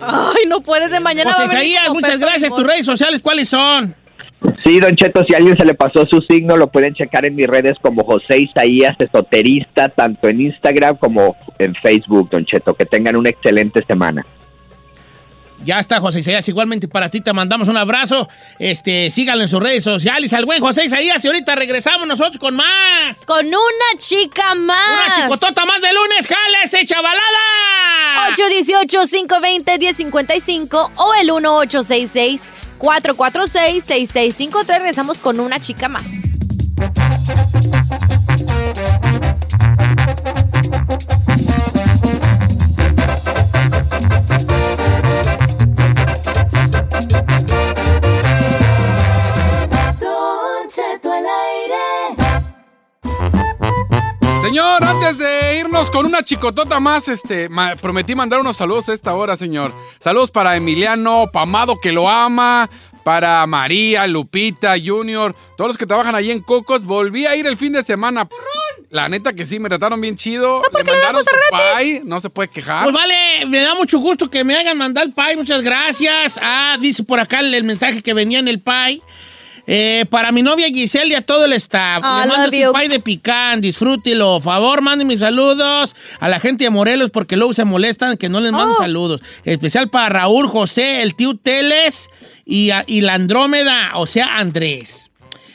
Ay, 0.00 0.46
no 0.48 0.60
puedes 0.60 0.90
de 0.90 1.00
mañana. 1.00 1.32
Venir 1.32 1.46
Isaías, 1.46 1.90
muchas 1.90 2.18
gracias. 2.18 2.42
Limón. 2.44 2.58
Tus 2.60 2.66
redes 2.66 2.86
sociales, 2.86 3.20
¿cuáles 3.20 3.48
son? 3.48 3.94
Sí, 4.64 4.78
Don 4.78 4.94
Cheto, 4.94 5.24
si 5.26 5.34
a 5.34 5.38
alguien 5.38 5.56
se 5.56 5.64
le 5.64 5.74
pasó 5.74 6.06
su 6.06 6.20
signo, 6.20 6.56
lo 6.56 6.68
pueden 6.68 6.94
checar 6.94 7.24
en 7.24 7.34
mis 7.34 7.46
redes 7.46 7.74
como 7.80 8.04
José 8.04 8.38
Isaías 8.38 8.94
Esoterista, 8.98 9.88
tanto 9.88 10.28
en 10.28 10.42
Instagram 10.42 10.96
como 10.96 11.36
en 11.58 11.74
Facebook, 11.74 12.30
Don 12.30 12.44
Cheto. 12.44 12.74
Que 12.74 12.86
tengan 12.86 13.16
una 13.16 13.30
excelente 13.30 13.82
semana. 13.84 14.24
Ya 15.64 15.80
está, 15.80 16.00
José 16.00 16.20
Isaías. 16.20 16.48
Igualmente 16.48 16.86
para 16.88 17.08
ti 17.08 17.20
te 17.20 17.32
mandamos 17.32 17.66
un 17.68 17.76
abrazo. 17.76 18.28
Este, 18.58 19.10
síganlo 19.10 19.42
en 19.42 19.48
sus 19.48 19.60
redes 19.60 19.84
sociales 19.84 20.32
al 20.32 20.44
buen 20.44 20.60
José 20.60 20.84
Isaías. 20.84 21.24
Y 21.24 21.28
ahorita 21.28 21.54
regresamos 21.56 22.06
nosotros 22.06 22.38
con 22.38 22.54
más. 22.56 23.16
Con 23.26 23.46
una 23.46 23.98
chica 23.98 24.54
más. 24.54 25.06
Una 25.06 25.16
chicotota 25.16 25.64
más 25.66 25.80
de 25.80 25.92
lunes. 25.92 26.28
¡Jálese, 26.28 26.84
chavalada! 26.86 27.18
818-520-1055 28.34 30.90
o 30.96 31.14
el 31.14 31.30
1866-446-6653. 32.78 34.66
Regresamos 34.66 35.20
con 35.20 35.40
una 35.40 35.60
chica 35.60 35.88
más. 35.88 36.04
Señor, 54.48 54.82
antes 54.82 55.18
de 55.18 55.58
irnos 55.60 55.90
con 55.90 56.06
una 56.06 56.22
chicotota 56.22 56.80
más, 56.80 57.08
este, 57.08 57.50
ma- 57.50 57.76
prometí 57.76 58.14
mandar 58.14 58.40
unos 58.40 58.56
saludos 58.56 58.88
a 58.88 58.94
esta 58.94 59.14
hora, 59.14 59.36
señor. 59.36 59.74
Saludos 60.00 60.30
para 60.30 60.56
Emiliano, 60.56 61.28
Pamado 61.30 61.78
que 61.78 61.92
lo 61.92 62.08
ama, 62.08 62.70
para 63.04 63.46
María, 63.46 64.06
Lupita, 64.06 64.74
Junior, 64.82 65.36
todos 65.58 65.68
los 65.68 65.76
que 65.76 65.84
trabajan 65.84 66.14
ahí 66.14 66.30
en 66.30 66.40
Cocos. 66.40 66.86
Volví 66.86 67.26
a 67.26 67.36
ir 67.36 67.46
el 67.46 67.58
fin 67.58 67.74
de 67.74 67.82
semana. 67.82 68.26
La 68.88 69.10
neta 69.10 69.34
que 69.34 69.44
sí, 69.44 69.58
me 69.58 69.68
trataron 69.68 70.00
bien 70.00 70.16
chido. 70.16 70.62
le 70.78 70.92
mandaron 70.92 71.22
pie, 71.84 72.00
no 72.06 72.18
se 72.18 72.30
puede 72.30 72.48
quejar. 72.48 72.84
Pues 72.84 72.94
vale, 72.94 73.44
me 73.44 73.58
da 73.60 73.74
mucho 73.74 73.98
gusto 73.98 74.30
que 74.30 74.44
me 74.44 74.56
hayan 74.56 74.78
mandado 74.78 75.06
el 75.06 75.12
pie, 75.12 75.36
muchas 75.36 75.60
gracias. 75.60 76.40
Ah, 76.42 76.78
dice 76.80 77.04
por 77.04 77.20
acá 77.20 77.40
el, 77.40 77.52
el 77.52 77.64
mensaje 77.64 78.02
que 78.02 78.14
venía 78.14 78.38
en 78.38 78.48
el 78.48 78.62
pie. 78.62 79.02
Eh, 79.70 80.06
para 80.08 80.32
mi 80.32 80.40
novia 80.40 80.68
Giselle 80.68 81.08
y 81.12 81.14
a 81.14 81.20
todo 81.20 81.44
el 81.44 81.52
staff. 81.52 81.98
I 82.02 82.22
Le 82.22 82.28
mando 82.28 82.44
este 82.46 82.60
you. 82.62 82.72
pie 82.72 82.88
de 82.88 83.00
picán, 83.00 83.60
disfrútelo. 83.60 84.36
Por 84.40 84.42
favor, 84.44 84.80
manden 84.80 85.06
mis 85.06 85.20
saludos 85.20 85.94
a 86.20 86.28
la 86.30 86.40
gente 86.40 86.64
de 86.64 86.70
Morelos 86.70 87.10
porque 87.10 87.36
luego 87.36 87.52
se 87.52 87.64
molestan 87.66 88.16
que 88.16 88.30
no 88.30 88.40
les 88.40 88.50
mando 88.52 88.74
Oh. 88.74 88.78
saludos. 88.82 89.20
Especial 89.44 89.90
para 89.90 90.08
Raúl, 90.08 90.48
José, 90.48 91.02
el 91.02 91.14
tío 91.14 91.36
Teles 91.36 92.08
y, 92.46 92.70
a- 92.70 92.82
y 92.86 93.02
la 93.02 93.12
Andrómeda, 93.14 93.90
o 93.96 94.06
sea, 94.06 94.38
Andrés. 94.38 95.10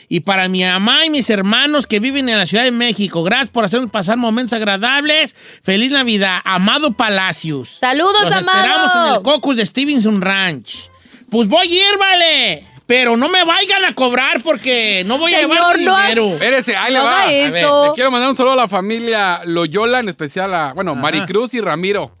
Y 0.08 0.20
para 0.20 0.46
mi 0.46 0.62
mamá 0.62 1.04
y 1.04 1.10
mis 1.10 1.28
hermanos 1.30 1.88
que 1.88 1.98
viven 1.98 2.28
en 2.28 2.38
la 2.38 2.46
Ciudad 2.46 2.62
de 2.62 2.70
México, 2.70 3.24
gracias 3.24 3.50
por 3.50 3.64
hacernos 3.64 3.90
pasar 3.90 4.16
momentos 4.16 4.52
agradables. 4.56 5.34
Feliz 5.64 5.90
Navidad, 5.90 6.38
Amado 6.44 6.92
Palacios. 6.92 7.78
Saludos, 7.80 8.22
Los 8.22 8.32
Amado. 8.32 8.58
esperamos 8.58 8.92
en 8.94 9.14
el 9.16 9.22
Cocos 9.22 9.56
de 9.56 9.66
Stevenson 9.66 10.20
Ranch. 10.20 10.88
Pues 11.30 11.48
voy 11.48 11.66
a 11.66 11.74
ir, 11.90 11.98
vale. 11.98 12.66
Pero 12.86 13.16
no 13.16 13.28
me 13.30 13.44
vayan 13.44 13.84
a 13.84 13.94
cobrar 13.94 14.42
porque 14.42 15.04
no 15.06 15.16
voy 15.16 15.32
a 15.34 15.40
Señor, 15.40 15.56
llevar 15.56 15.78
no 15.80 15.96
dinero. 16.02 16.28
Espérese, 16.34 16.76
ahí 16.76 16.92
le 16.92 17.00
va. 17.00 17.22
haga 17.22 17.22
A 17.22 17.26
ver, 17.28 17.56
eso. 17.56 17.84
le 17.86 17.92
quiero 17.94 18.10
mandar 18.10 18.28
un 18.28 18.36
saludo 18.36 18.52
a 18.52 18.56
la 18.56 18.68
familia 18.68 19.40
Loyola, 19.46 20.00
en 20.00 20.08
especial 20.10 20.54
a, 20.54 20.72
bueno, 20.74 20.94
Maricruz 20.94 21.54
y 21.54 21.60
Ramiro. 21.62 22.14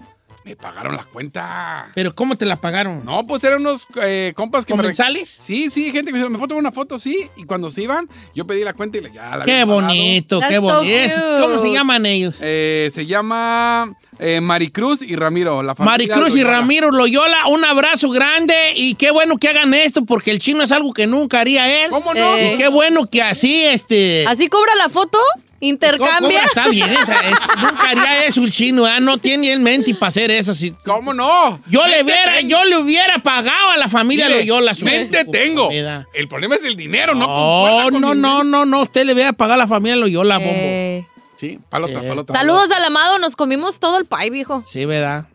Me 0.44 0.56
pagaron 0.56 0.94
la 0.94 1.04
cuenta. 1.04 1.90
¿Pero 1.94 2.14
cómo 2.14 2.36
te 2.36 2.44
la 2.44 2.60
pagaron? 2.60 3.02
No, 3.04 3.26
pues 3.26 3.42
eran 3.44 3.62
unos 3.62 3.86
eh, 4.02 4.34
compas 4.36 4.66
que 4.66 4.74
me... 4.74 4.82
¿Comensales? 4.82 5.30
Sí, 5.30 5.70
sí, 5.70 5.84
gente 5.84 6.06
que 6.06 6.12
me 6.12 6.18
dijeron, 6.18 6.32
¿me 6.32 6.38
puedo 6.38 6.48
tomar 6.48 6.60
una 6.60 6.72
foto? 6.72 6.98
Sí. 6.98 7.28
Y 7.36 7.44
cuando 7.44 7.70
se 7.70 7.82
iban, 7.82 8.08
yo 8.34 8.46
pedí 8.46 8.62
la 8.62 8.74
cuenta 8.74 8.98
y 8.98 9.00
le- 9.00 9.12
ya 9.12 9.36
la 9.38 9.44
Qué 9.46 9.64
bonito, 9.64 10.40
qué 10.46 10.58
bonito. 10.58 11.14
¿Cómo 11.40 11.58
se 11.58 11.72
llaman 11.72 12.04
ellos? 12.04 12.34
Eh, 12.42 12.90
se 12.92 13.06
llama 13.06 13.96
eh, 14.18 14.42
Maricruz 14.42 15.00
y 15.00 15.16
Ramiro. 15.16 15.62
La 15.62 15.74
familia 15.74 15.92
Maricruz 16.14 16.36
y. 16.36 16.44
Ramiro 16.44 16.90
Loyola, 16.90 17.46
un 17.48 17.64
abrazo 17.64 18.10
grande 18.10 18.54
y 18.76 18.96
qué 18.96 19.10
bueno 19.12 19.38
que 19.38 19.48
hagan 19.48 19.72
esto 19.72 20.04
porque 20.04 20.30
el 20.30 20.40
chino 20.40 20.62
es 20.62 20.72
algo 20.72 20.92
que 20.92 21.06
nunca 21.06 21.40
haría 21.40 21.84
él. 21.84 21.90
¿Cómo 21.90 22.12
no? 22.12 22.36
Eh. 22.36 22.52
Y 22.52 22.58
qué 22.58 22.68
bueno 22.68 23.08
que 23.08 23.22
así, 23.22 23.62
este... 23.64 24.26
¿Así 24.26 24.48
cobra 24.48 24.74
la 24.76 24.90
foto? 24.90 25.18
¿Intercambia? 25.66 26.42
Está 26.44 26.68
bien, 26.68 26.90
es- 26.92 27.56
nunca 27.60 27.90
haría 27.90 28.24
eso 28.26 28.42
el 28.42 28.50
chino, 28.50 28.86
¿eh? 28.86 29.00
no 29.00 29.18
tiene 29.18 29.52
el 29.52 29.60
mente 29.60 29.94
para 29.94 30.08
hacer 30.08 30.30
eso. 30.30 30.54
sí. 30.54 30.74
¿Cómo 30.84 31.12
no? 31.14 31.58
Yo 31.66 31.84
le, 31.86 32.02
hubiera, 32.02 32.36
tengo. 32.36 32.48
yo 32.48 32.64
le 32.64 32.76
hubiera 32.78 33.22
pagado 33.22 33.70
a 33.70 33.76
la 33.76 33.88
familia 33.88 34.26
Mire, 34.26 34.40
Loyola. 34.40 34.74
su- 34.74 34.84
Mente 34.84 35.24
su 35.24 35.30
tengo. 35.30 35.64
comida. 35.66 36.06
El 36.14 36.28
problema 36.28 36.54
es 36.56 36.64
el 36.64 36.76
dinero, 36.76 37.14
no 37.14 37.26
No, 37.26 37.90
con 37.90 38.00
no, 38.00 38.14
no, 38.14 38.44
no, 38.44 38.64
no, 38.66 38.82
usted 38.82 39.04
le 39.04 39.12
hubiera 39.14 39.32
pagado 39.32 39.54
a 39.54 39.58
la 39.64 39.68
familia 39.68 39.96
Loyola, 39.96 40.38
bombo. 40.38 40.52
Eh, 40.54 41.06
Sí, 41.36 41.58
palota, 41.68 42.00
Sí. 42.00 42.06
palota. 42.08 42.32
Saludos 42.32 42.70
al 42.70 42.84
amado, 42.84 43.18
nos 43.18 43.34
comimos 43.36 43.80
todo 43.80 43.98
el 43.98 44.04
pie, 44.06 44.30
viejo. 44.30 44.62
Sí, 44.66 44.84
¿verdad? 44.84 45.26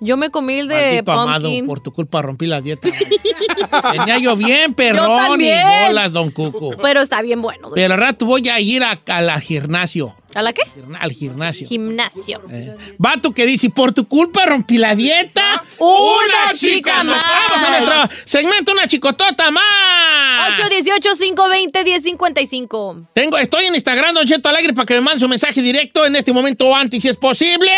Yo 0.00 0.16
me 0.16 0.30
comí 0.30 0.54
el 0.60 0.68
de 0.68 0.74
Maldito 1.04 1.12
amado, 1.12 1.50
por 1.66 1.80
tu 1.80 1.92
culpa 1.92 2.22
rompí 2.22 2.46
la 2.46 2.60
dieta. 2.60 2.88
Venía 3.92 4.18
yo 4.18 4.34
bien, 4.36 4.72
perrón 4.74 5.10
y 5.10 5.26
también. 5.28 5.66
bolas, 5.88 6.12
don 6.12 6.30
Cuco. 6.30 6.70
Pero 6.82 7.00
está 7.02 7.20
bien 7.22 7.42
bueno. 7.42 7.68
Pero 7.74 7.94
al 7.94 8.00
rato 8.00 8.24
voy 8.26 8.48
a 8.48 8.58
ir 8.60 8.82
a- 8.82 9.00
al 9.06 9.30
gimnasio. 9.40 10.14
¿A 10.34 10.42
la 10.42 10.52
qué? 10.52 10.62
Al 11.00 11.10
gimnasio. 11.10 11.66
Gimnasio. 11.66 12.40
Eh. 12.50 12.76
Vato 12.98 13.32
que 13.32 13.46
dice, 13.46 13.70
por 13.70 13.92
tu 13.92 14.06
culpa 14.06 14.46
rompí 14.46 14.78
la 14.78 14.94
dieta. 14.94 15.64
Una 15.78 16.54
chica 16.56 17.02
más. 17.02 17.24
Vamos 17.48 17.66
a 17.66 17.70
nuestro 17.70 18.08
segmento, 18.26 18.70
una 18.72 18.86
chicotota 18.86 19.50
más. 19.50 20.58
818-520-1055. 20.58 23.08
Tengo, 23.12 23.38
estoy 23.38 23.64
en 23.66 23.74
Instagram, 23.74 24.14
Don 24.14 24.26
Cheto 24.26 24.48
Alegre, 24.48 24.72
para 24.72 24.86
que 24.86 24.94
me 24.94 25.00
mande 25.00 25.18
su 25.20 25.28
mensaje 25.28 25.60
directo 25.62 26.06
en 26.06 26.16
este 26.16 26.32
momento 26.32 26.66
o 26.68 26.74
antes, 26.74 27.02
si 27.02 27.08
es 27.08 27.16
posible. 27.16 27.70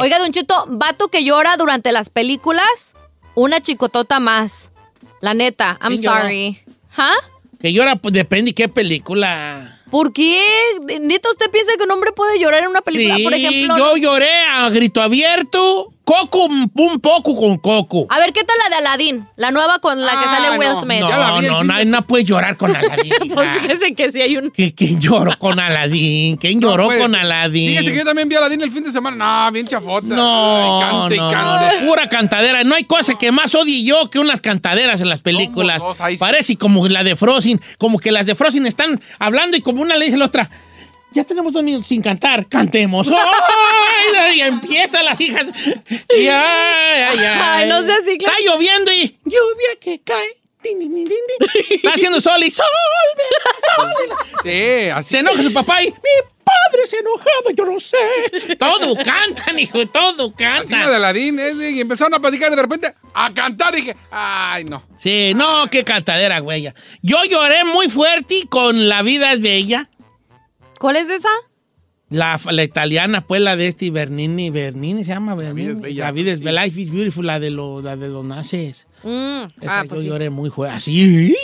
Oiga, 0.00 0.18
Don 0.18 0.32
Cheto, 0.32 0.64
vato 0.68 1.08
que 1.08 1.24
llora 1.24 1.56
durante 1.56 1.92
las 1.92 2.10
películas, 2.10 2.94
una 3.34 3.60
chicotota 3.60 4.20
más. 4.20 4.70
La 5.20 5.34
neta, 5.34 5.78
I'm 5.82 5.98
sorry. 5.98 6.60
¿Ah? 6.96 7.12
Que 7.60 7.72
llora, 7.72 7.96
pues 7.96 8.14
depende 8.14 8.54
qué 8.54 8.68
película. 8.68 9.73
¿Por 9.94 10.12
qué? 10.12 10.42
Neta, 11.02 11.30
¿usted 11.30 11.48
piensa 11.52 11.76
que 11.78 11.84
un 11.84 11.92
hombre 11.92 12.10
puede 12.10 12.40
llorar 12.40 12.64
en 12.64 12.70
una 12.70 12.82
película? 12.82 13.14
Sí, 13.14 13.22
Por 13.22 13.32
ejemplo. 13.32 13.76
yo 13.78 13.96
lloré 13.96 14.28
a 14.50 14.68
grito 14.68 15.00
abierto. 15.00 15.93
Coco, 16.04 16.44
un 16.44 17.00
poco 17.00 17.34
con 17.34 17.56
Coco. 17.56 18.06
A 18.10 18.18
ver, 18.18 18.34
¿qué 18.34 18.44
tal 18.44 18.56
la 18.62 18.68
de 18.68 18.74
Aladdin? 18.76 19.26
La 19.36 19.50
nueva 19.50 19.78
con 19.78 19.98
la 20.00 20.10
que 20.12 20.18
Ah, 20.26 20.36
sale 20.36 20.58
Will 20.58 20.68
no, 20.68 20.82
Smith. 20.82 21.00
No, 21.00 21.40
no, 21.40 21.64
no, 21.64 21.76
de- 21.78 21.84
no 21.86 22.06
puedes 22.06 22.26
llorar 22.28 22.58
con 22.58 22.76
Aladín. 22.76 23.12
Pues 23.32 23.48
fíjese 23.58 23.94
que 23.94 24.12
sí 24.12 24.20
hay 24.20 24.36
un... 24.36 24.52
¿Qui- 24.52 24.74
¿Quién 24.76 25.00
lloró 25.00 25.38
con 25.38 25.58
Aladín? 25.58 26.36
¿Quién 26.36 26.60
No 26.60 26.70
lloró 26.72 26.88
con. 26.88 27.14
Aladín? 27.14 27.70
Fíjese 27.70 27.92
que 27.92 27.96
yo 27.98 28.04
también 28.04 28.28
vi 28.28 28.34
a 28.34 28.38
Aladín 28.40 28.60
el 28.60 28.70
fin 28.70 28.84
de 28.84 28.92
semana. 28.92 29.46
No, 29.46 29.52
bien 29.52 29.66
chafota. 29.66 30.06
No, 30.14 30.82
Ay, 30.82 30.90
cante 30.90 31.14
y 31.14 31.18
no, 31.20 31.30
cante. 31.30 31.80
no, 31.80 31.86
pura 31.88 32.08
cantadera. 32.10 32.64
No 32.64 32.74
hay 32.74 32.84
cosa 32.84 33.14
que 33.14 33.32
más 33.32 33.54
odie 33.54 33.82
yo 33.84 34.10
que 34.10 34.18
unas 34.18 34.42
cantaderas 34.42 35.00
en 35.00 35.08
las 35.08 35.22
películas. 35.22 35.80
dos? 35.80 36.02
Ahí 36.02 36.16
sí. 36.16 36.20
Parece 36.20 36.56
como 36.56 36.86
la 36.86 37.02
de 37.02 37.16
Frozen, 37.16 37.60
como 37.78 37.98
que 37.98 38.12
las 38.12 38.26
de 38.26 38.34
Frozen 38.34 38.66
están 38.66 39.00
hablando 39.18 39.56
y 39.56 39.62
como 39.62 39.80
una 39.80 39.96
le 39.96 40.04
dice 40.04 40.16
a 40.16 40.18
la 40.18 40.26
otra, 40.26 40.50
ya 41.12 41.24
tenemos 41.24 41.52
dos 41.52 41.62
minutos 41.62 41.88
sin 41.88 42.02
cantar, 42.02 42.46
cantemos. 42.46 43.08
¡Ay! 43.08 43.14
Y 44.34 44.40
empiezan 44.40 45.04
las 45.04 45.20
hijas. 45.20 45.46
Y 45.88 46.26
ay, 46.26 46.28
ay, 46.28 47.18
ay. 47.18 47.40
Ay, 47.42 47.68
no 47.68 47.76
así, 47.76 48.18
claro. 48.18 48.34
Está 48.36 48.50
lloviendo 48.50 48.92
y 48.92 49.18
lluvia 49.24 49.78
que 49.80 50.00
cae. 50.02 50.44
Está 51.70 51.92
haciendo 51.92 52.20
sol 52.20 52.42
y 52.42 52.50
sol, 52.50 52.64
sol. 53.76 53.92
Sí, 54.42 54.88
así. 54.94 55.10
Se 55.10 55.18
enoja 55.18 55.42
su 55.42 55.52
papá 55.52 55.82
y 55.82 55.88
mi 55.88 55.94
padre 56.42 56.86
se 56.86 56.96
ha 56.96 57.00
enojado, 57.00 57.50
yo 57.54 57.64
lo 57.64 57.80
sé. 57.80 58.56
Todo 58.58 58.96
cantan, 58.96 59.58
hijo, 59.58 59.86
todo 59.88 60.32
Así 60.34 60.42
la 60.42 60.60
de 60.60 60.68
cantan. 60.68 60.92
Aladín, 60.94 61.38
ese, 61.38 61.70
y 61.70 61.80
empezaron 61.80 62.14
a 62.14 62.20
platicar 62.20 62.50
y 62.50 62.56
de 62.56 62.62
repente 62.62 62.94
a 63.12 63.34
cantar. 63.34 63.74
Dije, 63.74 63.94
ay, 64.10 64.64
no. 64.64 64.82
Sí, 64.98 65.32
no, 65.36 65.68
qué 65.70 65.84
cantadera, 65.84 66.38
güey. 66.40 66.72
Yo 67.02 67.18
lloré 67.24 67.64
muy 67.64 67.88
fuerte 67.88 68.46
con 68.48 68.88
La 68.88 69.02
vida 69.02 69.32
es 69.32 69.40
bella. 69.40 69.88
¿Cuál 70.78 70.96
es 70.96 71.10
esa? 71.10 71.28
La, 72.10 72.38
la 72.50 72.62
italiana, 72.62 73.26
pues, 73.26 73.40
la 73.40 73.56
de 73.56 73.66
este 73.68 73.90
Bernini, 73.90 74.50
Bernini 74.50 75.04
se 75.04 75.10
llama 75.10 75.34
Bernini. 75.34 75.62
vida 75.62 75.72
es 75.72 75.80
bella, 75.80 76.04
La 76.04 76.12
vida 76.12 76.32
es 76.32 76.38
sí. 76.38 76.44
bella, 76.44 76.64
Life 76.64 76.80
is 76.80 76.92
Beautiful, 76.92 77.26
la 77.26 77.40
de, 77.40 77.50
lo, 77.50 77.80
la 77.82 77.96
de 77.96 78.08
los 78.08 78.24
naces. 78.24 78.86
Mm, 79.02 79.44
Esa 79.60 79.80
ah, 79.80 79.82
yo 79.82 79.88
pues 79.88 80.00
sí. 80.02 80.06
lloré 80.08 80.30
muy 80.30 80.50
fuerte. 80.50 80.76
Así, 80.76 81.34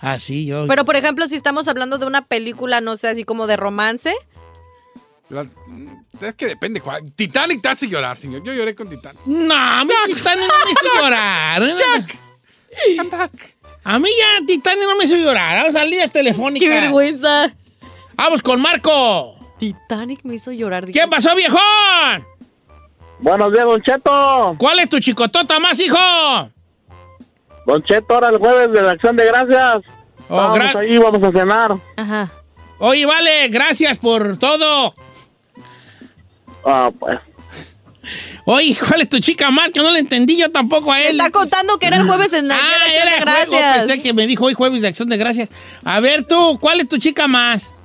así 0.00 0.46
yo. 0.46 0.66
Pero, 0.68 0.84
por 0.84 0.96
ejemplo, 0.96 1.26
si 1.26 1.34
estamos 1.36 1.68
hablando 1.68 1.98
de 1.98 2.06
una 2.06 2.26
película, 2.26 2.80
no 2.80 2.96
sé, 2.96 3.08
así 3.08 3.24
como 3.24 3.46
de 3.46 3.56
romance. 3.56 4.14
La- 5.30 5.46
es 6.20 6.34
que 6.34 6.46
depende. 6.46 6.80
cuál. 6.80 7.12
Titanic 7.14 7.60
te 7.60 7.68
hace 7.68 7.88
llorar, 7.88 8.16
señor. 8.16 8.42
Yo 8.44 8.52
lloré 8.54 8.74
con 8.74 8.88
Titanic. 8.88 9.20
No, 9.26 9.84
mi 9.84 10.14
Titanic 10.14 10.44
no 10.46 10.64
me 10.64 10.70
hizo 10.70 11.02
llorar. 11.02 11.62
Come 12.96 13.10
back. 13.10 13.56
A 13.84 13.98
mí 13.98 14.08
ya 14.18 14.46
Titanic 14.46 14.82
no 14.84 14.96
me 14.96 15.04
hizo 15.04 15.16
llorar. 15.16 15.62
Vamos 15.64 15.76
a 15.80 15.84
líneas 15.84 16.12
telefónicas. 16.12 16.68
¡Qué 16.68 16.80
vergüenza! 16.80 17.54
Vamos 18.14 18.40
con 18.40 18.60
Marco. 18.62 19.35
Titanic 19.58 20.20
me 20.24 20.34
hizo 20.36 20.52
llorar. 20.52 20.86
¿Qué 20.86 21.06
pasó, 21.08 21.34
viejón? 21.34 21.60
Buenos 23.20 23.52
días, 23.52 23.64
Don 23.64 23.82
Cheto. 23.82 24.54
¿Cuál 24.58 24.78
es 24.80 24.88
tu 24.88 25.00
chicotota 25.00 25.58
más, 25.58 25.80
hijo? 25.80 25.96
Don 27.66 27.82
Cheto, 27.84 28.14
ahora 28.14 28.28
el 28.28 28.38
jueves 28.38 28.72
de 28.72 28.82
la 28.82 28.90
Acción 28.92 29.16
de 29.16 29.24
Gracias. 29.26 29.76
Oh, 30.28 30.36
vamos 30.36 30.58
gra- 30.58 30.76
ahí, 30.80 30.98
vamos 30.98 31.22
a 31.22 31.32
cenar. 31.32 31.76
Ajá. 31.96 32.30
Oye, 32.78 33.06
vale, 33.06 33.48
gracias 33.48 33.96
por 33.98 34.36
todo. 34.38 34.94
Ah, 36.64 36.90
pues. 36.98 37.18
Oye, 38.44 38.76
¿cuál 38.86 39.00
es 39.00 39.08
tu 39.08 39.18
chica 39.18 39.50
más? 39.50 39.70
Que 39.70 39.80
no 39.80 39.90
le 39.90 39.98
entendí 40.00 40.36
yo 40.36 40.52
tampoco 40.52 40.92
a 40.92 40.96
Me 40.96 41.08
él. 41.08 41.18
está 41.18 41.30
contando 41.30 41.78
que 41.78 41.86
era 41.86 41.96
el 41.96 42.06
jueves 42.06 42.32
en 42.34 42.48
la 42.48 42.56
Ah, 42.56 42.88
de 42.88 42.96
era 42.96 43.04
de 43.16 43.22
juego. 43.22 43.50
gracias. 43.52 43.86
Pensé 43.86 44.02
que 44.02 44.12
me 44.12 44.26
dijo 44.26 44.44
hoy 44.44 44.54
jueves 44.54 44.82
de 44.82 44.88
acción 44.88 45.08
de 45.08 45.16
gracias. 45.16 45.48
A 45.84 45.98
ver 46.00 46.24
tú, 46.24 46.58
¿cuál 46.60 46.80
es 46.80 46.88
tu 46.88 46.98
chica 46.98 47.26
más? 47.26 47.75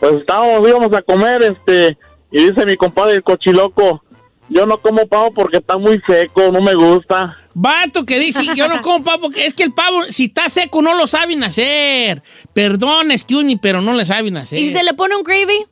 Pues 0.00 0.12
estábamos, 0.16 0.68
íbamos 0.68 0.92
a 0.92 1.02
comer, 1.02 1.42
este, 1.42 1.98
y 2.30 2.44
dice 2.44 2.66
mi 2.66 2.76
compadre 2.76 3.16
el 3.16 3.22
cochiloco, 3.22 4.02
yo 4.48 4.66
no 4.66 4.80
como 4.80 5.06
pavo 5.06 5.32
porque 5.32 5.58
está 5.58 5.76
muy 5.76 6.00
seco, 6.06 6.50
no 6.52 6.60
me 6.60 6.74
gusta. 6.74 7.36
Vato 7.54 8.06
que 8.06 8.18
dice, 8.18 8.42
yo 8.54 8.68
no 8.68 8.80
como 8.80 9.04
pavo, 9.04 9.22
porque 9.22 9.46
es 9.46 9.54
que 9.54 9.64
el 9.64 9.74
pavo, 9.74 10.04
si 10.10 10.26
está 10.26 10.48
seco, 10.48 10.80
no 10.80 10.96
lo 10.96 11.06
saben 11.06 11.42
hacer. 11.42 12.22
Perdón, 12.52 13.10
Scuny, 13.16 13.56
pero 13.56 13.82
no 13.82 13.92
le 13.92 14.04
saben 14.04 14.36
hacer. 14.36 14.58
¿Y 14.58 14.68
si 14.68 14.76
se 14.76 14.84
le 14.84 14.94
pone 14.94 15.16
un 15.16 15.22
gravy? 15.22 15.66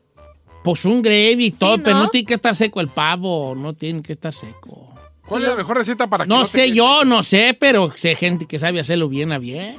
Pues 0.63 0.85
un 0.85 1.01
gravy 1.01 1.47
y 1.47 1.51
todo, 1.53 1.77
¿no? 1.77 1.83
pero 1.85 1.99
no 1.99 2.09
tiene 2.09 2.27
que 2.27 2.35
estar 2.35 2.57
seco 2.57 2.81
el 2.81 2.89
pavo, 2.89 3.55
no 3.57 3.75
tiene 3.75 4.03
que 4.03 4.13
estar 4.13 4.35
seco. 4.35 4.95
¿Cuál 5.27 5.43
es 5.43 5.49
la 5.49 5.55
mejor 5.57 5.77
receta 5.77 6.09
para 6.09 6.25
que 6.25 6.29
No 6.29 6.45
sé 6.45 6.67
quede 6.67 6.73
yo, 6.75 7.05
no 7.05 7.23
sé, 7.23 7.57
pero 7.59 7.93
sé 7.97 8.15
gente 8.15 8.47
que 8.47 8.59
sabe 8.59 8.81
hacerlo 8.81 9.09
bien 9.09 9.33
a 9.33 9.39
bien. 9.39 9.77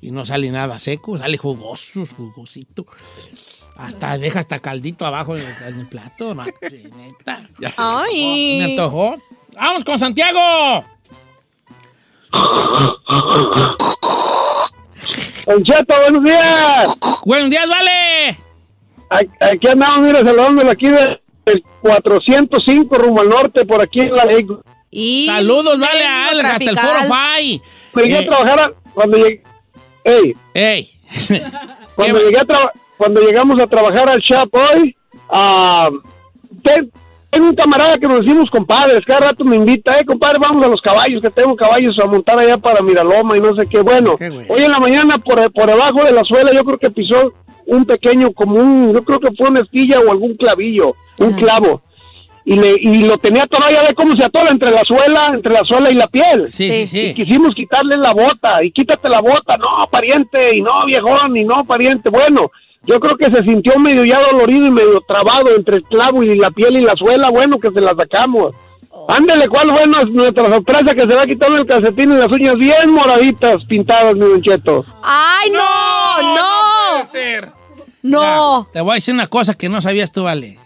Y 0.00 0.12
no 0.12 0.24
sale 0.24 0.50
nada 0.50 0.78
seco, 0.78 1.18
sale 1.18 1.36
jugoso, 1.38 2.06
jugosito. 2.16 2.86
Hasta 3.78 4.18
deja 4.18 4.40
hasta 4.40 4.58
caldito 4.58 5.06
abajo 5.06 5.36
en 5.36 5.42
el, 5.46 5.72
en 5.74 5.80
el 5.80 5.86
plato, 5.86 6.34
no, 6.34 6.44
neta. 6.44 7.48
Ya 7.60 7.70
se 7.70 7.80
me 7.80 7.88
Ay. 7.88 8.60
antojó. 8.62 9.10
Me 9.10 9.14
antojó. 9.14 9.16
¡Vamos 9.54 9.84
con 9.84 9.98
Santiago! 9.98 10.84
Don 15.46 15.62
Cheto, 15.64 15.94
buenos 16.02 16.24
días. 16.24 16.98
Buenos 17.24 17.50
días, 17.50 17.68
vale. 17.68 18.36
Aquí 19.40 19.68
andamos, 19.68 20.00
mira, 20.00 20.20
saludándole 20.22 20.70
aquí 20.70 20.88
del 20.88 21.20
del 21.46 21.62
405 21.80 22.94
rumbo 22.98 23.22
al 23.22 23.28
norte, 23.30 23.64
por 23.64 23.80
aquí 23.80 24.00
en 24.00 24.12
la 24.12 24.24
ley. 24.26 24.46
Y 24.90 25.26
Saludos, 25.26 25.78
vale, 25.78 26.04
a 26.04 26.28
Alga, 26.28 26.52
hasta 26.52 26.70
el 26.70 26.78
Foro 26.78 27.04
Fai. 27.08 27.62
Me 27.94 28.02
llegué 28.02 28.16
Eh. 28.16 28.18
a 28.18 28.26
trabajar 28.26 28.74
cuando 28.92 29.16
llegué. 29.16 29.42
Ey, 30.04 30.34
¡Ey! 30.52 30.90
cuando, 31.94 32.18
llegué 32.24 32.38
a 32.38 32.44
traba- 32.44 32.72
cuando 32.98 33.20
llegamos 33.22 33.58
a 33.60 33.66
trabajar 33.66 34.08
al 34.08 34.18
shop 34.20 34.50
hoy, 34.52 34.94
te- 36.62 36.88
tengo 37.30 37.48
un 37.48 37.54
camarada 37.54 37.98
que 37.98 38.08
nos 38.08 38.20
decimos 38.20 38.48
compadres, 38.50 39.00
cada 39.06 39.28
rato 39.28 39.44
me 39.44 39.56
invita, 39.56 39.98
eh, 39.98 40.04
compadre, 40.04 40.38
vamos 40.40 40.64
a 40.64 40.68
los 40.68 40.80
caballos, 40.80 41.20
que 41.20 41.28
tengo 41.30 41.54
caballos 41.56 41.94
a 42.02 42.06
montar 42.06 42.38
allá 42.38 42.56
para 42.56 42.80
Miraloma 42.82 43.36
y 43.36 43.40
no 43.40 43.54
sé 43.54 43.66
qué. 43.66 43.80
Bueno, 43.82 44.16
hoy 44.48 44.62
en 44.62 44.70
la 44.70 44.78
mañana 44.80 45.18
por, 45.18 45.52
por 45.52 45.66
debajo 45.66 46.02
de 46.04 46.12
la 46.12 46.24
suela 46.24 46.52
yo 46.54 46.64
creo 46.64 46.78
que 46.78 46.90
pisó 46.90 47.32
un 47.66 47.84
pequeño, 47.84 48.32
como 48.32 48.54
un, 48.56 48.94
yo 48.94 49.04
creo 49.04 49.20
que 49.20 49.28
fue 49.36 49.48
una 49.50 49.60
estilla 49.60 50.00
o 50.00 50.10
algún 50.10 50.36
clavillo, 50.36 50.94
un 51.18 51.32
clavo. 51.34 51.82
Y, 52.46 52.56
le, 52.56 52.76
y 52.80 53.04
lo 53.04 53.18
tenía 53.18 53.46
todavía, 53.46 53.82
ve 53.82 53.94
cómo 53.94 54.16
se 54.16 54.24
atola 54.24 54.48
entre 54.50 54.70
la 54.70 54.80
suela, 54.84 55.32
entre 55.34 55.52
la 55.52 55.62
suela 55.64 55.90
y 55.90 55.94
la 55.94 56.06
piel. 56.06 56.48
Sí, 56.48 56.70
sí, 56.72 56.86
sí. 56.86 57.00
Y 57.08 57.14
quisimos 57.14 57.54
quitarle 57.54 57.98
la 57.98 58.14
bota, 58.14 58.64
y 58.64 58.70
quítate 58.72 59.10
la 59.10 59.20
bota, 59.20 59.58
no, 59.58 59.86
pariente, 59.90 60.56
y 60.56 60.62
no, 60.62 60.86
viejón, 60.86 61.36
y 61.36 61.44
no, 61.44 61.62
pariente. 61.64 62.08
Bueno, 62.08 62.50
yo 62.84 63.00
creo 63.00 63.16
que 63.16 63.26
se 63.26 63.42
sintió 63.42 63.78
medio 63.78 64.04
ya 64.04 64.20
dolorido 64.20 64.66
y 64.66 64.70
medio 64.70 65.00
trabado 65.06 65.54
entre 65.54 65.76
el 65.76 65.82
clavo 65.84 66.22
y 66.22 66.36
la 66.36 66.50
piel 66.50 66.76
y 66.76 66.80
la 66.82 66.94
suela, 66.94 67.30
bueno, 67.30 67.58
que 67.58 67.70
se 67.70 67.80
la 67.80 67.94
sacamos. 67.98 68.54
Ándele, 69.08 69.48
¿cuál 69.48 69.70
fue 69.70 69.86
nuestra 69.86 70.48
sorpresa 70.48 70.94
que 70.94 71.02
se 71.02 71.14
va 71.14 71.26
quitando 71.26 71.56
el 71.56 71.66
calcetín 71.66 72.12
y 72.12 72.16
las 72.16 72.28
uñas 72.28 72.56
bien 72.56 72.92
moraditas, 72.92 73.64
pintadas, 73.66 74.14
mi 74.14 74.20
Don 74.20 74.42
Cheto? 74.42 74.84
¡Ay, 75.02 75.50
no! 75.50 76.34
¡No! 76.34 76.48
puede 76.92 77.06
ser. 77.06 77.52
¡No! 78.02 78.68
Te 78.72 78.80
voy 78.80 78.92
a 78.92 78.94
decir 78.96 79.14
una 79.14 79.26
cosa 79.26 79.54
que 79.54 79.68
no 79.68 79.80
sabías 79.80 80.12
tú, 80.12 80.24
vale. 80.24 80.58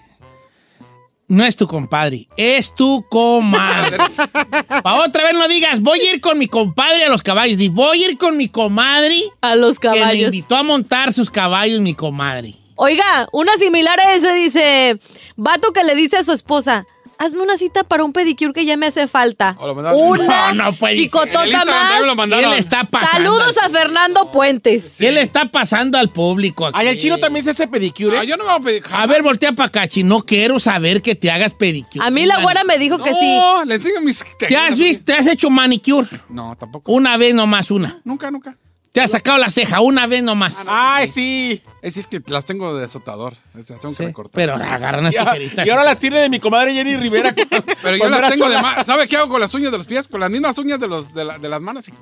No 1.33 1.47
es 1.47 1.57
tu 1.57 1.67
compadre, 1.67 2.29
es 2.37 2.75
tu 2.75 3.07
comadre. 3.09 3.97
Para 4.83 5.01
otra 5.01 5.25
vez 5.25 5.33
no 5.33 5.49
digas, 5.49 5.81
voy 5.81 5.99
a 5.99 6.13
ir 6.13 6.21
con 6.21 6.37
mi 6.39 6.47
compadre 6.47 7.07
a 7.07 7.09
los 7.09 7.23
caballos. 7.23 7.57
Di, 7.57 7.71
voy 7.71 8.05
a 8.05 8.11
ir 8.11 8.19
con 8.19 8.37
mi 8.37 8.49
comadre. 8.49 9.31
A 9.41 9.57
los 9.57 9.79
Que 9.79 9.89
me 9.89 9.99
caballos. 9.99 10.25
invitó 10.25 10.57
a 10.57 10.63
montar 10.63 11.15
sus 11.15 11.31
caballos, 11.31 11.81
mi 11.81 11.95
comadre. 11.95 12.53
Oiga, 12.75 13.31
una 13.33 13.57
similar 13.57 13.99
a 14.01 14.13
eso 14.13 14.31
dice, 14.35 14.99
vato 15.37 15.73
que 15.73 15.85
le 15.85 15.95
dice 15.95 16.19
a 16.19 16.23
su 16.23 16.33
esposa, 16.33 16.85
hazme 17.25 17.43
una 17.43 17.57
cita 17.57 17.85
para 17.85 18.05
un 18.05 18.13
pedicure 18.13 18.53
que 18.53 18.65
ya 18.65 18.77
me 18.77 18.87
hace 18.87 19.07
falta. 19.07 19.57
O 19.61 19.67
lo 19.69 19.75
mandaron- 19.75 19.99
Una 20.01 20.53
No, 20.53 20.71
no 20.73 20.77
chicotota 20.95 21.65
más. 21.65 21.93
¿Qué 22.41 22.47
le 22.49 22.59
está 22.59 22.85
pasando? 22.85 23.31
Saludos 23.39 23.59
a 23.59 23.69
Fernando 23.69 24.31
Puentes. 24.33 24.97
¿Qué 24.99 25.13
le 25.13 25.23
está 25.23 25.47
pasando 25.47 25.99
al 25.99 26.11
público 26.11 26.67
aquí? 26.67 26.79
Ay, 26.79 26.89
el 26.89 26.99
chino 26.99 27.19
también 27.19 27.45
se 27.45 27.51
hace 27.51 27.69
pedicure. 27.69 28.19
Ah, 28.19 28.25
yo 28.25 28.37
no 28.37 28.45
me 28.45 28.51
voy 28.51 28.61
a 28.61 28.65
pedir. 28.65 28.83
A 28.93 29.07
ver, 29.07 29.23
voltea 29.23 29.53
para 29.53 29.69
acá, 29.69 29.87
chino. 29.89 30.03
No 30.13 30.23
quiero 30.23 30.59
saber 30.59 31.01
que 31.01 31.15
te 31.15 31.31
hagas 31.31 31.55
pedicure. 31.55 32.05
A 32.05 32.11
mí 32.11 32.27
la 32.27 32.41
güera 32.43 32.65
me 32.65 32.77
dijo 32.77 32.99
que 32.99 33.15
sí. 33.15 33.37
No, 33.37 33.65
le 33.65 33.77
enseño 33.77 34.01
mis. 34.03 34.25
¿Te 34.39 34.57
has 34.57 34.77
visto? 34.77 35.05
¿Te 35.05 35.15
has 35.15 35.27
hecho 35.27 35.49
manicure? 35.49 36.09
No, 36.29 36.55
tampoco. 36.57 36.93
Una 36.93 37.17
vez 37.17 37.35
nomás, 37.35 37.71
una. 37.71 38.01
Nunca, 38.05 38.31
nunca. 38.31 38.57
Te 38.93 39.01
has 39.01 39.11
sacado 39.13 39.39
la 39.39 39.49
ceja 39.49 39.81
una 39.81 40.07
vez 40.07 40.23
nomás. 40.23 40.65
Ay, 40.69 41.07
sí. 41.07 41.63
Es, 41.81 41.97
es 41.97 42.07
que 42.07 42.21
las 42.27 42.45
tengo 42.45 42.77
de 42.77 42.85
azotador. 42.85 43.33
Las 43.55 43.67
tengo 43.67 43.81
que 43.81 43.95
Sí, 43.95 44.05
recortar. 44.05 44.33
pero 44.35 44.55
agarran 44.55 45.05
las 45.05 45.15
Y, 45.15 45.17
tijeritas. 45.19 45.67
y 45.67 45.71
ahora 45.71 45.85
las 45.85 45.99
tiene 45.99 46.19
de 46.21 46.29
mi 46.29 46.39
comadre 46.39 46.75
Jenny 46.75 46.97
Rivera. 46.97 47.35
Pero 47.83 47.97
yo 47.97 48.09
las 48.11 48.33
tengo 48.33 48.51
de 48.51 48.61
más. 48.61 48.87
¿Sabe 48.87 49.09
qué 49.09 49.17
hago 49.17 49.31
con 49.31 49.41
las 49.41 49.55
uñas 49.55 49.73
de 49.73 49.79
los 49.79 49.87
pies? 49.87 50.09
Con 50.09 50.21
las 50.21 50.31
mismas 50.31 50.59
uñas 50.59 50.79
de, 50.79 50.89
los, 50.89 51.15
de, 51.15 51.25
la- 51.25 51.39
de 51.39 51.49
las 51.49 51.63
manos. 51.63 51.89
Y 51.89 51.93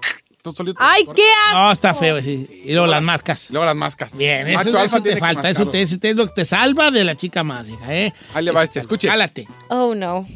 tú 0.43 0.51
solito. 0.51 0.79
¡Ay, 0.83 1.05
qué 1.15 1.23
asco! 1.47 1.59
No, 1.61 1.73
está 1.73 1.95
feo, 1.95 2.21
sí. 2.21 2.63
Y 2.65 2.73
luego 2.73 2.89
las 2.89 3.03
marcas. 3.03 3.51
Luego 3.51 3.65
las 3.67 3.77
mascas. 3.77 4.17
Bien, 4.19 4.49
eso, 4.49 4.59
Macho 4.59 4.69
eso 4.71 4.79
alfa 4.81 4.97
te 4.97 5.03
tiene 5.05 5.15
que 5.15 5.21
falta. 5.21 5.41
Eso 5.49 5.49
mascarlo. 5.61 5.71
te, 5.71 5.83
eso 5.83 5.99
te 6.01 6.11
es 6.11 6.17
lo 6.17 6.27
que 6.27 6.33
te 6.35 6.45
salva 6.45 6.91
de 6.91 7.05
la 7.05 7.15
chica 7.15 7.45
más, 7.45 7.69
hija, 7.69 7.95
¿eh? 7.95 8.13
Ahí 8.35 8.45
le 8.45 8.51
va 8.51 8.65
este, 8.65 8.81
escuche. 8.81 9.07
Cálate. 9.07 9.47
Oh, 9.69 9.95
no. 9.95 10.27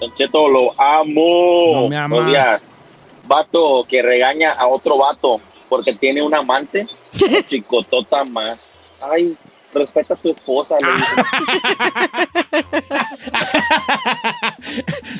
Don 0.00 0.12
Cheto, 0.14 0.48
lo 0.48 0.80
amo. 0.80 1.82
No 1.82 1.88
me 1.88 1.96
amas. 1.96 2.10
Buenos 2.10 2.32
días. 2.32 2.74
Vato 3.24 3.84
que 3.88 4.02
regaña 4.02 4.52
a 4.52 4.66
otro 4.66 4.98
vato 4.98 5.40
porque 5.68 5.94
tiene 5.94 6.22
un 6.22 6.34
amante. 6.34 6.86
Chicotota 7.46 8.24
más. 8.24 8.58
Ay, 9.00 9.36
respeta 9.74 10.14
a 10.14 10.16
tu 10.16 10.30
esposa. 10.30 10.76
le 10.80 10.92
dice. 10.92 11.06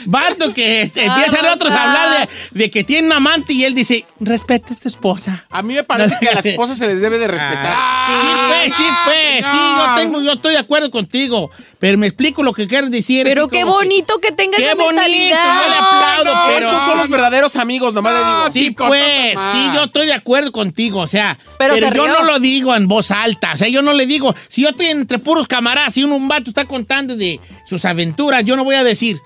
Vato 0.06 0.52
que 0.54 0.82
este, 0.82 1.04
empiezan 1.04 1.40
Vamos 1.42 1.56
otros 1.56 1.74
a 1.74 1.82
hablar 1.82 2.28
de, 2.52 2.58
de 2.58 2.70
que 2.70 2.84
tiene 2.84 3.08
un 3.08 3.12
amante 3.12 3.52
y 3.52 3.64
él 3.64 3.74
dice, 3.74 4.04
respeta 4.20 4.72
a 4.74 4.76
tu 4.76 4.88
esposa. 4.88 5.46
A 5.50 5.62
mí 5.62 5.74
me 5.74 5.84
parece 5.84 6.16
que 6.20 6.28
a 6.28 6.34
las 6.34 6.46
esposas 6.46 6.78
se 6.78 6.86
les 6.86 7.00
debe 7.00 7.18
de 7.18 7.26
respetar. 7.28 7.74
Sí, 8.06 8.12
pues, 8.48 8.72
sí, 8.76 8.84
pues, 9.04 9.44
sí, 9.46 9.58
yo, 9.76 9.94
tengo, 9.96 10.20
yo 10.22 10.32
estoy 10.32 10.52
de 10.54 10.58
acuerdo 10.58 10.90
contigo. 10.90 11.50
Pero 11.78 11.96
me 11.96 12.06
explico 12.08 12.42
lo 12.42 12.52
que 12.52 12.66
quiero 12.66 12.90
decir. 12.90 13.22
Pero 13.24 13.48
qué 13.48 13.62
como 13.62 13.74
bonito 13.74 14.18
que 14.18 14.32
tenga 14.32 14.56
Qué 14.58 14.64
esa 14.66 14.74
bonito, 14.74 14.94
mentalidad. 14.96 15.62
yo 15.62 15.68
le 15.70 15.76
aplaudo, 15.76 16.34
No, 16.34 16.42
pero... 16.48 16.68
esos 16.68 16.82
son 16.82 16.98
los 16.98 17.08
verdaderos 17.08 17.56
amigos, 17.56 17.94
nomás 17.94 18.12
le 18.12 18.18
digo. 18.18 18.50
Sí, 18.50 18.68
chico, 18.68 18.86
pues, 18.88 19.38
sí, 19.52 19.70
yo 19.74 19.84
estoy 19.84 20.04
de 20.06 20.12
acuerdo 20.12 20.52
contigo, 20.52 21.00
o 21.00 21.06
sea, 21.06 21.38
Pero 21.58 21.74
pero, 21.74 21.88
se 21.88 21.96
yo 21.96 22.04
rió. 22.04 22.12
no 22.12 22.22
lo 22.24 22.38
digo 22.38 22.74
en 22.74 22.86
voz 22.86 23.10
alta, 23.10 23.52
o 23.54 23.56
sea, 23.56 23.68
yo 23.68 23.80
no 23.80 23.94
le 23.94 24.04
digo, 24.06 24.34
si 24.48 24.62
yo 24.62 24.70
estoy 24.70 24.86
entre 24.86 25.18
puros 25.18 25.46
camaradas 25.48 25.96
y 25.98 26.04
un, 26.04 26.12
un 26.12 26.28
vato 26.28 26.50
está 26.50 26.64
contando 26.64 27.16
de 27.16 27.40
sus 27.64 27.84
aventuras, 27.84 28.44
yo 28.44 28.56
no 28.56 28.64
voy 28.64 28.74
a 28.76 28.84
decir, 28.84 29.20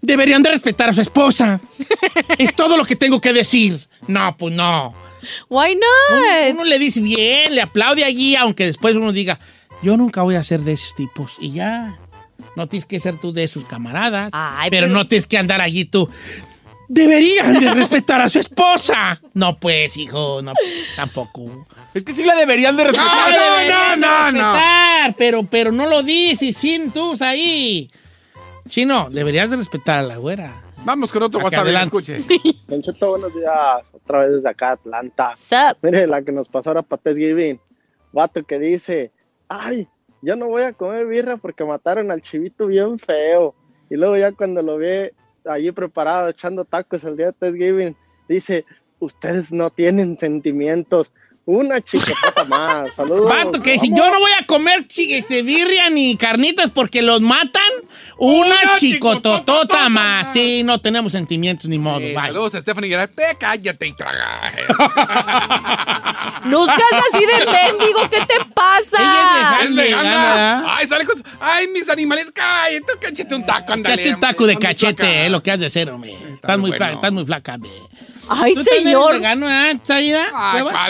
deberían 0.00 0.42
de 0.42 0.50
respetar 0.50 0.88
a 0.88 0.92
su 0.92 1.00
esposa, 1.00 1.60
es 2.38 2.54
todo 2.54 2.76
lo 2.76 2.84
que 2.84 2.96
tengo 2.96 3.20
que 3.20 3.32
decir. 3.32 3.88
No, 4.08 4.36
pues 4.36 4.54
no. 4.54 4.94
Why 5.48 5.76
Uno, 5.76 5.86
not? 6.20 6.54
uno 6.54 6.64
le 6.64 6.78
dice 6.78 7.00
bien, 7.00 7.54
le 7.54 7.62
aplaude 7.62 8.04
allí, 8.04 8.34
aunque 8.36 8.66
después 8.66 8.96
uno 8.96 9.12
diga, 9.12 9.38
yo 9.82 9.96
nunca 9.96 10.22
voy 10.22 10.34
a 10.34 10.42
ser 10.42 10.60
de 10.62 10.72
esos 10.72 10.94
tipos, 10.94 11.36
y 11.40 11.52
ya. 11.52 11.96
No 12.56 12.66
tienes 12.68 12.84
que 12.86 12.98
ser 12.98 13.18
tú 13.20 13.32
de 13.32 13.46
sus 13.46 13.64
camaradas, 13.64 14.30
Ay, 14.32 14.68
pero, 14.70 14.86
pero- 14.86 14.92
no 14.98 15.06
tienes 15.06 15.26
que 15.28 15.38
andar 15.38 15.60
allí 15.60 15.84
tú. 15.84 16.08
Deberían 16.88 17.58
de 17.58 17.72
respetar 17.72 18.20
a 18.20 18.28
su 18.28 18.38
esposa. 18.38 19.18
No, 19.32 19.58
pues, 19.58 19.96
hijo, 19.96 20.42
no, 20.42 20.52
tampoco. 20.96 21.66
Es 21.94 22.04
que 22.04 22.12
sí 22.12 22.24
la 22.24 22.34
deberían 22.34 22.76
de 22.76 22.84
respetar. 22.84 23.30
No, 23.30 23.96
no, 23.96 23.96
no, 23.96 24.32
no. 24.32 24.52
respetar, 24.52 25.14
Pero, 25.18 25.42
pero 25.44 25.72
no 25.72 25.86
lo 25.86 26.02
dices, 26.02 26.56
sin 26.56 26.90
tú 26.90 27.14
ahí. 27.20 27.90
Chino, 28.68 29.08
deberías 29.10 29.50
de 29.50 29.56
respetar 29.56 29.98
a 29.98 30.02
la 30.02 30.16
güera. 30.16 30.62
Vamos 30.84 31.12
con 31.12 31.22
otro 31.22 31.38
Aquí 31.40 31.44
WhatsApp. 31.44 31.64
adelante. 31.64 31.86
Escuche. 31.98 32.20
Don 32.68 32.82
Cheto, 32.82 33.10
buenos 33.10 33.34
días. 33.34 33.82
Otra 33.92 34.20
vez 34.20 34.32
desde 34.34 34.48
acá, 34.48 34.72
Atlanta. 34.72 35.32
Sup? 35.36 35.78
Mire, 35.82 36.06
la 36.06 36.22
que 36.22 36.32
nos 36.32 36.48
pasó 36.48 36.70
ahora 36.70 36.82
para 36.82 37.02
Thanksgiving. 37.02 37.60
Vato 38.12 38.42
que 38.42 38.58
dice, 38.58 39.10
ay, 39.48 39.86
yo 40.22 40.36
no 40.36 40.46
voy 40.46 40.62
a 40.62 40.72
comer 40.72 41.06
birra 41.06 41.36
porque 41.36 41.64
mataron 41.64 42.10
al 42.10 42.20
chivito 42.20 42.66
bien 42.66 42.98
feo. 42.98 43.54
Y 43.90 43.96
luego 43.96 44.16
ya 44.16 44.32
cuando 44.32 44.62
lo 44.62 44.76
ve 44.78 45.14
allí 45.44 45.70
preparado 45.72 46.28
echando 46.28 46.64
tacos 46.64 47.04
el 47.04 47.16
día 47.16 47.26
de 47.26 47.32
Thanksgiving, 47.34 47.96
dice, 48.28 48.64
ustedes 48.98 49.52
no 49.52 49.70
tienen 49.70 50.16
sentimientos. 50.16 51.12
Una 51.44 51.80
chicotota 51.80 52.44
más. 52.44 52.94
Saludos. 52.96 53.28
Vato, 53.28 53.60
que 53.60 53.78
si 53.78 53.88
yo 53.88 54.10
no 54.10 54.20
voy 54.20 54.30
a 54.40 54.46
comer 54.46 54.86
este, 54.96 55.42
birria 55.42 55.90
ni 55.90 56.16
carnitas 56.16 56.70
porque 56.70 57.02
los 57.02 57.20
matan, 57.20 57.62
una, 58.18 58.46
Una 58.46 58.78
chicototota 58.78 59.88
más. 59.88 60.32
Sí, 60.32 60.62
no 60.64 60.80
tenemos 60.80 61.12
sentimientos 61.12 61.66
ni 61.66 61.78
modo. 61.78 62.00
Eh, 62.00 62.14
saludos 62.14 62.54
a 62.54 62.60
Stephanie 62.60 62.90
Gerard. 62.90 63.10
Te 63.10 63.36
cállate 63.38 63.86
y 63.88 63.92
traga. 63.92 64.52
No 66.44 66.64
seas 66.66 66.78
así 67.12 67.24
de 67.24 67.46
mendigo, 67.46 68.10
¿qué 68.10 68.18
te 68.26 68.44
pasa? 68.52 69.60
Es 69.62 69.74
vegana. 69.74 70.76
Ay, 70.76 70.86
sale 70.86 71.04
con 71.04 71.16
su- 71.16 71.22
Ay, 71.40 71.68
mis 71.68 71.88
animales, 71.88 72.32
cállate, 72.32 72.92
cállate 73.00 73.34
un 73.34 73.44
taco, 73.46 73.72
ándale. 73.72 73.96
Cállate 73.96 74.14
un 74.14 74.20
taco 74.20 74.46
de 74.46 74.56
cachete, 74.56 75.26
es 75.26 75.30
lo 75.30 75.42
que 75.42 75.50
has 75.52 75.60
de 75.60 75.66
hacer, 75.66 75.90
hombre. 75.90 76.12
Estás 76.34 76.58
muy, 76.58 76.70
bueno. 76.70 76.76
flaca, 76.84 76.94
estás 76.94 77.12
muy 77.12 77.24
flaca, 77.24 77.54
hombre. 77.54 77.70
Ay, 78.28 78.54
¿Tú 78.54 78.62
señor. 78.62 79.10
eres 79.10 79.20
vegano, 79.20 79.48
eh, 79.50 79.80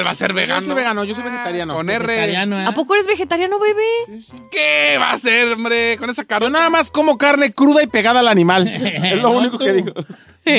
va 0.03 0.11
a 0.11 0.15
ser 0.15 0.33
vegano? 0.33 0.61
Yo 0.61 0.67
soy 0.67 0.75
vegano, 0.75 1.05
yo 1.05 1.15
soy 1.15 1.25
vegetariano. 1.25 1.75
Con 1.75 1.89
R. 1.91 2.07
Vegetariano, 2.07 2.61
¿eh? 2.61 2.65
¿A 2.67 2.73
poco 2.75 2.95
eres 2.95 3.07
vegetariano, 3.07 3.59
bebé? 3.59 4.23
¿Qué 4.51 4.97
va 5.01 5.13
a 5.13 5.19
ser, 5.19 5.53
hombre? 5.53 5.97
Con 5.99 6.11
esa 6.11 6.25
carne. 6.25 6.47
Yo 6.47 6.51
nada 6.51 6.71
más 6.71 6.91
como 6.91 7.17
carne 7.19 7.53
cruda 7.53 7.83
y 7.83 7.87
pegada 7.87 8.21
al 8.21 8.29
animal. 8.29 8.69
es 8.69 9.17
lo 9.17 9.31
No, 9.31 9.39
único 9.39 9.59
tú. 9.59 9.65
que 9.65 9.73
digo. 9.73 9.93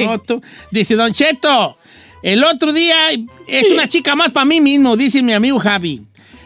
No, 0.06 0.20
tú. 0.20 0.42
Dice 0.72 0.96
Don 0.96 1.14
Cheto, 1.14 1.78
el 2.22 2.44
otro 2.44 2.74
día 2.74 3.12
es 3.48 3.70
una 3.72 3.88
chica 3.88 4.16
más 4.16 4.32
para 4.32 4.46
mí 4.46 4.60
mismo, 4.62 4.96
dice 4.98 5.22
mi 5.22 5.34
amigo 5.34 5.60
Javi. 5.60 6.02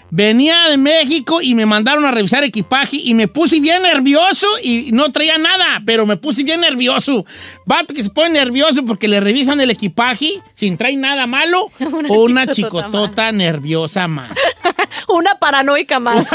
Venía 0.10 0.70
de 0.70 0.78
México 0.78 1.42
y 1.42 1.54
me 1.54 1.66
mandaron 1.66 2.06
a 2.06 2.12
revisar 2.12 2.44
equipaje 2.44 2.98
y 3.04 3.14
me 3.14 3.28
puse 3.28 3.60
bien 3.60 3.84
nervioso 3.84 4.48
y 4.62 4.92
no 4.94 5.12
traía 5.12 5.38
nada, 5.38 5.82
pero 5.86 6.06
me 6.06 6.16
puse 6.16 6.44
bien 6.44 6.62
nervioso. 6.62 7.26
Vato 7.66 7.94
que 7.94 8.04
se 8.04 8.10
pone 8.10 8.30
nervioso 8.30 8.86
porque 8.86 9.08
le 9.08 9.20
revisan 9.20 9.60
el 9.60 9.70
equipaje 9.70 10.42
sin 10.54 10.78
traer 10.78 10.98
nada 10.98 11.28
malo 11.28 11.70
Una 11.80 12.10
o 12.10 12.24
una 12.24 12.48
chicotota 12.48 12.86
chicotota 12.88 13.32
nerviosa 13.32 14.08
más. 14.08 14.32
Una 15.10 15.36
paranoica 15.40 16.00
más. 16.00 16.30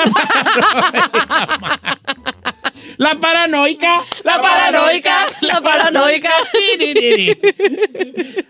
La 2.98 3.18
paranoica, 3.18 4.00
La 4.22 4.40
paranoica, 4.40 5.26
la 5.40 5.60
paranoica. 5.60 6.30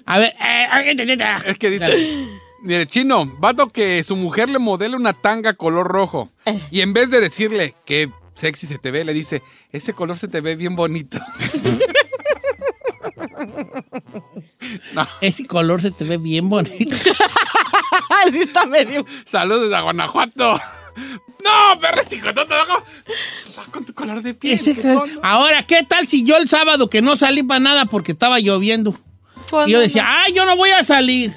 A 0.07 0.19
ver, 0.19 0.35
eh, 0.41 1.39
Es 1.47 1.59
que 1.59 1.71
dice, 1.71 2.29
mire, 2.63 2.87
chino, 2.87 3.27
vato 3.39 3.69
que 3.69 4.03
su 4.03 4.17
mujer 4.17 4.51
le 4.51 4.59
modela 4.59 4.97
una 4.97 5.13
tanga 5.13 5.55
color 5.55 5.87
rojo. 5.87 6.31
Y 6.71 6.81
en 6.81 6.93
vez 6.93 7.11
de 7.11 7.21
decirle 7.21 7.75
que 7.85 8.11
sexy 8.35 8.67
se 8.67 8.79
te 8.79 8.91
ve, 8.91 9.05
le 9.05 9.13
dice, 9.13 9.43
ese 9.71 9.93
color 9.93 10.19
se 10.19 10.29
te 10.29 10.41
ve 10.41 10.57
bien 10.57 10.77
bonito. 10.77 11.19
ese 15.21 15.47
color 15.47 15.83
se 15.83 15.91
te 15.91 16.05
ve 16.05 16.19
bien 16.19 16.49
bonito. 16.49 16.97
Así 18.27 18.41
está 18.41 18.67
medio. 18.67 19.05
Saludos 19.25 19.73
a 19.73 19.81
Guanajuato. 19.81 20.61
No, 21.43 21.81
perro 21.81 22.03
chicotota, 22.07 22.65
no, 22.69 22.75
va 23.59 23.65
con 23.73 23.85
tu 23.85 23.93
color 23.95 24.23
de 24.23 24.35
piel. 24.35 24.55
Ese-. 24.55 24.77
Ahora, 25.23 25.67
¿qué 25.67 25.83
tal 25.83 26.07
si 26.07 26.25
yo 26.25 26.37
el 26.37 26.49
sábado 26.49 26.89
que 26.89 27.03
no 27.03 27.17
salí 27.17 27.43
para 27.43 27.59
nada 27.59 27.87
porque 27.87 28.13
estaba 28.13 28.39
lloviendo? 28.39 28.95
Pues 29.51 29.67
Y 29.67 29.73
yo 29.73 29.79
no, 29.79 29.83
decía, 29.83 30.05
ay, 30.07 30.35
yo 30.35 30.47
no 30.47 30.55
voy 30.55 30.71
a 30.71 30.85
salir. 30.85 31.33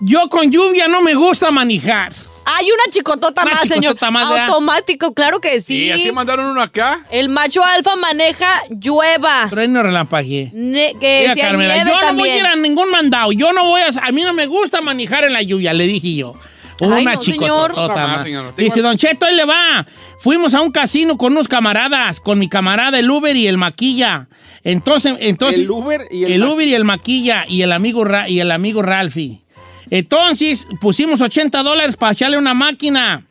Yo 0.00 0.28
con 0.28 0.50
lluvia 0.50 0.88
no 0.88 1.02
me 1.02 1.14
gusta 1.14 1.50
manejar. 1.50 2.12
Hay 2.46 2.66
una 2.66 2.82
chicotota 2.90 3.42
Una 3.42 3.54
más, 3.54 3.62
señor. 3.66 3.94
chicotota. 3.94 4.44
Automático, 4.46 5.14
claro 5.14 5.40
que 5.40 5.62
sí. 5.62 5.84
Y 5.84 5.90
así 5.92 6.12
mandaron 6.12 6.46
uno 6.46 6.60
acá. 6.60 7.00
El 7.10 7.30
macho 7.30 7.64
alfa 7.64 7.96
maneja 7.96 8.50
llueva. 8.68 9.46
Trueno 9.48 9.82
relampagué. 9.82 10.50
Que 10.52 11.28
Mira, 11.32 11.36
Carmela, 11.36 11.74
nieve 11.74 11.90
yo 11.90 12.12
no 12.12 12.18
voy 12.18 12.28
a 12.28 12.36
ir 12.38 12.44
a 12.46 12.56
ningún 12.56 12.90
mandado. 12.90 13.32
Yo 13.32 13.52
no 13.54 13.64
voy 13.64 13.80
a... 13.80 13.86
A 14.06 14.12
mí 14.12 14.22
no 14.22 14.34
me 14.34 14.44
gusta 14.46 14.82
manejar 14.82 15.24
en 15.24 15.32
la 15.32 15.40
lluvia, 15.42 15.72
le 15.72 15.86
dije 15.86 16.16
yo. 16.16 16.34
Ay, 16.82 17.02
Una 17.04 17.14
no, 17.14 17.18
chicototota 17.20 18.22
señor. 18.24 18.44
más. 18.44 18.56
Dice, 18.56 18.82
Don 18.82 18.98
Cheto, 18.98 19.24
ahí 19.24 19.36
le 19.36 19.46
va. 19.46 19.86
Fuimos 20.18 20.52
a 20.54 20.60
un 20.60 20.70
casino 20.70 21.16
con 21.16 21.32
unos 21.32 21.48
camaradas, 21.48 22.20
con 22.20 22.38
mi 22.38 22.48
camarada 22.50 22.98
el 22.98 23.10
Uber 23.10 23.34
y 23.34 23.46
el 23.46 23.56
Maquilla. 23.56 24.28
Entonces, 24.64 25.16
entonces... 25.20 25.60
El 25.60 25.70
Uber 25.70 26.02
y 26.10 26.24
el 26.24 26.32
El 26.32 26.40
Maquilla. 26.40 26.54
Uber 26.54 26.68
y 26.68 26.74
el 26.74 26.84
Maquilla 26.84 27.44
y 27.48 27.62
el 27.62 27.72
amigo, 27.72 28.04
Ra- 28.04 28.28
y 28.28 28.40
el 28.40 28.50
amigo 28.50 28.82
Ralphie. 28.82 29.40
Entonces, 29.90 30.66
pusimos 30.80 31.20
80 31.20 31.62
dólares 31.62 31.96
para 31.96 32.12
echarle 32.12 32.38
una 32.38 32.54
máquina. 32.54 33.26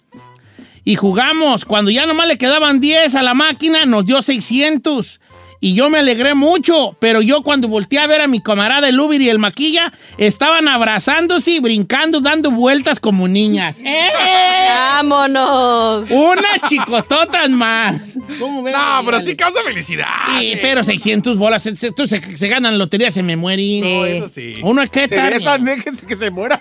Y 0.85 0.95
jugamos. 0.95 1.65
Cuando 1.65 1.91
ya 1.91 2.05
nomás 2.05 2.27
le 2.27 2.37
quedaban 2.37 2.79
10 2.79 3.15
a 3.15 3.23
la 3.23 3.33
máquina, 3.33 3.85
nos 3.85 4.05
dio 4.05 4.21
600. 4.21 5.19
Y 5.65 5.75
yo 5.75 5.89
me 5.89 5.99
alegré 5.99 6.33
mucho, 6.33 6.97
pero 6.99 7.21
yo 7.21 7.41
cuando 7.41 7.69
volteé 7.69 7.99
a 7.99 8.05
ver 8.05 8.19
a 8.19 8.27
mi 8.27 8.41
camarada 8.41 8.89
el 8.89 8.99
Uber 8.99 9.21
y 9.21 9.29
el 9.29 9.39
Maquilla, 9.39 9.93
estaban 10.17 10.67
abrazándose 10.67 11.51
y 11.51 11.59
brincando, 11.61 12.19
dando 12.19 12.51
vueltas 12.51 12.99
como 12.99 13.29
niñas. 13.29 13.77
¡Eh! 13.79 14.09
¡Vámonos! 14.93 16.09
Una 16.11 16.59
chicotota 16.67 17.47
más. 17.47 17.95
¿Cómo 18.39 18.61
ves? 18.63 18.75
No, 18.75 19.05
pero 19.05 19.21
sí 19.21 19.35
causa 19.37 19.61
felicidad. 19.63 20.05
Sí, 20.37 20.57
pero 20.61 20.83
600 20.83 21.37
bolas, 21.37 21.63
se, 21.63 21.75
se- 21.77 21.91
tú 21.91 22.07
se, 22.07 22.19
se 22.35 22.47
ganan 22.49 22.77
lotería, 22.77 23.09
se 23.09 23.23
me 23.23 23.35
mueren. 23.37 23.81
No, 23.81 24.05
eso 24.05 24.27
sí. 24.29 24.55
Uno 24.63 24.81
es 24.81 24.89
que 24.89 25.07
Se 25.07 25.15
tal. 25.15 25.29
besan, 25.29 25.63
déjense 25.63 26.05
que 26.05 26.15
se 26.17 26.29
muera. 26.29 26.59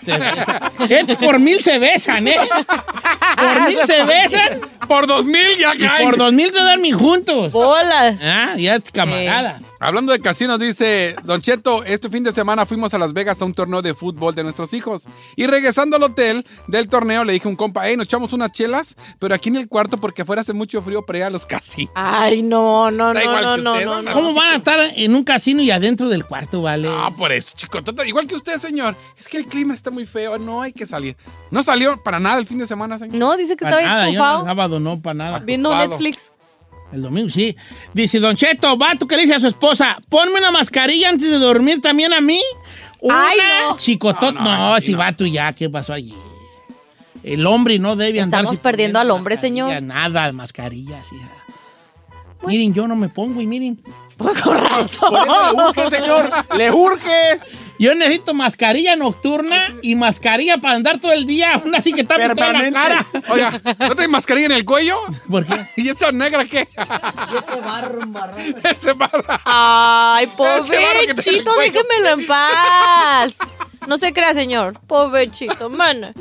Eh, 0.88 1.04
por 1.20 1.40
mil 1.40 1.60
se 1.60 1.78
besan, 1.78 2.28
¿eh? 2.28 2.36
Por 3.36 3.68
mil 3.68 3.78
se 3.86 4.04
besan 4.04 4.60
Por 4.86 5.06
dos 5.06 5.24
mil 5.24 5.56
ya 5.58 5.74
y 5.74 5.78
caen. 5.78 6.04
por 6.04 6.16
dos 6.16 6.32
mil 6.32 6.52
se 6.52 6.60
duermen 6.60 6.98
juntos. 6.98 7.52
Bolas. 7.52 8.16
Ah, 8.22 8.54
ya 8.56 8.78
camaradas. 8.92 9.62
Hablando 9.80 10.12
de 10.12 10.20
casinos, 10.20 10.58
dice 10.58 11.16
Don 11.24 11.40
Cheto, 11.40 11.82
este 11.84 12.08
fin 12.08 12.22
de 12.22 12.32
semana 12.32 12.66
fuimos 12.66 12.94
a 12.94 12.98
Las 12.98 13.12
Vegas 13.12 13.40
a 13.42 13.44
un 13.44 13.54
torneo 13.54 13.82
de 13.82 13.94
fútbol 13.94 14.34
de 14.34 14.44
nuestros 14.44 14.72
hijos. 14.74 15.04
Y 15.36 15.46
regresando 15.46 15.96
al 15.96 16.02
hotel 16.04 16.46
del 16.68 16.88
torneo, 16.88 17.24
le 17.24 17.32
dije 17.32 17.48
a 17.48 17.50
un 17.50 17.56
compa, 17.56 17.88
hey, 17.88 17.96
nos 17.96 18.06
echamos 18.06 18.32
unas 18.32 18.52
chelas, 18.52 18.96
pero 19.18 19.34
aquí 19.34 19.48
en 19.48 19.56
el 19.56 19.68
cuarto 19.68 19.98
porque 19.98 20.22
afuera 20.22 20.42
hace 20.42 20.52
mucho 20.52 20.82
frío 20.82 21.04
para 21.04 21.18
ir 21.18 21.24
a 21.24 21.30
los 21.30 21.46
casinos. 21.46 21.92
Ay, 21.94 22.42
no, 22.42 22.90
no, 22.90 23.12
Da 23.12 23.14
no, 23.14 23.20
igual 23.22 23.44
no, 23.44 23.56
que 23.56 23.62
no, 23.62 23.72
usted, 23.72 23.84
no, 23.86 23.94
¿no? 23.96 24.02
no. 24.02 24.12
¿Cómo 24.12 24.34
van 24.34 24.54
a 24.54 24.56
estar 24.56 24.80
en 24.96 25.14
un 25.14 25.24
casino 25.24 25.62
y 25.62 25.70
adentro 25.70 26.08
del 26.08 26.24
cuarto, 26.24 26.62
vale? 26.62 26.88
Ah, 26.90 27.10
por 27.16 27.32
eso, 27.32 27.54
chicotota. 27.56 28.06
Igual 28.06 28.26
que 28.26 28.34
usted, 28.34 28.56
señor. 28.58 28.96
Es 29.18 29.28
que 29.28 29.38
el 29.38 29.46
clima 29.46 29.74
está 29.74 29.90
muy 29.90 30.06
feo, 30.06 30.38
no 30.38 30.62
hay 30.62 30.72
que 30.72 30.86
salir. 30.86 31.16
No 31.50 31.62
salió 31.62 32.02
para 32.02 32.20
nada 32.20 32.38
el 32.38 32.46
fin 32.46 32.58
de 32.58 32.66
semana, 32.66 32.98
señor. 32.98 33.16
No, 33.16 33.36
dice 33.36 33.56
que 33.56 33.64
Para 33.64 33.80
estaba 33.80 33.94
nada, 33.94 34.06
yo 34.06 34.12
el 34.12 34.46
sábado 34.46 34.80
no, 34.80 35.00
para 35.00 35.14
nada. 35.14 35.38
Viendo. 35.38 35.74
Netflix. 35.76 36.30
El 36.92 37.02
domingo, 37.02 37.30
sí. 37.30 37.56
Dice, 37.94 38.20
Don 38.20 38.36
Cheto, 38.36 38.76
vato 38.76 39.06
que 39.06 39.16
le 39.16 39.22
dice 39.22 39.34
a 39.34 39.40
su 39.40 39.48
esposa, 39.48 39.98
ponme 40.08 40.38
una 40.38 40.50
mascarilla 40.50 41.08
antes 41.08 41.28
de 41.28 41.38
dormir 41.38 41.80
también 41.80 42.12
a 42.12 42.20
mí. 42.20 42.40
Una 43.00 43.28
Ay, 43.28 43.38
no. 43.68 43.78
chicotota. 43.78 44.32
No, 44.32 44.78
si 44.80 44.94
vato 44.94 45.24
ya, 45.26 45.52
¿qué 45.52 45.70
pasó 45.70 45.94
allí? 45.94 46.14
El 47.22 47.46
hombre 47.46 47.78
no 47.78 47.96
debe 47.96 48.20
andar. 48.20 48.42
Estamos 48.42 48.60
perdiendo 48.60 48.98
al 48.98 49.10
hombre, 49.10 49.36
señor. 49.36 49.80
Nada 49.82 50.26
de 50.26 50.32
mascarillas, 50.32 51.12
hija. 51.12 51.41
Miren, 52.46 52.74
yo 52.74 52.86
no 52.88 52.96
me 52.96 53.08
pongo 53.08 53.40
y 53.40 53.46
miren. 53.46 53.82
Pues 54.16 54.40
con 54.42 54.56
razón. 54.58 55.10
Por 55.10 55.26
eso 55.26 55.52
le 55.52 55.62
urge, 55.64 55.90
señor. 55.90 56.30
Le 56.56 56.70
urge. 56.70 57.40
Yo 57.78 57.94
necesito 57.94 58.34
mascarilla 58.34 58.94
nocturna 58.94 59.74
y 59.82 59.96
mascarilla 59.96 60.58
para 60.58 60.74
andar 60.74 61.00
todo 61.00 61.12
el 61.12 61.26
día. 61.26 61.60
Una 61.64 61.78
así 61.78 61.92
que 61.92 62.04
tape 62.04 62.28
toda 62.34 62.52
la 62.52 62.70
cara. 62.70 63.06
Oiga, 63.28 63.60
¿no 63.80 63.94
tiene 63.96 64.08
mascarilla 64.08 64.46
en 64.46 64.52
el 64.52 64.64
cuello? 64.64 65.00
¿Por 65.28 65.44
qué? 65.46 65.66
¿Y 65.76 65.88
esa 65.88 66.12
negra 66.12 66.44
qué? 66.44 66.68
Ese 68.70 68.92
barro. 68.94 69.24
Ay, 69.44 70.24
Ese 70.24 70.36
barro 70.38 71.00
el 71.00 71.08
pobrecito, 71.08 71.56
déjemelo 71.56 72.10
en 72.20 72.26
paz. 72.26 73.34
No 73.88 73.98
se 73.98 74.12
crea, 74.12 74.34
señor. 74.34 74.78
Pobrecito, 74.86 75.68
man. 75.70 76.12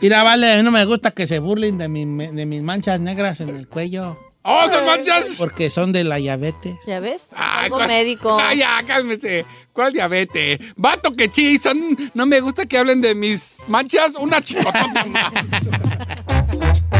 Mira, 0.00 0.22
vale, 0.22 0.52
a 0.52 0.56
mí 0.58 0.62
no 0.62 0.70
me 0.70 0.84
gusta 0.84 1.10
que 1.10 1.26
se 1.26 1.40
burlen 1.40 1.78
de, 1.78 1.88
mi- 1.88 2.26
de 2.28 2.46
mis 2.46 2.62
manchas 2.62 3.00
negras 3.00 3.40
en 3.40 3.48
el 3.56 3.66
cuello. 3.66 4.20
¡Oh, 4.48 4.68
se 4.68 4.80
manchas! 4.82 5.34
Porque 5.38 5.70
son 5.70 5.92
de 5.92 6.04
la 6.04 6.16
diabetes. 6.16 6.76
¿Ya 6.86 7.00
ves? 7.00 7.28
Ay, 7.34 7.64
Algo 7.64 7.76
¿cuál- 7.76 7.88
médico. 7.88 8.38
Ay, 8.42 8.58
ya, 8.58 8.80
cálmese. 8.86 9.44
¿Cuál 9.72 9.92
diabetes? 9.92 10.58
Vato 10.76 11.12
que 11.12 11.28
chizan. 11.30 11.96
No 12.14 12.26
me 12.26 12.40
gusta 12.40 12.66
que 12.66 12.78
hablen 12.78 13.00
de 13.00 13.14
mis 13.14 13.56
manchas. 13.66 14.14
Una 14.16 14.40
chicotota 14.40 15.04
más. 15.06 15.32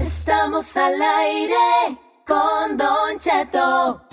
Estamos 0.00 0.76
al 0.76 0.94
aire 1.00 1.98
con 2.26 2.76
Don 2.76 3.18
Cheto. 3.18 4.05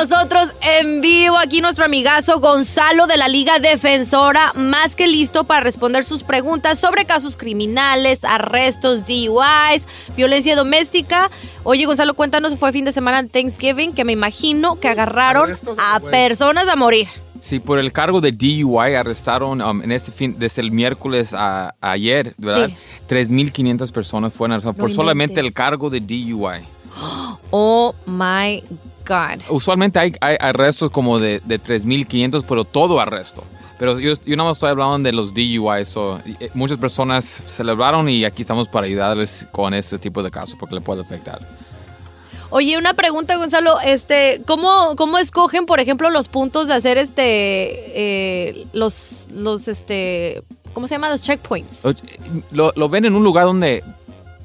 Nosotros 0.00 0.54
en 0.62 1.02
vivo 1.02 1.36
aquí 1.36 1.60
nuestro 1.60 1.84
amigazo 1.84 2.40
Gonzalo 2.40 3.06
de 3.06 3.18
la 3.18 3.28
Liga 3.28 3.58
Defensora, 3.58 4.54
más 4.54 4.96
que 4.96 5.06
listo 5.06 5.44
para 5.44 5.60
responder 5.60 6.04
sus 6.04 6.22
preguntas 6.22 6.78
sobre 6.78 7.04
casos 7.04 7.36
criminales, 7.36 8.24
arrestos, 8.24 9.04
DUIs, 9.04 9.86
violencia 10.16 10.56
doméstica. 10.56 11.30
Oye, 11.64 11.84
Gonzalo, 11.84 12.14
cuéntanos, 12.14 12.58
fue 12.58 12.72
fin 12.72 12.86
de 12.86 12.94
semana 12.94 13.22
de 13.22 13.28
Thanksgiving 13.28 13.92
que 13.92 14.06
me 14.06 14.12
imagino 14.12 14.80
que 14.80 14.88
agarraron 14.88 15.54
a 15.76 16.00
personas 16.00 16.66
a 16.68 16.76
morir. 16.76 17.06
Sí, 17.38 17.60
por 17.60 17.78
el 17.78 17.92
cargo 17.92 18.22
de 18.22 18.32
DUI 18.32 18.94
arrestaron 18.94 19.60
um, 19.60 19.82
en 19.82 19.92
este 19.92 20.12
fin, 20.12 20.36
desde 20.38 20.62
el 20.62 20.72
miércoles 20.72 21.34
a, 21.34 21.74
a 21.78 21.90
ayer, 21.90 22.32
¿verdad? 22.38 22.68
Sí. 22.68 23.14
3.500 23.14 23.92
personas 23.92 24.32
fueron 24.32 24.52
arrestadas 24.52 24.78
No 24.78 24.80
por 24.80 24.90
solamente 24.90 25.40
el 25.40 25.52
cargo 25.52 25.90
de 25.90 26.00
DUI. 26.00 26.62
Oh 27.52 27.94
my 28.06 28.62
God. 29.06 29.42
Usualmente 29.48 29.98
hay, 29.98 30.12
hay 30.20 30.36
arrestos 30.40 30.90
como 30.90 31.18
de, 31.18 31.40
de 31.44 31.60
3.500, 31.60 32.44
pero 32.46 32.64
todo 32.64 33.00
arresto. 33.00 33.44
Pero 33.80 33.98
yo, 33.98 34.12
yo 34.26 34.36
no 34.36 34.50
estoy 34.50 34.68
hablando 34.68 34.98
de 35.08 35.12
los 35.12 35.32
DUI. 35.32 35.86
so, 35.86 36.20
eh, 36.38 36.50
muchas 36.52 36.76
personas 36.76 37.24
celebraron 37.24 38.10
y 38.10 38.26
aquí 38.26 38.42
estamos 38.42 38.68
para 38.68 38.86
ayudarles 38.86 39.48
con 39.50 39.72
este 39.72 39.98
tipo 39.98 40.22
de 40.22 40.30
casos 40.30 40.54
porque 40.60 40.74
le 40.74 40.82
puede 40.82 41.00
afectar. 41.00 41.40
Oye, 42.50 42.76
una 42.76 42.92
pregunta, 42.92 43.36
Gonzalo, 43.36 43.80
este, 43.80 44.42
¿cómo, 44.44 44.96
cómo 44.96 45.16
escogen, 45.16 45.64
por 45.64 45.80
ejemplo, 45.80 46.10
los 46.10 46.28
puntos 46.28 46.68
de 46.68 46.74
hacer 46.74 46.98
este, 46.98 47.22
eh, 47.22 48.66
los, 48.74 49.28
los, 49.30 49.66
este, 49.66 50.42
¿cómo 50.74 50.86
se 50.86 50.96
llaman 50.96 51.12
los 51.12 51.22
checkpoints? 51.22 51.82
Lo, 52.50 52.72
lo 52.76 52.88
ven 52.90 53.06
en 53.06 53.14
un 53.14 53.24
lugar 53.24 53.44
donde 53.46 53.82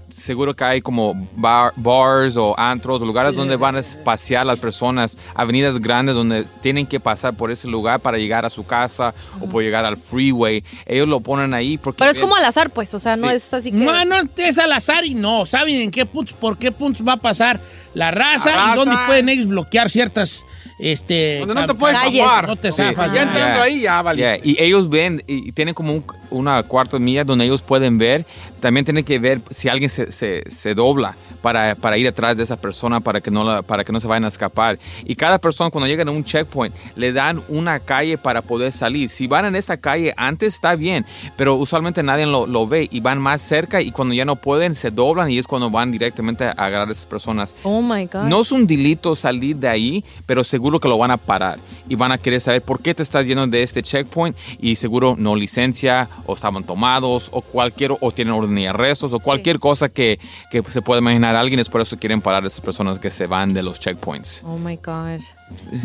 seguro 0.09 0.53
que 0.55 0.63
hay 0.63 0.81
como 0.81 1.13
bar- 1.35 1.73
bars 1.75 2.37
o 2.37 2.57
antros 2.59 3.01
o 3.01 3.05
lugares 3.05 3.31
Sí. 3.33 3.37
donde 3.37 3.55
van 3.57 3.75
a 3.77 3.81
pasear 4.03 4.45
las 4.45 4.59
personas, 4.59 5.17
avenidas 5.33 5.79
grandes 5.79 6.15
donde 6.15 6.45
tienen 6.61 6.85
que 6.87 6.99
pasar 6.99 7.35
por 7.35 7.51
ese 7.51 7.67
lugar 7.67 7.99
para 7.99 8.17
llegar 8.17 8.45
a 8.45 8.49
su 8.49 8.65
casa 8.65 9.13
o 9.41 9.47
por 9.47 9.63
llegar 9.63 9.83
al 9.85 9.97
freeway. 9.97 10.63
Ellos 10.85 11.07
lo 11.07 11.19
ponen 11.19 11.53
ahí 11.53 11.77
porque... 11.77 11.99
Pero 11.99 12.11
es 12.11 12.17
ven- 12.17 12.21
como 12.23 12.35
al 12.35 12.45
azar, 12.45 12.69
pues, 12.69 12.93
o 12.93 12.99
sea, 12.99 13.15
no 13.17 13.29
es 13.29 13.53
así 13.53 13.71
que... 13.71 13.77
No, 13.77 14.05
no 14.05 14.15
es 14.37 14.57
al 14.57 14.71
azar 14.71 15.03
y 15.05 15.13
no. 15.15 15.45
¿Saben 15.45 15.75
en 15.81 15.91
qué 15.91 16.05
puntos, 16.05 16.33
por 16.35 16.57
qué 16.57 16.71
puntos 16.71 17.05
va 17.07 17.13
a 17.13 17.17
pasar 17.17 17.59
la 17.93 18.11
raza, 18.11 18.51
La 18.51 18.57
raza. 18.57 18.73
y 18.73 18.75
dónde 18.77 18.95
pueden 19.07 19.29
ellos 19.29 19.47
bloquear 19.47 19.89
ciertas, 19.89 20.43
este... 20.79 21.39
Donde 21.39 21.55
no 21.55 21.65
te 21.65 21.73
puedes 21.73 21.97
zafar. 21.97 22.47
No 22.47 22.55
te 22.55 22.71
Sí. 22.71 22.81
Ya 22.81 23.23
entrando 23.23 23.61
ahí, 23.61 23.81
ya 23.81 24.01
vale. 24.01 24.17
Yeah, 24.21 24.37
Y 24.43 24.61
ellos 24.61 24.89
ven, 24.89 25.23
y 25.27 25.51
tienen 25.53 25.73
como 25.73 25.93
un- 25.93 26.05
una 26.37 26.61
cuarta 26.63 26.99
milla 26.99 27.23
donde 27.23 27.45
ellos 27.45 27.61
pueden 27.61 27.97
ver. 27.97 28.25
También 28.59 28.85
tienen 28.85 29.03
que 29.03 29.19
ver 29.19 29.41
si 29.51 29.69
alguien 29.69 29.89
se, 29.89 30.11
se- 30.11 30.43
se 30.49 30.73
dobla 30.73 31.15
para, 31.41 31.75
para 31.75 31.97
ir 31.97 32.07
atrás 32.07 32.37
de 32.37 32.43
esa 32.43 32.55
persona 32.57 32.99
para 32.99 33.21
que, 33.21 33.29
no 33.29 33.43
la- 33.43 33.61
para 33.61 33.83
que 33.83 33.91
no 33.91 33.99
se 33.99 34.07
vayan 34.07 34.25
a 34.25 34.29
escapar. 34.29 34.79
Y 35.05 35.15
cada 35.15 35.37
persona 35.39 35.69
cuando 35.69 35.87
llegan 35.87 36.07
a 36.07 36.11
un 36.11 36.23
checkpoint 36.23 36.73
le 36.95 37.11
dan 37.13 37.41
una 37.49 37.79
calle 37.79 38.17
para 38.17 38.41
poder 38.41 38.71
salir. 38.71 39.09
Si 39.09 39.27
van 39.27 39.45
en 39.45 39.55
esa 39.55 39.77
calle 39.77 40.13
antes 40.17 40.55
está 40.55 40.75
bien, 40.75 41.05
pero 41.37 41.55
usualmente 41.55 42.01
nadie 42.01 42.25
lo, 42.25 42.47
lo 42.47 42.65
ve 42.67 42.87
y 42.91 42.99
van 43.01 43.19
más 43.19 43.41
cerca 43.41 43.81
y 43.81 43.91
cuando 43.91 44.13
ya 44.15 44.25
no 44.25 44.35
pueden 44.35 44.73
se 44.73 44.89
doblan 44.89 45.29
y 45.29 45.37
es 45.37 45.45
cuando 45.45 45.69
van 45.69 45.91
directamente 45.91 46.45
a 46.45 46.51
agarrar 46.51 46.87
a 46.87 46.91
esas 46.91 47.05
personas. 47.05 47.53
Oh 47.63 47.81
my 47.81 48.05
God. 48.07 48.23
No 48.23 48.41
es 48.41 48.51
un 48.51 48.65
delito 48.65 49.15
salir 49.15 49.57
de 49.57 49.67
ahí, 49.67 50.03
pero 50.25 50.43
seguro 50.43 50.79
que 50.79 50.87
lo 50.87 50.97
van 50.97 51.11
a 51.11 51.17
parar 51.17 51.59
y 51.87 51.93
van 51.95 52.11
a 52.11 52.17
querer 52.17 52.41
saber 52.41 52.63
por 52.63 52.81
qué 52.81 52.95
te 52.95 53.03
estás 53.03 53.27
yendo 53.27 53.45
de 53.45 53.61
este 53.61 53.83
checkpoint 53.83 54.35
y 54.59 54.75
seguro 54.77 55.15
no 55.19 55.35
licencia 55.35 56.09
o 56.25 56.33
estaban 56.33 56.63
tomados 56.63 57.29
o 57.31 57.41
cualquier 57.41 57.91
o 57.99 58.11
tienen 58.11 58.33
orden 58.33 58.55
de 58.55 58.67
arrestos 58.67 59.11
o 59.13 59.19
cualquier 59.19 59.59
cosa 59.59 59.89
que, 59.89 60.19
que 60.49 60.61
se 60.63 60.81
pueda 60.81 60.99
imaginar 60.99 61.35
alguien 61.35 61.59
es 61.59 61.69
por 61.69 61.81
eso 61.81 61.97
quieren 61.97 62.21
parar 62.21 62.43
a 62.43 62.47
esas 62.47 62.61
personas 62.61 62.99
que 62.99 63.09
se 63.09 63.27
van 63.27 63.53
de 63.53 63.63
los 63.63 63.79
checkpoints. 63.79 64.41
Oh 64.45 64.57
my 64.57 64.75
God. 64.77 65.19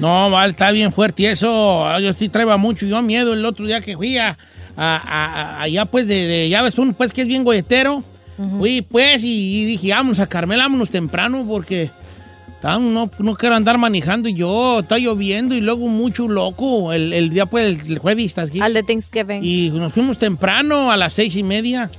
No, 0.00 0.30
vale, 0.30 0.52
está 0.52 0.70
bien 0.70 0.92
fuerte 0.92 1.22
y 1.22 1.26
eso. 1.26 1.86
ah, 1.86 2.00
Yo 2.00 2.12
sí 2.12 2.28
traía 2.28 2.56
mucho 2.56 2.86
yo 2.86 3.00
miedo 3.02 3.32
el 3.34 3.44
otro 3.44 3.66
día 3.66 3.80
que 3.80 3.96
fui 3.96 4.16
a, 4.18 4.30
a- 4.30 4.96
a- 4.96 4.96
a- 5.56 5.62
allá, 5.62 5.84
pues, 5.84 6.08
de, 6.08 6.26
de- 6.26 6.48
ya 6.48 6.62
ves 6.62 6.78
uno, 6.78 6.92
pues, 6.94 7.12
que 7.12 7.22
es 7.22 7.26
bien 7.28 7.44
golletero. 7.44 8.02
Fui, 8.58 8.80
pues, 8.80 9.22
y, 9.22 9.28
y 9.60 9.64
dije, 9.66 9.90
vámonos 9.90 10.18
a 10.18 10.26
Carmela, 10.26 10.62
vámonos 10.62 10.88
temprano 10.88 11.44
porque 11.46 11.90
no, 12.62 13.10
no 13.18 13.34
quiero 13.36 13.54
andar 13.54 13.78
manejando 13.78 14.28
y 14.28 14.34
yo, 14.34 14.80
está 14.80 14.98
lloviendo 14.98 15.54
y 15.54 15.60
luego 15.60 15.88
mucho 15.88 16.28
loco. 16.28 16.92
El, 16.92 17.12
el 17.12 17.30
día, 17.30 17.46
pues, 17.46 17.82
el, 17.84 17.92
el 17.92 17.98
jueves, 17.98 18.26
¿estás 18.26 18.50
aquí? 18.50 18.60
Al 18.60 18.74
de 18.74 18.82
Thanksgiving. 18.82 19.42
Y 19.44 19.70
nos 19.70 19.92
fuimos 19.92 20.18
temprano 20.18 20.90
a 20.90 20.96
las 20.96 21.14
seis 21.14 21.34
y 21.36 21.42
media. 21.42 21.90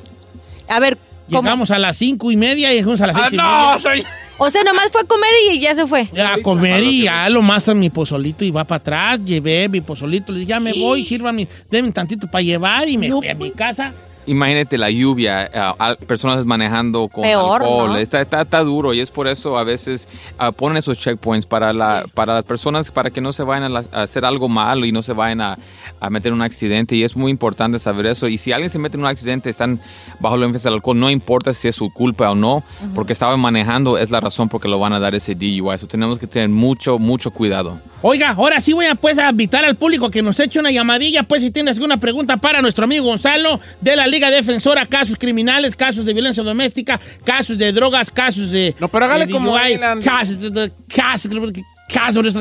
A 0.70 0.80
ver, 0.80 0.98
¿cómo? 1.30 1.42
Llegamos 1.42 1.72
a 1.72 1.80
las 1.80 1.98
cinco 1.98 2.32
y 2.32 2.38
media 2.38 2.72
y 2.72 2.78
llegamos 2.78 3.02
a 3.02 3.08
las 3.08 3.16
Ah, 3.18 3.20
seis 3.22 3.34
y 3.34 3.38
no, 3.38 3.44
media. 3.44 3.80
soy... 3.80 4.04
O 4.44 4.50
sea, 4.50 4.64
nomás 4.64 4.90
fue 4.92 5.02
a 5.02 5.06
comer 5.06 5.30
y 5.54 5.60
ya 5.60 5.76
se 5.76 5.86
fue. 5.86 6.10
A 6.20 6.38
comer 6.42 6.82
y 6.84 7.04
ya 7.04 7.30
lo 7.30 7.44
más 7.44 7.70
a 7.70 7.76
mi 7.76 7.92
pozolito 7.92 8.44
y 8.44 8.50
va 8.50 8.64
para 8.64 8.78
atrás. 8.78 9.20
Llevé 9.24 9.70
mi 9.70 9.82
pozolito, 9.82 10.32
le 10.32 10.40
dije, 10.40 10.50
ya 10.50 10.60
me 10.60 10.74
voy, 10.74 11.06
sírvanme, 11.06 11.48
denme 11.70 11.92
tantito 11.92 12.26
para 12.28 12.42
llevar 12.42 12.90
y 12.90 12.98
me 12.98 13.12
fui 13.12 13.28
a 13.28 13.36
mi 13.36 13.52
casa. 13.52 13.94
Imagínate 14.28 14.78
la 14.78 14.90
lluvia, 14.92 15.44
al- 15.80 15.98
personas 15.98 16.46
manejando 16.46 17.08
con 17.08 17.24
Peor, 17.24 17.62
alcohol. 17.62 17.90
¿no? 17.94 17.98
Está, 17.98 18.22
está, 18.22 18.42
está 18.42 18.64
duro 18.64 18.94
y 18.94 19.00
es 19.00 19.10
por 19.12 19.28
eso 19.28 19.58
a 19.58 19.64
veces 19.64 20.08
ah, 20.38 20.52
ponen 20.52 20.78
esos 20.78 20.98
checkpoints 21.00 21.46
para, 21.46 21.74
la, 21.74 22.06
para 22.14 22.36
las 22.36 22.44
personas 22.44 22.92
para 22.92 23.10
que 23.10 23.20
no 23.22 23.34
se 23.34 23.44
vayan 23.44 23.64
a, 23.64 23.70
la- 23.70 23.84
a 23.92 24.04
hacer 24.04 24.24
algo 24.26 24.48
malo 24.48 24.86
y 24.86 24.92
no 24.92 25.02
se 25.02 25.14
vayan 25.14 25.42
a, 25.42 25.58
a 26.00 26.10
meter 26.10 26.30
en 26.30 26.36
un 26.36 26.42
accidente. 26.44 26.96
Y 26.96 27.04
es 27.04 27.16
muy 27.16 27.32
importante 27.32 27.80
saber 27.80 28.06
eso. 28.06 28.28
Y 28.28 28.38
si 28.38 28.52
alguien 28.52 28.70
se 28.70 28.78
mete 28.80 28.96
en 28.98 29.02
un 29.02 29.08
accidente, 29.08 29.50
están 29.50 29.80
bajo 30.20 30.38
la 30.38 30.46
influencia 30.46 30.70
del 30.70 30.76
alcohol, 30.78 31.00
no 31.00 31.10
importa 31.10 31.54
si 31.54 31.68
es 31.68 31.76
su 31.76 31.92
culpa 31.92 32.30
o 32.30 32.36
no, 32.36 32.64
porque 32.94 33.14
estaban 33.14 33.40
manejando, 33.40 33.98
es 33.98 34.12
la 34.12 34.20
razón 34.20 34.50
por 34.50 34.62
que 34.62 34.68
lo 34.68 34.78
van 34.80 34.94
a 34.94 35.00
dar 35.00 35.16
ese 35.16 35.34
DUI. 35.36 35.64
Eso 35.74 35.88
tenemos 35.88 36.20
que 36.20 36.28
tener 36.28 36.50
mucho, 36.50 37.00
mucho 37.00 37.32
cuidado. 37.32 37.80
Oiga, 38.04 38.30
ahora 38.30 38.60
sí 38.60 38.74
voy 38.74 38.86
a 38.88 38.96
pues 38.96 39.20
a 39.20 39.30
invitar 39.30 39.64
al 39.64 39.76
público 39.76 40.10
que 40.10 40.22
nos 40.24 40.40
eche 40.40 40.60
una 40.60 40.72
llamadilla, 40.72 41.24
pues 41.24 41.44
si 41.44 41.52
tienes 41.52 41.76
alguna 41.78 41.98
pregunta 41.98 42.38
para 42.38 42.62
nuestro 42.62 42.86
amigo 42.86 43.06
Gonzalo 43.06 43.60
de 43.80 43.96
la 43.96 44.08
Liga 44.08 44.32
Defensora, 44.32 44.86
casos 44.88 45.18
criminales, 45.20 45.76
casos 45.76 46.04
de 46.06 46.14
violencia 46.14 46.42
doméstica, 46.42 47.00
casos 47.24 47.58
de 47.60 47.72
drogas, 47.72 48.10
casos 48.10 48.50
de 48.50 48.74
No, 48.80 48.88
pero 48.88 49.06
hágale 49.06 49.28
de 49.28 49.32
como 49.32 49.52
DUI, 49.52 49.74
Andy. 49.76 50.04
casos 50.06 50.40
de, 50.40 50.50
de- 50.50 50.72
casos 50.88 51.32
casos 51.94 52.36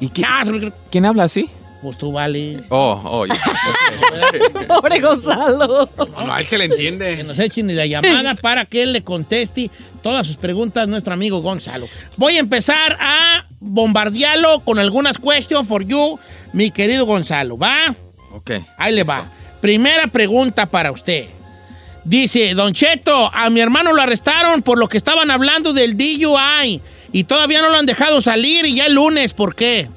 ¿Y 0.00 0.08
qué- 0.08 0.22
casos 0.22 0.72
¿Quién 0.90 1.04
habla 1.06 1.24
así? 1.24 1.48
pues 1.82 1.98
tú 1.98 2.12
vale. 2.12 2.60
Oh, 2.68 3.00
oh, 3.04 3.26
ya. 3.26 3.34
Pobre 4.68 5.00
Gonzalo. 5.00 5.88
No, 5.98 6.24
no, 6.26 6.32
a 6.32 6.38
él 6.38 6.46
se 6.46 6.56
le 6.56 6.66
entiende. 6.66 7.16
Que 7.16 7.24
nos 7.24 7.36
echen 7.40 7.74
la 7.74 7.84
llamada 7.86 8.36
para 8.36 8.64
que 8.66 8.84
él 8.84 8.92
le 8.92 9.02
conteste 9.02 9.68
todas 10.00 10.24
sus 10.26 10.36
preguntas 10.36 10.84
a 10.84 10.86
nuestro 10.86 11.12
amigo 11.12 11.40
Gonzalo. 11.42 11.88
Voy 12.16 12.36
a 12.36 12.38
empezar 12.38 12.96
a 13.00 13.46
bombardearlo 13.62 14.60
con 14.60 14.78
algunas 14.78 15.18
questions 15.18 15.66
for 15.66 15.84
you, 15.84 16.18
mi 16.52 16.70
querido 16.70 17.06
Gonzalo. 17.06 17.56
¿Va? 17.56 17.94
Ok. 18.32 18.50
Ahí 18.76 18.94
le 18.94 19.04
va. 19.04 19.24
Primera 19.60 20.08
pregunta 20.08 20.66
para 20.66 20.90
usted. 20.90 21.26
Dice, 22.04 22.54
Don 22.54 22.72
Cheto, 22.72 23.30
a 23.32 23.48
mi 23.50 23.60
hermano 23.60 23.92
lo 23.92 24.02
arrestaron 24.02 24.62
por 24.62 24.78
lo 24.78 24.88
que 24.88 24.96
estaban 24.96 25.30
hablando 25.30 25.72
del 25.72 25.96
DUI 25.96 26.80
y 27.12 27.24
todavía 27.24 27.62
no 27.62 27.68
lo 27.68 27.76
han 27.76 27.86
dejado 27.86 28.20
salir 28.20 28.64
y 28.66 28.74
ya 28.74 28.86
el 28.86 28.94
lunes, 28.94 29.32
¿por 29.34 29.54
qué? 29.54 29.88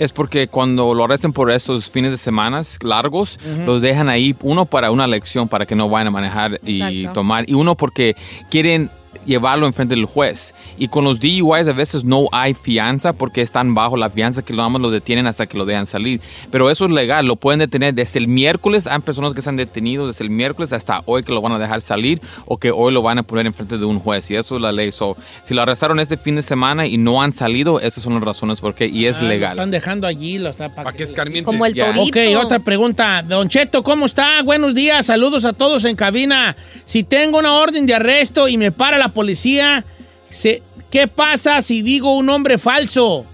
Es 0.00 0.12
porque 0.12 0.48
cuando 0.48 0.92
lo 0.94 1.04
arrestan 1.04 1.32
por 1.32 1.52
esos 1.52 1.88
fines 1.88 2.10
de 2.10 2.16
semanas 2.16 2.78
largos, 2.82 3.38
los 3.64 3.80
dejan 3.80 4.08
ahí, 4.08 4.34
uno 4.40 4.66
para 4.66 4.90
una 4.90 5.06
lección, 5.06 5.46
para 5.46 5.64
que 5.64 5.76
no 5.76 5.88
vayan 5.88 6.08
a 6.08 6.10
manejar 6.10 6.58
y 6.66 6.82
Exacto. 6.82 7.12
tomar, 7.20 7.48
y 7.48 7.54
uno 7.54 7.76
porque 7.76 8.16
quieren 8.50 8.90
llevarlo 9.24 9.66
enfrente 9.66 9.94
del 9.94 10.04
juez. 10.06 10.54
Y 10.78 10.88
con 10.88 11.04
los 11.04 11.20
DUIs 11.20 11.68
a 11.68 11.72
veces 11.72 12.04
no 12.04 12.28
hay 12.32 12.54
fianza 12.54 13.12
porque 13.12 13.40
están 13.42 13.74
bajo 13.74 13.96
la 13.96 14.10
fianza 14.10 14.42
que 14.42 14.52
nada 14.52 14.68
más 14.68 14.82
lo 14.82 14.90
detienen 14.90 15.26
hasta 15.26 15.46
que 15.46 15.56
lo 15.58 15.64
dejan 15.64 15.86
salir. 15.86 16.20
Pero 16.50 16.70
eso 16.70 16.84
es 16.86 16.90
legal, 16.90 17.26
lo 17.26 17.36
pueden 17.36 17.60
detener 17.60 17.94
desde 17.94 18.18
el 18.18 18.28
miércoles. 18.28 18.86
Hay 18.86 18.98
personas 19.00 19.34
que 19.34 19.42
se 19.42 19.48
han 19.48 19.56
detenido 19.56 20.06
desde 20.06 20.24
el 20.24 20.30
miércoles 20.30 20.72
hasta 20.72 21.02
hoy 21.06 21.22
que 21.22 21.32
lo 21.32 21.40
van 21.40 21.52
a 21.52 21.58
dejar 21.58 21.80
salir 21.80 22.20
o 22.46 22.56
que 22.58 22.70
hoy 22.70 22.92
lo 22.92 23.02
van 23.02 23.18
a 23.18 23.22
poner 23.22 23.46
enfrente 23.46 23.78
de 23.78 23.84
un 23.84 23.98
juez. 23.98 24.30
Y 24.30 24.36
eso 24.36 24.56
es 24.56 24.62
la 24.62 24.72
ley. 24.72 24.92
So, 24.92 25.16
si 25.42 25.54
lo 25.54 25.62
arrestaron 25.62 26.00
este 26.00 26.16
fin 26.16 26.36
de 26.36 26.42
semana 26.42 26.86
y 26.86 26.96
no 26.96 27.22
han 27.22 27.32
salido, 27.32 27.80
esas 27.80 28.02
son 28.02 28.14
las 28.14 28.22
razones 28.22 28.60
por 28.60 28.74
qué. 28.74 28.86
Y 28.86 29.06
es 29.06 29.18
Ah, 29.18 29.22
lo 29.22 29.28
legal. 29.28 29.52
están 29.52 29.70
dejando 29.70 30.06
allí, 30.06 30.38
lo 30.38 30.48
está 30.50 30.68
para 30.68 30.84
Para 30.84 30.96
que 30.96 31.04
escarmiente. 31.04 31.44
Como 31.44 31.64
el 31.66 31.74
torito. 31.74 32.02
Ok, 32.02 32.44
otra 32.44 32.58
pregunta. 32.58 33.22
Don 33.22 33.48
Cheto, 33.48 33.82
¿cómo 33.82 34.06
está? 34.06 34.42
Buenos 34.42 34.74
días, 34.74 35.06
saludos 35.06 35.44
a 35.44 35.52
todos 35.52 35.84
en 35.84 35.96
cabina. 35.96 36.56
Si 36.84 37.04
tengo 37.04 37.38
una 37.38 37.54
orden 37.54 37.86
de 37.86 37.94
arresto 37.94 38.48
y 38.48 38.56
me 38.56 38.72
para 38.72 38.98
la 39.02 39.08
policía, 39.08 39.84
se- 40.30 40.62
¿qué 40.90 41.08
pasa 41.08 41.60
si 41.62 41.82
digo 41.82 42.16
un 42.16 42.26
nombre 42.26 42.56
falso? 42.58 43.26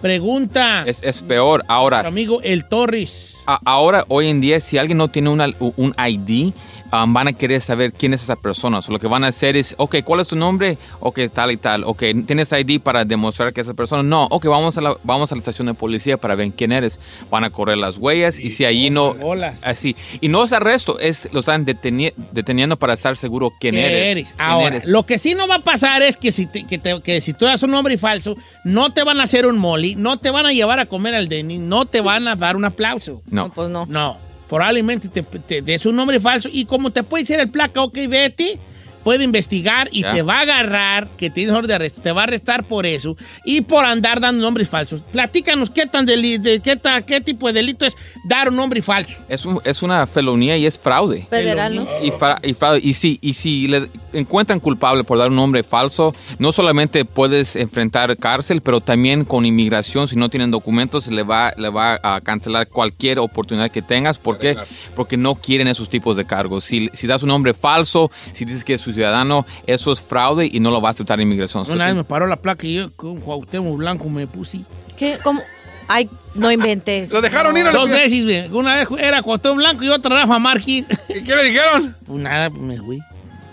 Pregunta. 0.00 0.84
Es, 0.86 1.02
es 1.02 1.20
peor. 1.22 1.62
Ahora, 1.68 1.98
Nuestro 1.98 2.08
amigo 2.08 2.40
El 2.42 2.64
Torres. 2.64 3.34
a- 3.46 3.60
ahora, 3.64 4.04
hoy 4.08 4.28
en 4.28 4.40
día, 4.40 4.60
si 4.60 4.78
alguien 4.78 4.98
no 4.98 5.08
tiene 5.08 5.28
una- 5.30 5.48
un 5.76 5.94
ID, 5.98 6.52
um, 6.92 7.12
van 7.12 7.28
a 7.28 7.32
querer 7.32 7.60
saber 7.60 7.92
quién 7.92 8.14
es 8.14 8.22
esa 8.22 8.36
persona. 8.36 8.82
So, 8.82 8.92
lo 8.92 8.98
que 8.98 9.06
van 9.06 9.24
a 9.24 9.28
hacer 9.28 9.56
es, 9.56 9.74
ok, 9.78 9.96
¿cuál 10.04 10.20
es 10.20 10.28
tu 10.28 10.36
nombre? 10.36 10.78
Ok, 11.00 11.20
tal 11.32 11.50
y 11.52 11.56
tal. 11.56 11.84
Ok, 11.84 12.02
¿tienes 12.26 12.52
ID 12.52 12.80
para 12.80 13.04
demostrar 13.04 13.52
que 13.52 13.60
esa 13.60 13.74
persona? 13.74 14.02
No, 14.02 14.24
ok, 14.30 14.46
vamos 14.46 14.76
a 14.78 14.80
la, 14.80 14.96
vamos 15.04 15.32
a 15.32 15.34
la 15.34 15.38
estación 15.40 15.66
de 15.66 15.74
policía 15.74 16.16
para 16.16 16.34
ver 16.34 16.50
quién 16.52 16.72
eres. 16.72 17.00
Van 17.30 17.44
a 17.44 17.50
correr 17.50 17.78
las 17.78 17.96
huellas 17.96 18.38
y 18.38 18.50
si 18.50 18.64
allí 18.64 18.90
no... 18.90 19.14
Así. 19.62 19.94
Y 20.20 20.28
no 20.28 20.44
es 20.44 20.52
arresto, 20.52 20.98
es, 20.98 21.28
lo 21.32 21.40
están 21.40 21.66
deteni- 21.66 22.12
deteniendo 22.32 22.76
para 22.76 22.94
estar 22.94 23.16
seguro 23.16 23.52
quién 23.60 23.74
¿Qué 23.74 23.86
eres. 23.86 24.06
eres? 24.10 24.32
quién 24.32 24.40
Ahora, 24.40 24.76
eres. 24.76 24.84
lo 24.86 25.04
que 25.06 25.18
sí 25.18 25.34
no 25.34 25.46
va 25.48 25.56
a 25.56 25.60
pasar 25.60 26.02
es 26.02 26.16
que 26.16 26.32
si, 26.32 26.46
te- 26.46 26.66
que, 26.66 26.78
te- 26.78 27.00
que 27.02 27.20
si 27.20 27.32
tú 27.34 27.44
das 27.44 27.62
un 27.62 27.70
nombre 27.70 27.96
falso, 27.98 28.36
no 28.64 28.92
te 28.92 29.02
van 29.04 29.20
a 29.20 29.24
hacer 29.24 29.46
un 29.46 29.58
molly, 29.58 29.94
no 29.96 30.18
te 30.18 30.30
van 30.30 30.46
a 30.46 30.52
llevar 30.52 30.80
a 30.80 30.86
comer 30.86 31.14
al 31.14 31.28
Denny, 31.28 31.58
no 31.58 31.84
te 31.86 32.00
van 32.00 32.26
a 32.28 32.36
dar 32.36 32.56
un 32.56 32.64
aplauso. 32.64 33.22
No. 33.30 33.50
Pues 33.50 33.68
no. 33.70 33.86
No. 33.86 34.16
Probablemente 34.50 35.08
te, 35.08 35.22
te 35.22 35.62
des 35.62 35.86
un 35.86 35.94
nombre 35.94 36.18
falso. 36.18 36.48
Y 36.52 36.64
como 36.64 36.90
te 36.90 37.04
puede 37.04 37.22
decir 37.22 37.38
el 37.38 37.50
placa, 37.50 37.82
ok, 37.82 37.96
Betty, 38.08 38.58
puede 39.04 39.24
investigar 39.24 39.88
y 39.92 40.02
Ya. 40.02 40.12
te 40.12 40.22
va 40.22 40.38
a 40.38 40.40
agarrar, 40.42 41.08
que 41.16 41.30
tienes 41.30 41.54
orden 41.54 41.68
de 41.68 41.74
arresto, 41.74 42.00
te 42.02 42.12
va 42.12 42.22
a 42.22 42.24
arrestar 42.24 42.64
por 42.64 42.86
eso 42.86 43.16
y 43.44 43.60
por 43.62 43.84
andar 43.84 44.20
dando 44.20 44.42
nombres 44.42 44.68
falsos. 44.68 45.00
Platícanos 45.12 45.70
qué 45.70 45.86
tan 45.86 46.06
deli- 46.06 46.38
de, 46.38 46.60
qué, 46.60 46.76
ta- 46.76 47.02
qué 47.02 47.20
tipo 47.20 47.46
de 47.48 47.52
delito 47.54 47.86
es 47.86 47.94
dar 48.24 48.48
un 48.48 48.56
nombre 48.56 48.82
falso. 48.82 49.20
Es, 49.28 49.44
un- 49.44 49.60
es 49.64 49.82
una 49.82 50.06
felonía 50.06 50.56
y 50.56 50.66
es 50.66 50.78
fraude. 50.78 51.26
Federal, 51.28 51.74
¿no? 51.76 51.88
Y, 52.02 52.10
fra- 52.10 52.38
y 52.42 52.54
fraude. 52.54 52.80
Y 52.82 52.92
si, 52.94 53.18
y 53.22 53.34
si 53.34 53.68
le 53.68 53.88
encuentran 54.12 54.60
culpable 54.60 55.04
por 55.04 55.18
dar 55.18 55.28
un 55.30 55.36
nombre 55.36 55.62
falso, 55.62 56.14
no 56.38 56.52
solamente 56.52 57.04
puedes 57.04 57.56
enfrentar 57.56 58.16
cárcel, 58.16 58.60
pero 58.60 58.80
también 58.80 59.24
con 59.24 59.46
inmigración, 59.46 60.08
si 60.08 60.16
no 60.16 60.28
tienen 60.28 60.50
documentos, 60.50 61.06
le 61.08 61.22
va, 61.22 61.52
le 61.56 61.68
va 61.68 61.98
a 62.02 62.20
cancelar 62.20 62.68
cualquier 62.68 63.18
oportunidad 63.18 63.70
que 63.70 63.82
tengas. 63.82 64.18
¿Por 64.18 64.38
qué? 64.38 64.56
Porque 64.96 65.16
no 65.16 65.34
quieren 65.36 65.68
esos 65.68 65.88
tipos 65.88 66.16
de 66.16 66.24
cargos. 66.24 66.64
Si, 66.64 66.90
si 66.92 67.06
das 67.06 67.22
un 67.22 67.28
nombre 67.28 67.54
falso, 67.54 68.10
si 68.32 68.44
dices 68.44 68.64
que 68.64 68.74
es 68.74 68.80
su 68.90 68.94
ciudadano, 68.94 69.46
eso 69.66 69.92
es 69.92 70.00
fraude 70.00 70.48
y 70.50 70.60
no 70.60 70.70
lo 70.70 70.80
va 70.80 70.88
a 70.88 70.92
aceptar 70.92 71.20
inmigración. 71.20 71.64
Una 71.70 71.86
vez 71.86 71.94
me 71.94 72.04
paró 72.04 72.26
la 72.26 72.36
placa 72.36 72.66
y 72.66 72.74
yo 72.74 72.90
con 72.96 73.20
Cuauhtémoc 73.20 73.76
Blanco 73.78 74.08
me 74.08 74.26
puse. 74.26 74.60
¿Qué? 74.96 75.18
¿Cómo? 75.22 75.40
Ay, 75.88 76.08
no 76.34 76.52
inventes. 76.52 77.10
Lo 77.10 77.20
dejaron 77.20 77.56
ir 77.56 77.66
a 77.66 77.72
Dos 77.72 77.90
veces. 77.90 78.50
Una 78.50 78.76
vez 78.76 78.88
era 78.98 79.22
Cuauhtémoc 79.22 79.56
Blanco 79.56 79.84
y 79.84 79.88
otra 79.88 80.20
Rafa 80.22 80.38
Márquez. 80.38 80.86
¿Y 81.08 81.22
qué 81.22 81.34
le 81.34 81.44
dijeron? 81.44 81.96
Pues 82.06 82.22
nada, 82.22 82.50
pues 82.50 82.62
me 82.62 82.76
fui. 82.76 83.00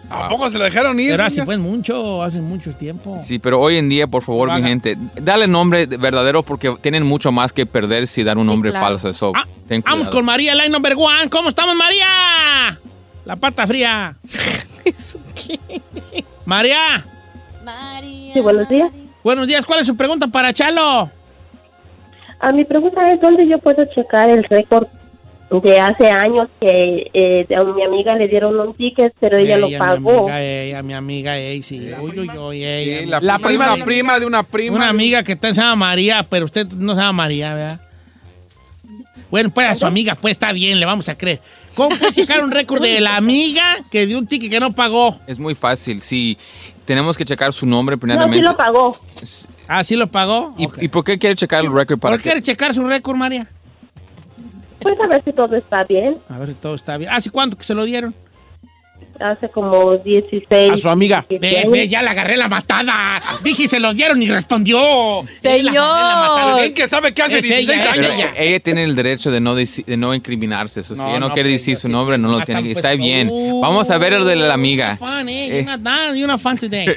¿A 0.10 0.30
poco 0.30 0.50
se 0.50 0.58
lo 0.58 0.64
dejaron 0.64 1.00
ir? 1.00 1.12
Pero 1.12 1.26
hace 1.26 1.44
pues 1.44 1.60
mucho, 1.60 2.24
hace 2.24 2.42
mucho 2.42 2.72
tiempo. 2.72 3.18
Sí, 3.18 3.40
pero 3.40 3.60
hoy 3.60 3.78
en 3.78 3.90
día, 3.90 4.08
por 4.08 4.24
favor, 4.24 4.54
mi 4.54 4.62
gente, 4.62 4.98
dale 5.22 5.48
nombre 5.48 5.86
verdadero 5.86 6.44
porque 6.44 6.76
tienen 6.82 7.06
mucho 7.06 7.32
más 7.32 7.52
que 7.52 7.66
perder 7.66 8.08
si 8.08 8.24
dan 8.24 8.38
un 8.38 8.48
nombre 8.48 8.72
claro. 8.72 8.86
falso. 8.86 9.12
So, 9.12 9.34
ten 9.68 9.84
Vamos 9.86 10.10
con 10.10 10.24
María, 10.24 10.56
line 10.56 10.70
number 10.70 10.94
one. 10.96 11.30
¿Cómo 11.30 11.50
estamos, 11.50 11.76
María? 11.76 12.80
La 13.26 13.36
pata 13.36 13.68
fría. 13.68 14.16
María. 16.46 17.04
Sí, 18.34 18.40
buenos 18.42 18.70
días. 18.70 18.92
Buenos 19.24 19.48
días. 19.48 19.66
¿Cuál 19.66 19.80
es 19.82 19.88
su 19.88 19.96
pregunta 19.98 20.28
para 20.28 20.54
Chalo? 20.54 21.12
A 22.40 22.52
mi 22.52 22.64
pregunta 22.66 23.06
es 23.12 23.20
dónde 23.20 23.48
yo 23.48 23.58
puedo 23.58 23.84
checar 23.86 24.30
el 24.30 24.44
récord 24.44 24.88
de 25.50 25.80
hace 25.80 26.10
años 26.10 26.50
que 26.60 27.10
eh, 27.14 27.48
a 27.56 27.64
mi 27.64 27.84
amiga 27.84 28.16
le 28.16 28.28
dieron 28.28 28.60
un 28.60 28.74
ticket, 28.74 29.14
pero 29.20 29.38
ella 29.38 29.58
lo 29.58 29.70
mi 29.70 29.78
pagó. 29.78 30.20
amiga, 30.24 30.42
ella, 30.42 30.84
mi 30.84 30.94
amiga, 30.94 31.38
ey, 31.38 31.64
sí. 31.64 31.92
Uy, 32.00 32.20
uy, 32.20 32.30
uy, 32.38 32.64
ella. 32.64 33.20
Sí, 33.20 33.26
la 33.26 33.40
prima 33.40 33.68
de 33.70 33.74
una 33.76 33.86
prima 33.86 34.20
de 34.20 34.26
una 34.26 34.44
prima. 34.44 34.76
Una 34.76 34.90
amiga 34.90 35.24
que 35.24 35.34
está, 35.34 35.54
se 35.54 35.62
llama 35.62 35.88
María, 35.88 36.26
pero 36.30 36.46
usted 36.46 36.68
no 36.68 36.94
se 36.96 37.02
llama 37.02 37.14
María, 37.14 37.54
¿verdad? 37.54 37.82
Bueno, 39.32 39.50
pues 39.50 39.68
a 39.68 39.76
su 39.76 39.86
amiga, 39.86 40.16
pues 40.16 40.32
está 40.32 40.52
bien, 40.52 40.80
le 40.80 40.86
vamos 40.86 41.10
a 41.10 41.18
creer. 41.18 41.40
¿Cómo 41.78 41.96
puede 41.96 42.12
checar 42.12 42.44
un 42.44 42.50
récord 42.52 42.82
de 42.82 43.00
la 43.00 43.16
amiga 43.16 43.78
que 43.92 44.06
dio 44.08 44.18
un 44.18 44.26
ticket 44.28 44.50
que 44.50 44.60
no 44.60 44.72
pagó? 44.74 45.20
Es 45.28 45.38
muy 45.38 45.54
fácil. 45.56 46.02
Si 46.02 46.38
tenemos 46.86 47.16
que 47.18 47.24
checar 47.24 47.54
su 47.54 47.66
nombre 47.68 47.96
No, 47.96 47.98
sí 47.98 48.02
primeramente. 48.02 48.44
lo 48.44 48.58
pagó. 48.58 49.00
Ah, 49.68 49.84
¿sí 49.84 49.96
lo 49.96 50.08
pagó? 50.08 50.56
¿Y, 50.58 50.68
y 50.84 50.88
por 50.88 51.04
qué 51.04 51.20
quiere 51.20 51.36
checar 51.36 51.64
el 51.64 51.72
récord 51.72 52.00
para 52.00 52.14
¿Por 52.16 52.20
qué 52.20 52.24
quiere 52.32 52.42
checar 52.42 52.74
su 52.74 52.84
récord, 52.84 53.16
María? 53.16 53.48
Pues 54.80 55.00
a 55.00 55.08
ver 55.08 55.24
si 55.24 55.34
todo 55.34 55.56
está 55.56 55.84
bien. 55.84 56.18
A 56.30 56.38
ver 56.40 56.50
si 56.50 56.54
todo 56.56 56.76
está 56.76 56.98
bien. 56.98 57.12
¿Hace 57.12 57.30
cuánto 57.30 57.58
que 57.58 57.64
se 57.64 57.74
lo 57.74 57.86
dieron? 57.86 58.14
Hace 59.20 59.50
como 59.50 59.96
16. 59.98 60.72
A 60.72 60.78
su 60.78 60.90
amiga. 60.90 61.26
17 61.30 61.40
Ve, 61.70 61.72
ve, 61.72 61.88
ya 61.88 62.02
la 62.02 62.12
agarré 62.12 62.38
la 62.38 62.48
matada. 62.48 63.22
Dije, 63.44 63.68
se 63.68 63.80
lo 63.80 63.94
dieron 63.94 64.22
y 64.22 64.28
respondió. 64.30 65.24
Matada. 65.44 66.56
Ven 66.58 66.74
que 66.74 66.88
sabe 66.88 67.14
que 67.14 67.22
hace 67.22 67.40
Es 67.40 67.46
ella, 67.46 67.74
16 67.74 67.82
es 67.82 67.88
años. 67.98 68.12
ella. 68.16 68.32
Ella 68.38 68.60
tiene 68.60 68.84
el 68.84 68.96
derecho 68.96 69.32
de 69.32 69.40
no, 69.40 69.56
de 69.56 69.68
no 69.98 70.14
incriminarse. 70.14 70.82
Eso, 70.82 70.96
si 70.96 71.02
No, 71.02 71.10
ella 71.10 71.20
no, 71.20 71.28
no, 71.30 71.34
quiere 71.34 71.50
pues, 71.50 71.62
decir 71.62 71.78
su 71.78 71.90
nombre, 71.90 72.18
no 72.18 72.30
lo 72.30 72.42
tiene 72.42 72.62
que. 72.64 72.68
pues, 72.74 72.78
Está 72.78 72.94
bien. 72.94 73.30
uh, 73.32 73.62
Vamos 73.62 73.90
a 73.90 73.98
ver 73.98 74.14
el 74.14 74.26
de 74.26 74.36
la 74.36 74.54
amiga. 74.54 74.98
Fun, 74.98 75.28
eh. 75.30 75.48
Eh. 75.48 75.64
You're 75.64 75.78
not 75.78 75.82
done. 75.82 76.18
You're 76.18 76.28
not 76.32 76.40
fun 76.40 76.58
today. 76.58 76.86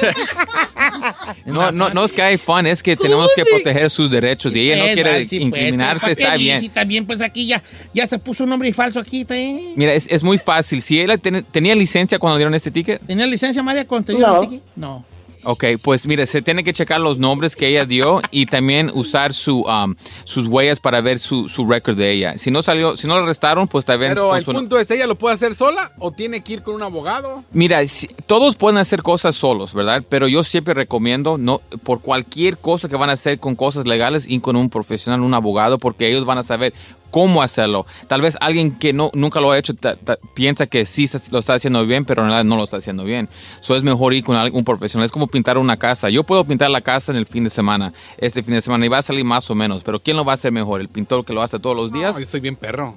No, 1.44 1.70
no, 1.72 1.90
no 1.90 2.04
es 2.04 2.12
que 2.12 2.22
hay 2.22 2.38
fun, 2.38 2.66
es 2.66 2.82
que 2.82 2.96
tenemos 2.96 3.30
que 3.34 3.44
proteger 3.44 3.90
sus 3.90 4.10
derechos 4.10 4.54
y 4.54 4.70
ella 4.70 4.84
no 4.86 4.92
quiere 4.92 5.26
sí, 5.26 5.36
pues, 5.36 5.42
incriminarse. 5.46 6.04
¿para 6.06 6.14
qué 6.16 6.22
Está 6.22 6.36
bien. 6.36 6.60
Sí, 6.60 6.70
bien, 6.86 7.06
pues 7.06 7.20
aquí 7.22 7.46
ya, 7.46 7.62
ya 7.94 8.06
se 8.06 8.18
puso 8.18 8.44
un 8.44 8.50
nombre 8.50 8.72
falso 8.72 9.00
aquí. 9.00 9.24
¿eh? 9.28 9.72
Mira, 9.76 9.92
es, 9.94 10.06
es 10.10 10.22
muy 10.24 10.38
fácil. 10.38 10.82
Si 10.82 11.00
ella 11.00 11.16
ten- 11.18 11.44
tenía 11.44 11.74
licencia 11.74 12.18
cuando 12.18 12.36
dieron 12.36 12.54
este 12.54 12.70
ticket, 12.70 13.00
¿Tenía 13.06 13.26
licencia, 13.26 13.62
María, 13.62 13.86
cuando 13.86 14.06
te 14.06 14.12
dieron 14.14 14.34
No. 14.34 14.42
el 14.42 14.48
ticket? 14.48 14.64
No. 14.76 15.04
Ok, 15.48 15.64
pues 15.80 16.06
mire, 16.08 16.26
se 16.26 16.42
tiene 16.42 16.64
que 16.64 16.72
checar 16.72 17.00
los 17.00 17.18
nombres 17.18 17.54
que 17.54 17.68
ella 17.68 17.84
dio 17.86 18.20
y 18.32 18.46
también 18.46 18.90
usar 18.92 19.32
su, 19.32 19.60
um, 19.62 19.94
sus 20.24 20.48
huellas 20.48 20.80
para 20.80 21.00
ver 21.00 21.20
su, 21.20 21.48
su 21.48 21.66
récord 21.68 21.96
de 21.96 22.10
ella. 22.10 22.36
Si 22.36 22.50
no 22.50 22.62
salió, 22.62 22.96
si 22.96 23.06
no 23.06 23.14
la 23.16 23.22
arrestaron, 23.22 23.68
pues 23.68 23.84
también 23.84 24.10
Pero 24.14 24.34
el 24.34 24.42
su- 24.44 24.52
punto 24.52 24.76
es, 24.78 24.90
¿ella 24.90 25.06
lo 25.06 25.14
puede 25.14 25.36
hacer 25.36 25.54
sola 25.54 25.92
o 25.98 26.10
tiene 26.10 26.42
que 26.42 26.54
ir 26.54 26.62
con 26.62 26.74
un 26.74 26.82
abogado? 26.82 27.44
Mira, 27.52 27.86
si- 27.86 28.08
todos 28.26 28.56
pueden 28.56 28.76
hacer 28.78 29.02
cosas 29.02 29.36
solos, 29.36 29.72
¿verdad? 29.72 30.02
Pero 30.08 30.26
yo 30.26 30.42
siempre 30.42 30.74
recomiendo, 30.74 31.38
no, 31.38 31.60
por 31.84 32.00
cualquier 32.00 32.58
cosa 32.58 32.88
que 32.88 32.96
van 32.96 33.10
a 33.10 33.12
hacer 33.12 33.38
con 33.38 33.54
cosas 33.54 33.86
legales, 33.86 34.26
ir 34.28 34.40
con 34.40 34.56
un 34.56 34.68
profesional, 34.68 35.20
un 35.20 35.32
abogado, 35.34 35.78
porque 35.78 36.08
ellos 36.10 36.24
van 36.24 36.38
a 36.38 36.42
saber 36.42 36.74
cómo 37.10 37.42
hacerlo. 37.42 37.86
Tal 38.08 38.20
vez 38.20 38.36
alguien 38.40 38.78
que 38.78 38.92
no, 38.92 39.10
nunca 39.14 39.40
lo 39.40 39.50
ha 39.50 39.58
hecho 39.58 39.74
ta- 39.74 39.96
ta- 39.96 40.18
piensa 40.34 40.66
que 40.66 40.84
sí 40.84 41.06
se- 41.06 41.30
lo 41.32 41.38
está 41.38 41.54
haciendo 41.54 41.84
bien, 41.86 42.04
pero 42.04 42.22
en 42.22 42.28
realidad 42.28 42.44
no 42.48 42.56
lo 42.56 42.64
está 42.64 42.76
haciendo 42.78 43.04
bien. 43.04 43.28
So 43.60 43.74
es 43.76 43.82
mejor 43.82 44.14
ir 44.14 44.24
con 44.24 44.36
algún 44.36 44.64
profesional. 44.64 45.04
Es 45.06 45.12
como 45.12 45.26
pintar 45.26 45.58
una 45.58 45.76
casa. 45.76 46.10
Yo 46.10 46.24
puedo 46.24 46.44
pintar 46.44 46.70
la 46.70 46.80
casa 46.80 47.12
en 47.12 47.18
el 47.18 47.26
fin 47.26 47.44
de 47.44 47.50
semana, 47.50 47.92
este 48.18 48.42
fin 48.42 48.54
de 48.54 48.60
semana, 48.60 48.84
y 48.86 48.88
va 48.88 48.98
a 48.98 49.02
salir 49.02 49.24
más 49.24 49.50
o 49.50 49.54
menos. 49.54 49.82
Pero 49.84 50.00
¿quién 50.00 50.16
lo 50.16 50.24
va 50.24 50.32
a 50.32 50.34
hacer 50.34 50.52
mejor? 50.52 50.80
¿El 50.80 50.88
pintor 50.88 51.24
que 51.24 51.32
lo 51.32 51.42
hace 51.42 51.58
todos 51.58 51.76
los 51.76 51.92
días? 51.92 52.14
No, 52.14 52.20
yo 52.20 52.26
soy 52.26 52.40
bien 52.40 52.56
perro. 52.56 52.94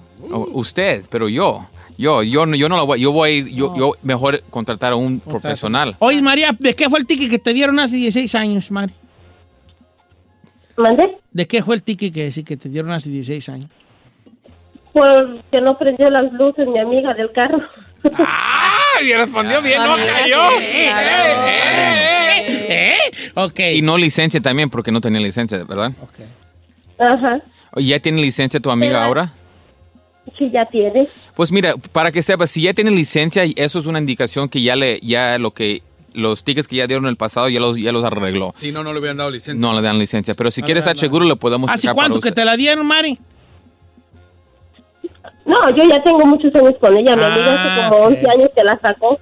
Usted, 0.54 1.06
pero 1.10 1.30
yo. 1.30 1.66
Yo, 1.98 2.24
yo, 2.24 2.46
no- 2.46 2.56
yo 2.56 2.70
no 2.70 2.78
lo 2.78 2.86
voy, 2.86 3.02
yo 3.02 3.12
voy 3.12 3.30
a 3.30 3.34
ir, 3.34 3.48
yo, 3.50 3.76
yo 3.76 3.92
mejor 4.04 4.42
contratar 4.50 4.94
a 4.94 4.96
un 4.96 5.20
profesional. 5.20 5.98
Oye, 6.00 6.22
María, 6.22 6.56
¿de 6.58 6.74
qué 6.74 6.90
fue 6.90 6.98
el 7.00 7.06
ticket 7.06 7.30
que 7.30 7.40
te 7.40 7.54
dieron 7.54 7.78
hace 7.80 7.98
16 7.98 8.36
años, 8.36 8.72
María? 8.72 8.96
¿Mande? 10.78 11.18
¿De 11.32 11.46
qué 11.46 11.62
fue 11.62 11.76
el 11.76 11.84
ticket 11.84 12.14
que, 12.14 12.32
sí, 12.32 12.44
que 12.46 12.56
te 12.56 12.70
dieron 12.70 12.92
hace 12.92 13.10
16 13.10 13.50
años? 13.50 13.70
Porque 14.94 15.62
no 15.62 15.78
prendió 15.78 16.10
las 16.10 16.32
luces 16.34 16.68
mi 16.68 16.80
amiga 16.80 17.14
del 17.14 17.32
carro. 17.32 17.62
¡Ay! 18.18 19.10
Y 19.10 19.14
respondió 19.14 19.62
bien, 19.62 19.84
no 19.84 19.96
cayó. 19.96 20.60
¡Eh, 20.60 20.90
eh, 20.90 20.94
eh, 21.48 22.68
eh! 22.70 23.32
Ok. 23.36 23.60
Y 23.76 23.82
no 23.82 23.98
licencia 23.98 24.42
también, 24.42 24.70
porque 24.70 24.92
no 24.92 25.02
tenía 25.02 25.22
licencia, 25.22 25.64
¿verdad? 25.64 25.92
Ajá. 26.98 27.42
¿Y 27.76 27.88
¿Ya 27.88 28.00
tiene 28.00 28.22
licencia 28.22 28.60
tu 28.60 28.72
amiga 28.72 29.06
ahora? 29.06 29.32
Sí, 30.38 30.50
ya 30.52 30.66
tiene. 30.66 31.08
Pues 31.36 31.52
mira, 31.52 31.76
para 31.92 32.12
que 32.12 32.22
sepas, 32.22 32.52
si 32.52 32.64
ya 32.64 32.74
tiene 32.74 32.92
licencia, 32.92 33.44
eso 33.56 33.80
es 33.80 33.86
una 33.86 34.00
indicación 34.00 34.50
que 34.50 34.62
ya 34.62 34.76
le, 34.76 35.00
ya 35.02 35.38
lo 35.38 35.52
que, 35.52 35.82
los 36.14 36.44
tickets 36.44 36.68
que 36.68 36.78
ya 36.78 36.88
dieron 36.88 37.06
en 37.06 37.10
el 37.10 37.16
pasado 37.16 37.50
ya 37.50 37.60
los, 37.60 37.78
ya 37.78 37.92
los 37.92 38.04
arregló. 38.04 38.54
Si 38.58 38.72
no, 38.72 38.84
no 38.84 38.94
le 38.94 39.00
hubieran 39.00 39.18
dado 39.18 39.32
licencia. 39.32 39.60
No 39.60 39.74
le 39.74 39.82
dan 39.82 39.98
licencia, 39.98 40.36
pero 40.36 40.52
si 40.52 40.62
quieres 40.62 40.84
estar 40.84 40.98
seguro, 40.98 41.26
le 41.26 41.36
podemos 41.36 41.70
¿Hace 41.70 41.88
para 41.88 41.96
cuánto 41.96 42.20
que 42.20 42.30
usted. 42.30 42.42
te 42.42 42.46
la 42.46 42.58
dieron, 42.58 42.86
Mari? 42.86 43.18
No, 45.50 45.70
yo 45.72 45.84
ya 45.84 46.02
tengo 46.04 46.24
muchos 46.26 46.54
años 46.56 46.76
con 46.80 46.96
ella. 46.96 47.16
Mi 47.16 47.24
amiga 47.24 47.54
hace 47.54 47.70
Ah, 47.82 47.90
como 47.90 48.04
ok. 48.04 48.08
11 48.12 48.30
años 48.30 48.50
que 48.56 48.64
la 48.64 48.80
sacó. 48.80 49.20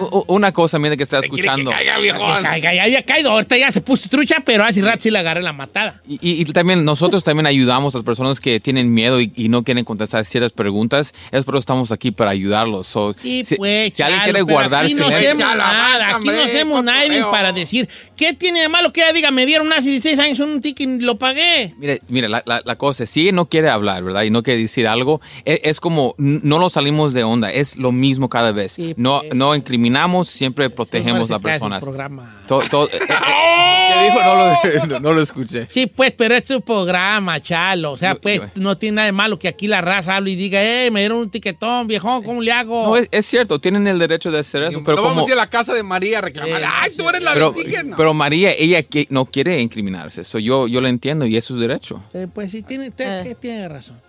U- 0.00 0.24
Una 0.28 0.52
cosa, 0.52 0.78
mira, 0.78 0.96
que 0.96 1.02
está 1.04 1.18
escuchando. 1.18 1.70
Que 1.70 1.76
caiga, 1.76 2.74
ya 2.74 2.84
había 2.84 3.02
caído. 3.04 3.30
Ahorita 3.30 3.56
ya 3.56 3.70
se 3.70 3.80
puso 3.80 4.08
trucha, 4.08 4.42
pero 4.44 4.64
hace 4.64 4.82
rato 4.82 5.00
sí 5.00 5.10
le 5.10 5.18
agarré 5.18 5.42
la 5.42 5.52
matada. 5.52 6.00
Y, 6.08 6.14
y- 6.14 6.40
y 6.42 6.44
también 6.46 6.84
nosotros 6.84 7.22
también 7.24 7.46
ayudamos 7.46 7.94
a 7.94 7.98
las 7.98 8.04
personas 8.04 8.40
que 8.40 8.60
tienen 8.60 8.92
miedo 8.92 9.20
y, 9.20 9.32
y 9.36 9.48
no 9.48 9.62
quieren 9.62 9.84
contestar 9.84 10.24
ciertas 10.24 10.52
preguntas. 10.52 11.14
Es 11.30 11.44
por 11.44 11.54
eso 11.54 11.60
estamos 11.60 11.92
aquí 11.92 12.10
para 12.10 12.30
ayudarlos. 12.30 12.86
So, 12.86 13.12
Sí, 13.12 13.44
si, 13.44 13.56
pues. 13.56 13.94
si 13.94 14.02
alguien 14.02 14.22
quiere 14.22 14.42
guardar 14.42 14.84
aquí 14.84 14.94
no 14.94 15.04
silencio. 15.06 15.32
hacemos 15.32 15.56
nada. 15.56 16.16
Aquí 16.16 16.28
no 16.28 16.42
hacemos 16.42 16.84
nada 16.84 17.30
para 17.30 17.52
decir. 17.52 17.88
¿Qué 18.16 18.32
tiene 18.34 18.60
de 18.60 18.68
malo 18.68 18.92
que 18.92 19.02
ella 19.02 19.12
diga, 19.12 19.30
me 19.30 19.46
dieron 19.46 19.72
hace 19.72 19.90
16 19.90 20.18
años 20.18 20.40
un 20.40 20.60
ticket 20.60 20.88
y 20.88 21.00
lo 21.00 21.16
pagué? 21.18 21.74
Mire, 21.78 22.00
mire 22.08 22.28
la, 22.28 22.42
la- 22.46 22.62
la 22.64 22.76
cosa 22.76 23.04
es, 23.04 23.10
si 23.10 23.22
ella 23.22 23.32
no 23.32 23.46
quiere 23.48 23.68
hablar, 23.68 24.02
¿verdad? 24.02 24.22
Y 24.22 24.30
no 24.30 24.42
quiere 24.42 24.60
decir 24.60 24.86
algo, 24.86 25.20
es, 25.44 25.60
es 25.62 25.80
como, 25.80 26.14
no 26.18 26.58
lo 26.58 26.68
salimos 26.70 27.14
de 27.14 27.24
onda, 27.24 27.50
es 27.52 27.76
lo 27.76 27.92
mismo 27.92 28.28
cada 28.28 28.52
vez. 28.52 28.76
No, 28.96 29.19
no, 29.28 29.34
no 29.34 29.54
incriminamos, 29.54 30.28
siempre 30.28 30.70
protegemos 30.70 31.30
a 31.30 31.34
las 31.34 31.42
personas. 31.42 31.82
programa. 31.82 32.42
To- 32.46 32.60
to- 32.68 32.88
eh, 32.90 32.98
eh, 33.08 33.88
¿Qué 33.92 34.04
dijo? 34.04 34.20
No 34.22 34.86
lo, 34.94 35.00
no 35.00 35.12
lo 35.12 35.22
escuché. 35.22 35.66
Sí, 35.66 35.86
pues, 35.86 36.12
pero 36.12 36.34
es 36.34 36.44
tu 36.44 36.60
programa, 36.60 37.40
chalo. 37.40 37.92
O 37.92 37.96
sea, 37.96 38.14
pues, 38.14 38.42
no 38.56 38.76
tiene 38.78 38.96
nada 38.96 39.06
de 39.06 39.12
malo 39.12 39.38
que 39.38 39.48
aquí 39.48 39.66
la 39.66 39.80
raza 39.80 40.16
hable 40.16 40.30
y 40.32 40.36
diga, 40.36 40.62
eh, 40.62 40.90
me 40.90 41.00
dieron 41.00 41.18
un 41.18 41.30
tiquetón, 41.30 41.86
viejón, 41.86 42.22
¿cómo 42.22 42.40
le 42.42 42.52
hago? 42.52 42.86
No, 42.88 42.96
es, 42.96 43.08
es 43.10 43.26
cierto, 43.26 43.60
tienen 43.60 43.86
el 43.86 43.98
derecho 43.98 44.30
de 44.30 44.38
hacer 44.40 44.62
eso, 44.64 44.82
pero 44.84 44.96
no 44.96 45.02
como... 45.02 45.14
vamos 45.14 45.28
a 45.28 45.32
ir 45.32 45.32
a 45.34 45.42
la 45.42 45.50
casa 45.50 45.74
de 45.74 45.82
María 45.82 46.18
a 46.18 46.20
reclamar. 46.22 46.62
¡Ay, 46.64 46.92
tú 46.96 47.08
eres 47.08 47.22
la 47.22 47.34
Pero, 47.34 47.50
del 47.52 47.64
ticket! 47.64 47.84
No. 47.84 47.96
pero 47.96 48.14
María, 48.14 48.52
ella 48.52 48.82
que- 48.82 49.06
no 49.10 49.24
quiere 49.26 49.60
incriminarse. 49.60 50.24
So, 50.24 50.38
yo, 50.38 50.66
yo 50.68 50.80
lo 50.80 50.88
entiendo 50.88 51.26
y 51.26 51.36
es 51.36 51.44
su 51.44 51.58
derecho. 51.58 52.00
Eh, 52.14 52.26
pues 52.32 52.50
sí, 52.52 52.62
tiene, 52.62 52.90
te- 52.90 53.34
tiene 53.36 53.68
razón. 53.68 54.00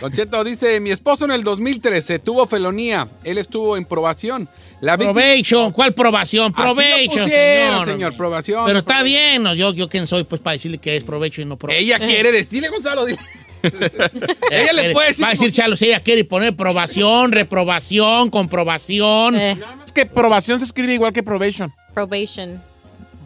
Don 0.00 0.12
Cheto 0.12 0.44
dice, 0.44 0.80
mi 0.80 0.90
esposo 0.90 1.24
en 1.24 1.30
el 1.32 1.42
2013 1.44 2.18
tuvo 2.18 2.46
felonía. 2.46 3.08
Él 3.24 3.38
estuvo 3.38 3.76
en 3.76 3.84
probación. 3.84 4.48
La 4.80 4.96
víctima- 4.96 5.12
Probation, 5.14 5.72
¿cuál 5.72 5.94
probación? 5.94 6.52
Pusieron, 6.52 7.28
señor. 7.28 7.84
señor, 7.86 8.16
probación. 8.16 8.64
Pero 8.66 8.80
está 8.80 9.02
bien, 9.02 9.42
¿no? 9.42 9.54
yo, 9.54 9.72
yo 9.72 9.88
quién 9.88 10.06
soy, 10.06 10.24
pues, 10.24 10.40
para 10.40 10.52
decirle 10.52 10.78
que 10.78 10.96
es 10.96 11.04
provecho 11.04 11.40
y 11.40 11.44
no 11.44 11.56
provecho. 11.56 11.80
Ella 11.80 11.98
quiere 11.98 12.32
decirle, 12.32 12.68
Gonzalo. 12.68 13.06
dile. 13.06 13.18
ella 14.50 14.72
le 14.74 14.92
puede 14.92 15.08
decir... 15.08 15.24
Va 15.24 15.28
a 15.28 15.30
decir, 15.32 15.50
Chalo, 15.52 15.74
si 15.76 15.86
ella 15.86 16.00
quiere 16.00 16.24
poner 16.24 16.54
probación, 16.54 17.32
reprobación, 17.32 18.28
comprobación. 18.30 19.36
Es 19.36 19.92
que 19.94 20.04
probación 20.04 20.58
se 20.58 20.66
escribe 20.66 20.92
igual 20.94 21.12
que 21.12 21.22
probation. 21.22 21.72
Probation. 21.94 22.60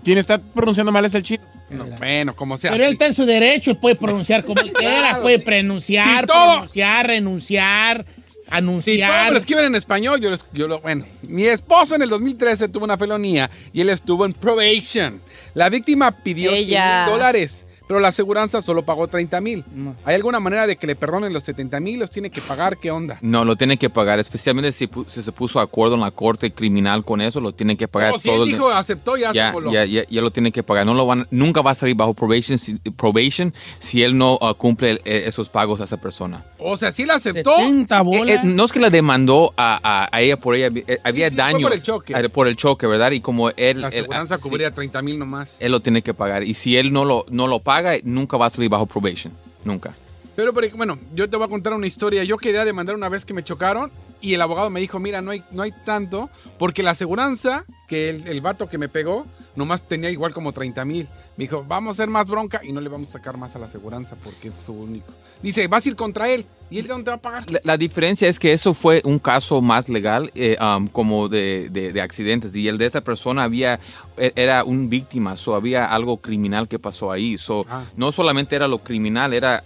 Quien 0.04 0.18
está 0.18 0.38
pronunciando 0.38 0.92
mal 0.92 1.04
es 1.04 1.14
el 1.14 1.22
chino. 1.24 1.42
No, 1.70 1.84
bueno, 1.84 2.34
como 2.34 2.56
sea. 2.56 2.70
Pero 2.72 2.84
él 2.84 2.92
está 2.92 3.06
en 3.06 3.14
su 3.14 3.24
derecho, 3.26 3.74
puede 3.78 3.96
pronunciar 3.96 4.44
como 4.44 4.60
él 4.60 4.72
quiera, 4.78 5.00
Claro, 5.10 5.22
puede 5.22 5.38
sí. 5.38 5.44
pronunciar, 5.44 6.20
Sí, 6.20 6.26
pronunciar, 6.26 7.06
renunciar, 7.06 8.06
Si 8.06 8.12
todos 8.14 8.46
anunciar. 8.50 9.24
me 9.26 9.30
lo 9.32 9.38
escriben 9.38 9.64
en 9.66 9.74
español, 9.74 10.20
yo, 10.20 10.30
les- 10.30 10.46
yo 10.52 10.66
lo... 10.66 10.80
Bueno, 10.80 11.04
mi 11.28 11.46
esposo 11.46 11.94
en 11.94 12.02
el 12.02 12.08
2013 12.08 12.68
tuvo 12.68 12.84
una 12.84 12.96
felonía 12.96 13.50
y 13.72 13.80
él 13.82 13.90
estuvo 13.90 14.24
en 14.24 14.32
probation. 14.32 15.20
La 15.54 15.68
víctima 15.68 16.10
pidió 16.12 16.50
100 16.52 16.64
Ella. 16.64 17.04
mil 17.04 17.12
dólares, 17.14 17.64
pero 17.88 17.98
la 18.00 18.08
aseguranza 18.08 18.62
solo 18.62 18.82
pagó 18.82 19.08
30 19.08 19.40
mil. 19.40 19.64
¿Hay 20.04 20.14
alguna 20.14 20.38
manera 20.38 20.66
de 20.68 20.76
que 20.76 20.86
le 20.86 20.94
perdonen 20.94 21.32
los 21.32 21.42
70 21.44 21.80
mil? 21.80 21.98
¿Los 21.98 22.10
tiene 22.10 22.30
que 22.30 22.40
pagar? 22.40 22.76
¿Qué 22.76 22.90
onda? 22.90 23.18
No, 23.22 23.44
lo 23.44 23.56
tienen 23.56 23.78
que 23.78 23.90
pagar, 23.90 24.18
especialmente 24.20 24.70
si, 24.72 24.88
si 25.06 25.22
se 25.22 25.32
puso 25.32 25.58
acuerdo 25.58 25.94
en 25.96 26.02
la 26.02 26.10
corte 26.10 26.52
criminal 26.52 27.04
con 27.04 27.20
eso, 27.20 27.40
lo 27.40 27.52
tienen 27.52 27.76
que 27.76 27.88
pagar 27.88 28.12
No, 28.12 28.18
si 28.18 28.28
todo. 28.28 28.42
él 28.44 28.50
el- 28.50 28.54
dijo, 28.54 28.68
aceptó, 28.70 29.16
ya, 29.16 29.32
ya, 29.32 29.52
se 29.52 29.72
ya, 29.72 29.84
ya, 29.86 30.02
ya 30.08 30.20
lo 30.20 30.30
tienen 30.30 30.52
que 30.52 30.62
pagar. 30.62 30.86
No 30.86 30.94
lo 30.94 31.06
van, 31.06 31.26
nunca 31.30 31.62
va 31.62 31.70
a 31.72 31.74
salir 31.74 31.96
bajo 31.96 32.14
probation 32.14 32.58
si, 32.58 32.74
probation 32.96 33.52
si 33.78 34.02
él 34.02 34.16
no 34.18 34.34
uh, 34.34 34.54
cumple 34.56 34.90
el- 34.90 35.00
eh, 35.04 35.24
esos 35.26 35.48
pagos 35.48 35.80
a 35.80 35.84
esa 35.84 35.96
persona. 35.96 36.44
O 36.58 36.76
sea, 36.76 36.92
si 36.92 37.02
él 37.04 37.10
aceptó... 37.10 37.56
70 37.56 37.96
Eh, 37.98 38.02
bolas. 38.04 38.36
eh, 38.36 38.40
no 38.44 38.64
es 38.64 38.72
que 38.72 38.80
la 38.80 38.90
demandó 38.90 39.54
a, 39.56 39.78
a- 39.82 40.08
a 40.12 40.20
ella 40.20 40.36
por 40.36 40.54
ella, 40.54 40.68
eh, 40.86 40.98
había 41.04 41.30
sí, 41.30 41.36
fue 41.36 41.44
daño 41.44 41.60
por 41.68 41.72
el 41.72 41.82
choque. 41.82 42.28
por 42.28 42.48
el 42.48 42.56
choque, 42.56 42.86
¿verdad? 42.86 43.12
Y 43.12 43.20
como 43.20 43.48
él, 43.50 43.80
La 43.80 43.88
él- 43.88 43.94
aseguranza 43.94 44.34
ah, 44.34 44.38
sí, 44.38 44.48
cubría 44.48 44.70
30 44.72 45.00
mil 45.02 45.18
nomás. 45.18 45.56
él 45.60 45.72
lo 45.72 45.80
tiene 45.80 46.02
que 46.02 46.12
pagar. 46.12 46.42
Y 46.42 46.54
si 46.54 46.76
él 46.76 46.92
no 46.92 47.04
lo, 47.04 47.24
no 47.30 47.46
lo 47.46 47.60
paga, 47.60 47.77
nunca 48.04 48.36
va 48.36 48.46
a 48.46 48.50
salir 48.50 48.70
bajo 48.70 48.86
probation. 48.86 49.32
Nunca. 49.64 49.94
Pero, 50.36 50.54
pero, 50.54 50.76
bueno, 50.76 50.98
yo 51.14 51.28
te 51.28 51.36
voy 51.36 51.46
a 51.46 51.48
contar 51.48 51.72
una 51.72 51.86
historia. 51.86 52.22
Yo 52.24 52.36
quería 52.36 52.64
demandar 52.64 52.94
una 52.94 53.08
vez 53.08 53.24
que 53.24 53.34
me 53.34 53.42
chocaron 53.42 53.90
y 54.20 54.34
el 54.34 54.40
abogado 54.40 54.70
me 54.70 54.80
dijo, 54.80 54.98
mira, 54.98 55.20
no 55.20 55.32
hay, 55.32 55.42
no 55.50 55.62
hay 55.62 55.72
tanto, 55.84 56.30
porque 56.58 56.82
la 56.82 56.92
aseguranza, 56.92 57.64
que 57.88 58.10
el, 58.10 58.26
el 58.28 58.40
vato 58.40 58.68
que 58.68 58.78
me 58.78 58.88
pegó, 58.88 59.26
nomás 59.56 59.82
tenía 59.82 60.10
igual 60.10 60.32
como 60.32 60.52
30 60.52 60.84
mil. 60.84 61.08
Me 61.38 61.44
dijo, 61.44 61.64
vamos 61.68 61.90
a 61.90 62.02
hacer 62.02 62.10
más 62.10 62.26
bronca 62.28 62.60
y 62.64 62.72
no 62.72 62.80
le 62.80 62.88
vamos 62.88 63.08
a 63.10 63.12
sacar 63.12 63.36
más 63.38 63.54
a 63.54 63.60
la 63.60 63.66
aseguranza 63.66 64.16
porque 64.24 64.48
es 64.48 64.54
su 64.66 64.72
único. 64.72 65.06
Dice, 65.40 65.68
vas 65.68 65.86
a 65.86 65.88
ir 65.88 65.94
contra 65.94 66.28
él 66.28 66.44
y 66.68 66.78
él 66.78 66.82
de 66.82 66.88
dónde 66.88 67.04
te 67.04 67.10
va 67.12 67.16
a 67.16 67.20
pagar. 67.20 67.48
La, 67.48 67.60
la 67.62 67.76
diferencia 67.76 68.26
es 68.28 68.40
que 68.40 68.52
eso 68.52 68.74
fue 68.74 69.00
un 69.04 69.20
caso 69.20 69.62
más 69.62 69.88
legal, 69.88 70.32
eh, 70.34 70.56
um, 70.60 70.88
como 70.88 71.28
de, 71.28 71.68
de- 71.70 71.92
de 71.92 72.00
accidentes. 72.00 72.56
Y 72.56 72.66
el 72.66 72.76
de 72.76 72.86
esta 72.86 73.02
persona 73.02 73.44
había, 73.44 73.78
e- 74.16 74.32
era 74.34 74.64
un 74.64 74.88
víctima, 74.90 75.36
so 75.36 75.54
había 75.54 75.86
algo 75.94 76.16
criminal 76.16 76.66
que 76.66 76.80
pasó 76.80 77.12
ahí. 77.12 77.38
So, 77.38 77.64
Ah. 77.70 77.84
No 77.96 78.10
solamente 78.10 78.56
era 78.56 78.66
lo 78.66 78.78
criminal, 78.78 79.32
era 79.32 79.62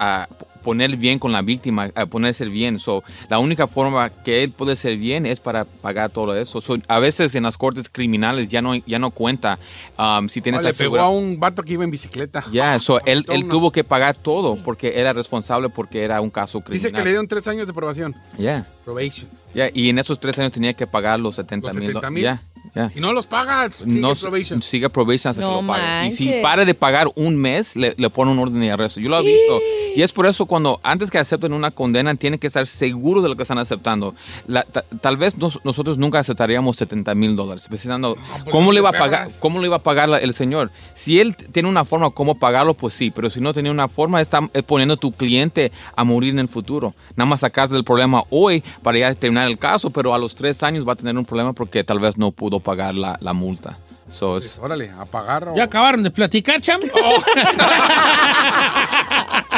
poner 0.62 0.96
bien 0.96 1.18
con 1.18 1.32
la 1.32 1.42
víctima, 1.42 1.90
a 1.94 2.06
ponerse 2.06 2.44
bien. 2.46 2.78
So, 2.78 3.02
la 3.28 3.38
única 3.38 3.66
forma 3.66 4.10
que 4.10 4.42
él 4.42 4.50
puede 4.50 4.76
ser 4.76 4.96
bien 4.96 5.26
es 5.26 5.40
para 5.40 5.64
pagar 5.64 6.10
todo 6.10 6.36
eso. 6.36 6.60
So, 6.60 6.76
a 6.88 6.98
veces 6.98 7.34
en 7.34 7.42
las 7.42 7.56
cortes 7.58 7.88
criminales 7.88 8.50
ya 8.50 8.62
no, 8.62 8.74
ya 8.74 8.98
no 8.98 9.10
cuenta 9.10 9.58
um, 9.98 10.28
si 10.28 10.40
tienes 10.40 10.62
Ah, 10.62 10.68
le 10.68 10.74
pegó 10.74 10.98
a 11.00 11.08
un 11.08 11.40
vato 11.40 11.62
que 11.62 11.72
iba 11.74 11.84
en 11.84 11.90
bicicleta. 11.90 12.44
Ya, 12.52 12.78
so, 12.80 13.00
él, 13.04 13.24
él 13.28 13.48
tuvo 13.48 13.70
que 13.70 13.84
pagar 13.84 14.16
todo 14.16 14.56
porque 14.56 14.98
era 15.00 15.12
responsable 15.12 15.68
porque 15.68 16.02
era 16.02 16.20
un 16.20 16.30
caso 16.30 16.60
criminal. 16.60 16.90
Dice 16.90 16.92
que 16.92 17.04
le 17.04 17.10
dieron 17.10 17.26
tres 17.26 17.46
años 17.48 17.66
de 17.66 17.72
probación. 17.72 18.14
Ya. 18.38 18.66
Probation. 18.84 19.28
Ya, 19.54 19.70
y 19.72 19.88
en 19.90 19.98
esos 19.98 20.18
tres 20.18 20.38
años 20.38 20.52
tenía 20.52 20.72
que 20.74 20.86
pagar 20.86 21.20
los 21.20 21.36
70 21.36 21.68
Los 21.68 21.76
mil. 21.76 21.86
70 21.88 22.10
mil. 22.10 22.22
Ya, 22.24 22.42
ya. 22.74 22.88
Si 22.88 23.00
no 23.00 23.12
los 23.12 23.26
paga, 23.26 23.70
sigue 23.70 24.00
No, 24.00 24.14
probation. 24.14 24.62
sigue 24.62 24.88
probation 24.88 25.30
hasta 25.30 25.42
No 25.42 25.48
que 25.56 25.62
lo 25.62 25.66
pague. 25.68 26.08
Y 26.08 26.12
si 26.12 26.32
para 26.42 26.64
de 26.64 26.74
pagar 26.74 27.08
un 27.16 27.36
mes, 27.36 27.76
le, 27.76 27.94
le 27.98 28.08
pone 28.10 28.30
un 28.32 28.38
orden 28.38 28.60
de 28.60 28.70
arresto. 28.70 28.98
Yo 29.00 29.10
lo 29.10 29.18
he 29.20 29.22
visto. 29.24 29.60
Y 29.94 30.00
es 30.00 30.10
por 30.14 30.24
eso 30.26 30.46
cuando 30.46 30.80
antes 30.82 31.10
que 31.10 31.18
acepten 31.18 31.52
una 31.52 31.70
condena, 31.70 32.14
tienen 32.14 32.38
que 32.40 32.46
estar 32.46 32.66
seguros 32.66 33.22
de 33.22 33.28
lo 33.28 33.36
que 33.36 33.42
están 33.42 33.58
aceptando. 33.58 34.14
La- 34.46 34.62
ta- 34.62 34.84
tal 35.02 35.18
vez 35.18 35.36
nos- 35.36 35.60
nosotros 35.64 35.98
nunca 35.98 36.18
aceptaríamos 36.20 36.76
70 36.76 37.14
mil 37.14 37.36
dólares. 37.36 37.66
Pensando, 37.68 38.16
¿cómo, 38.50 38.68
no 38.68 38.72
le 38.72 38.78
iba 38.78 38.88
a 38.88 38.92
pagar. 38.92 39.28
¿Cómo 39.40 39.60
le 39.60 39.66
iba 39.66 39.76
a 39.76 39.82
pagar 39.82 40.08
el 40.22 40.32
señor? 40.32 40.70
Si 40.94 41.20
él 41.20 41.36
tiene 41.36 41.68
una 41.68 41.84
forma 41.84 42.08
cómo 42.08 42.36
pagarlo, 42.38 42.72
pues 42.72 42.94
sí. 42.94 43.10
Pero 43.10 43.28
si 43.28 43.38
no 43.42 43.52
tenía 43.52 43.70
una 43.70 43.88
forma, 43.88 44.22
está 44.22 44.48
eh, 44.54 44.62
poniendo 44.62 44.94
a 44.94 44.96
tu 44.96 45.12
cliente 45.12 45.72
a 45.94 46.04
morir 46.04 46.30
en 46.32 46.38
el 46.38 46.48
futuro. 46.48 46.94
Nada 47.16 47.28
más 47.28 47.40
sacarle 47.40 47.76
el 47.76 47.84
problema 47.84 48.24
hoy 48.30 48.64
para 48.82 48.98
ya 48.98 49.14
terminar 49.14 49.48
el 49.48 49.58
caso, 49.58 49.90
pero 49.90 50.14
a 50.14 50.18
los 50.18 50.34
tres 50.34 50.62
años 50.62 50.86
va 50.86 50.92
a 50.92 50.96
tener 50.96 51.16
un 51.16 51.24
problema 51.24 51.52
porque 51.52 51.84
tal 51.84 51.98
vez 51.98 52.16
no 52.18 52.30
pudo 52.30 52.60
pagar 52.60 52.94
la, 52.94 53.18
la 53.20 53.32
multa. 53.32 53.76
So, 54.10 54.36
es- 54.36 54.58
Órale, 54.60 54.90
a 54.90 55.04
pagar. 55.06 55.48
o- 55.48 55.56
¿Ya 55.56 55.64
acabaron 55.64 56.02
de 56.02 56.10
platicar, 56.10 56.60
cham? 56.60 56.80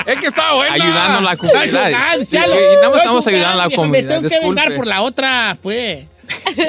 Es 0.06 0.16
que 0.20 0.26
está 0.26 0.52
bueno. 0.52 0.74
ayudando 0.74 1.18
a 1.18 1.22
la 1.22 1.36
comunidad. 1.36 1.92
Ah, 1.94 2.12
Sí, 2.20 2.26
chalo. 2.26 2.54
y 2.54 2.74
nada 2.76 2.90
más 2.90 2.98
estamos 2.98 3.24
pues, 3.24 3.34
ayudando 3.34 3.60
a 3.60 3.62
la 3.64 3.68
me 3.70 3.74
comunidad. 3.76 4.08
tengo 4.08 4.20
que 4.22 4.28
Disculpe. 4.28 4.48
vengar 4.60 4.76
por 4.76 4.86
la 4.86 5.02
otra, 5.02 5.56
pues. 5.62 6.04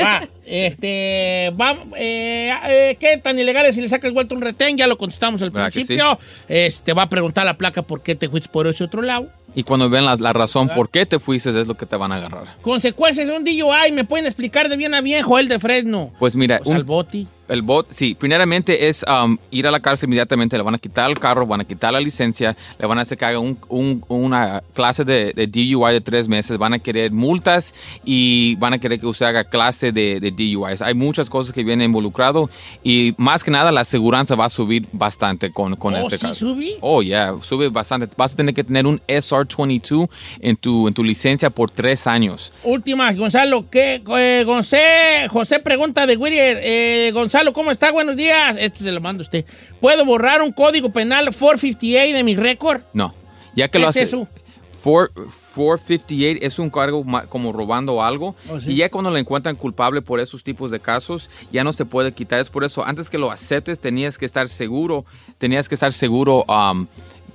Va, 0.02 0.22
este, 0.46 1.52
va, 1.60 1.76
eh, 1.98 2.54
eh, 2.68 2.98
¿qué 3.00 3.18
tan 3.18 3.38
ilegal 3.40 3.66
es 3.66 3.76
si 3.76 3.82
le 3.82 3.90
sacas 3.90 4.14
vuelta 4.14 4.36
un 4.36 4.42
retén? 4.42 4.78
Ya 4.78 4.88
lo 4.88 4.98
contestamos 4.98 5.42
al 5.42 5.50
¿Verdad 5.50 5.68
que 5.68 5.74
principio. 5.86 6.18
Este, 6.48 6.94
va 6.94 7.04
a 7.04 7.10
preguntar 7.10 7.42
a 7.44 7.46
la 7.46 7.58
placa 7.58 7.82
por 7.82 8.02
qué 8.02 8.16
te 8.16 8.30
fuiste 8.30 8.50
por 8.50 8.68
ese 8.68 8.84
otro 8.86 9.02
lado. 9.02 9.28
Y 9.56 9.64
cuando 9.64 9.90
ven 9.90 10.06
la, 10.06 10.16
la 10.18 10.34
razón 10.34 10.70
por 10.70 10.90
qué 10.90 11.06
te 11.06 11.18
fuiste, 11.18 11.50
es 11.50 11.68
lo 11.68 11.76
que 11.76 11.86
te 11.86 11.96
van 11.96 12.12
a 12.12 12.16
agarrar. 12.16 12.44
Consecuencias 12.62 13.26
de 13.26 13.36
un 13.36 13.44
DUI, 13.44 13.92
¿me 13.94 14.04
pueden 14.04 14.26
explicar 14.26 14.68
de 14.70 14.76
bien 14.76 14.94
a 14.94 15.02
bien, 15.02 15.24
Joel 15.24 15.48
de 15.48 15.60
Fresno? 15.60 16.12
Pues 16.20 16.36
mira, 16.36 16.60
Pues 16.64 16.76
al 16.76 16.84
boti. 16.84 17.28
El 17.48 17.62
bot, 17.62 17.88
sí, 17.92 18.16
primeramente 18.16 18.88
es 18.88 19.06
um, 19.08 19.38
ir 19.52 19.68
a 19.68 19.72
la 19.72 19.80
cárcel 19.80 20.08
inmediatamente, 20.08 20.58
le 20.58 20.64
van 20.64 20.74
a 20.76 20.80
quitar 20.80 21.10
el 21.12 21.20
carro, 21.20 21.46
van 21.46 21.62
a 21.62 21.64
quitar 21.64 21.94
la 21.94 22.00
licencia, 22.00 22.56
le 22.80 22.88
van 22.88 22.98
a 22.98 23.02
hacer 23.04 23.18
que 23.20 23.26
haga 23.26 23.38
un- 23.40 23.58
un- 23.70 24.04
una 24.08 24.64
clase 24.74 25.04
de, 25.06 25.32
de 25.34 25.46
DUI 25.46 25.94
de 25.94 26.02
tres 26.02 26.28
meses, 26.28 26.58
van 26.58 26.74
a 26.74 26.80
querer 26.80 27.12
multas 27.12 27.74
y 28.04 28.56
van 28.56 28.74
a 28.74 28.80
querer 28.80 29.00
que 29.00 29.06
usted 29.06 29.28
haga 29.28 29.44
clase 29.44 29.92
de, 29.92 30.20
de 30.20 30.32
DUIs. 30.32 30.82
Hay 30.82 30.96
muchas 30.96 31.30
cosas 31.30 31.54
que 31.54 31.64
vienen 31.64 31.86
involucrado 31.86 32.50
y 32.84 33.14
más 33.18 33.44
que 33.44 33.52
nada 33.52 33.72
la 33.72 33.82
aseguranza 33.82 34.34
va 34.36 34.46
a 34.46 34.50
subir 34.50 34.88
bastante 34.92 35.52
con, 35.52 35.76
con 35.76 35.94
Oh, 35.94 35.98
este 36.00 36.18
¿sí 36.18 36.26
caso. 36.26 36.36
subí? 36.48 36.74
Oh, 36.82 37.04
yeah, 37.04 37.36
sube 37.42 37.70
bastante. 37.70 38.08
Vas 38.18 38.34
a 38.34 38.38
tener 38.38 38.56
que 38.56 38.64
tener 38.64 38.88
un 38.88 39.00
SR22 39.08 40.10
en 40.42 40.56
tu, 40.58 40.88
en 40.88 40.94
tu 40.94 41.04
licencia 41.04 41.50
por 41.50 41.70
tres 41.70 42.08
años. 42.08 42.52
Última, 42.64 43.12
Gonzalo, 43.14 43.70
¿qué? 43.70 44.02
Eh, 44.18 44.44
José, 44.46 45.28
José 45.30 45.60
pregunta 45.60 46.06
de 46.08 46.18
Whittier. 46.18 46.60
Eh, 46.64 47.12
Gonzalo, 47.14 47.35
¿cómo 47.54 47.72
está? 47.72 47.92
Buenos 47.92 48.16
días. 48.16 48.56
Este 48.60 48.80
se 48.80 48.92
lo 48.92 49.02
manda 49.02 49.22
usted. 49.22 49.46
¿Puedo 49.82 50.06
borrar 50.06 50.42
un 50.42 50.52
código 50.52 50.90
penal 50.92 51.26
458 51.26 52.16
de 52.16 52.24
mi 52.24 52.36
récord? 52.36 52.82
No, 52.94 53.14
ya 53.56 53.68
que 53.68 53.74
¿Qué 53.74 53.80
lo 53.80 53.86
es 53.90 53.98
hace. 53.98 54.04
eso? 54.04 54.28
Four- 54.72 55.12
458 55.56 56.40
es 56.46 56.60
un 56.60 56.70
cargo 56.70 57.04
como 57.30 57.52
robando 57.52 58.04
algo 58.04 58.36
Oh, 58.50 58.60
sí. 58.60 58.74
y 58.74 58.76
ya 58.78 58.90
cuando 58.90 59.10
le 59.10 59.20
encuentran 59.20 59.56
culpable 59.56 60.02
por 60.02 60.20
esos 60.20 60.44
tipos 60.44 60.70
de 60.70 60.80
casos 60.80 61.30
ya 61.52 61.64
no 61.64 61.74
se 61.74 61.86
puede 61.86 62.12
quitar 62.12 62.40
es 62.40 62.50
por 62.52 62.64
eso 62.64 62.86
antes 62.86 63.10
que 63.10 63.18
lo 63.18 63.32
aceptes 63.32 63.80
tenías 63.80 64.18
que 64.20 64.26
estar 64.26 64.48
seguro 64.48 65.04
tenías 65.40 65.68
que 65.70 65.76
estar 65.76 65.92
seguro 65.94 66.44
um, 66.48 66.86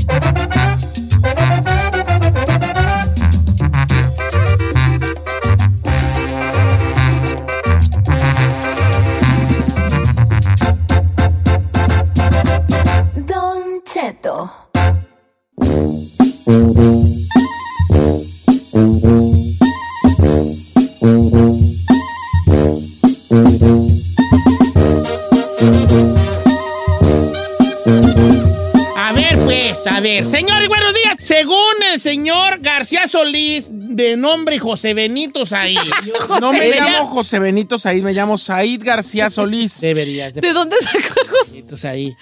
García 32.82 33.06
Solís, 33.06 33.68
de 33.70 34.16
nombre 34.16 34.59
José 34.59 34.92
Benito 34.92 35.46
Said. 35.46 35.76
No 36.40 36.52
me 36.52 36.59
Debería- 36.60 36.84
llamo 36.90 37.06
José 37.06 37.38
Benito 37.38 37.78
Said, 37.78 38.02
me 38.02 38.12
llamo 38.12 38.36
Said 38.36 38.82
García 38.82 39.30
Solís. 39.30 39.80
Deberías. 39.80 40.34
¿De 40.34 40.52
dónde 40.52 40.76
sacó 40.80 41.20
José? 41.30 41.52
Benito 41.52 41.76
ahí. 41.88 42.12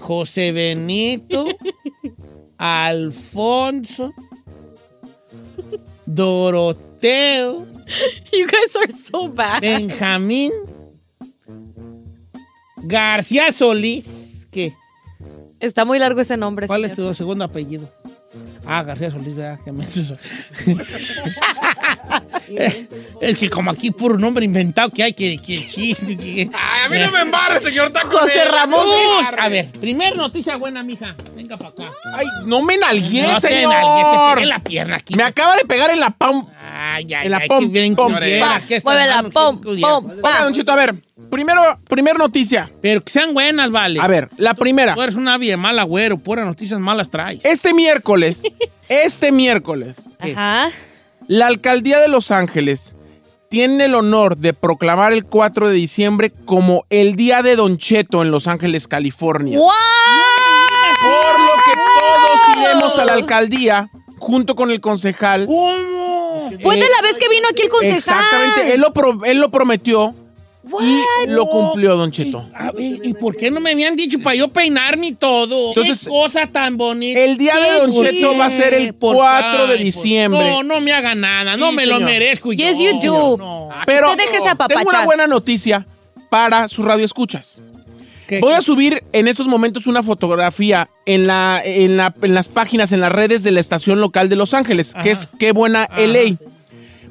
José 0.00 0.50
Benito, 0.50 1.46
Alfonso, 2.58 4.12
Doroteo, 6.06 7.64
You 8.32 8.46
guys 8.46 8.74
are 8.76 8.92
so 8.92 9.28
bad. 9.28 9.60
Benjamín, 9.60 10.50
García 12.78 13.52
Solís. 13.52 14.46
¿Qué? 14.50 14.72
Está 15.60 15.84
muy 15.84 15.98
largo 16.00 16.20
ese 16.20 16.36
nombre. 16.36 16.66
¿Cuál 16.66 16.84
es 16.86 16.96
tu 16.96 17.14
segundo 17.14 17.44
apellido? 17.44 17.88
Ah, 18.66 18.82
García 18.82 19.10
Solís, 19.10 19.34
¿verdad? 19.34 19.58
Que 19.64 19.72
me 19.72 19.84
es 23.20 23.38
que 23.38 23.50
como 23.50 23.70
aquí 23.70 23.90
puro 23.90 24.18
nombre 24.18 24.44
inventado 24.44 24.90
que 24.90 25.02
hay 25.02 25.12
que... 25.12 25.38
que, 25.38 25.66
que- 25.66 26.50
Ay, 26.52 26.84
a 26.84 26.88
mí 26.88 26.98
no 26.98 27.10
me 27.12 27.20
embarre, 27.20 27.60
señor 27.60 27.90
Taco. 27.90 28.18
José. 28.18 28.44
Ramón. 28.44 28.84
A 29.38 29.48
ver, 29.48 29.66
primer 29.80 30.16
noticia 30.16 30.56
buena, 30.56 30.82
mija. 30.82 31.14
Venga 31.34 31.56
para 31.56 31.70
acá. 31.70 31.84
Ay, 32.14 32.26
no 32.46 32.62
me 32.62 32.76
nalgué, 32.76 33.22
No 33.22 33.40
te 33.40 33.48
señor. 33.48 33.72
nalgué, 33.74 34.02
te 34.02 34.34
pegué 34.34 34.42
en 34.42 34.48
la 34.48 34.58
pierna 34.58 34.96
aquí. 34.96 35.14
Me 35.14 35.22
acaba 35.22 35.56
de 35.56 35.64
pegar 35.64 35.90
en 35.90 36.00
la 36.00 36.10
pam. 36.10 36.46
Ay, 36.72 37.06
ay, 37.14 37.26
En 37.26 37.30
la 37.30 37.38
ay, 37.38 37.48
pom, 37.48 37.72
que 37.72 37.86
pom, 37.94 37.96
pom, 37.96 38.12
qué 38.14 38.20
culieras. 38.20 38.64
pom, 39.32 39.60
Oiga, 39.66 40.00
pa. 40.22 40.44
Don 40.44 40.52
Chito, 40.52 40.72
a 40.72 40.76
ver, 40.76 40.94
primero, 41.30 41.62
primer 41.88 42.18
noticia. 42.18 42.70
Pero 42.82 43.02
que 43.02 43.10
sean 43.10 43.32
buenas, 43.34 43.70
vale. 43.70 44.00
A 44.00 44.06
ver, 44.06 44.28
la 44.36 44.54
primera. 44.54 44.94
Tú 44.94 45.02
eres 45.02 45.14
una 45.14 45.38
bien 45.38 45.60
mala, 45.60 45.84
güero. 45.84 46.18
Puras 46.18 46.44
noticias 46.46 46.78
malas 46.80 47.10
traes. 47.10 47.40
Este 47.44 47.72
miércoles, 47.74 48.42
este 48.88 49.32
miércoles, 49.32 50.16
Ajá. 50.18 50.68
la 51.28 51.46
alcaldía 51.46 52.00
de 52.00 52.08
Los 52.08 52.30
Ángeles 52.30 52.94
tiene 53.48 53.86
el 53.86 53.94
honor 53.96 54.36
de 54.36 54.52
proclamar 54.52 55.12
el 55.12 55.24
4 55.24 55.68
de 55.68 55.74
diciembre 55.74 56.30
como 56.44 56.84
el 56.90 57.16
Día 57.16 57.42
de 57.42 57.56
Don 57.56 57.78
Cheto 57.78 58.22
en 58.22 58.30
Los 58.30 58.46
Ángeles, 58.46 58.86
California. 58.86 59.58
¡Wow! 59.58 59.66
Por 61.02 61.40
lo 61.40 61.54
que 61.64 61.72
todos 61.74 62.56
iremos 62.64 62.98
a 62.98 63.04
la 63.04 63.14
alcaldía 63.14 63.88
junto 64.18 64.54
con 64.54 64.70
el 64.70 64.80
concejal. 64.80 65.46
¿Cómo? 65.46 66.50
Fue 66.62 66.76
de 66.76 66.88
la 66.88 67.02
vez 67.02 67.18
que 67.18 67.28
vino 67.28 67.46
aquí 67.50 67.62
el 67.62 67.68
concejal. 67.68 67.96
Exactamente, 67.96 68.74
él 68.74 68.80
lo, 68.80 68.92
pro- 68.92 69.24
él 69.24 69.38
lo 69.38 69.50
prometió 69.50 70.14
y 70.62 71.30
lo 71.30 71.46
cumplió, 71.48 71.96
Don 71.96 72.10
Cheto. 72.10 72.44
A 72.54 72.70
ver, 72.72 72.98
¿y 73.02 73.14
por 73.14 73.36
qué 73.36 73.50
no 73.50 73.60
me 73.60 73.70
habían 73.72 73.96
dicho 73.96 74.18
para 74.20 74.36
yo 74.36 74.48
peinarme 74.48 75.08
y 75.08 75.12
todo? 75.12 75.68
Entonces, 75.68 76.04
Qué 76.04 76.10
cosa 76.10 76.46
tan 76.46 76.76
bonita. 76.76 77.18
El 77.20 77.38
día 77.38 77.56
de 77.56 77.78
Don 77.80 77.92
¿Por 77.92 78.04
Cheto 78.04 78.36
va 78.36 78.46
a 78.46 78.50
ser 78.50 78.74
el 78.74 78.94
¿Por 78.94 79.16
4 79.16 79.66
de 79.68 79.76
diciembre. 79.78 80.38
No, 80.50 80.62
no 80.62 80.80
me 80.80 80.92
haga 80.92 81.14
nada. 81.14 81.56
no 81.56 81.70
Sí, 81.70 81.76
me 81.76 81.86
lo 81.86 81.98
merezco. 82.00 82.52
Yes, 82.52 82.78
yo. 82.78 82.90
you 82.92 83.00
do. 83.02 83.36
No. 83.38 83.68
Pero 83.86 84.10
Usted 84.10 84.24
tengo 84.68 84.88
una 84.90 85.04
buena 85.04 85.26
noticia 85.26 85.86
para 86.28 86.68
sus 86.68 86.84
radioescuchas. 86.84 87.58
¿Qué- 88.28 88.38
Voy 88.40 88.52
a 88.54 88.60
subir 88.60 89.02
en 89.12 89.26
estos 89.26 89.48
momentos 89.48 89.86
una 89.88 90.02
fotografía 90.04 90.88
en, 91.06 91.26
la, 91.26 91.60
en, 91.64 91.96
la- 91.96 92.14
en 92.22 92.34
las 92.34 92.48
páginas, 92.48 92.92
en 92.92 93.00
las 93.00 93.10
redes 93.10 93.42
de 93.42 93.50
la 93.50 93.58
estación 93.60 94.00
local 94.00 94.28
de 94.28 94.36
Los 94.36 94.54
Ángeles, 94.54 94.94
que 95.02 95.10
es 95.10 95.28
Qué 95.38 95.50
Buena 95.52 95.88
LA. 95.96 96.36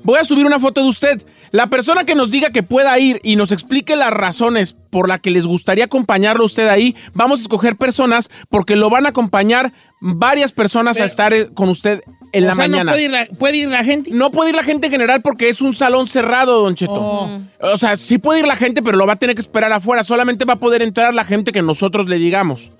Voy 0.03 0.17
a 0.19 0.23
subir 0.23 0.45
una 0.45 0.59
foto 0.59 0.81
de 0.81 0.87
usted. 0.87 1.21
La 1.51 1.67
persona 1.67 2.03
que 2.03 2.15
nos 2.15 2.31
diga 2.31 2.51
que 2.51 2.63
pueda 2.63 2.97
ir 2.99 3.19
y 3.23 3.35
nos 3.35 3.51
explique 3.51 3.95
las 3.95 4.11
razones 4.11 4.75
por 4.89 5.07
las 5.07 5.19
que 5.19 5.31
les 5.31 5.45
gustaría 5.45 5.85
acompañarlo 5.85 6.43
a 6.43 6.45
usted 6.45 6.67
ahí, 6.67 6.95
vamos 7.13 7.39
a 7.39 7.43
escoger 7.43 7.75
personas 7.75 8.29
porque 8.49 8.75
lo 8.75 8.89
van 8.89 9.05
a 9.05 9.09
acompañar 9.09 9.71
varias 10.01 10.51
personas 10.51 10.99
a 10.99 11.05
estar 11.05 11.33
eh, 11.33 11.49
con 11.53 11.69
usted 11.69 12.01
en 12.31 12.43
O 12.43 12.47
la 12.47 12.55
sea, 12.55 12.67
mañana. 12.67 12.83
¿no 12.85 12.91
puede 12.91 13.03
ir 13.03 13.11
la, 13.11 13.25
puede 13.37 13.57
ir 13.57 13.67
la 13.67 13.83
gente? 13.83 14.11
No 14.11 14.31
puede 14.31 14.51
ir 14.51 14.55
la 14.55 14.63
gente 14.63 14.87
en 14.87 14.91
general 14.91 15.21
porque 15.21 15.49
es 15.49 15.61
un 15.61 15.73
salón 15.73 16.07
cerrado, 16.07 16.61
Don 16.63 16.75
Cheto. 16.75 16.93
Oh. 16.93 17.39
O 17.61 17.77
sea, 17.77 17.95
sí 17.95 18.17
puede 18.17 18.41
ir 18.41 18.47
la 18.47 18.55
gente, 18.55 18.81
pero 18.81 18.97
lo 18.97 19.05
va 19.05 19.13
a 19.13 19.19
tener 19.19 19.35
que 19.35 19.41
esperar 19.41 19.71
afuera. 19.73 20.03
Solamente 20.03 20.45
va 20.45 20.53
a 20.53 20.59
poder 20.59 20.81
entrar 20.81 21.13
la 21.13 21.23
gente 21.23 21.51
que 21.51 21.61
nosotros 21.61 22.07
le 22.07 22.17
digamos. 22.17 22.71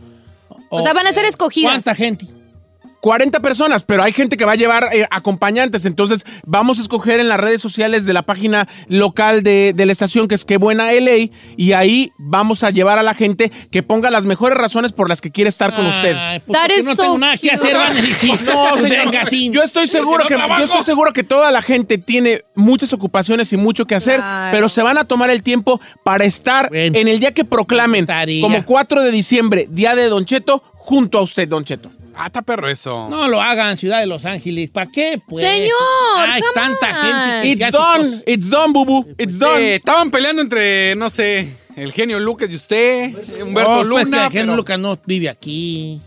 O 0.69 0.81
sea, 0.81 0.93
van 0.93 1.07
a 1.07 1.11
ser 1.11 1.25
escogidas. 1.25 1.71
¿Cuánta 1.71 1.95
gente? 1.95 2.25
40 3.01 3.39
personas, 3.39 3.83
pero 3.83 4.03
hay 4.03 4.11
gente 4.11 4.35
que 4.37 4.45
va 4.45 4.53
a 4.53 4.55
llevar 4.55 4.89
eh, 4.91 5.05
acompañantes. 5.09 5.85
Entonces, 5.85 6.25
vamos 6.45 6.79
a 6.79 6.81
escoger 6.81 7.19
en 7.19 7.29
las 7.29 7.39
redes 7.39 7.61
sociales 7.61 8.05
de 8.05 8.13
la 8.13 8.23
página 8.23 8.67
local 8.87 9.41
de, 9.43 9.73
de 9.75 9.85
la 9.85 9.91
estación, 9.91 10.27
que 10.27 10.35
es 10.35 10.43
Qué 10.45 10.57
Buena 10.57 10.91
LA, 10.91 11.29
y 11.57 11.71
ahí 11.73 12.11
vamos 12.17 12.63
a 12.63 12.69
llevar 12.71 12.97
a 12.97 13.03
la 13.03 13.13
gente 13.13 13.51
que 13.71 13.83
ponga 13.83 14.09
las 14.11 14.25
mejores 14.25 14.57
razones 14.57 14.91
por 14.91 15.07
las 15.09 15.21
que 15.21 15.31
quiere 15.31 15.49
estar 15.49 15.73
con 15.75 15.85
usted. 15.85 16.15
Ay, 16.17 16.39
pues, 16.45 16.53
That 16.59 16.67
porque 16.67 16.79
is 16.79 16.85
no 16.85 16.95
so 16.95 17.01
tengo 17.03 17.17
nada 17.17 17.37
que 17.37 17.51
hacer, 17.51 17.73
van 17.75 17.97
a 17.97 18.01
decir. 18.01 18.41
No, 18.43 18.77
señor. 18.77 19.05
Venga, 19.05 19.25
sí. 19.25 19.49
Yo 19.51 19.63
estoy 19.63 19.87
seguro 19.87 20.25
que 20.27 20.37
no 20.37 20.57
yo 20.57 20.63
estoy 20.65 20.83
seguro 20.83 21.13
que 21.13 21.23
toda 21.23 21.51
la 21.51 21.61
gente 21.61 21.97
tiene 21.97 22.41
muchas 22.55 22.91
ocupaciones 22.93 23.53
y 23.53 23.57
mucho 23.57 23.85
que 23.85 23.95
hacer, 23.95 24.17
Claro. 24.19 24.55
pero 24.55 24.69
se 24.69 24.81
van 24.83 24.97
a 24.97 25.05
tomar 25.05 25.29
el 25.29 25.43
tiempo 25.43 25.79
para 26.03 26.25
estar 26.25 26.69
Bueno. 26.69 26.97
en 26.99 27.07
el 27.07 27.19
día 27.19 27.33
que 27.33 27.45
proclamen 27.45 28.07
como 28.41 28.65
4 28.65 29.01
de 29.03 29.11
diciembre, 29.11 29.67
día 29.69 29.95
de 29.95 30.05
Don 30.09 30.25
Cheto, 30.25 30.63
junto 30.73 31.17
a 31.17 31.21
usted, 31.21 31.47
Don 31.47 31.63
Cheto. 31.63 31.89
Ah, 32.15 32.27
está 32.27 32.41
perro 32.41 32.67
eso. 32.69 33.07
No 33.09 33.27
lo 33.27 33.41
hagan, 33.41 33.77
Ciudad 33.77 33.99
de 33.99 34.05
Los 34.07 34.25
Ángeles. 34.25 34.69
¿Para 34.69 34.89
qué, 34.91 35.21
pues? 35.27 35.45
Señor, 35.45 35.73
Hay 36.29 36.41
tanta 36.53 36.93
gente 36.93 37.41
que 37.41 37.47
It's 37.49 37.57
se 37.59 37.65
hace 37.65 37.77
done, 37.77 38.03
cosas. 38.03 38.23
it's 38.25 38.49
done, 38.49 38.73
bubu, 38.73 39.05
it's 39.17 39.35
Eh, 39.35 39.39
done. 39.39 39.75
estaban 39.75 40.11
peleando 40.11 40.41
entre, 40.41 40.95
no 40.95 41.09
sé, 41.09 41.49
el 41.75 41.91
genio 41.93 42.19
Lucas 42.19 42.49
y 42.51 42.55
usted, 42.55 43.13
Humberto 43.41 43.83
No, 43.83 43.89
pues, 43.91 44.05
Luna. 44.05 44.29
que 44.29 44.39
pero- 44.41 44.55
Lucas 44.55 44.79
no 44.79 44.97
vive 45.05 45.29
aquí. 45.29 46.01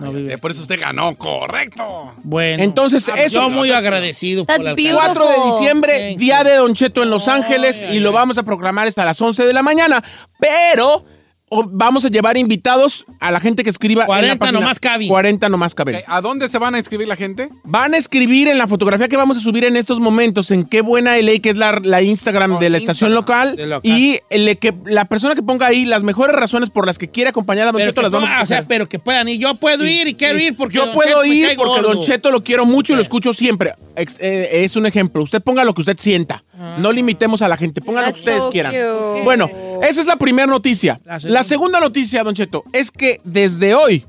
No 0.00 0.12
vive 0.12 0.34
Eh, 0.34 0.38
por 0.38 0.52
eso 0.52 0.62
usted 0.62 0.78
ganó, 0.80 1.16
correcto. 1.16 2.14
Bueno. 2.22 2.62
Entonces, 2.62 3.08
Ah, 3.08 3.14
eso- 3.20 3.40
Yo 3.42 3.50
muy 3.50 3.72
agradecido 3.72 4.44
por 4.44 4.54
That's 4.54 4.64
la 4.66 4.74
beautiful. 4.74 5.00
4 5.00 5.28
de 5.28 5.50
diciembre, 5.52 6.08
Thank 6.10 6.18
día 6.20 6.44
de 6.44 6.54
Don 6.56 6.74
Cheto 6.74 7.02
en 7.02 7.10
Los 7.10 7.26
Ángeles, 7.26 7.84
y 7.90 7.98
lo 7.98 8.12
vamos 8.12 8.38
a 8.38 8.44
proclamar 8.44 8.86
hasta 8.86 9.04
las 9.04 9.20
11 9.20 9.44
de 9.44 9.52
la 9.52 9.62
mañana. 9.64 10.02
Pero 10.38 11.04
o 11.50 11.64
vamos 11.66 12.04
a 12.04 12.08
llevar 12.08 12.36
invitados 12.36 13.04
a 13.20 13.30
la 13.30 13.40
gente 13.40 13.64
que 13.64 13.70
escriba. 13.70 14.02
en 14.04 14.08
la 14.08 14.36
40 14.38 14.52
nomás 14.52 14.80
caben. 14.80 15.08
40 15.08 15.48
nomás 15.48 15.74
caben. 15.74 15.96
Ok, 15.96 16.02
¿A 16.06 16.20
dónde 16.20 16.48
se 16.48 16.58
van 16.58 16.74
a 16.74 16.78
inscribir 16.78 17.08
la 17.08 17.16
gente? 17.16 17.48
Van 17.64 17.94
a 17.94 17.96
escribir 17.96 18.48
en 18.48 18.58
la 18.58 18.66
fotografía 18.66 19.08
que 19.08 19.16
vamos 19.16 19.36
a 19.36 19.40
subir 19.40 19.64
en 19.64 19.76
estos 19.76 20.00
momentos 20.00 20.50
en 20.50 20.64
qué 20.64 20.80
buena 20.80 21.16
LA, 21.16 21.38
que 21.42 21.50
es 21.50 21.56
la, 21.56 21.80
la 21.82 22.02
Instagram 22.02 22.58
de 22.58 22.70
la 22.70 22.76
estación 22.78 23.14
local, 23.14 23.56
y 23.82 24.20
el 24.30 24.58
que, 24.58 24.74
la 24.86 25.04
persona 25.06 25.34
que 25.34 25.42
ponga 25.42 25.66
ahí 25.66 25.84
las 25.84 26.02
mejores 26.02 26.34
razones 26.36 26.70
por 26.70 26.86
las 26.86 26.98
que 26.98 27.08
quiere 27.08 27.30
acompañar 27.30 27.68
a 27.68 27.72
Don 27.72 27.78
Pero 27.80 27.90
Cheto 27.90 28.02
las 28.02 28.10
vamos 28.10 28.28
a 28.30 28.32
pueda- 28.32 28.42
o 28.42 28.46
sea, 28.46 28.64
pero 28.66 28.88
que 28.88 28.98
puedan 28.98 29.28
ir. 29.28 29.40
Yo 29.40 29.54
puedo 29.54 29.86
ir 29.86 30.08
y 30.08 30.14
quiero 30.14 30.38
ir 30.38 30.56
porque 30.56 30.76
Yo 30.76 30.86
Don 30.86 30.94
puedo 30.94 31.22
Cheto 31.22 31.28
me 31.28 31.34
ir 31.34 31.46
cae 31.46 31.56
porque 31.56 31.80
gordo. 31.80 31.94
Don 31.94 32.02
Cheto 32.02 32.30
lo 32.30 32.42
quiero 32.44 32.66
mucho 32.66 32.92
y 32.92 32.96
lo 32.96 33.02
escucho 33.02 33.32
siempre. 33.32 33.72
Eh, 33.96 34.48
es 34.64 34.76
un 34.76 34.86
ejemplo. 34.86 35.22
Usted 35.22 35.42
ponga 35.42 35.64
lo 35.64 35.74
que 35.74 35.80
usted 35.80 35.96
sienta. 35.98 36.44
No 36.78 36.92
limitemos 36.92 37.40
a 37.42 37.48
la 37.48 37.56
gente. 37.56 37.80
Pongan 37.80 38.04
lo 38.06 38.12
que 38.12 38.18
ustedes 38.18 38.44
so 38.44 38.50
quieran. 38.50 38.72
cute. 38.72 39.22
Bueno, 39.24 39.48
esa 39.82 40.00
es 40.00 40.06
la 40.06 40.16
primera 40.16 40.46
noticia. 40.46 41.00
La 41.04 41.18
La 41.22 41.42
segunda. 41.42 41.80
noticia, 41.80 42.22
Don 42.24 42.34
Cheto, 42.34 42.64
es 42.72 42.90
que 42.90 43.20
desde 43.24 43.74
hoy 43.74 44.04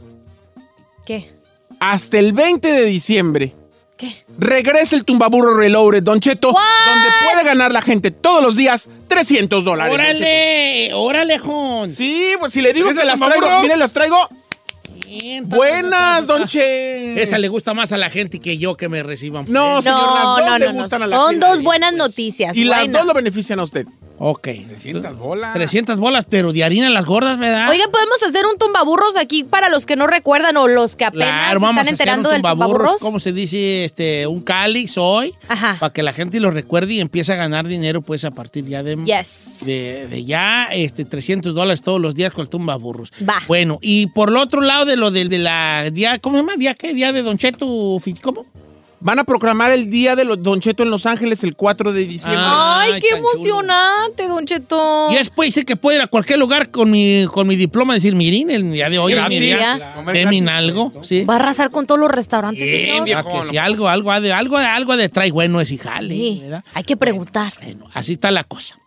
¿Qué? 1.06 1.30
hasta 1.80 2.18
el 2.20 2.34
20 2.34 2.68
de 2.72 2.86
diciembre 2.86 3.54
¿Qué? 3.98 4.24
regresa 4.38 4.96
el 4.96 5.04
tumbaburro 5.06 5.56
reloaded, 5.56 6.04
Don 6.04 6.20
Cheto, 6.20 6.48
donde 6.54 7.10
puede 7.26 7.44
ganar 7.46 7.72
la 7.72 7.82
gente 7.82 8.12
todos 8.12 8.42
los 8.44 8.56
días 8.56 8.88
300 9.08 9.64
dólares. 9.64 9.94
¡Órale! 9.94 10.94
¡Órale, 10.94 11.38
Jon! 11.40 11.90
Sí, 11.90 12.34
pues 12.40 12.54
si 12.54 12.62
le 12.62 12.74
digo 12.74 12.90
¿Ese 12.90 13.02
que 13.02 13.06
las 13.06 13.20
traigo, 13.20 13.62
miren, 13.62 13.80
las 13.80 13.92
traigo 13.94 14.28
Bien, 15.10 15.50
buenas, 15.50 16.28
Don 16.28 16.46
Che. 16.46 17.22
Esa 17.22 17.38
le 17.40 17.48
gusta 17.48 17.74
más 17.74 17.92
a 17.92 17.98
la 17.98 18.10
gente 18.12 18.40
que 18.40 18.58
yo 18.60 18.76
que 18.78 18.90
me 18.90 19.02
reciban. 19.02 19.46
No, 19.48 19.82
señor, 19.82 19.98
las 20.00 20.24
No, 20.24 20.38
dos 20.38 20.46
no, 20.50 20.60
le 20.60 20.66
no, 20.68 20.74
no. 20.74 20.82
gustan 20.82 21.04
a 21.04 21.08
la 21.08 21.16
Son 21.16 21.30
gente. 21.32 21.48
dos 21.48 21.62
buenas 21.64 21.94
noticias. 21.94 22.56
Y 22.56 22.64
las 22.66 22.92
dos 22.92 23.06
lo 23.06 23.14
benefician 23.14 23.60
a 23.60 23.64
usted. 23.64 23.88
Ok. 24.22 24.50
300 24.68 25.18
bolas. 25.18 25.54
300 25.54 25.98
bolas, 25.98 26.26
pero 26.30 26.52
de 26.52 26.62
harina 26.64 26.90
las 26.90 27.06
gordas, 27.06 27.40
¿verdad? 27.40 27.70
Oiga, 27.70 27.86
podemos 27.90 28.22
hacer 28.22 28.46
un 28.46 28.58
tumbaburros 28.58 29.16
aquí 29.16 29.46
para 29.46 29.70
los 29.70 29.86
que 29.86 29.96
no 29.96 30.08
recuerdan 30.08 30.58
o 30.58 30.68
los 30.68 30.98
que 30.98 31.06
apenas 31.06 31.28
Claro, 31.30 31.60
vamos 31.62 31.70
están 31.70 31.78
a 31.78 31.82
hacer 31.82 31.94
enterando 31.94 32.30
un 32.30 32.34
del 32.34 32.42
tumbaburros, 32.42 32.68
tumbaburros. 32.74 33.02
¿cómo 33.02 33.20
se 33.20 33.32
dice? 33.32 33.86
Este, 33.86 34.28
un 34.28 34.42
cáliz 34.42 34.98
hoy, 34.98 35.34
Ajá. 35.48 35.78
para 35.80 35.94
que 35.94 36.04
la 36.04 36.12
gente 36.12 36.42
lo 36.42 36.52
recuerde 36.52 36.96
y 36.96 37.00
empiece 37.00 37.32
a 37.32 37.38
ganar 37.38 37.66
dinero, 37.66 38.02
pues, 38.02 38.26
a 38.26 38.32
partir 38.32 38.66
ya 38.68 38.84
de, 38.84 38.98
Yes. 38.98 39.62
de, 39.66 40.08
de 40.10 40.26
ya, 40.26 40.66
este, 40.74 41.06
300 41.06 41.56
dólares 41.56 41.82
todos 41.82 42.02
los 42.02 42.14
días 42.14 42.34
con 42.34 42.42
el 42.42 42.50
tumbaburros. 42.50 43.12
Va. 43.28 43.36
Bueno, 43.48 43.80
y 43.82 44.08
por 44.08 44.28
el 44.32 44.36
otro 44.36 44.60
lado 44.60 44.84
de 44.84 44.98
lo 45.00 45.12
de, 45.12 45.26
de 45.26 45.38
la, 45.40 45.90
día, 45.92 46.20
¿cómo 46.20 46.36
se 46.38 46.42
llama? 46.44 46.56
¿Día 46.58 46.74
qué? 46.76 46.94
¿Día 46.94 47.12
de 47.12 47.22
Don 47.24 47.38
Cheto? 47.38 47.66
¿Cómo? 48.22 48.46
Van 49.02 49.18
a 49.18 49.24
proclamar 49.24 49.72
el 49.72 49.90
día 49.90 50.18
de 50.18 50.26
los 50.26 50.44
Don 50.44 50.60
Cheto 50.60 50.84
en 50.84 50.90
Los 50.90 51.06
Ángeles 51.06 51.42
el 51.46 51.56
4 51.56 51.94
de 51.94 52.02
diciembre. 52.06 52.42
Ay, 52.46 52.92
Ay, 52.96 53.02
qué 53.02 53.16
emocionante, 53.16 54.28
Don 54.28 54.46
Cheto. 54.46 55.08
Y 55.10 55.16
después 55.16 55.48
dice 55.48 55.64
que 55.64 55.78
puedo 55.78 55.96
ir 55.98 56.04
a 56.04 56.08
cualquier 56.08 56.38
lugar 56.38 56.70
con 56.70 56.92
mi, 56.92 57.26
con 57.32 57.48
mi 57.48 57.56
diploma 57.56 57.94
y 57.94 57.98
decir, 57.98 58.14
miren, 58.14 58.52
el 58.52 58.74
día 58.74 58.90
de 58.90 59.00
hoy 59.00 59.14
es 59.14 59.28
mi 59.30 59.40
día. 59.40 59.96
Demin 60.12 60.50
algo, 60.50 60.92
¿sí? 61.02 61.24
Va 61.24 61.36
a 61.36 61.38
arrasar 61.38 61.70
con 61.72 61.88
todos 61.88 62.00
los 62.02 62.12
restaurantes, 62.12 62.62
Bien, 62.62 62.90
señor. 62.90 63.06
viejo. 63.06 63.46
Si 63.46 63.58
algo, 63.58 63.88
algo, 63.88 64.12
ha 64.12 64.20
de, 64.20 64.34
algo, 64.34 64.58
algo 64.58 64.92
ha 64.92 64.98
de 64.98 65.08
trae 65.08 65.32
bueno 65.32 65.62
es 65.62 65.74
jale, 65.82 66.14
Sí, 66.14 66.44
hay 66.74 66.84
que 66.84 66.98
preguntar. 66.98 67.54
Bueno, 67.62 67.90
así 67.94 68.14
está 68.14 68.32
la 68.32 68.44
cosa. 68.44 68.78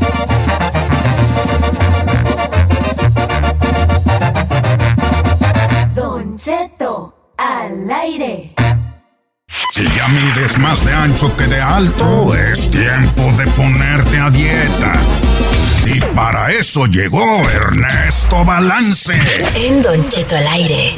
Don 0.00 0.09
Cheto 6.42 7.34
al 7.36 7.90
aire. 7.90 8.54
Si 9.74 9.84
ya 9.94 10.08
mides 10.08 10.56
más 10.56 10.82
de 10.86 10.90
ancho 10.90 11.36
que 11.36 11.44
de 11.44 11.60
alto, 11.60 12.34
es 12.34 12.70
tiempo 12.70 13.30
de 13.36 13.46
ponerte 13.48 14.16
a 14.16 14.30
dieta. 14.30 14.98
Y 15.84 16.00
para 16.14 16.50
eso 16.50 16.86
llegó 16.86 17.46
Ernesto 17.50 18.42
Balance. 18.42 19.12
En 19.54 19.82
Don 19.82 20.08
Cheto 20.08 20.34
al 20.34 20.46
aire. 20.46 20.94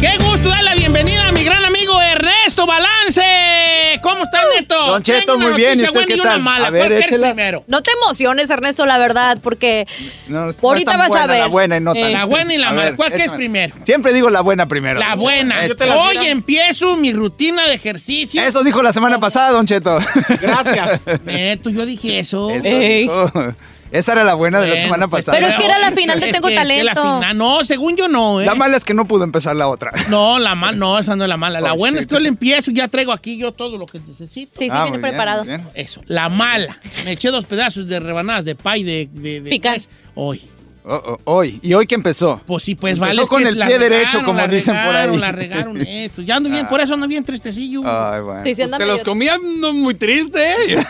Qué 0.00 0.18
gusto 0.18 0.50
dar 0.50 0.62
la 0.62 0.76
bienvenida 0.76 1.26
a 1.26 1.32
mi 1.32 1.42
gran 1.42 1.64
amigo 1.64 2.00
Ernesto 2.00 2.64
Balance. 2.64 3.69
¿Cómo 4.02 4.24
estás, 4.24 4.44
Neto? 4.58 4.86
Don 4.86 5.02
Cheto, 5.02 5.38
muy 5.38 5.52
bien, 5.54 5.78
¿y 5.78 5.82
usted 5.82 5.92
buena 5.92 6.06
qué 6.06 6.16
y 6.16 6.20
una 6.20 6.30
tal? 6.30 6.42
mala. 6.42 6.66
A 6.66 6.70
ver, 6.70 6.80
¿Cuál 6.80 6.88
quieres 6.90 7.06
échela. 7.08 7.26
primero? 7.28 7.64
No 7.66 7.82
te 7.82 7.90
emociones, 7.92 8.50
Ernesto, 8.50 8.86
la 8.86 8.98
verdad, 8.98 9.38
porque 9.42 9.86
No, 10.28 10.44
no 10.46 10.50
es 10.50 10.56
Ahorita 10.62 10.96
vas 10.96 11.06
a 11.06 11.08
buena 11.08 11.26
ver. 11.26 11.38
La 11.38 11.46
buena 11.46 11.76
y 11.76 11.80
no 11.80 11.92
tan. 11.94 12.02
Eh. 12.02 12.12
La 12.12 12.24
buena 12.24 12.54
y 12.54 12.58
la 12.58 12.68
A 12.68 12.72
mala. 12.72 12.84
ver, 12.86 12.96
¿Cuál 12.96 13.08
quieres 13.08 13.26
échame. 13.26 13.36
primero? 13.38 13.74
Siempre 13.84 14.12
digo 14.12 14.30
la 14.30 14.40
buena 14.40 14.66
primero. 14.66 14.98
La 15.00 15.14
buena. 15.16 15.56
Hoy 15.96 16.16
empiezo 16.26 16.96
mi 16.96 17.12
rutina 17.12 17.66
de 17.66 17.74
ejercicio. 17.74 18.42
Eso 18.42 18.64
dijo 18.64 18.82
la 18.82 18.92
semana 18.92 19.18
pasada, 19.20 19.50
Don 19.52 19.66
Cheto. 19.66 19.98
Gracias. 20.40 21.04
Neto, 21.24 21.70
yo 21.70 21.84
dije 21.86 22.18
eso. 22.18 22.50
Eso. 22.50 23.54
Esa 23.92 24.12
era 24.12 24.24
la 24.24 24.34
buena 24.34 24.60
de 24.60 24.66
la 24.68 24.72
Bueno, 24.74 24.82
semana 24.86 25.08
pues, 25.08 25.24
pasada. 25.26 25.38
Pero 25.38 25.50
es 25.50 25.56
que 25.58 25.64
era 25.64 25.78
la 25.78 25.90
final 25.90 26.20
de 26.20 26.26
Es 26.26 26.32
Tengo 26.32 26.48
que- 26.48 26.54
que 26.54 26.60
la 26.84 26.92
Talento. 26.94 27.02
final- 27.02 27.36
no, 27.38 27.64
según 27.64 27.96
yo 27.96 28.08
no, 28.08 28.40
¿eh? 28.40 28.46
La 28.46 28.54
mala 28.54 28.76
es 28.76 28.84
que 28.84 28.94
no 28.94 29.06
pudo 29.06 29.24
empezar 29.24 29.56
la 29.56 29.68
otra. 29.68 29.90
No, 30.10 30.38
la 30.38 30.54
mala, 30.54 30.76
no, 30.76 30.98
esa 30.98 31.16
no 31.16 31.24
es 31.24 31.28
la 31.28 31.36
mala. 31.36 31.60
La 31.60 31.72
Oh, 31.72 31.76
buena 31.76 31.94
shit. 31.94 32.00
es 32.02 32.06
que 32.06 32.14
yo 32.14 32.20
le 32.20 32.28
empiezo, 32.28 32.70
ya 32.70 32.88
traigo 32.88 33.12
aquí 33.12 33.36
yo 33.38 33.52
todo 33.52 33.78
lo 33.78 33.86
que 33.86 33.98
necesito. 34.00 34.52
sí, 34.52 34.66
sí, 34.66 34.68
Ah, 34.70 34.84
viene 34.84 34.90
muy 34.90 34.98
bien, 34.98 35.00
preparado. 35.02 35.44
muy 35.44 35.48
bien. 35.56 35.68
Eso. 35.74 36.00
La 36.06 36.28
mala. 36.28 36.76
Me 37.04 37.12
eché 37.12 37.30
dos 37.30 37.44
pedazos 37.44 37.86
de 37.88 37.98
rebanadas 38.00 38.44
de 38.44 38.54
pay 38.54 38.82
de, 38.82 39.08
de, 39.12 39.40
de 39.40 39.82
hoy. 40.14 40.40
Oh, 40.84 40.94
oh, 41.04 41.18
hoy. 41.24 41.58
¿Y 41.62 41.74
hoy 41.74 41.86
qué 41.86 41.94
empezó? 41.94 42.40
Pues 42.46 42.62
sí, 42.62 42.74
pues 42.74 42.94
Empezó 42.98 43.16
vale. 43.16 43.28
con 43.28 43.42
que 43.42 43.48
el 43.50 43.54
pie 43.56 43.64
regaron, 43.66 43.90
derecho, 43.90 44.22
como 44.24 44.48
dicen 44.48 44.74
por 44.84 44.94
ahí. 44.96 45.16
La 45.18 45.32
regaron 45.32 45.76
esto. 45.86 46.22
Ya 46.22 46.36
ando 46.36 46.48
bien, 46.48 46.66
por 46.68 46.80
eso 46.80 46.94
ando 46.94 47.06
bien 47.06 47.24
tristecillo. 47.24 47.82
Ay, 47.84 48.20
bueno. 48.22 48.42
Sí, 48.44 48.54
sí, 48.54 48.62
anda 48.62 48.78
Te 48.78 48.84
medio- 48.84 48.94
los 48.96 49.04
comía 49.04 49.36
no, 49.58 49.72
muy 49.72 49.94
triste. 49.94 50.40
¿eh? 50.42 50.84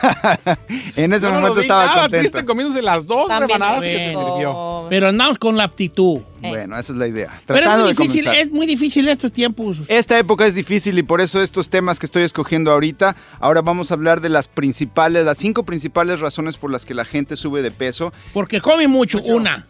en 0.97 1.13
ese 1.13 1.27
Yo 1.27 1.33
momento 1.33 1.61
estaba 1.61 1.87
nada 1.87 2.01
contento. 2.03 2.31
triste 2.31 2.45
comiéndose 2.47 2.83
las 2.83 3.07
dos 3.07 3.29
También 3.29 3.49
rebanadas 3.59 3.83
que 3.85 3.93
se 3.99 4.09
sirvió. 4.11 4.87
Pero 4.89 5.09
andamos 5.09 5.39
con 5.39 5.57
la 5.57 5.65
aptitud. 5.65 6.21
Bueno, 6.41 6.79
esa 6.79 6.93
es 6.93 6.99
la 6.99 7.07
idea. 7.07 7.27
Pero 7.47 7.59
es 7.59 7.63
Tratando 7.65 7.85
muy 7.85 7.93
de 7.95 7.99
difícil, 8.03 8.25
comenzar. 8.25 8.47
es 8.47 8.53
muy 8.53 8.67
difícil 8.67 9.09
estos 9.09 9.31
tiempos. 9.31 9.77
Esta 9.89 10.19
época 10.19 10.47
es 10.47 10.55
difícil 10.55 10.99
y 10.99 11.03
por 11.03 11.21
eso 11.21 11.43
estos 11.43 11.69
temas 11.69 11.99
que 11.99 12.07
estoy 12.07 12.23
escogiendo 12.23 12.73
ahorita, 12.73 13.15
ahora 13.41 13.61
vamos 13.61 13.91
a 13.91 13.95
hablar 13.95 14.23
de 14.23 14.31
las 14.31 14.49
principales, 14.49 15.27
las 15.27 15.37
cinco 15.37 15.65
principales 15.65 16.21
razones 16.21 16.57
por 16.57 16.71
las 16.71 16.87
que 16.87 16.95
la 16.95 17.05
gente 17.05 17.37
sube 17.37 17.61
de 17.61 17.71
peso. 17.71 18.13
Porque 18.33 18.63
come 18.63 18.89
mucho, 18.89 19.21
una. 19.23 19.67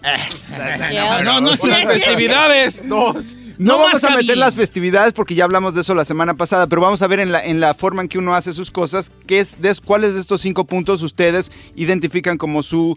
No, 1.24 1.40
no, 1.40 1.56
sí, 1.56 1.68
festividades. 1.86 2.84
No, 2.84 3.14
No 3.58 3.78
vamos 3.78 4.02
a 4.04 4.16
meter 4.16 4.38
las 4.38 4.54
festividades 4.54 5.12
porque 5.12 5.34
ya 5.34 5.44
hablamos 5.44 5.74
de 5.74 5.82
eso 5.82 5.94
la 5.94 6.04
semana 6.06 6.34
pasada, 6.34 6.66
pero 6.66 6.80
vamos 6.80 7.02
a 7.02 7.06
ver 7.06 7.20
en 7.20 7.30
la, 7.30 7.44
en 7.44 7.60
la 7.60 7.74
forma 7.74 8.00
en 8.02 8.08
que 8.08 8.18
uno 8.18 8.34
hace 8.34 8.54
sus 8.54 8.70
cosas, 8.70 9.12
qué 9.26 9.40
es, 9.40 9.60
de, 9.60 9.74
cuáles 9.84 10.14
de 10.14 10.20
estos 10.20 10.40
cinco 10.40 10.64
puntos 10.64 11.02
ustedes 11.02 11.52
identifican 11.76 12.38
como 12.38 12.62
su 12.62 12.96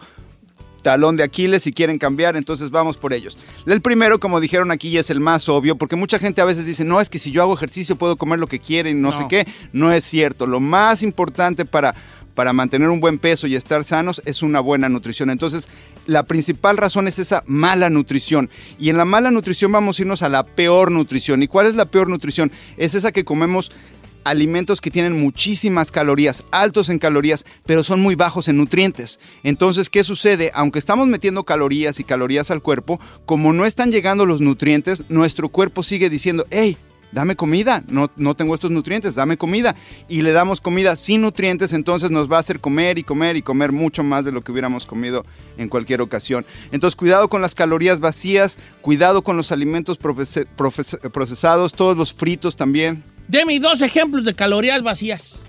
talón 0.84 1.16
de 1.16 1.24
Aquiles 1.24 1.64
si 1.64 1.74
quieren 1.74 1.98
cambiar, 1.98 2.36
entonces 2.38 2.70
vamos 2.70 2.98
por 2.98 3.14
ellos. 3.14 3.38
El 3.66 3.82
primero, 3.82 4.20
como 4.20 4.40
dijeron 4.40 4.70
aquí, 4.70 4.96
es 4.98 5.10
el 5.10 5.20
más 5.20 5.50
obvio, 5.50 5.78
porque 5.78 5.96
mucha 5.96 6.20
gente 6.20 6.42
a 6.42 6.46
veces 6.46 6.66
dice, 6.66 6.84
no, 6.84 7.02
es 7.02 7.10
que 7.10 7.20
si 7.20 7.32
yo 7.32 7.42
hago 7.42 7.56
ejercicio 7.56 7.96
puedo 7.96 8.18
comer 8.18 8.38
lo 8.38 8.48
que 8.48 8.60
quiera 8.60 8.90
y 8.90 8.94
no, 8.94 9.10
No. 9.10 9.12
sé 9.12 9.26
qué. 9.28 9.48
No 9.72 9.92
es 9.92 10.04
cierto. 10.04 10.46
Lo 10.46 10.60
más 10.60 11.02
importante 11.02 11.66
para, 11.66 11.96
para 12.36 12.54
mantener 12.54 12.90
un 12.90 13.00
buen 13.00 13.20
peso 13.20 13.48
y 13.48 13.56
estar 13.56 13.84
sanos 13.84 14.22
es 14.26 14.42
una 14.42 14.60
buena 14.60 14.90
nutrición. 14.90 15.30
Entonces, 15.30 15.70
la 16.06 16.24
principal 16.24 16.78
razón 16.78 17.08
es 17.08 17.20
esa 17.20 17.44
mala 17.46 17.90
nutrición. 17.90 18.50
Y 18.80 18.90
en 18.90 18.98
la 18.98 19.06
mala 19.06 19.32
nutrición 19.32 19.72
vamos 19.72 20.00
a 20.00 20.02
irnos 20.02 20.22
a 20.22 20.30
la 20.30 20.44
peor 20.46 20.92
nutrición. 20.92 21.44
¿Y 21.44 21.48
cuál 21.48 21.68
es 21.68 21.76
la 21.76 21.86
peor 21.86 22.10
nutrición? 22.10 22.52
Es 22.78 22.96
esa 22.96 23.12
que 23.12 23.24
comemos 23.24 23.72
alimentos 24.24 24.82
que 24.82 24.92
tienen 24.92 25.20
muchísimas 25.20 25.92
calorías, 25.92 26.44
altos 26.52 26.90
en 26.90 27.00
calorías, 27.00 27.46
pero 27.66 27.84
son 27.84 28.02
muy 28.02 28.16
bajos 28.16 28.48
en 28.48 28.58
nutrientes. 28.58 29.20
Entonces, 29.44 29.90
¿qué 29.90 30.04
sucede? 30.04 30.52
Aunque 30.54 30.80
estamos 30.80 31.08
metiendo 31.08 31.44
calorías 31.44 32.00
y 32.00 32.04
calorías 32.04 32.52
al 32.52 32.62
cuerpo, 32.62 33.00
como 33.26 33.54
no 33.54 33.66
están 33.66 33.92
llegando 33.92 34.26
los 34.26 34.42
nutrientes, 34.42 35.04
nuestro 35.10 35.50
cuerpo 35.50 35.84
sigue 35.84 36.10
diciendo, 36.10 36.46
hey, 36.52 36.78
dame 37.14 37.36
comida, 37.36 37.84
no, 37.88 38.12
no 38.16 38.36
tengo 38.36 38.54
estos 38.54 38.72
nutrientes, 38.72 39.16
dame 39.16 39.38
comida. 39.38 39.76
Y 40.10 40.22
le 40.22 40.32
damos 40.32 40.60
comida 40.60 40.96
sin 40.96 41.22
nutrientes, 41.22 41.74
entonces 41.74 42.12
nos 42.12 42.32
va 42.32 42.38
a 42.38 42.40
hacer 42.40 42.60
comer 42.60 42.98
y 42.98 43.04
comer 43.04 43.38
y 43.38 43.42
comer 43.42 43.72
mucho 43.72 44.04
más 44.04 44.26
de 44.26 44.32
lo 44.32 44.42
que 44.42 44.52
hubiéramos 44.52 44.86
comido 44.86 45.24
en 45.58 45.70
cualquier 45.70 46.02
ocasión. 46.02 46.46
Entonces, 46.72 46.96
cuidado 46.96 47.30
con 47.30 47.42
las 47.42 47.56
calorías 47.56 48.00
vacías, 48.00 48.58
cuidado 48.82 49.24
con 49.24 49.38
los 49.38 49.52
alimentos 49.52 49.98
procesados, 49.98 51.74
todos 51.74 51.96
los 51.96 52.14
fritos 52.14 52.56
también. 52.56 53.04
Deme 53.28 53.60
dos 53.60 53.82
ejemplos 53.82 54.26
de 54.26 54.34
calorías 54.34 54.84
vacías. 54.84 55.44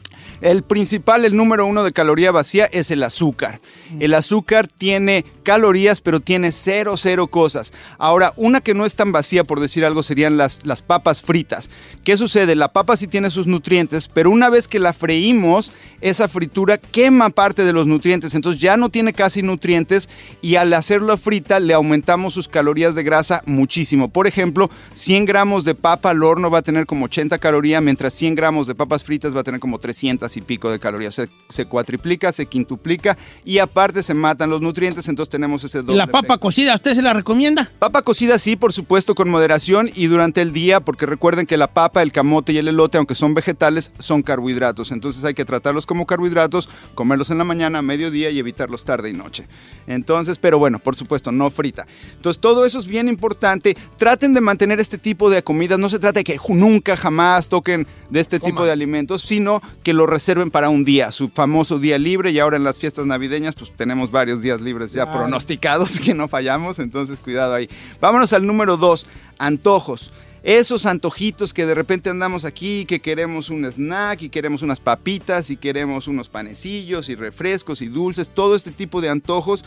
El 0.45 0.63
principal, 0.63 1.25
el 1.25 1.35
número 1.35 1.65
uno 1.65 1.85
de 1.85 1.93
caloría 1.93 2.31
vacía 2.31 2.67
es 2.67 2.91
el 2.91 3.03
azúcar. 3.03 3.63
El 3.99 4.13
azúcar 4.13 4.69
tiene 4.69 5.25
calorías, 5.43 6.03
pero 6.03 6.21
tiene 6.21 6.53
cero, 6.53 6.99
cero 6.99 7.29
cosas. 7.29 7.73
Ahora, 7.97 8.35
una 8.37 8.61
que 8.61 8.75
no 8.75 8.85
es 8.85 8.95
tan 8.95 9.11
vacía, 9.11 9.45
por 9.45 9.59
decir 9.59 9.87
algo, 9.87 10.03
serían 10.03 10.37
las, 10.37 10.67
las 10.67 10.83
papas 10.83 11.23
fritas. 11.23 11.71
¿Qué 12.05 12.19
sucede? 12.19 12.57
La 12.57 12.75
papa 12.75 12.99
sí 12.99 13.07
tiene 13.07 13.31
sus 13.31 13.47
nutrientes, 13.47 14.09
pero 14.09 14.31
una 14.31 14.51
vez 14.51 14.69
que 14.69 14.79
la 14.81 14.93
freímos, 14.93 15.73
esa 16.03 16.29
fritura 16.29 16.77
quema 16.77 17.31
parte 17.31 17.65
de 17.65 17.73
los 17.73 17.87
nutrientes, 17.87 18.35
entonces 18.35 18.61
ya 18.61 18.77
no 18.77 18.91
tiene 18.91 19.15
casi 19.15 19.41
nutrientes 19.41 20.11
y 20.43 20.57
al 20.57 20.75
hacerlo 20.75 21.17
frita 21.17 21.59
le 21.59 21.73
aumentamos 21.73 22.35
sus 22.35 22.49
calorías 22.49 22.95
de 22.95 23.03
grasa 23.03 23.43
muchísimo. 23.47 24.11
Por 24.11 24.27
ejemplo, 24.27 24.69
100 24.95 25.25
gramos 25.25 25.65
de 25.65 25.75
papa 25.75 26.11
al 26.11 26.23
horno 26.23 26.51
va 26.51 26.59
a 26.59 26.63
tener 26.63 26.85
como 26.85 27.07
80 27.07 27.39
calorías, 27.39 27.83
mientras 27.83 28.13
100 28.13 28.35
gramos 28.35 28.67
de 28.67 28.75
papas 28.75 29.05
fritas 29.05 29.35
va 29.35 29.41
a 29.41 29.45
tener 29.45 29.61
como 29.61 29.79
300 29.79 30.34
y 30.37 30.41
pico 30.43 30.71
de 30.71 30.79
calorías. 30.79 31.15
Se, 31.15 31.29
se 31.49 31.67
cuatriplica, 31.67 32.33
se 32.33 32.47
quintuplica 32.47 33.17
y 33.45 33.59
aparte 33.59 34.03
se 34.03 34.15
matan 34.15 34.51
los 34.51 34.61
nutrientes, 34.61 35.09
entonces 35.09 35.31
tenemos 35.31 35.65
ese 35.65 35.79
¿Y 35.79 35.83
doble 35.83 35.97
la 35.97 36.07
papa 36.07 36.39
cocida, 36.39 36.75
usted 36.75 36.95
se 36.95 37.03
la 37.03 37.13
recomienda? 37.13 37.71
Papa 37.79 38.03
cocida 38.03 38.39
sí, 38.39 38.57
por 38.57 38.73
supuesto, 38.73 39.15
con 39.15 39.31
moderación 39.31 39.91
y 39.95 40.07
durante 40.07 40.43
el 40.43 40.53
día, 40.53 40.81
porque 40.81 41.07
recuerden 41.07 41.47
que 41.47 41.57
la 41.57 41.69
papa, 41.69 42.03
el 42.03 42.13
camote 42.13 42.53
y 42.53 42.59
el 42.59 42.69
elote, 42.69 42.99
aunque 42.99 43.15
son 43.15 43.35
vegetales, 43.35 43.93
son 43.99 44.23
carbohidratos. 44.23 44.91
Entonces 44.93 45.25
hay 45.25 45.35
que 45.35 45.45
tratarlos 45.45 45.87
como 45.87 46.07
carbohidratos, 46.07 46.69
comerlos 46.95 47.31
en 47.31 47.39
la 47.39 47.45
mañana, 47.45 47.83
mediodía 47.83 48.31
y 48.31 48.39
evitarlos 48.39 48.85
tarde 48.85 49.11
y 49.11 49.13
noche. 49.13 49.47
Entonces, 49.87 50.39
pero 50.39 50.59
bueno, 50.59 50.79
por 50.79 50.97
supuesto, 50.97 51.33
no 51.33 51.51
frita. 51.51 51.87
Entonces 52.17 52.41
todo 52.41 52.65
eso 52.65 52.79
es 52.79 52.87
bien 52.87 53.09
importante. 53.09 53.77
Traten 53.97 54.35
de 54.35 54.41
mantener 54.41 54.81
este 54.81 54.99
tipo 54.99 55.31
de 55.31 55.43
comidas. 55.43 55.79
No 55.79 55.89
se 55.89 55.99
trata 55.99 56.21
de 56.21 56.25
que 56.25 56.39
nunca, 56.49 56.97
jamás 56.97 57.49
toquen 57.49 57.87
de 58.11 58.21
este 58.21 58.41
tipo 58.41 58.65
de 58.65 58.73
alimentos, 58.73 59.23
sino 59.23 59.61
que 59.83 59.93
lo 59.93 60.07
reserven 60.25 60.51
para 60.51 60.71
un 60.71 60.87
día, 60.87 61.13
su 61.13 61.29
famoso 61.29 61.79
día 61.79 61.99
libre. 61.99 62.31
Y 62.31 62.39
ahora 62.39 62.57
en 62.57 62.65
las 62.65 62.79
fiestas 62.79 63.05
navideñas, 63.05 63.55
pues 63.55 63.73
tenemos 63.77 64.11
varios 64.11 64.41
días 64.41 64.63
libres 64.63 64.93
ya 64.93 65.05
Claro. 65.05 65.19
pronosticados 65.21 66.01
que 66.05 66.15
no 66.15 66.29
fallamos. 66.29 66.79
Entonces, 66.79 67.19
cuidado 67.19 67.53
ahí. 67.53 67.69
Vámonos 68.01 68.33
al 68.33 68.47
número 68.47 68.79
dos, 68.79 69.07
antojos. 69.37 70.11
Esos 70.43 70.87
antojitos 70.87 71.53
que 71.53 71.67
de 71.67 71.75
repente 71.75 72.09
andamos 72.09 72.47
aquí, 72.47 72.87
que 72.87 73.01
queremos 73.01 73.51
un 73.51 73.67
snack 73.67 74.23
y 74.23 74.29
queremos 74.31 74.63
unas 74.63 74.81
papitas 74.81 75.51
y 75.51 75.59
queremos 75.59 76.09
unos 76.09 76.31
panecillos 76.31 77.11
y 77.11 77.15
refrescos 77.15 77.83
y 77.83 77.87
dulces, 77.87 78.29
todo 78.31 78.55
este 78.55 78.71
tipo 78.71 79.01
de 79.03 79.09
antojos, 79.11 79.63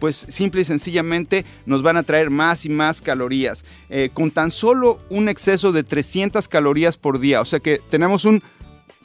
pues 0.00 0.26
simple 0.28 0.62
y 0.62 0.64
sencillamente 0.66 1.44
nos 1.66 1.82
van 1.82 1.96
a 1.98 2.02
traer 2.02 2.28
más 2.30 2.64
y 2.66 2.68
más 2.70 3.00
calorías. 3.02 3.64
Eh, 3.90 4.10
con 4.12 4.30
tan 4.30 4.50
solo 4.50 5.00
un 5.10 5.28
exceso 5.30 5.72
de 5.72 5.82
300 5.82 6.46
calorías 6.48 6.96
por 6.98 7.18
día, 7.20 7.40
o 7.40 7.46
sea 7.46 7.60
que 7.60 7.80
tenemos 7.90 8.26
un 8.26 8.42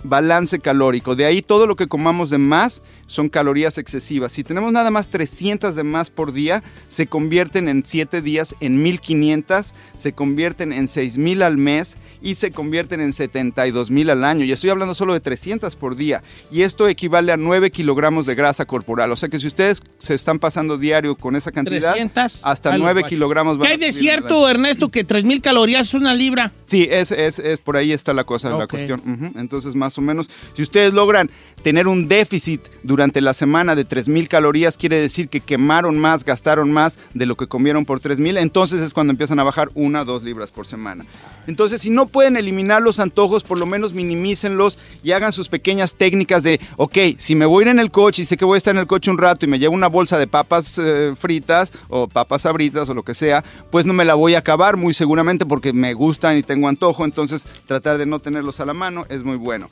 balance 0.03 0.59
calórico. 0.59 1.15
De 1.15 1.25
ahí 1.25 1.41
todo 1.41 1.67
lo 1.67 1.75
que 1.75 1.88
comamos 1.88 2.30
de 2.30 2.38
más 2.38 2.84
son 3.07 3.30
calorías 3.30 3.77
excesivas. 3.77 4.31
Si 4.31 4.43
tenemos 4.43 4.71
nada 4.71 4.91
más 4.91 5.09
300 5.09 5.75
de 5.75 5.84
más 5.84 6.09
por 6.09 6.34
día, 6.34 6.63
se 6.88 7.07
convierten 7.07 7.67
en 7.67 7.85
7 7.85 8.21
días 8.21 8.55
en 8.59 8.81
1500, 8.81 9.73
se 9.95 10.13
convierten 10.13 10.73
en 10.73 10.88
6000 10.88 11.43
al 11.43 11.57
mes 11.57 11.97
y 12.21 12.35
se 12.35 12.51
convierten 12.51 13.01
en 13.01 13.13
72000 13.13 14.09
al 14.09 14.23
año. 14.23 14.45
Y 14.45 14.51
estoy 14.51 14.69
hablando 14.69 14.95
solo 14.95 15.13
de 15.13 15.19
300 15.19 15.75
por 15.75 15.95
día. 15.95 16.23
Y 16.51 16.61
esto 16.61 16.88
equivale 16.88 17.31
a 17.31 17.38
9 17.38 17.71
kilogramos 17.71 18.25
de 18.25 18.35
grasa 18.35 18.65
corporal. 18.65 19.11
O 19.11 19.15
sea 19.15 19.30
que 19.30 19.39
si 19.39 19.47
ustedes 19.47 19.81
se 19.97 20.15
están 20.15 20.39
pasando 20.39 20.77
diario 20.77 21.15
con 21.15 21.35
esa 21.35 21.51
cantidad, 21.51 21.91
300, 21.91 22.39
hasta 22.43 22.73
algo 22.73 22.85
9 22.85 23.01
guacho. 23.01 23.09
kilogramos 23.09 23.57
van 23.57 23.67
¿Qué 23.67 23.73
hay 23.73 23.80
de 23.80 23.93
cierto, 23.93 24.49
Ernesto, 24.49 24.89
que 24.89 25.03
3000 25.03 25.41
calorías 25.41 25.88
es 25.88 25.93
una 25.93 26.13
libra? 26.13 26.51
Sí, 26.65 26.88
es, 26.89 27.11
es, 27.11 27.39
es 27.39 27.59
por 27.59 27.77
ahí 27.77 27.91
está 27.91 28.13
la 28.13 28.23
cosa, 28.23 28.49
la 28.49 28.67
cuestión. 28.67 29.01
Ujú. 29.05 29.39
Entonces, 29.39 29.75
más 29.75 29.93
o 29.98 30.02
menos, 30.02 30.30
si 30.53 30.61
ustedes 30.61 30.94
logran 30.94 31.30
tener 31.61 31.88
un 31.88 32.07
déficit 32.07 32.61
durante 32.84 33.22
la 33.22 33.34
semana 33.34 33.76
de 33.76 33.86
3000 33.86 34.28
calorías, 34.28 34.78
quiere 34.78 34.98
decir 34.98 35.30
que 35.30 35.40
quemaron 35.40 35.98
más, 35.98 36.26
gastaron 36.26 36.72
más 36.72 36.99
de 37.14 37.26
lo 37.26 37.36
que 37.36 37.48
comieron 37.48 37.86
por 37.86 37.99
3000, 37.99 38.38
entonces 38.38 38.82
es 38.82 38.94
cuando 38.94 39.11
empiezan 39.11 39.40
a 39.40 39.44
bajar 39.44 39.70
una 39.74 40.02
o 40.02 40.06
dos 40.06 40.24
libras 40.24 40.52
por 40.52 40.68
semana. 40.68 41.06
Entonces, 41.48 41.82
si 41.82 41.90
no 41.90 42.07
pueden 42.07 42.38
eliminar 42.38 42.82
los 42.82 42.99
antojos, 42.99 43.44
por 43.44 43.57
lo 43.57 43.65
menos 43.65 43.94
minimícenlos 43.94 44.78
y 45.03 45.11
hagan 45.11 45.32
sus 45.32 45.49
pequeñas 45.49 45.95
técnicas 45.95 46.44
de, 46.44 46.60
ok, 46.78 46.98
si 47.18 47.36
me 47.36 47.45
voy 47.45 47.64
a 47.64 47.65
ir 47.65 47.68
en 47.70 47.80
el 47.80 47.91
coche 47.91 48.22
y 48.22 48.26
sé 48.26 48.38
que 48.38 48.45
voy 48.45 48.56
a 48.56 48.57
estar 48.57 48.74
en 48.74 48.82
el 48.82 48.88
coche 48.88 49.11
un 49.11 49.18
rato 49.18 49.45
y 49.45 49.49
me 49.49 49.60
llevo 49.60 49.74
una 49.74 49.88
bolsa 49.88 50.18
de 50.18 50.28
papas 50.28 50.80
eh, 50.80 51.14
fritas 51.18 51.72
o 51.90 52.07
papas 52.07 52.44
sabritas 52.44 52.90
o 52.90 52.94
lo 52.94 53.03
que 53.03 53.14
sea, 53.14 53.44
pues 53.72 53.86
no 53.86 53.94
me 53.94 54.06
la 54.06 54.15
voy 54.15 54.36
a 54.36 54.40
acabar 54.40 54.78
muy 54.78 54.94
seguramente 54.94 55.45
porque 55.45 55.74
me 55.74 55.94
gustan 55.94 56.38
y 56.38 56.44
tengo 56.44 56.68
antojo, 56.68 57.06
entonces 57.06 57.45
tratar 57.65 57.98
de 57.98 58.06
no 58.06 58.20
tenerlos 58.20 58.60
a 58.60 58.65
la 58.65 58.74
mano 58.74 59.06
es 59.10 59.24
muy 59.24 59.38
bueno. 59.38 59.70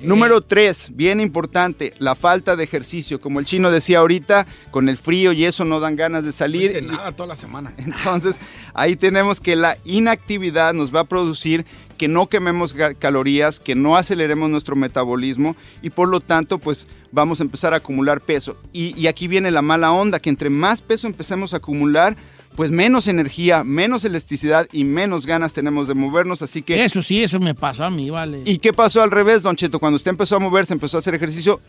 Número 0.00 0.40
tres, 0.40 0.90
bien 0.94 1.20
importante, 1.20 1.94
la 1.98 2.14
falta 2.14 2.56
de 2.56 2.64
ejercicio. 2.64 3.20
Como 3.20 3.40
el 3.40 3.46
chino 3.46 3.70
decía 3.70 4.00
ahorita, 4.00 4.46
con 4.70 4.88
el 4.88 4.96
frío 4.96 5.32
y 5.32 5.44
eso 5.44 5.64
no 5.64 5.80
dan 5.80 5.96
ganas 5.96 6.24
de 6.24 6.32
salir. 6.32 6.72
No 6.72 6.78
hice 6.78 6.96
nada 6.96 7.12
toda 7.12 7.28
la 7.28 7.36
semana. 7.36 7.72
Entonces, 7.78 8.36
ahí 8.74 8.96
tenemos 8.96 9.40
que 9.40 9.56
la 9.56 9.76
inactividad 9.84 10.74
nos 10.74 10.94
va 10.94 11.00
a 11.00 11.04
producir 11.04 11.64
que 11.96 12.08
no 12.08 12.28
quememos 12.28 12.74
calorías, 12.98 13.60
que 13.60 13.76
no 13.76 13.96
aceleremos 13.96 14.50
nuestro 14.50 14.74
metabolismo 14.74 15.54
y 15.80 15.90
por 15.90 16.08
lo 16.08 16.20
tanto, 16.20 16.58
pues 16.58 16.88
vamos 17.12 17.40
a 17.40 17.44
empezar 17.44 17.72
a 17.72 17.76
acumular 17.76 18.20
peso. 18.20 18.56
Y, 18.72 19.00
y 19.00 19.06
aquí 19.06 19.28
viene 19.28 19.50
la 19.50 19.62
mala 19.62 19.92
onda, 19.92 20.18
que 20.18 20.30
entre 20.30 20.50
más 20.50 20.82
peso 20.82 21.06
empecemos 21.06 21.54
a 21.54 21.58
acumular, 21.58 22.16
pues 22.56 22.70
menos 22.70 23.08
energía, 23.08 23.64
menos 23.64 24.04
elasticidad 24.04 24.68
y 24.72 24.84
menos 24.84 25.26
ganas 25.26 25.52
tenemos 25.52 25.88
de 25.88 25.94
movernos, 25.94 26.40
así 26.42 26.62
que... 26.62 26.84
Eso 26.84 27.02
sí, 27.02 27.22
eso 27.22 27.40
me 27.40 27.54
pasó 27.54 27.84
a 27.84 27.90
mí, 27.90 28.10
vale. 28.10 28.42
¿Y 28.44 28.58
qué 28.58 28.72
pasó 28.72 29.02
al 29.02 29.10
revés, 29.10 29.42
Don 29.42 29.56
Cheto? 29.56 29.80
Cuando 29.80 29.96
usted 29.96 30.10
empezó 30.10 30.36
a 30.36 30.38
moverse, 30.38 30.72
empezó 30.72 30.96
a 30.96 31.00
hacer 31.00 31.14
ejercicio, 31.14 31.60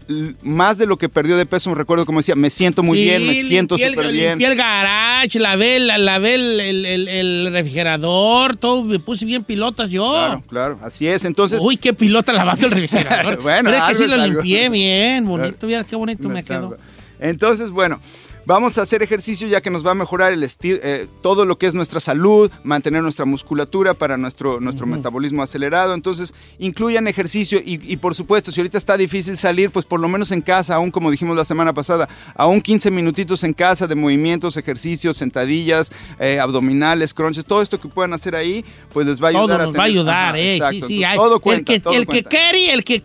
más 0.44 0.78
de 0.78 0.86
lo 0.86 0.98
que 0.98 1.10
perdió 1.10 1.38
de 1.38 1.46
peso, 1.48 1.70
me 1.72 1.76
recuerdo 1.76 2.06
como 2.06 2.20
decía, 2.20 2.36
me 2.36 2.50
siento 2.52 2.84
muy 2.84 3.00
Sí, 3.00 3.04
bien, 3.06 3.26
me 3.26 3.34
siento 3.44 3.78
súper 3.78 4.12
bien. 4.12 4.30
Limpié 4.38 4.48
el 4.48 4.56
garage, 4.56 5.40
lavé, 5.40 5.80
la- 5.80 5.98
lavé 5.98 6.36
el, 6.36 6.60
el- 6.60 6.86
el- 6.86 7.08
el 7.08 7.50
refrigerador, 7.52 8.56
todo, 8.58 8.84
me 8.84 9.00
puse 9.00 9.26
bien 9.26 9.44
pilotas 9.44 9.90
yo. 9.90 10.12
Claro, 10.12 10.44
claro, 10.48 10.80
así 10.84 11.08
es. 11.08 11.26
Entonces, 11.26 11.62
Uy, 11.64 11.78
qué 11.78 11.94
pilota 11.94 12.32
lavando 12.34 12.68
el 12.68 12.72
refrigerador. 12.74 13.42
Bueno, 13.42 13.72
Pero 13.72 13.84
es 13.84 13.90
que 13.90 13.96
sí 13.96 14.08
lo 14.08 14.18
limpié 14.18 14.70
bien, 14.70 15.26
bonito. 15.28 15.66
Mira 15.68 15.84
qué 15.84 15.96
bonito 15.96 16.30
me 16.30 16.44
quedó. 16.44 16.78
Entonces, 17.20 17.70
bueno, 17.72 18.00
vamos 18.46 18.78
a 18.78 18.82
hacer 18.84 19.02
ejercicio 19.04 19.48
ya 19.48 19.62
que 19.62 19.70
nos 19.70 19.86
va 19.86 19.92
a 19.92 19.96
mejorar 19.96 20.34
el 20.34 20.44
eh, 20.64 21.08
todo 21.22 21.46
lo 21.46 21.58
que 21.58 21.66
es 21.66 21.74
nuestra 21.76 22.00
salud, 22.00 22.52
mantener 22.64 23.02
nuestra 23.04 23.26
musculatura 23.26 23.94
para 23.94 24.18
nuestro, 24.18 24.60
nuestro 24.60 24.86
metabolismo 24.86 25.42
acelerado. 25.44 25.94
Entonces, 25.94 26.34
incluyan 26.60 27.08
ejercicio 27.08 27.60
y, 27.64 27.80
y, 27.92 27.98
por 27.98 28.16
supuesto, 28.16 28.52
si 28.52 28.60
ahorita 28.62 28.78
está 28.78 28.98
difícil 28.98 29.38
salir, 29.38 29.72
pues 29.72 29.86
por 29.86 30.00
lo 30.00 30.08
menos 30.08 30.32
en 30.32 30.42
casa, 30.42 30.76
aún 30.76 30.92
como 30.92 31.12
dijimos 31.12 31.36
la 31.36 31.46
semana 31.46 31.74
pasada, 31.74 32.08
aún 32.36 32.62
15 32.62 32.92
minutitos 32.92 33.44
en 33.44 33.54
casa 33.54 33.88
de 33.88 33.96
movimientos, 33.96 34.58
ejercicios, 34.58 35.18
sentadillas, 35.18 35.92
eh, 36.20 36.40
abdominales, 36.40 37.14
crunches, 37.14 37.46
todo 37.46 37.62
esto 37.62 37.80
que 37.80 37.88
puedan 37.88 38.14
hacer 38.14 38.36
ahí, 38.36 38.64
pues 38.94 39.08
les 39.08 39.22
va 39.22 39.28
a 39.28 39.30
ayudar 39.32 39.46
Todo 39.48 39.56
a 39.56 39.66
nos 39.66 39.68
va 39.68 39.70
a 39.70 39.74
tener- 39.86 39.90
ayudar, 39.92 40.28
Ajá, 40.30 40.38
eh. 40.40 40.56
exacto. 40.56 40.88
Sí, 40.88 40.98
sí. 40.98 41.04
hay- 41.04 41.18
Todo 41.18 41.40
cuenta, 41.40 41.74
el 41.74 41.78
que, 41.80 41.84
todo 41.84 41.94
el 41.94 42.08
que 42.08 42.24
quiere, 42.24 42.74
el 42.74 42.84
que 42.84 43.02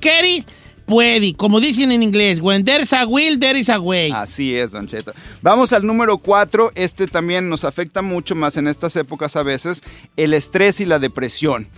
puede. 0.91 1.35
Como 1.35 1.61
dicen 1.61 1.93
en 1.93 2.03
inglés, 2.03 2.41
when 2.41 2.65
there's 2.65 2.93
a 2.93 3.07
will, 3.07 3.39
there 3.39 3.59
is 3.59 3.69
a 3.71 3.79
way. 3.79 4.11
Así 4.12 4.55
es, 4.57 4.73
Don 4.73 4.89
Cheto. 4.89 5.12
Vamos 5.41 5.73
al 5.73 5.87
número 5.87 6.19
cuatro. 6.19 6.73
Este 6.75 7.07
también 7.07 7.49
nos 7.49 7.65
afecta 7.65 8.03
mucho 8.03 8.35
más 8.35 8.57
en 8.57 8.67
estas 8.67 8.97
épocas 8.97 9.37
a 9.37 9.43
veces, 9.45 9.83
el 10.17 10.35
estrés 10.35 10.81
y 10.81 10.85
la 10.85 10.99
depresión. 10.99 11.69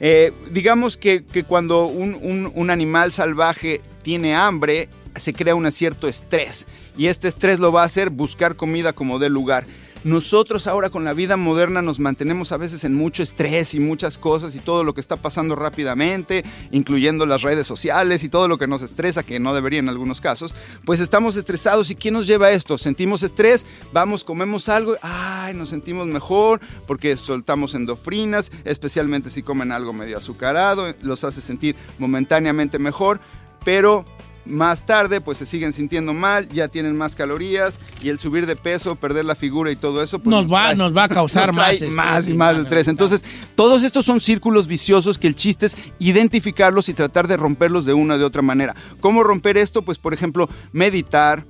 Eh, 0.00 0.32
digamos 0.50 0.96
que, 0.96 1.22
que 1.24 1.44
cuando 1.44 1.86
un, 1.86 2.14
un- 2.20 2.50
un 2.54 2.70
animal 2.70 3.12
salvaje 3.12 3.80
tiene 4.02 4.34
hambre, 4.34 4.88
se 5.14 5.32
crea 5.34 5.54
un 5.54 5.70
cierto 5.70 6.08
estrés. 6.08 6.66
Y 6.96 7.06
este 7.06 7.28
estrés 7.28 7.58
lo 7.60 7.70
va 7.72 7.82
a 7.82 7.86
hacer 7.86 8.10
buscar 8.10 8.56
comida 8.56 8.92
como 8.94 9.18
dé 9.18 9.28
lugar. 9.28 9.66
Nosotros 10.04 10.66
ahora 10.66 10.90
con 10.90 11.04
la 11.04 11.12
vida 11.12 11.36
moderna 11.36 11.80
nos 11.80 12.00
mantenemos 12.00 12.50
a 12.50 12.56
veces 12.56 12.82
en 12.82 12.94
mucho 12.94 13.22
estrés 13.22 13.74
y 13.74 13.80
muchas 13.80 14.18
cosas 14.18 14.54
y 14.56 14.58
todo 14.58 14.82
lo 14.82 14.94
que 14.94 15.00
está 15.00 15.16
pasando 15.16 15.54
rápidamente, 15.54 16.44
incluyendo 16.72 17.24
las 17.24 17.42
redes 17.42 17.68
sociales 17.68 18.24
y 18.24 18.28
todo 18.28 18.48
lo 18.48 18.58
que 18.58 18.66
nos 18.66 18.82
estresa, 18.82 19.22
que 19.22 19.38
no 19.38 19.54
debería 19.54 19.78
en 19.78 19.88
algunos 19.88 20.20
casos, 20.20 20.54
pues 20.84 20.98
estamos 20.98 21.36
estresados. 21.36 21.90
Y 21.90 21.94
¿quién 21.94 22.14
nos 22.14 22.26
lleva 22.26 22.46
a 22.46 22.50
esto? 22.50 22.78
Sentimos 22.78 23.22
estrés, 23.22 23.64
vamos, 23.92 24.24
comemos 24.24 24.68
algo, 24.68 24.96
ay, 25.02 25.54
nos 25.54 25.68
sentimos 25.68 26.08
mejor 26.08 26.60
porque 26.86 27.16
soltamos 27.16 27.74
endorfinas, 27.74 28.50
especialmente 28.64 29.30
si 29.30 29.42
comen 29.42 29.70
algo 29.70 29.92
medio 29.92 30.18
azucarado, 30.18 30.92
los 31.02 31.22
hace 31.22 31.40
sentir 31.40 31.76
momentáneamente 31.98 32.80
mejor, 32.80 33.20
pero 33.64 34.04
más 34.44 34.84
tarde, 34.86 35.20
pues 35.20 35.38
se 35.38 35.46
siguen 35.46 35.72
sintiendo 35.72 36.12
mal, 36.12 36.48
ya 36.48 36.68
tienen 36.68 36.96
más 36.96 37.14
calorías 37.14 37.78
y 38.02 38.08
el 38.08 38.18
subir 38.18 38.46
de 38.46 38.56
peso, 38.56 38.96
perder 38.96 39.24
la 39.24 39.34
figura 39.34 39.70
y 39.70 39.76
todo 39.76 40.02
eso, 40.02 40.18
pues 40.18 40.30
Nos 40.30 40.52
va- 40.52 40.74
nos 40.74 40.96
va 40.96 41.04
a 41.04 41.08
causar 41.08 41.46
nos 41.48 41.56
trae 41.56 41.66
más 41.66 41.72
estrés, 41.74 41.92
más 41.92 42.28
y 42.28 42.34
más 42.34 42.56
estrés. 42.56 42.88
Entonces, 42.88 43.22
todos 43.54 43.82
estos 43.84 44.04
son 44.04 44.20
círculos 44.20 44.66
viciosos 44.66 45.18
que 45.18 45.26
el 45.28 45.34
chiste 45.34 45.66
es 45.66 45.76
identificarlos 45.98 46.88
y 46.88 46.94
tratar 46.94 47.28
de 47.28 47.36
romperlos 47.36 47.84
de 47.84 47.94
una 47.94 48.14
o 48.14 48.18
de 48.18 48.24
otra 48.24 48.42
manera. 48.42 48.74
¿Cómo 49.00 49.22
romper 49.22 49.56
esto? 49.56 49.82
Pues, 49.82 49.98
por 49.98 50.12
ejemplo, 50.14 50.48
meditar, 50.72 51.44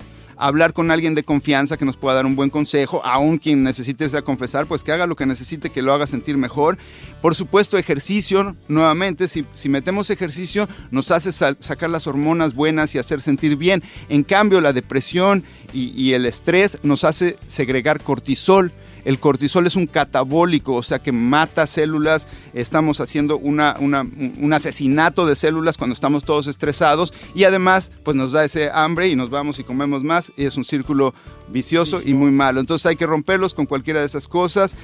hablar 0.47 0.73
con 0.73 0.90
alguien 0.90 1.14
de 1.14 1.23
confianza 1.23 1.77
que 1.77 1.85
nos 1.85 1.97
pueda 1.97 2.16
dar 2.16 2.27
un 2.27 2.35
buen 2.35 2.51
consejo, 2.51 3.05
aún 3.05 3.39
quien 3.39 3.62
necesite 3.62 4.05
irse 4.05 4.23
confesar, 4.23 4.66
pues 4.66 4.82
que 4.82 4.93
haga 4.93 5.06
lo 5.06 5.14
que 5.14 5.24
necesite, 5.24 5.70
que 5.70 5.82
lo 5.82 5.93
haga 5.93 6.06
sentir 6.06 6.36
mejor. 6.36 6.78
Por 7.20 7.35
supuesto, 7.35 7.78
ejercicio, 7.78 8.56
nuevamente, 8.69 9.28
si, 9.28 9.69
metemos 9.69 10.10
ejercicio, 10.10 10.69
nos 10.90 11.10
hace 11.10 11.32
sacar 11.32 11.90
las 11.90 12.06
hormonas 12.06 12.55
buenas 12.55 12.94
y 12.94 12.98
hacer 12.98 13.20
sentir 13.20 13.56
bien. 13.56 13.82
En 14.09 14.24
cambio, 14.24 14.60
la 14.60 14.73
depresión 14.73 15.44
y 15.73 16.12
el 16.12 16.27
estrés 16.27 16.78
nos 16.82 17.05
hace 17.05 17.36
segregar 17.47 18.02
cortisol. 18.02 18.73
El 19.05 19.19
cortisol 19.19 19.66
es 19.66 19.77
un 19.77 19.87
catabólico, 19.87 20.74
o 20.74 20.83
sea 20.83 21.01
que 21.01 21.12
mata 21.12 21.66
células. 21.66 22.29
Estamos 22.55 23.01
haciendo 23.01 23.39
una, 23.39 23.77
una- 23.81 24.03
un 24.03 24.33
un 24.41 24.53
asesinato 24.53 25.27
de 25.27 25.35
células 25.35 25.77
cuando 25.79 25.95
estamos 25.95 26.24
todos 26.24 26.47
estresados 26.47 27.12
y 27.35 27.45
además 27.45 27.91
pues 28.05 28.16
nos 28.16 28.33
da 28.33 28.45
ese 28.45 28.70
hambre 28.73 29.09
y 29.09 29.16
nos 29.16 29.31
vamos 29.31 29.59
y 29.59 29.65
comemos 29.65 30.03
más 30.05 30.33
y 30.37 30.45
es 30.45 30.57
un 30.57 30.65
círculo 30.65 31.15
vicioso 31.49 32.01
y 32.05 32.15
muy 32.15 32.31
malo. 32.31 32.61
Entonces 32.61 32.87
hay 32.87 32.97
que 32.97 33.07
romperlos 33.07 33.55
con 33.55 33.66
cualquiera 33.66 34.01
de 34.01 34.07
esas 34.07 34.29
cosas. 34.29 34.74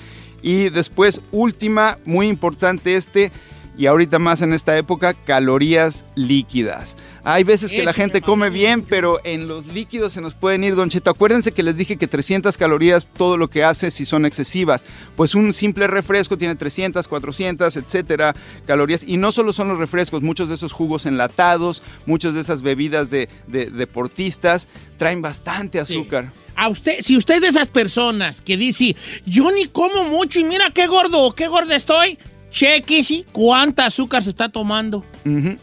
Y 0.42 0.68
después, 0.68 1.20
última, 1.32 1.98
muy 2.04 2.28
importante 2.28 2.94
este, 2.94 3.32
y 3.78 3.86
ahorita 3.86 4.18
más 4.18 4.42
en 4.42 4.52
esta 4.52 4.76
época, 4.76 5.14
calorías 5.14 6.04
líquidas. 6.16 6.96
Hay 7.22 7.44
veces 7.44 7.70
que 7.70 7.84
la 7.84 7.92
gente 7.92 8.20
come 8.20 8.50
bien, 8.50 8.82
pero 8.82 9.20
en 9.22 9.46
los 9.46 9.66
líquidos 9.66 10.14
se 10.14 10.20
nos 10.20 10.34
pueden 10.34 10.64
ir, 10.64 10.74
Don 10.74 10.88
Cheto. 10.88 11.10
Acuérdense 11.10 11.52
que 11.52 11.62
les 11.62 11.76
dije 11.76 11.96
que 11.96 12.08
300 12.08 12.56
calorías 12.56 13.06
todo 13.06 13.36
lo 13.36 13.48
que 13.48 13.62
hace 13.62 13.92
si 13.92 14.04
son 14.04 14.26
excesivas. 14.26 14.84
Pues 15.14 15.36
un 15.36 15.52
simple 15.52 15.86
refresco 15.86 16.36
tiene 16.36 16.56
300, 16.56 17.06
400, 17.06 17.76
etcétera, 17.76 18.34
calorías. 18.66 19.04
Y 19.06 19.16
no 19.16 19.30
solo 19.30 19.52
son 19.52 19.68
los 19.68 19.78
refrescos, 19.78 20.22
muchos 20.22 20.48
de 20.48 20.56
esos 20.56 20.72
jugos 20.72 21.06
enlatados, 21.06 21.84
muchas 22.04 22.34
de 22.34 22.40
esas 22.40 22.62
bebidas 22.62 23.10
de, 23.10 23.28
de 23.46 23.66
deportistas 23.66 24.66
traen 24.96 25.22
bastante 25.22 25.78
azúcar. 25.78 26.32
A 26.56 26.68
usted, 26.68 26.96
si 27.02 27.16
usted 27.16 27.36
es 27.36 27.42
de 27.42 27.48
esas 27.48 27.68
personas 27.68 28.40
que 28.40 28.56
dice, 28.56 28.96
yo 29.24 29.52
ni 29.52 29.66
como 29.66 30.02
mucho 30.06 30.40
y 30.40 30.44
mira 30.44 30.72
qué 30.74 30.88
gordo, 30.88 31.32
qué 31.36 31.46
gorda 31.46 31.76
estoy, 31.76 32.18
chequese 32.50 33.24
cuánta 33.32 33.86
azúcar 33.86 34.22
se 34.22 34.30
está 34.30 34.48
tomando, 34.48 35.04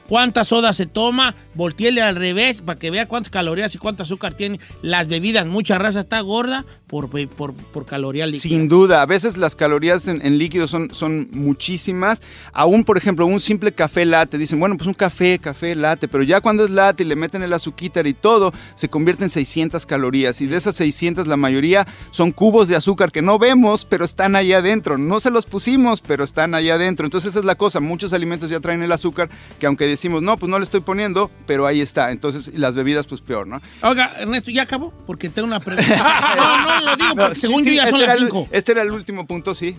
cuánta 0.07 0.43
soda 0.43 0.73
se 0.73 0.85
toma, 0.85 1.35
volteele 1.53 2.01
al 2.01 2.15
revés 2.15 2.61
para 2.61 2.79
que 2.79 2.91
vea 2.91 3.07
cuántas 3.07 3.29
calorías 3.29 3.73
y 3.75 3.77
cuánta 3.77 4.03
azúcar 4.03 4.33
tiene 4.33 4.59
las 4.81 5.07
bebidas. 5.07 5.47
Mucha 5.47 5.77
raza 5.77 6.01
está 6.01 6.19
gorda 6.21 6.65
por, 6.87 7.09
por, 7.29 7.53
por 7.53 7.85
caloría 7.85 8.25
líquida. 8.25 8.41
Sin 8.41 8.67
duda, 8.67 9.01
a 9.01 9.05
veces 9.05 9.37
las 9.37 9.55
calorías 9.55 10.07
en, 10.07 10.25
en 10.25 10.37
líquidos 10.37 10.69
son, 10.69 10.93
son 10.93 11.29
muchísimas. 11.31 12.21
Aún, 12.53 12.83
por 12.83 12.97
ejemplo, 12.97 13.25
un 13.25 13.39
simple 13.39 13.71
café 13.71 14.05
latte, 14.05 14.37
dicen, 14.37 14.59
bueno, 14.59 14.77
pues 14.77 14.87
un 14.87 14.93
café, 14.93 15.39
café 15.39 15.75
latte, 15.75 16.07
pero 16.07 16.23
ya 16.23 16.41
cuando 16.41 16.65
es 16.65 16.71
latte 16.71 17.03
y 17.03 17.05
le 17.05 17.15
meten 17.15 17.43
el 17.43 17.53
azuquitar 17.53 18.07
y 18.07 18.13
todo, 18.13 18.53
se 18.75 18.89
convierte 18.89 19.23
en 19.23 19.29
600 19.29 19.85
calorías. 19.85 20.41
Y 20.41 20.47
de 20.47 20.57
esas 20.57 20.75
600, 20.75 21.27
la 21.27 21.37
mayoría 21.37 21.87
son 22.11 22.31
cubos 22.31 22.67
de 22.67 22.75
azúcar 22.75 23.11
que 23.11 23.21
no 23.21 23.39
vemos, 23.39 23.85
pero 23.85 24.05
están 24.05 24.35
ahí 24.35 24.53
adentro. 24.53 24.97
No 24.97 25.19
se 25.19 25.31
los 25.31 25.45
pusimos, 25.45 26.01
pero 26.01 26.23
están 26.23 26.53
ahí 26.53 26.69
adentro. 26.69 27.05
Entonces 27.05 27.31
esa 27.31 27.39
es 27.39 27.45
la 27.45 27.55
cosa, 27.55 27.79
muchos 27.79 28.13
alimentos 28.13 28.49
ya 28.49 28.59
traen 28.59 28.83
el 28.83 28.91
azúcar, 28.91 29.29
que 29.59 29.65
aunque 29.67 29.85
decimos, 29.87 30.21
no, 30.21 30.37
pues 30.37 30.49
no 30.49 30.57
le 30.59 30.65
estoy 30.65 30.81
poniendo, 30.81 31.31
pero 31.45 31.65
ahí 31.65 31.79
está. 31.81 32.11
Entonces, 32.11 32.51
las 32.55 32.75
bebidas, 32.75 33.07
pues 33.07 33.21
peor, 33.21 33.47
¿no? 33.47 33.61
Oiga, 33.81 34.13
Ernesto, 34.19 34.51
¿ya 34.51 34.63
acabó? 34.63 34.91
Porque 35.07 35.29
tengo 35.29 35.47
una 35.47 35.59
pregunta. 35.59 35.95
no, 36.37 36.61
no, 36.61 36.81
lo 36.81 36.95
digo 36.97 37.09
porque 37.15 37.29
No, 37.29 37.35
según 37.35 37.63
sí, 37.63 37.69
yo 37.69 37.75
ya 37.75 37.85
sí, 37.85 37.91
son 37.91 37.99
este 38.01 38.07
las 38.07 38.15
era 38.17 38.23
el- 38.25 38.31
5. 38.31 38.47
Este 38.51 38.71
era 38.73 38.81
el 38.81 38.91
último 38.91 39.25
punto, 39.27 39.55
sí. 39.55 39.75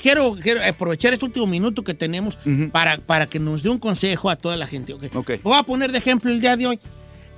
quiero, 0.00 0.34
quiero 0.42 0.60
aprovechar 0.64 1.12
este 1.12 1.24
último 1.24 1.46
minuto 1.46 1.84
que 1.84 1.94
tenemos 1.94 2.36
para, 2.72 2.98
para 2.98 3.26
que 3.26 3.38
nos 3.38 3.62
dé 3.62 3.68
un 3.70 3.78
consejo 3.78 4.30
a 4.30 4.36
toda 4.36 4.56
la 4.56 4.66
gente. 4.66 4.92
¿ok? 4.94 5.30
Voy 5.42 5.56
a 5.56 5.62
poner 5.62 5.92
de 5.92 5.98
ejemplo 5.98 6.30
el 6.30 6.40
día 6.40 6.56
de 6.56 6.66
hoy. 6.66 6.80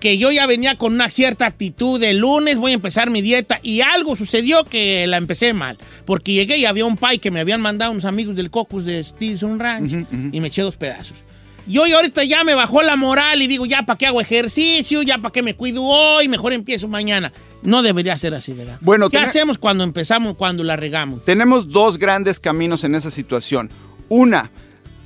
Que 0.00 0.18
yo 0.18 0.30
ya 0.30 0.46
venía 0.46 0.76
con 0.76 0.92
una 0.92 1.08
cierta 1.08 1.46
actitud 1.46 1.98
de 1.98 2.12
lunes, 2.12 2.58
voy 2.58 2.72
a 2.72 2.74
empezar 2.74 3.08
mi 3.08 3.22
dieta 3.22 3.58
y 3.62 3.80
algo 3.80 4.16
sucedió 4.16 4.64
que 4.64 5.06
la 5.06 5.16
empecé 5.16 5.54
mal. 5.54 5.78
Porque 6.04 6.32
llegué 6.34 6.58
y 6.58 6.66
había 6.66 6.84
un 6.84 6.98
pie 6.98 7.20
que 7.20 7.30
me 7.30 7.40
habían 7.40 7.62
mandado 7.62 7.90
unos 7.90 8.04
amigos 8.04 8.36
del 8.36 8.50
Cocus 8.50 8.84
de 8.84 9.02
Stilson 9.02 9.58
Ranch 9.58 10.06
y 10.32 10.40
me 10.40 10.48
eché 10.48 10.60
dos 10.60 10.76
pedazos. 10.76 11.16
Y 11.66 11.78
hoy 11.78 11.92
ahorita 11.92 12.24
ya 12.24 12.44
me 12.44 12.54
bajó 12.54 12.82
la 12.82 12.96
moral 12.96 13.40
y 13.40 13.46
digo, 13.46 13.64
ya 13.64 13.84
para 13.86 13.96
qué 13.96 14.06
hago 14.06 14.20
ejercicio, 14.20 15.02
ya 15.02 15.18
para 15.18 15.32
qué 15.32 15.42
me 15.42 15.54
cuido 15.54 15.82
hoy, 15.84 16.28
mejor 16.28 16.52
empiezo 16.52 16.88
mañana. 16.88 17.32
No 17.62 17.82
debería 17.82 18.16
ser 18.18 18.34
así, 18.34 18.52
¿verdad? 18.52 18.78
Bueno, 18.82 19.08
¿qué 19.08 19.18
hacemos 19.18 19.56
cuando 19.56 19.84
empezamos, 19.84 20.34
cuando 20.34 20.62
la 20.62 20.76
regamos? 20.76 21.24
Tenemos 21.24 21.70
dos 21.70 21.98
grandes 21.98 22.38
caminos 22.38 22.84
en 22.84 22.94
esa 22.94 23.10
situación. 23.10 23.70
Una, 24.10 24.50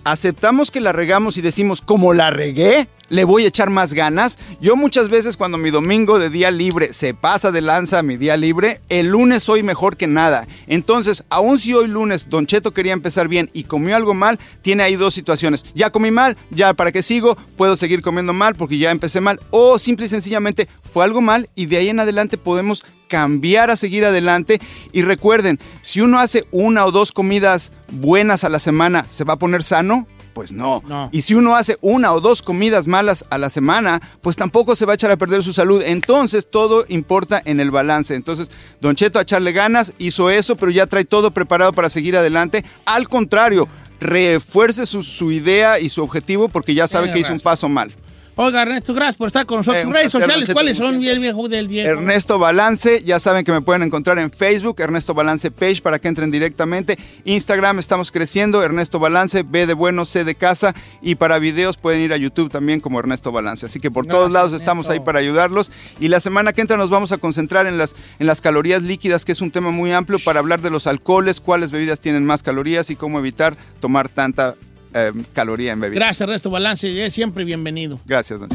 aceptamos 0.04 0.70
que 0.70 0.80
la 0.80 0.92
regamos 0.92 1.36
y 1.36 1.40
decimos, 1.40 1.82
como 1.82 2.12
la 2.12 2.30
regué, 2.30 2.88
le 3.08 3.24
voy 3.24 3.44
a 3.44 3.48
echar 3.48 3.70
más 3.70 3.94
ganas. 3.94 4.38
Yo 4.60 4.76
muchas 4.76 5.08
veces 5.08 5.36
cuando 5.36 5.58
mi 5.58 5.70
domingo 5.70 6.18
de 6.18 6.30
día 6.30 6.50
libre 6.50 6.92
se 6.92 7.14
pasa 7.14 7.50
de 7.50 7.60
lanza 7.60 7.98
a 7.98 8.02
mi 8.02 8.16
día 8.16 8.36
libre, 8.36 8.80
el 8.88 9.08
lunes 9.08 9.42
soy 9.42 9.62
mejor 9.62 9.96
que 9.96 10.06
nada. 10.06 10.46
Entonces, 10.66 11.24
aun 11.30 11.58
si 11.58 11.74
hoy 11.74 11.88
lunes 11.88 12.28
Don 12.28 12.46
Cheto 12.46 12.72
quería 12.72 12.92
empezar 12.92 13.28
bien 13.28 13.50
y 13.52 13.64
comió 13.64 13.96
algo 13.96 14.14
mal, 14.14 14.38
tiene 14.62 14.82
ahí 14.82 14.96
dos 14.96 15.14
situaciones. 15.14 15.64
Ya 15.74 15.90
comí 15.90 16.10
mal, 16.10 16.36
ya 16.50 16.74
para 16.74 16.92
qué 16.92 17.02
sigo, 17.02 17.36
puedo 17.56 17.76
seguir 17.76 18.02
comiendo 18.02 18.32
mal 18.32 18.54
porque 18.54 18.78
ya 18.78 18.90
empecé 18.90 19.20
mal. 19.20 19.40
O 19.50 19.78
simple 19.78 20.06
y 20.06 20.08
sencillamente 20.08 20.68
fue 20.82 21.04
algo 21.04 21.20
mal 21.20 21.48
y 21.54 21.66
de 21.66 21.78
ahí 21.78 21.88
en 21.88 22.00
adelante 22.00 22.38
podemos 22.38 22.84
cambiar 23.08 23.70
a 23.70 23.76
seguir 23.76 24.04
adelante. 24.04 24.60
Y 24.92 25.02
recuerden, 25.02 25.58
si 25.80 26.00
uno 26.00 26.20
hace 26.20 26.46
una 26.50 26.86
o 26.86 26.92
dos 26.92 27.12
comidas 27.12 27.72
buenas 27.90 28.44
a 28.44 28.48
la 28.48 28.58
semana, 28.58 29.06
¿se 29.08 29.24
va 29.24 29.34
a 29.34 29.38
poner 29.38 29.64
sano? 29.64 30.06
Pues 30.38 30.52
no. 30.52 30.84
Y 31.10 31.22
si 31.22 31.34
uno 31.34 31.56
hace 31.56 31.78
una 31.80 32.12
o 32.12 32.20
dos 32.20 32.42
comidas 32.42 32.86
malas 32.86 33.24
a 33.28 33.38
la 33.38 33.50
semana, 33.50 34.00
pues 34.22 34.36
tampoco 34.36 34.76
se 34.76 34.86
va 34.86 34.92
a 34.92 34.94
echar 34.94 35.10
a 35.10 35.16
perder 35.16 35.42
su 35.42 35.52
salud. 35.52 35.82
Entonces 35.84 36.48
todo 36.48 36.84
importa 36.86 37.42
en 37.44 37.58
el 37.58 37.72
balance. 37.72 38.14
Entonces, 38.14 38.48
Don 38.80 38.94
Cheto 38.94 39.18
a 39.18 39.22
echarle 39.22 39.50
ganas, 39.50 39.92
hizo 39.98 40.30
eso, 40.30 40.54
pero 40.54 40.70
ya 40.70 40.86
trae 40.86 41.04
todo 41.04 41.32
preparado 41.32 41.72
para 41.72 41.90
seguir 41.90 42.16
adelante. 42.16 42.64
Al 42.84 43.08
contrario, 43.08 43.66
refuerce 43.98 44.86
su, 44.86 45.02
su 45.02 45.32
idea 45.32 45.80
y 45.80 45.88
su 45.88 46.04
objetivo 46.04 46.48
porque 46.48 46.72
ya 46.72 46.86
sabe 46.86 47.10
que 47.10 47.18
hizo 47.18 47.32
un 47.32 47.40
paso 47.40 47.68
mal. 47.68 47.92
Oiga, 48.40 48.62
Ernesto, 48.62 48.94
gracias 48.94 49.16
por 49.16 49.26
estar 49.26 49.46
con 49.46 49.56
nosotros. 49.56 49.84
Eh, 49.84 49.92
redes 49.92 50.12
sociales. 50.12 50.50
¿cuáles 50.52 50.76
son 50.76 51.02
el 51.02 51.18
viejo 51.18 51.48
del 51.48 51.66
viejo? 51.66 51.88
Ernesto 51.88 52.38
Balance, 52.38 53.02
ya 53.02 53.18
saben 53.18 53.44
que 53.44 53.50
me 53.50 53.62
pueden 53.62 53.82
encontrar 53.82 54.16
en 54.20 54.30
Facebook, 54.30 54.76
Ernesto 54.78 55.12
Balance 55.12 55.50
Page, 55.50 55.82
para 55.82 55.98
que 55.98 56.06
entren 56.06 56.30
directamente. 56.30 56.96
Instagram, 57.24 57.80
estamos 57.80 58.12
creciendo, 58.12 58.62
Ernesto 58.62 59.00
Balance, 59.00 59.42
B 59.42 59.66
de 59.66 59.74
bueno, 59.74 60.04
C 60.04 60.22
de 60.22 60.36
casa. 60.36 60.72
Y 61.02 61.16
para 61.16 61.40
videos 61.40 61.78
pueden 61.78 62.00
ir 62.00 62.12
a 62.12 62.16
YouTube 62.16 62.48
también 62.48 62.78
como 62.78 63.00
Ernesto 63.00 63.32
Balance. 63.32 63.66
Así 63.66 63.80
que 63.80 63.90
por 63.90 64.06
todos 64.06 64.30
lados 64.30 64.52
estamos 64.52 64.88
ahí 64.88 65.00
para 65.00 65.18
ayudarlos. 65.18 65.72
Y 65.98 66.06
la 66.06 66.20
semana 66.20 66.52
que 66.52 66.60
entra 66.60 66.76
nos 66.76 66.90
vamos 66.90 67.10
a 67.10 67.18
concentrar 67.18 67.66
en 67.66 67.76
las, 67.76 67.96
en 68.20 68.28
las 68.28 68.40
calorías 68.40 68.82
líquidas, 68.82 69.24
que 69.24 69.32
es 69.32 69.40
un 69.40 69.50
tema 69.50 69.72
muy 69.72 69.90
amplio, 69.90 70.20
para 70.24 70.38
hablar 70.38 70.62
de 70.62 70.70
los 70.70 70.86
alcoholes, 70.86 71.40
cuáles 71.40 71.72
bebidas 71.72 71.98
tienen 71.98 72.24
más 72.24 72.44
calorías 72.44 72.88
y 72.90 72.94
cómo 72.94 73.18
evitar 73.18 73.56
tomar 73.80 74.08
tanta 74.08 74.54
eh, 74.94 75.12
caloría 75.32 75.72
en 75.72 75.80
bebidas. 75.80 76.00
Gracias, 76.00 76.20
Ernesto 76.22 76.50
Balance, 76.50 77.06
es 77.06 77.12
siempre 77.12 77.44
bienvenido. 77.44 78.00
Gracias, 78.06 78.40
don. 78.40 78.48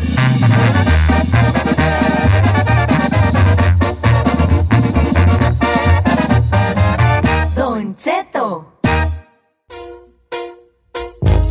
Don 7.55 7.95
Cheto. 7.95 8.79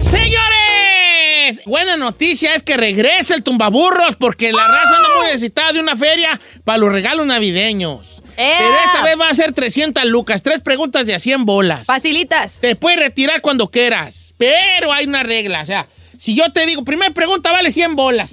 ¡Señores! 0.01 1.65
Buena 1.67 1.97
noticia 1.97 2.55
es 2.55 2.63
que 2.63 2.77
regresa 2.77 3.35
el 3.35 3.43
tumbaburros 3.43 4.17
porque 4.17 4.53
la 4.53 4.67
raza 4.67 4.97
anda 4.97 5.09
muy 5.17 5.27
necesitada 5.27 5.73
de 5.73 5.81
una 5.81 5.97
feria 5.97 6.41
para 6.65 6.79
los 6.79 6.91
regalos 6.91 7.27
navideños. 7.27 8.13
Pero 8.37 8.75
esta 8.87 9.05
vez 9.05 9.19
va 9.21 9.29
a 9.29 9.35
ser 9.35 9.53
300 9.53 10.05
lucas, 10.07 10.43
tres 10.43 10.61
preguntas 10.61 11.07
de 11.07 11.15
a 11.15 11.19
100 11.19 11.45
bolas. 11.45 11.87
Facilitas. 11.87 12.61
Te 12.61 12.77
puedes 12.77 12.99
retirar 12.99 13.41
cuando 13.41 13.71
quieras, 13.71 14.32
pero 14.43 14.93
hay 14.93 15.07
una 15.07 15.23
regla. 15.23 15.63
O 15.63 15.67
sea, 15.67 15.87
si 16.19 16.35
yo 16.35 16.53
te 16.53 16.67
digo, 16.67 16.85
primera 16.85 17.15
pregunta 17.15 17.53
vale 17.53 17.71
100 17.71 17.95
bolas, 17.95 18.33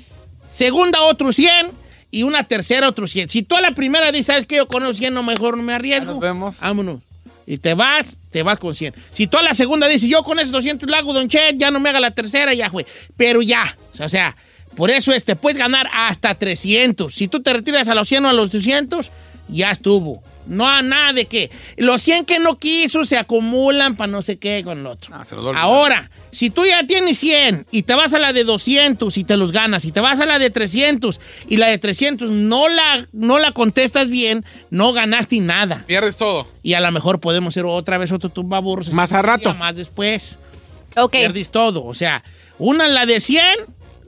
segunda 0.51 1.03
otro 1.03 1.31
100 1.31 1.69
y 2.09 2.23
una 2.23 2.43
tercera 2.47 2.87
otro 2.89 3.05
100. 3.05 3.29
Si 3.29 3.43
tú 3.43 3.55
a 3.55 3.61
la 3.61 3.75
primera 3.75 4.11
dices, 4.11 4.25
¿sabes 4.25 4.45
qué? 4.47 4.57
Yo 4.57 4.67
con 4.67 4.83
los 4.83 4.97
100 4.97 5.13
no 5.13 5.21
mejor 5.21 5.55
no 5.55 5.61
me 5.61 5.73
arriesgo. 5.73 6.13
Nos 6.13 6.19
vemos. 6.19 6.59
Vámonos. 6.61 7.01
Y 7.45 7.59
te 7.59 7.75
vas, 7.75 8.17
te 8.31 8.41
vas 8.41 8.57
con 8.57 8.73
100. 8.73 8.95
Si 9.13 9.27
tú 9.27 9.37
a 9.37 9.43
la 9.43 9.53
segunda 9.53 9.87
dices, 9.87 10.09
yo 10.09 10.23
con 10.23 10.39
esos 10.39 10.51
200 10.51 10.89
la 10.89 10.99
hago, 10.99 11.13
don 11.13 11.27
Chet, 11.27 11.57
ya 11.57 11.69
no 11.69 11.79
me 11.79 11.89
haga 11.89 11.99
la 11.99 12.11
tercera, 12.11 12.55
ya 12.55 12.71
fue. 12.71 12.87
Pero 13.15 13.43
ya, 13.43 13.77
o 13.99 14.09
sea, 14.09 14.35
por 14.75 14.89
eso 14.89 15.11
este, 15.13 15.35
puedes 15.35 15.59
ganar 15.59 15.87
hasta 15.93 16.33
300. 16.33 17.13
Si 17.13 17.27
tú 17.27 17.43
te 17.43 17.53
retiras 17.53 17.87
a 17.87 17.93
los 17.93 18.07
100 18.07 18.25
o 18.25 18.29
a 18.29 18.33
los 18.33 18.51
200, 18.51 19.11
ya 19.47 19.69
estuvo. 19.69 20.23
No 20.47 20.67
a 20.67 20.81
nada 20.81 21.13
de 21.13 21.25
que 21.25 21.51
los 21.77 22.01
100 22.01 22.25
que 22.25 22.39
no 22.39 22.57
quiso 22.57 23.05
se 23.05 23.17
acumulan 23.17 23.95
para 23.95 24.11
no 24.11 24.21
sé 24.21 24.37
qué 24.37 24.63
con 24.63 24.79
el 24.79 24.87
otro. 24.87 25.15
Ahora, 25.55 26.09
si 26.31 26.49
tú 26.49 26.65
ya 26.65 26.85
tienes 26.85 27.19
100 27.19 27.67
y 27.71 27.83
te 27.83 27.93
vas 27.93 28.13
a 28.13 28.19
la 28.19 28.33
de 28.33 28.43
200 28.43 29.15
y 29.17 29.23
te 29.23 29.37
los 29.37 29.51
ganas, 29.51 29.85
y 29.85 29.91
te 29.91 29.99
vas 29.99 30.19
a 30.19 30.25
la 30.25 30.39
de 30.39 30.49
300 30.49 31.19
y 31.49 31.57
la 31.57 31.67
de 31.67 31.77
300 31.77 32.31
no 32.31 32.67
la, 32.67 33.07
no 33.11 33.39
la 33.39 33.51
contestas 33.51 34.09
bien, 34.09 34.43
no 34.69 34.93
ganaste 34.93 35.39
nada. 35.39 35.83
Pierdes 35.85 36.17
todo. 36.17 36.47
Y 36.63 36.73
a 36.73 36.79
lo 36.79 36.91
mejor 36.91 37.19
podemos 37.19 37.53
hacer 37.53 37.65
otra 37.65 37.97
vez 37.97 38.11
otro 38.11 38.29
tumbaburros. 38.29 38.91
Más 38.91 39.11
a 39.13 39.21
rato. 39.21 39.53
Más 39.53 39.75
después. 39.75 40.39
Ok. 40.95 41.11
Perdís 41.11 41.49
todo. 41.49 41.83
O 41.85 41.93
sea, 41.93 42.23
una 42.57 42.87
la 42.87 43.05
de 43.05 43.21
100, 43.21 43.43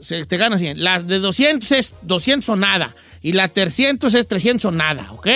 se, 0.02 0.26
te 0.26 0.38
gana 0.38 0.58
100. 0.58 0.84
La 0.84 0.99
de 0.99 1.20
200 1.20 1.72
es 1.72 1.94
200 2.02 2.49
o 2.49 2.56
nada. 2.56 2.94
Y 3.23 3.34
la 3.34 3.48
300 3.48 4.14
es 4.15 4.27
300 4.27 4.65
o 4.65 4.72
nada, 4.72 5.11
¿ok? 5.11 5.27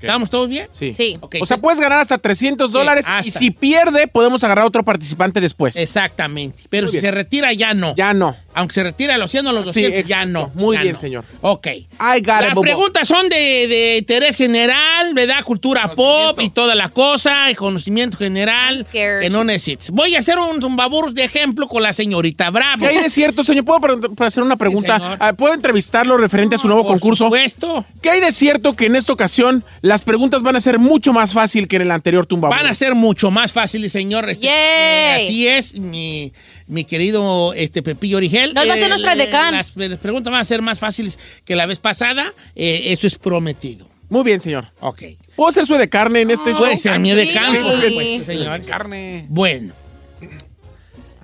¿Estamos 0.00 0.30
todos 0.30 0.48
bien? 0.48 0.66
Sí. 0.70 1.18
O 1.40 1.46
sea, 1.46 1.58
puedes 1.58 1.78
ganar 1.78 2.00
hasta 2.00 2.16
300 2.18 2.72
dólares 2.72 3.06
y 3.08 3.12
hasta. 3.12 3.38
si 3.38 3.50
pierde, 3.50 4.06
podemos 4.06 4.42
agarrar 4.44 4.64
a 4.64 4.68
otro 4.68 4.82
participante 4.82 5.40
después. 5.40 5.76
Exactamente. 5.76 6.62
Pero 6.70 6.86
Muy 6.86 6.92
si 6.92 7.00
bien. 7.00 7.02
se 7.02 7.10
retira, 7.10 7.52
ya 7.52 7.74
no. 7.74 7.94
Ya 7.96 8.14
no. 8.14 8.34
Aunque 8.54 8.74
se 8.74 8.82
retire 8.84 9.12
a 9.12 9.18
los 9.18 9.30
100 9.30 9.46
o 9.48 9.52
los 9.52 9.72
Sí, 9.72 9.82
200, 9.82 10.08
ya 10.08 10.22
exacto. 10.22 10.32
no. 10.32 10.50
Muy 10.54 10.76
ya 10.76 10.82
bien, 10.82 10.94
no. 10.94 10.98
señor. 11.00 11.24
Ok. 11.40 11.66
I 11.66 11.80
got 12.20 12.20
it, 12.20 12.26
Las 12.26 12.54
preguntas 12.60 13.08
son 13.08 13.28
de, 13.28 13.36
de 13.66 13.96
interés 13.98 14.36
general, 14.36 15.12
¿verdad? 15.14 15.42
Cultura 15.44 15.90
pop 15.92 16.40
y 16.40 16.50
toda 16.50 16.74
la 16.74 16.88
cosa, 16.88 17.50
y 17.50 17.54
conocimiento 17.54 18.16
general 18.16 18.86
que 18.90 19.28
no 19.30 19.44
necesites. 19.44 19.90
Voy 19.90 20.14
a 20.14 20.20
hacer 20.20 20.38
un 20.38 20.60
tumbaburros 20.60 21.14
de 21.14 21.24
ejemplo 21.24 21.66
con 21.68 21.82
la 21.82 21.92
señorita 21.92 22.50
Bravo. 22.50 22.80
¿Qué 22.80 22.86
hay 22.88 23.02
de 23.02 23.10
cierto, 23.10 23.42
señor? 23.42 23.64
¿Puedo 23.64 23.80
hacer 24.26 24.42
una 24.42 24.56
pregunta? 24.56 25.16
Ah, 25.18 25.32
¿Puedo 25.32 25.54
entrevistarlo 25.54 26.16
referente 26.16 26.54
a 26.54 26.58
su 26.58 26.66
nuevo 26.68 26.82
por 26.82 26.92
concurso? 26.92 27.24
supuesto. 27.24 27.84
¿Qué 28.00 28.10
hay 28.10 28.20
de 28.20 28.32
cierto 28.32 28.74
que 28.76 28.86
en 28.86 28.96
esta 28.96 29.12
ocasión 29.12 29.64
las 29.80 30.02
preguntas 30.02 30.42
van 30.42 30.56
a 30.56 30.60
ser 30.60 30.78
mucho 30.78 31.12
más 31.12 31.32
fácil 31.32 31.66
que 31.68 31.76
en 31.76 31.82
el 31.82 31.90
anterior 31.90 32.26
tumba? 32.26 32.48
Van 32.48 32.66
a 32.66 32.74
ser 32.74 32.94
mucho 32.94 33.30
más 33.30 33.52
fáciles, 33.52 33.90
señor. 33.92 34.28
Este, 34.30 34.46
Yay. 34.46 34.52
eh, 34.54 35.14
así 35.24 35.48
es, 35.48 35.74
mi, 35.78 36.32
mi 36.66 36.84
querido 36.84 37.52
este, 37.54 37.82
Pepillo 37.82 38.16
Origel. 38.16 38.54
Nos 38.54 38.66
va 38.66 38.72
a 38.72 38.74
hacer 38.74 38.88
nuestra 38.88 39.12
Eh, 39.12 39.16
decán. 39.16 39.52
Las, 39.52 39.76
las 39.76 39.98
preguntas 39.98 40.30
van 40.32 40.40
a 40.40 40.44
ser 40.44 40.62
más 40.62 40.78
fáciles 40.78 41.18
que 41.44 41.56
la 41.56 41.66
vez 41.66 41.78
pasada. 41.78 42.32
Eh, 42.54 42.84
eso 42.86 43.06
es 43.06 43.16
prometido. 43.16 43.86
Muy 44.08 44.22
bien, 44.24 44.40
señor. 44.40 44.68
Ok. 44.80 45.02
¿Puedo 45.36 45.50
ser 45.52 45.66
su 45.66 45.74
de 45.74 45.88
carne 45.88 46.20
en 46.22 46.30
este 46.30 46.52
Puede 46.52 46.72
show? 46.72 46.78
ser 46.78 46.98
mi 47.00 47.10
decán, 47.12 47.52
Sí. 47.52 47.58
por 47.62 47.72
supuesto, 47.82 48.24
señor. 48.26 48.62
Carne. 48.62 49.26
Bueno. 49.28 49.74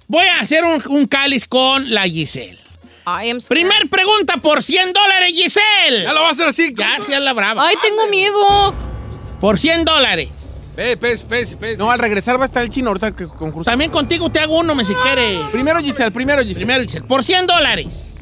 Voy 0.08 0.24
a 0.26 0.40
hacer 0.40 0.64
un, 0.64 0.82
un 0.88 1.06
cáliz 1.06 1.44
con 1.44 1.92
la 1.92 2.02
Giselle. 2.04 2.58
Primer 3.48 3.88
pregunta 3.88 4.36
por 4.36 4.62
100 4.62 4.92
dólares, 4.92 5.32
Giselle. 5.32 6.02
Ya 6.04 6.12
lo 6.12 6.20
va 6.20 6.28
a 6.28 6.30
hacer 6.30 6.46
así. 6.48 6.72
Ya, 6.76 6.98
sí, 7.04 7.12
la 7.18 7.32
brava. 7.32 7.66
Ay, 7.66 7.74
tengo 7.82 8.06
miedo. 8.08 8.74
Por 9.40 9.58
100 9.58 9.84
dólares. 9.84 10.28
Ve, 10.76 10.96
pez, 10.96 11.24
pez, 11.24 11.54
pez. 11.56 11.78
No, 11.78 11.90
al 11.90 11.98
regresar 11.98 12.38
va 12.38 12.44
a 12.44 12.46
estar 12.46 12.62
el 12.62 12.70
chino 12.70 12.88
ahorita 12.88 13.12
que 13.14 13.26
concurso. 13.26 13.70
También 13.70 13.90
contigo 13.90 14.30
te 14.30 14.38
hago 14.40 14.58
uno, 14.60 14.74
me 14.74 14.84
si 14.84 14.94
quieres. 14.94 15.40
Primero 15.52 15.80
Giselle, 15.80 16.10
primero 16.10 16.42
Giselle. 16.42 16.64
Primero, 16.66 16.82
Giselle. 16.84 17.06
Por 17.06 17.22
100 17.24 17.46
dólares. 17.46 18.14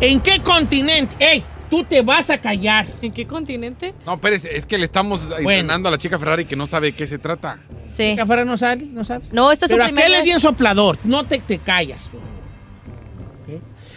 ¿En 0.00 0.20
qué 0.20 0.40
continente? 0.42 1.14
¡Ey! 1.18 1.44
Tú 1.70 1.84
te 1.84 2.02
vas 2.02 2.30
a 2.30 2.38
callar. 2.38 2.86
¿En 3.02 3.12
qué 3.12 3.26
continente? 3.26 3.94
No, 4.06 4.20
Pérez, 4.20 4.44
es 4.44 4.66
que 4.66 4.76
le 4.78 4.84
estamos 4.84 5.28
entrenando 5.36 5.88
a 5.88 5.92
la 5.92 5.98
chica 5.98 6.18
Ferrari 6.18 6.44
que 6.44 6.56
no 6.56 6.66
sabe 6.66 6.88
de 6.88 6.94
qué 6.94 7.06
se 7.06 7.18
trata. 7.18 7.58
Sí. 7.88 8.14
Cafara 8.16 8.44
no 8.44 8.56
sale, 8.58 8.84
no 8.86 9.04
sabes. 9.04 9.32
No, 9.32 9.50
esta 9.50 9.66
es 9.66 9.70
su 9.70 9.76
Pero 9.76 9.86
primera 9.86 10.06
aquel 10.06 10.14
es 10.14 10.20
vez. 10.20 10.24
bien 10.24 10.40
soplador. 10.40 10.98
No 11.04 11.26
te, 11.26 11.38
te 11.38 11.58
callas. 11.58 12.10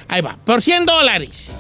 Ahí 0.08 0.22
va. 0.22 0.38
Por 0.44 0.62
100 0.62 0.86
dólares. 0.86 1.52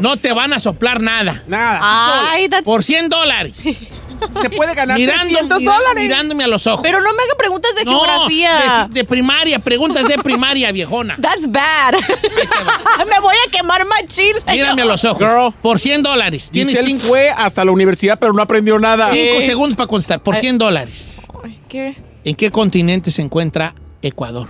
No 0.00 0.16
te 0.18 0.32
van 0.32 0.52
a 0.52 0.58
soplar 0.60 1.00
nada. 1.00 1.42
Nada. 1.46 2.30
Ay, 2.30 2.48
that's- 2.48 2.62
Por 2.64 2.82
100 2.84 3.08
dólares. 3.08 3.62
Se 4.40 4.50
puede 4.50 4.74
ganar 4.74 4.98
Mirando, 4.98 5.24
300 5.24 5.58
mira- 5.60 5.72
dólares. 5.74 6.02
Mirándome 6.02 6.44
a 6.44 6.48
los 6.48 6.66
ojos. 6.66 6.80
Pero 6.82 7.00
no 7.00 7.12
me 7.12 7.22
haga 7.22 7.34
preguntas 7.36 7.74
de 7.74 7.84
No, 7.84 7.90
geografía. 8.00 8.88
De, 8.88 8.94
de 8.94 9.04
primaria, 9.04 9.58
preguntas 9.58 10.06
de 10.06 10.18
primaria, 10.18 10.70
viejona. 10.72 11.16
That's 11.20 11.50
bad. 11.50 11.94
me 13.08 13.20
voy 13.20 13.36
a 13.46 13.50
quemar 13.50 13.86
machín. 13.86 14.34
Mírame 14.46 14.82
a 14.82 14.84
los 14.84 15.04
ojos. 15.04 15.18
Girl. 15.18 15.52
Por 15.62 15.78
100 15.78 16.02
dólares. 16.02 16.50
Tienes 16.52 16.78
5 16.84 17.00
fue 17.06 17.30
hasta 17.30 17.64
la 17.64 17.70
universidad, 17.72 18.18
pero 18.18 18.32
no 18.32 18.42
aprendió 18.42 18.78
nada. 18.78 19.08
segundos 19.08 19.76
para 19.76 19.86
contestar. 19.86 20.22
Por 20.22 20.36
100 20.36 20.58
dólares. 20.58 21.20
¿En 22.24 22.34
qué 22.36 22.50
continente 22.50 23.10
se 23.10 23.22
encuentra 23.22 23.74
Ecuador? 24.00 24.48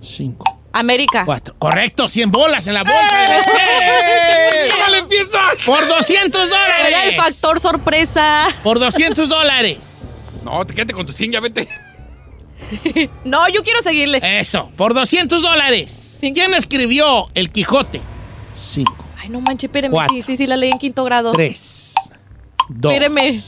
5, 0.00 0.55
América. 0.78 1.24
4. 1.24 1.54
Correcto, 1.58 2.08
100 2.08 2.30
bolas 2.30 2.66
en 2.66 2.74
la 2.74 2.82
bolsa. 2.82 3.18
de 3.18 3.42
Giselle. 3.42 4.68
¡Ya 4.78 4.88
le 4.88 4.98
empieza! 4.98 5.38
Por 5.64 5.86
200 5.86 6.48
Era 6.48 6.76
el 6.88 6.92
dólares. 6.92 7.16
factor 7.16 7.60
sorpresa. 7.60 8.46
Por 8.62 8.78
200 8.78 9.28
dólares. 9.28 10.40
No, 10.44 10.64
te 10.64 10.74
quédate 10.74 10.92
con 10.92 11.04
tu 11.06 11.12
100, 11.12 11.32
ya 11.32 11.40
vete. 11.40 11.68
No, 13.24 13.48
yo 13.48 13.62
quiero 13.62 13.80
seguirle. 13.82 14.20
Eso, 14.40 14.70
por 14.76 14.94
200 14.94 15.40
dólares. 15.42 16.18
¿Quién 16.20 16.54
escribió 16.54 17.28
El 17.34 17.50
Quijote? 17.52 18.00
5, 18.56 19.04
Ay, 19.18 19.28
no 19.28 19.40
manches, 19.40 19.64
espéreme. 19.68 19.92
Cuatro. 19.92 20.14
Sí, 20.14 20.22
sí, 20.22 20.36
sí, 20.36 20.46
la 20.46 20.56
leí 20.56 20.70
en 20.70 20.78
quinto 20.78 21.04
grado. 21.04 21.32
3, 21.32 21.94
2, 22.70 22.92
Espéreme. 22.92 23.40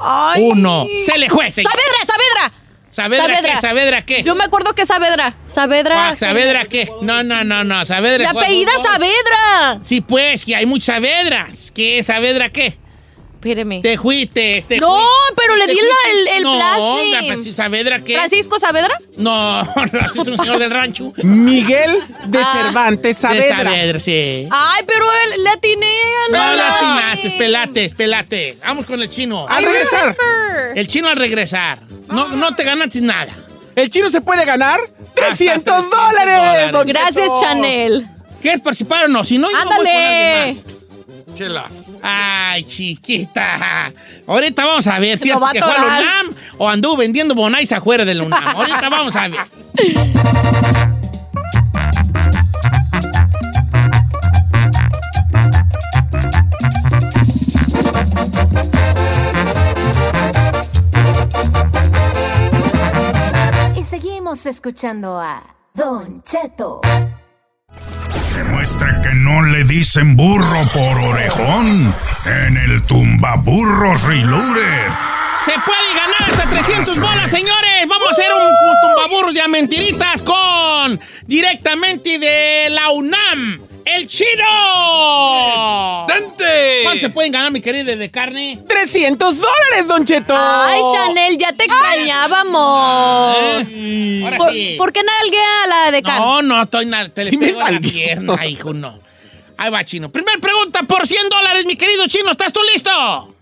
Ay. 0.00 0.42
1. 0.42 0.86
Se 1.04 1.18
le 1.18 1.28
señor. 1.28 1.52
Saavedra, 1.52 2.06
Saavedra. 2.06 2.52
¿Saavedra 2.92 3.26
Saavedra. 3.26 3.52
qué? 3.54 3.60
¿Saavedra 3.60 4.02
qué? 4.02 4.22
Yo 4.22 4.34
me 4.34 4.44
acuerdo 4.44 4.74
que 4.74 4.84
Saavedra. 4.84 5.34
Saavedra. 5.48 6.10
Ah, 6.10 6.16
¿Saavedra 6.16 6.66
qué? 6.66 6.90
No, 7.00 7.22
no, 7.24 7.42
no, 7.42 7.64
no. 7.64 7.86
¿Saavedra 7.86 8.24
La 8.24 8.38
apellida? 8.38 8.70
Saavedra. 8.82 9.78
Sí, 9.82 10.02
pues, 10.02 10.44
que 10.44 10.54
hay 10.54 10.66
muchas 10.66 10.96
Saavedras. 10.96 11.72
¿Qué 11.74 11.98
es 11.98 12.06
Saavedra 12.06 12.50
qué? 12.50 12.76
Espéreme. 13.42 13.80
Te 13.82 13.98
fuiste, 13.98 14.64
te 14.68 14.78
No, 14.78 14.86
fuiste. 14.94 15.34
pero 15.36 15.56
le 15.56 15.66
di 15.66 15.74
la- 15.74 16.10
el- 16.12 16.28
el 16.36 16.42
no, 16.44 16.54
plástico. 16.54 17.34
pues, 17.42 17.56
¿Saavedra 17.56 17.98
qué? 17.98 18.14
¿Francisco 18.14 18.56
Saavedra? 18.60 18.96
No, 19.16 19.62
no, 19.92 19.98
es 20.00 20.14
un 20.14 20.36
señor 20.36 20.58
del 20.60 20.70
rancho. 20.70 21.12
Miguel 21.24 21.90
de 22.26 22.38
Ah. 22.38 22.52
Cervantes 22.52 23.02
De 23.02 23.14
Saavedra. 23.20 23.56
Saavedra, 23.64 23.98
sí. 23.98 24.46
Ay, 24.48 24.84
pero 24.86 25.06
él 25.10 25.42
le 25.42 25.50
atiné 25.50 25.86
a 25.92 26.30
No, 26.30 26.38
la- 26.38 26.54
latinates, 26.56 27.32
pelates, 27.32 27.92
pelates. 27.94 28.60
Vamos 28.60 28.86
con 28.86 29.02
el 29.02 29.10
chino. 29.10 29.44
Al 29.48 29.64
regresar, 29.64 30.16
El 30.76 30.86
chino 30.86 31.08
al 31.08 31.16
regresar. 31.16 31.80
No, 32.06 32.28
no 32.28 32.54
te 32.54 32.62
ganaste 32.62 33.00
nada. 33.00 33.32
el 33.74 33.90
chino 33.90 34.08
se 34.08 34.20
puede 34.20 34.44
ganar 34.44 34.78
300 35.16 35.64
300 35.64 35.90
dólares. 35.90 36.36
dólares. 36.36 36.72
don 36.72 36.86
Gracias, 36.86 37.14
Cheto. 37.24 37.40
Chanel. 37.40 38.06
¿Quieres 38.40 38.60
participar 38.60 39.04
o 39.04 39.08
no? 39.08 39.24
Si 39.24 39.36
no, 39.38 39.48
yo 39.50 39.56
voy 39.56 39.64
con 39.64 39.72
Ándale. 39.72 39.96
alguien 40.46 40.64
más. 40.64 40.71
Chelas. 41.42 41.98
Ay, 42.02 42.62
chiquita. 42.62 43.92
Ahorita 44.28 44.64
vamos 44.64 44.86
a 44.86 45.00
ver 45.00 45.18
si 45.18 45.28
es 45.30 45.34
que 45.34 45.40
fue 45.40 45.58
a 45.58 45.64
la 45.64 45.66
atorar. 45.66 46.02
UNAM 46.02 46.34
o 46.58 46.68
anduvo 46.68 46.96
vendiendo 46.98 47.34
bonais 47.34 47.72
afuera 47.72 48.04
de 48.04 48.14
la 48.14 48.22
UNAM. 48.22 48.46
Ahorita 48.56 48.88
vamos 48.88 49.16
a 49.16 49.26
ver. 49.26 49.40
Y 63.74 63.82
seguimos 63.82 64.46
escuchando 64.46 65.18
a 65.18 65.42
Don 65.74 66.22
Cheto. 66.22 66.80
Demuestra 68.34 69.02
que 69.02 69.14
no 69.14 69.42
le 69.42 69.64
dicen 69.64 70.16
burro 70.16 70.66
por 70.72 70.98
orejón 70.98 71.94
en 72.26 72.56
el 72.56 72.82
tumbaburros 72.82 74.02
Reloaded. 74.04 74.90
Se 75.44 75.52
puede 75.52 75.94
ganar 75.94 76.30
hasta 76.30 76.48
300 76.48 76.98
bolas, 76.98 77.30
señores. 77.30 77.86
Vamos 77.88 78.08
a 78.08 78.10
hacer 78.12 78.32
un, 78.32 78.52
tumbaburros 78.82 79.34
de 79.34 79.48
mentiritas 79.48 80.22
con 80.22 81.00
directamente 81.26 82.18
de 82.18 82.68
la 82.70 82.90
UNAM. 82.90 83.60
¡El 83.84 84.06
chino! 84.06 84.44
¡Dante! 86.08 86.80
¿Cuánto 86.84 87.00
se 87.00 87.08
pueden 87.10 87.32
ganar, 87.32 87.50
mi 87.50 87.60
querida 87.60 87.96
de 87.96 88.10
carne? 88.10 88.62
300 88.68 89.36
dólares, 89.38 89.88
Don 89.88 90.04
Cheto. 90.04 90.34
Ay, 90.36 90.80
Chanel, 90.92 91.36
ya 91.38 91.52
te 91.52 91.64
extrañábamos. 91.64 92.56
Ahora 94.24 94.36
¿Por, 94.38 94.52
sí. 94.52 94.74
por 94.78 94.92
qué 94.92 95.00
nalgué 95.02 95.38
a 95.40 95.66
la 95.66 95.90
de 95.90 96.02
Can? 96.02 96.18
No, 96.18 96.42
no, 96.42 96.62
estoy 96.62 96.86
na- 96.86 97.08
te 97.08 97.24
le 97.24 97.30
Sí 97.30 97.36
me 97.38 97.46
pego 97.48 97.60
la 97.68 97.80
pierna, 97.80 98.46
hijo, 98.46 98.72
no. 98.72 98.98
Ahí 99.56 99.70
va, 99.70 99.84
chino. 99.84 100.10
Primer 100.10 100.40
pregunta 100.40 100.82
por 100.84 101.06
100 101.06 101.28
dólares, 101.28 101.66
mi 101.66 101.76
querido 101.76 102.06
chino. 102.08 102.30
¿Estás 102.30 102.52
tú 102.52 102.60
listo? 102.72 103.34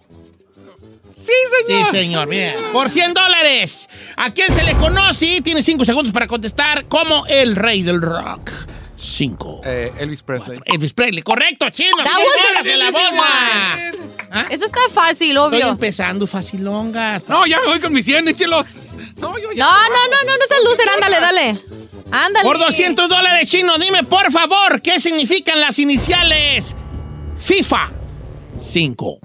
Sí, 1.15 1.33
señor. 1.67 1.87
Sí, 1.87 1.91
señor, 1.91 2.29
bien. 2.29 2.55
Por 2.73 2.89
100 2.91 3.15
dólares. 3.15 3.89
¿A 4.17 4.31
quién 4.31 4.53
se 4.53 4.63
le 4.63 4.75
conoce? 4.77 5.41
Tiene 5.43 5.63
5 5.63 5.85
segundos 5.85 6.13
para 6.13 6.27
contestar 6.27 6.87
como 6.87 7.27
el 7.27 7.57
rey 7.57 7.83
del 7.83 8.01
rock. 8.03 8.51
5. 9.01 9.63
Eh, 9.65 9.93
Elvis 9.99 10.23
Presley. 10.23 10.59
Elvis 10.67 10.93
Presley, 10.93 11.23
correcto, 11.23 11.71
chino. 11.71 11.97
That 12.05 12.17
100 12.17 12.27
was 12.27 12.37
dólares 12.37 12.73
en 12.73 12.79
la 12.79 12.85
easy 12.85 12.93
bolsa. 12.93 14.27
¿Ah? 14.33 14.47
Eso 14.51 14.67
está 14.67 14.81
fácil, 14.93 15.31
Estoy 15.37 15.37
obvio. 15.59 15.69
empezando 15.71 16.27
facilongas. 16.27 17.27
No, 17.29 17.47
ya 17.47 17.59
me 17.61 17.67
voy 17.67 17.81
con 17.81 17.93
mis 17.93 18.05
100, 18.05 18.29
échelos. 18.29 18.67
No, 19.17 19.39
yo 19.39 19.53
ya. 19.53 19.65
No, 19.65 19.89
no, 19.89 19.89
no, 19.89 20.23
no, 20.27 20.37
no 20.37 20.45
seas 20.47 20.61
loser, 20.65 20.89
ándale, 20.91 21.19
dale. 21.21 21.61
Ándale. 22.13 22.45
Por 22.45 22.59
200 22.59 23.09
dólares, 23.09 23.49
chino, 23.51 23.79
dime 23.79 24.05
por 24.05 24.31
favor 24.31 24.83
qué 24.83 25.01
significan 25.01 25.61
las 25.61 25.79
iniciales 25.79 26.77
FIFA. 27.39 27.91
5, 28.59 29.19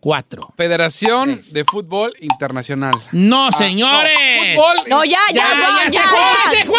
4. 0.00 0.54
Federación 0.56 1.40
de 1.50 1.64
Fútbol 1.64 2.14
Internacional. 2.20 2.94
No, 3.12 3.50
señores. 3.52 4.12
Fútbol. 4.54 4.76
No, 4.88 5.04
ya, 5.04 5.18
ya, 5.34 5.34
Ya, 5.34 5.58
ya 5.84 5.90
ya. 5.90 6.02
se 6.02 6.08
fue, 6.08 6.60
se 6.60 6.66
fue. 6.66 6.78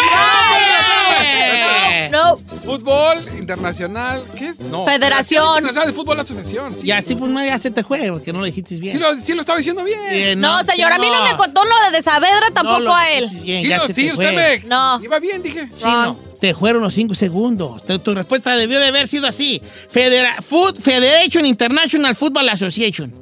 No, 2.10 2.36
Fútbol 2.64 3.28
Internacional. 3.38 4.22
¿Qué 4.36 4.48
es? 4.48 4.60
No. 4.60 4.84
Federación. 4.84 5.44
Internacional 5.58 5.86
de 5.88 5.92
Fútbol 5.92 6.18
Asociación. 6.20 6.74
Sí, 6.76 6.86
Ya, 6.86 7.00
sí, 7.02 7.14
pues 7.14 7.30
no, 7.30 7.44
ya 7.44 7.58
se 7.58 7.70
te 7.70 7.84
fue, 7.84 8.10
porque 8.10 8.32
no 8.32 8.40
lo 8.40 8.46
dijiste 8.46 8.76
bien. 8.76 8.92
sí 8.96 8.98
lo, 8.98 9.14
sí 9.16 9.34
lo 9.34 9.40
estaba 9.40 9.58
diciendo 9.58 9.84
bien. 9.84 9.98
Eh, 10.10 10.34
no, 10.36 10.62
señor, 10.64 10.92
a 10.92 10.98
mí 10.98 11.06
no 11.08 11.22
me 11.24 11.36
contó 11.36 11.62
lo 11.64 11.90
de 11.92 12.02
Saavedra, 12.02 12.48
no 12.48 12.54
tampoco 12.54 12.80
lo 12.80 12.94
a 12.94 13.10
él. 13.10 13.28
bien, 13.42 13.62
Sí, 13.62 13.68
ya 13.68 13.78
lo- 13.78 13.86
se 13.86 13.94
sí, 13.94 14.06
te 14.06 14.12
usted 14.12 14.32
fue. 14.34 14.58
me. 14.60 14.68
No. 14.68 15.00
Iba 15.02 15.18
bien, 15.20 15.42
dije. 15.42 15.68
Chino, 15.76 16.16
te 16.40 16.54
fueron 16.54 16.82
los 16.82 16.94
cinco 16.94 17.14
segundos. 17.14 17.84
Tu, 17.86 17.98
tu 17.98 18.14
respuesta 18.14 18.56
debió 18.56 18.78
de 18.80 18.86
haber 18.88 19.08
sido 19.08 19.26
así. 19.26 19.60
Federa- 19.90 20.36
Food- 20.42 20.78
Federation 20.80 21.44
International 21.46 22.14
Football 22.16 22.48
Association. 22.48 23.14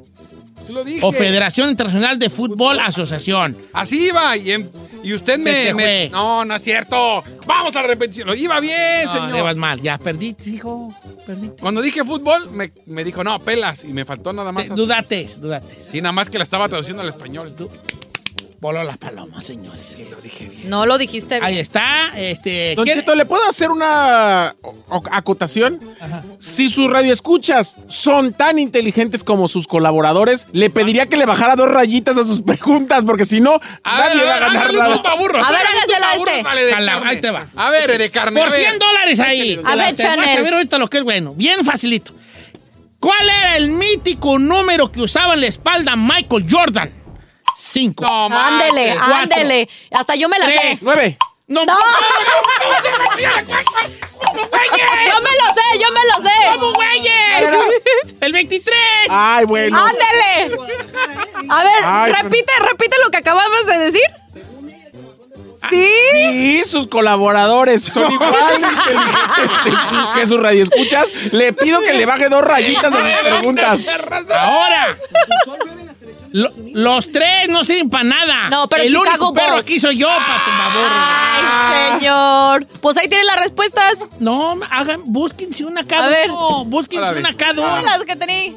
Lo 0.69 0.83
dije. 0.83 0.99
O 1.01 1.11
Federación 1.11 1.69
Internacional 1.71 2.19
de 2.19 2.29
Fútbol 2.29 2.79
Asociación. 2.79 3.57
Así 3.73 4.07
iba. 4.09 4.37
Y, 4.37 4.51
en- 4.51 4.69
y 5.03 5.13
usted 5.13 5.39
me, 5.39 5.73
te. 5.73 6.09
No, 6.11 6.45
no 6.45 6.55
es 6.55 6.61
cierto. 6.61 7.23
Vamos 7.47 7.75
a 7.75 7.81
la 7.81 7.87
repetición. 7.87 8.27
Lo 8.27 8.35
iba 8.35 8.59
bien, 8.59 9.05
No, 9.05 9.11
señor. 9.11 9.43
vas 9.43 9.55
mal. 9.55 9.81
Ya 9.81 9.97
perdí, 9.97 10.35
hijo. 10.45 10.93
Perdí. 11.25 11.49
Cuando 11.59 11.81
dije 11.81 12.03
fútbol, 12.05 12.51
me, 12.51 12.71
me 12.85 13.03
dijo, 13.03 13.23
no, 13.23 13.39
pelas. 13.39 13.83
Y 13.83 13.87
me 13.87 14.05
faltó 14.05 14.31
nada 14.31 14.51
más. 14.51 14.65
Eh, 14.69 14.73
Dudates, 14.75 15.41
dudates. 15.41 15.85
Sí, 15.91 16.01
nada 16.01 16.11
más 16.11 16.29
que 16.29 16.37
la 16.37 16.43
estaba 16.43 16.69
traduciendo 16.69 17.01
al 17.01 17.09
español. 17.09 17.55
Voló 18.61 18.83
las 18.83 18.97
palomas, 18.97 19.45
señores. 19.45 19.85
Sí, 19.85 20.05
lo 20.11 20.17
dije 20.19 20.45
bien. 20.45 20.69
No 20.69 20.85
lo 20.85 20.97
dijiste 20.97 21.35
bien. 21.35 21.43
Ahí 21.45 21.57
está. 21.59 22.11
Este, 22.17 22.75
Don 22.75 22.83
¿quiere- 22.83 22.99
Cheto, 23.01 23.15
¿le 23.15 23.25
puedo 23.25 23.47
hacer 23.47 23.71
una 23.71 24.53
acotación? 25.11 25.79
Si 26.39 26.67
sus 26.67 26.89
radioescuchas 26.89 27.77
son 27.87 28.33
tan 28.33 28.59
inteligentes 28.59 29.23
como 29.23 29.47
sus 29.47 29.65
colaboradores, 29.65 30.47
le 30.51 30.69
pediría 30.69 31.05
que 31.07 31.15
le 31.15 31.25
bajara 31.25 31.55
dos 31.55 31.69
rayitas 31.71 32.17
a 32.17 32.25
sus 32.25 32.41
preguntas, 32.45 33.05
porque 33.05 33.23
si 33.23 33.39
no, 33.39 33.61
nadie 33.85 34.23
va 34.25 34.35
a 34.35 34.39
ganar 34.39 34.73
nada. 34.73 34.95
A 34.95 35.15
ver, 35.15 35.35
hágasela 35.65 36.09
a 36.11 36.15
este. 36.15 36.43
sale 36.43 36.65
de 36.65 36.73
Jala, 36.73 36.91
carne. 36.93 37.09
ahí 37.11 37.21
te 37.21 37.31
va. 37.31 37.47
A 37.55 37.69
ver, 37.71 37.97
de 37.97 38.11
carne. 38.11 38.39
Por 38.41 38.49
a 38.49 38.51
ver. 38.51 38.59
100 38.61 38.79
dólares 38.79 39.19
ahí. 39.21 39.53
A 39.63 39.75
ver, 39.75 39.93
vas 39.93 39.95
Chanel. 39.95 40.37
a 40.37 40.41
ver 40.43 40.53
ahorita 40.55 40.77
lo 40.77 40.87
que 40.89 40.97
es 40.97 41.03
bueno. 41.05 41.33
Bien 41.33 41.63
facilito. 41.63 42.11
¿Cuál 42.99 43.29
era 43.29 43.55
el 43.55 43.71
mítico 43.71 44.37
número 44.37 44.91
que 44.91 45.01
usaba 45.01 45.33
en 45.35 45.39
la 45.41 45.47
espalda 45.47 45.95
Michael 45.95 46.45
Jordan? 46.51 46.91
Cinco. 47.61 48.05
No, 48.05 48.39
Ándele, 48.39 48.95
Cuatro. 48.95 49.15
ándele. 49.15 49.69
Hasta 49.91 50.15
yo 50.15 50.29
me 50.29 50.39
la 50.39 50.45
Tres. 50.45 50.79
sé. 50.79 50.85
Nueve. 50.85 51.17
No, 51.47 51.65
No. 51.65 51.77
Yo 53.49 55.21
me 55.21 55.29
lo 55.29 55.53
sé, 55.53 55.79
yo 55.79 55.91
me 55.91 55.99
lo 56.05 56.19
sé. 56.21 56.35
¿Cómo, 56.59 56.73
güeyes? 56.73 57.13
El 58.21 58.31
23. 58.33 58.77
Ay, 59.09 59.45
bueno. 59.45 59.77
Ándele. 59.77 60.57
A 61.49 61.63
ver, 61.63 61.83
Ay, 61.83 62.11
pero- 62.13 62.23
repite, 62.23 62.51
repite 62.69 62.95
lo 63.03 63.09
que 63.11 63.17
acabamos 63.17 63.65
de 63.65 63.77
decir. 63.79 64.05
Sí. 65.69 65.89
Sí, 66.13 66.61
sus 66.65 66.87
colaboradores 66.87 67.83
son 67.83 68.09
igual 68.11 68.55
inteligentes 68.55 69.73
que 70.15 70.25
sus 70.27 70.39
radioescuchas. 70.41 71.13
Le 71.31 71.51
pido 71.53 71.81
que 71.81 71.93
le 71.93 72.05
baje 72.05 72.29
dos 72.29 72.41
rayitas 72.43 72.93
a 72.93 73.01
sus 73.01 73.21
preguntas. 73.21 73.81
Ahora. 74.35 74.97
Lo- 76.31 76.49
los 76.73 77.11
tres 77.11 77.49
no 77.49 77.63
sirven 77.63 77.89
para 77.89 78.03
nada. 78.03 78.49
No, 78.49 78.67
pero 78.67 78.83
El 78.83 78.89
Chicago 78.89 79.07
único 79.09 79.33
perro 79.33 79.51
Bulls. 79.53 79.63
aquí 79.63 79.79
soy 79.79 79.97
yo, 79.97 80.07
para 80.07 80.45
tu 80.45 80.51
favor. 80.51 80.87
Ay, 80.91 81.91
señor. 81.99 82.67
Pues 82.81 82.97
ahí 82.97 83.07
tienen 83.09 83.25
las 83.27 83.39
respuestas. 83.39 83.97
No, 84.19 84.57
hagan, 84.69 85.01
búsquense 85.05 85.65
una 85.65 85.83
cada 85.83 86.05
A 86.05 86.09
ver. 86.09 86.29
uno. 86.31 86.65
Búsquense 86.65 87.03
Órale. 87.03 87.19
una 87.21 87.33
cada 87.35 87.55
Son 87.55 87.79
uno. 87.79 87.81
las 87.89 88.03
que 88.05 88.15
tenía. 88.15 88.53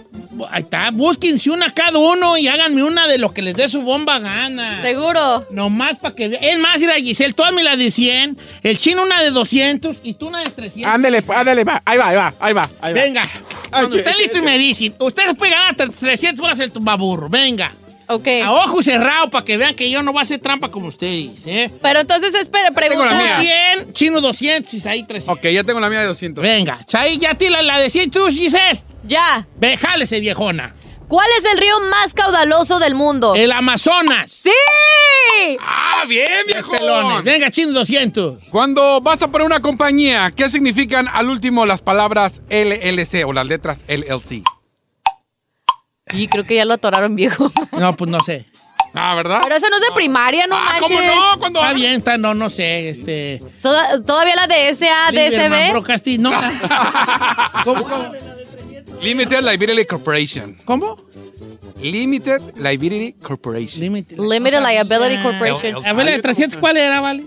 Ahí 0.50 0.62
está, 0.62 0.90
búsquense 0.90 1.50
una 1.50 1.72
cada 1.72 1.98
uno 1.98 2.36
y 2.38 2.48
háganme 2.48 2.82
una 2.82 3.06
de 3.06 3.18
lo 3.18 3.32
que 3.32 3.42
les 3.42 3.54
dé 3.54 3.68
su 3.68 3.82
bomba 3.82 4.18
gana. 4.18 4.82
Seguro. 4.82 5.46
Nomás 5.50 5.98
para 5.98 6.14
que 6.14 6.28
vean. 6.28 6.42
Es 6.42 6.58
más, 6.58 6.80
mira, 6.80 6.94
Giselle, 6.94 7.32
tú 7.34 7.44
hazme 7.44 7.62
la 7.62 7.76
de 7.76 7.90
100, 7.90 8.38
el 8.62 8.78
chino 8.78 9.02
una 9.02 9.22
de 9.22 9.30
200 9.30 9.98
y 10.02 10.14
tú 10.14 10.28
una 10.28 10.40
de 10.42 10.50
300. 10.50 10.92
Ándele, 10.92 11.24
ándele, 11.28 11.64
va. 11.64 11.82
Ahí 11.84 11.98
va, 11.98 12.08
ahí 12.08 12.16
va, 12.16 12.34
ahí 12.40 12.52
va. 12.52 12.70
ahí 12.80 12.94
va. 12.94 13.00
Venga, 13.00 13.22
cuando 13.70 13.96
estén 13.96 14.16
listos 14.18 14.38
y 14.38 14.42
me 14.42 14.58
dicen, 14.58 14.94
ustedes 14.98 15.34
pueden 15.36 15.54
ganar 15.54 15.70
hasta 15.70 15.88
300 15.88 16.44
horas 16.44 16.58
el 16.60 16.70
tumbaburro. 16.70 17.28
Venga. 17.28 17.72
Ok. 18.08 18.28
A 18.44 18.52
ojo 18.52 18.82
cerrado 18.82 19.30
para 19.30 19.44
que 19.44 19.56
vean 19.56 19.74
que 19.74 19.90
yo 19.90 20.02
no 20.02 20.12
voy 20.12 20.20
a 20.20 20.22
hacer 20.22 20.38
trampa 20.40 20.68
como 20.70 20.88
ustedes, 20.88 21.46
¿eh? 21.46 21.70
Pero 21.80 22.00
entonces, 22.00 22.34
espera, 22.34 22.70
Tengo 22.70 23.04
la 23.04 23.10
pregunta. 23.10 23.38
mía. 23.40 23.74
100, 23.76 23.92
chino 23.92 24.20
200 24.20 24.74
y 24.74 24.80
Saí 24.80 25.02
300. 25.04 25.38
Ok, 25.38 25.50
ya 25.50 25.64
tengo 25.64 25.80
la 25.80 25.88
mía 25.88 26.00
de 26.00 26.06
200. 26.06 26.42
Venga, 26.42 26.78
Saí, 26.86 27.16
ya 27.18 27.34
tira 27.34 27.62
la 27.62 27.78
de 27.78 27.88
100 27.88 28.10
tú, 28.10 28.26
Giselle. 28.26 28.82
Ya. 29.04 29.46
Ve, 29.56 29.76
jálese, 29.76 30.20
viejona. 30.20 30.74
¿Cuál 31.12 31.28
es 31.36 31.44
el 31.44 31.58
río 31.58 31.78
más 31.90 32.14
caudaloso 32.14 32.78
del 32.78 32.94
mundo? 32.94 33.34
El 33.34 33.52
Amazonas. 33.52 34.30
¡Sí! 34.30 34.50
¡Ah, 35.60 36.04
bien, 36.08 36.46
viejo! 36.46 36.72
Venga, 37.22 37.50
chino 37.50 37.72
200. 37.72 38.44
Cuando 38.48 39.00
vas 39.02 39.22
a 39.22 39.28
poner 39.28 39.46
una 39.46 39.60
compañía, 39.60 40.32
¿qué 40.34 40.48
significan 40.48 41.08
al 41.08 41.28
último 41.28 41.66
las 41.66 41.82
palabras 41.82 42.40
LLC 42.48 43.26
o 43.26 43.34
las 43.34 43.46
letras 43.46 43.84
LLC? 43.88 44.42
Y 46.14 46.28
creo 46.28 46.44
que 46.44 46.54
ya 46.54 46.64
lo 46.64 46.72
atoraron, 46.72 47.14
viejo. 47.14 47.52
No, 47.72 47.94
pues 47.94 48.10
no 48.10 48.20
sé. 48.20 48.46
Ah, 48.94 49.14
¿verdad? 49.14 49.40
Pero 49.42 49.54
eso 49.54 49.68
no 49.68 49.76
es 49.76 49.82
de 49.82 49.92
primaria, 49.94 50.46
no 50.46 50.56
ah, 50.56 50.64
manches. 50.64 50.88
¿cómo 50.88 51.00
no? 51.02 51.38
Cuando 51.38 51.60
Está 51.60 51.72
bien, 51.74 51.92
está, 51.92 52.16
no, 52.16 52.32
no 52.32 52.48
sé, 52.48 52.88
este... 52.88 53.42
Todavía 54.06 54.34
la 54.34 54.46
de 54.46 54.74
SA, 54.74 55.10
DSB. 55.12 55.70
Broadcasting, 55.72 56.22
no. 56.22 56.30
¿Cómo, 57.64 57.82
cómo? 57.82 58.31
Limited 59.02 59.40
Liability 59.42 59.84
Corporation. 59.86 60.56
¿Cómo? 60.64 60.96
Limited 61.80 62.40
Liability 62.56 63.14
Corporation. 63.14 63.80
Limited, 63.80 64.18
Limited 64.18 64.60
Liability 64.60 65.22
Corporation. 65.22 65.84
A 65.84 65.92
ver, 65.92 66.06
la 66.06 66.12
de 66.12 66.18
300, 66.20 66.58
¿cuál 66.60 66.76
era, 66.76 67.00
vale? 67.00 67.26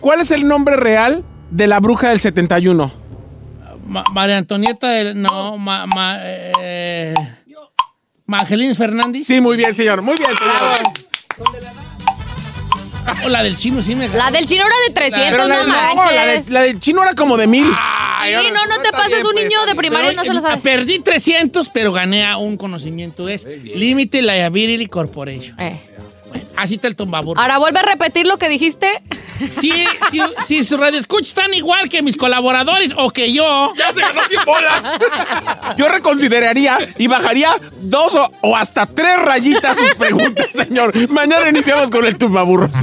¿Cuál 0.00 0.20
es 0.20 0.30
el 0.30 0.46
nombre 0.46 0.76
real 0.76 1.24
de 1.50 1.66
la 1.66 1.80
bruja 1.80 2.10
del 2.10 2.20
71? 2.20 2.92
Ma- 3.86 4.04
María 4.12 4.38
Antonieta, 4.38 4.88
del- 4.90 5.20
no, 5.20 5.56
ma, 5.58 5.86
ma- 5.86 6.18
eh, 6.20 7.14
Fernández. 8.76 9.26
Sí, 9.26 9.40
muy 9.40 9.56
bien, 9.56 9.72
señor. 9.72 10.02
Muy 10.02 10.16
bien, 10.16 10.30
señor. 10.36 11.83
O 13.24 13.28
la 13.28 13.42
del 13.42 13.56
chino, 13.56 13.82
sí 13.82 13.94
me 13.94 14.08
La 14.08 14.30
del 14.30 14.46
chino 14.46 14.64
era 14.64 14.74
de 14.88 14.94
300, 14.94 15.30
Pero 15.30 15.48
la, 15.48 15.56
no 15.56 15.66
no, 15.66 15.72
la, 15.72 15.94
manches. 15.94 16.46
de- 16.46 16.52
la 16.52 16.62
del 16.62 16.78
chino 16.80 17.02
era 17.02 17.12
como 17.14 17.36
de 17.36 17.46
mil. 17.46 17.64
Sí, 17.66 18.50
no, 18.52 18.66
no 18.66 18.82
te 18.82 18.90
pases, 18.90 19.22
un 19.22 19.34
niño 19.34 19.66
de 19.66 19.74
primaria 19.74 20.10
Pero, 20.10 20.22
no 20.22 20.26
se 20.26 20.32
lo 20.32 20.40
sabe. 20.40 20.56
Perdí 20.62 21.00
300, 21.00 21.68
pero 21.74 21.92
gané 21.92 22.24
a 22.24 22.38
un 22.38 22.56
conocimiento. 22.56 23.28
Es 23.28 23.44
Limited 23.44 24.22
Liability 24.22 24.86
Corporation. 24.86 25.60
Eh. 25.60 25.78
Así 26.56 26.74
está 26.74 26.88
el 26.88 26.96
tombaburro. 26.96 27.40
Ahora 27.40 27.58
vuelve 27.58 27.80
a 27.80 27.82
repetir 27.82 28.26
lo 28.26 28.36
que 28.38 28.48
dijiste. 28.48 28.88
Sí, 29.38 29.72
sí, 30.10 30.20
si 30.46 30.64
sus 30.64 30.78
radioescuchas 30.78 31.28
están 31.28 31.52
igual 31.54 31.88
que 31.88 32.02
mis 32.02 32.16
colaboradores 32.16 32.92
o 32.96 33.10
que 33.10 33.32
yo. 33.32 33.72
¡Ya 33.76 33.92
se 33.92 34.00
ganó 34.00 34.24
100 34.24 34.44
bolas! 34.44 34.82
Yo 35.76 35.88
reconsideraría 35.88 36.78
y 36.98 37.08
bajaría 37.08 37.56
dos 37.80 38.14
o, 38.14 38.32
o 38.42 38.56
hasta 38.56 38.86
tres 38.86 39.20
rayitas 39.20 39.76
sus 39.76 39.94
preguntas, 39.94 40.48
señor. 40.52 40.92
Mañana 41.10 41.48
iniciamos 41.48 41.90
con 41.90 42.04
el 42.04 42.16
tumbaburros. 42.16 42.76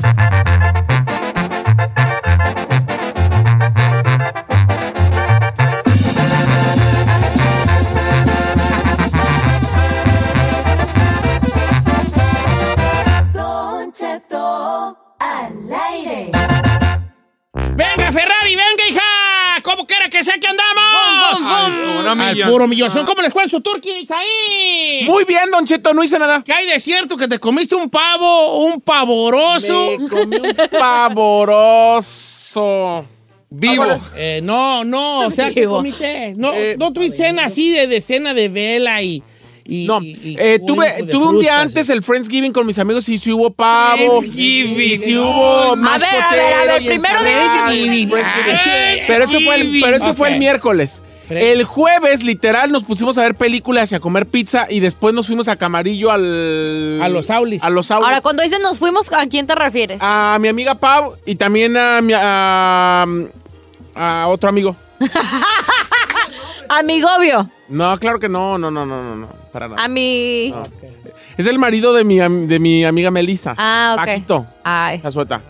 Bum, 22.12 22.20
bum. 22.20 22.28
Al 22.28 22.34
puro 22.34 22.34
millón. 22.34 22.52
puro 22.52 22.68
millón. 22.68 23.06
¿Cómo 23.06 23.22
les 23.22 23.34
fue 23.34 23.44
en 23.44 23.50
su 23.50 23.62
turquía, 23.62 23.94
ahí? 24.10 25.04
Muy 25.06 25.24
bien, 25.26 25.50
Don 25.52 25.66
Cheto, 25.66 25.94
no 25.94 26.04
hice 26.04 26.18
nada. 26.20 26.44
¿Qué 26.44 26.54
hay 26.54 26.66
de 26.68 26.80
cierto 26.80 27.18
que 27.18 27.28
te 27.28 27.40
comiste 27.40 27.76
un 27.76 27.90
pavo, 27.90 28.66
un 28.66 28.80
pavoroso? 28.82 29.98
Me 30.00 30.08
comí 30.10 30.36
un 30.38 30.54
pavoroso. 31.72 33.06
Vivo. 33.54 33.86
Eh, 34.16 34.40
no, 34.44 34.84
no, 34.86 35.28
o 35.28 35.32
sea, 35.32 35.50
¿qué 35.50 35.62
Vivo. 35.62 35.78
comiste? 35.78 36.34
No, 36.38 36.54
Eh, 36.54 36.76
no 36.80 36.94
tuviste 36.94 37.18
cena 37.18 37.46
así 37.46 37.70
de, 37.72 37.88
de 37.88 38.00
cena 38.00 38.34
de 38.34 38.48
vela 38.48 39.02
y... 39.02 39.22
y- 39.66 39.86
No, 39.88 40.02
y- 40.02 40.18
y 40.24 40.36
eh, 40.40 40.60
tuve, 40.66 41.04
tuve 41.12 41.26
un 41.28 41.40
día 41.42 41.60
antes 41.60 41.90
el 41.90 42.02
Friendsgiving 42.02 42.54
con 42.54 42.66
mis 42.66 42.80
amigos 42.80 43.10
y 43.10 43.18
sí 43.18 43.30
hubo 43.32 43.50
pavo. 43.52 44.22
Friendsgiving. 44.22 44.80
Y 44.94 44.98
sí 44.98 45.18
hubo 45.18 45.76
más 45.76 46.00
ver, 46.00 46.10
a 46.22 46.32
ver, 46.32 46.54
a 46.70 46.74
ver, 46.74 46.86
primero 46.86 47.22
de- 47.22 47.30
Friendsgiving. 47.30 48.10
Friendsgiving. 48.10 49.04
Pero 49.08 49.24
eso 49.26 49.40
fue 49.42 49.56
el, 49.56 49.80
pero 49.82 49.98
eso 49.98 50.14
fue 50.16 50.30
el 50.30 50.40
miércoles. 50.40 51.02
El 51.32 51.64
jueves, 51.64 52.24
literal, 52.24 52.72
nos 52.72 52.84
pusimos 52.84 53.18
a 53.18 53.24
ver 53.24 53.36
películas 53.36 53.92
y 53.92 53.96
a 53.96 54.00
comer 54.00 54.26
pizza 54.26 54.68
y 54.70 54.80
después 54.80 55.14
nos 55.14 55.28
fuimos 55.28 55.48
a 55.48 55.56
Camarillo 55.56 56.12
al... 56.12 57.00
A 57.02 57.10
los 57.10 57.30
Aulis. 57.30 57.64
A 57.64 57.70
los 57.70 57.92
Aulis. 57.92 58.06
Ahora, 58.06 58.22
cuando 58.22 58.44
dices 58.44 58.60
nos 58.62 58.80
fuimos, 58.80 59.12
¿a 59.14 59.26
quién 59.28 59.48
te 59.48 59.56
refieres? 59.56 60.00
A 60.02 60.38
mi 60.40 60.48
amiga 60.48 60.76
Pau 60.76 61.16
y 61.26 61.36
también 61.36 61.78
a, 61.78 62.02
mi, 62.02 62.14
a, 62.16 63.06
a 63.96 64.28
otro 64.28 64.50
amigo. 64.50 64.76
A 66.70 66.84
mi 66.84 67.02
gobio. 67.02 67.50
No, 67.68 67.98
claro 68.00 68.18
que 68.18 68.30
no, 68.30 68.58
no, 68.58 68.72
no, 68.72 68.86
no, 68.86 69.04
no, 69.04 69.16
no, 69.18 69.28
para 69.52 69.68
nada. 69.68 69.84
A 69.84 69.90
mi... 69.90 70.52
No. 70.52 70.64
Es 71.38 71.46
el 71.46 71.60
marido 71.60 71.94
de 71.94 72.06
mi, 72.06 72.18
de 72.20 72.60
mi 72.60 72.86
amiga 72.86 73.12
Melissa. 73.12 73.56
Ah, 73.58 73.98
ok. 73.98 74.06
Paquito, 74.06 74.46
Ay. 74.64 75.00
Jazueta. 75.02 75.42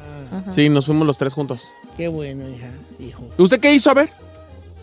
Sí, 0.50 0.68
nos 0.70 0.88
fuimos 0.88 1.06
los 1.06 1.20
tres 1.20 1.36
juntos. 1.36 1.68
Qué 1.96 2.08
bueno, 2.08 2.50
hija, 2.50 2.72
hijo. 3.00 3.24
¿Usted 3.38 3.60
qué 3.60 3.72
hizo? 3.72 3.92
A 3.92 3.94
ver. 3.94 4.10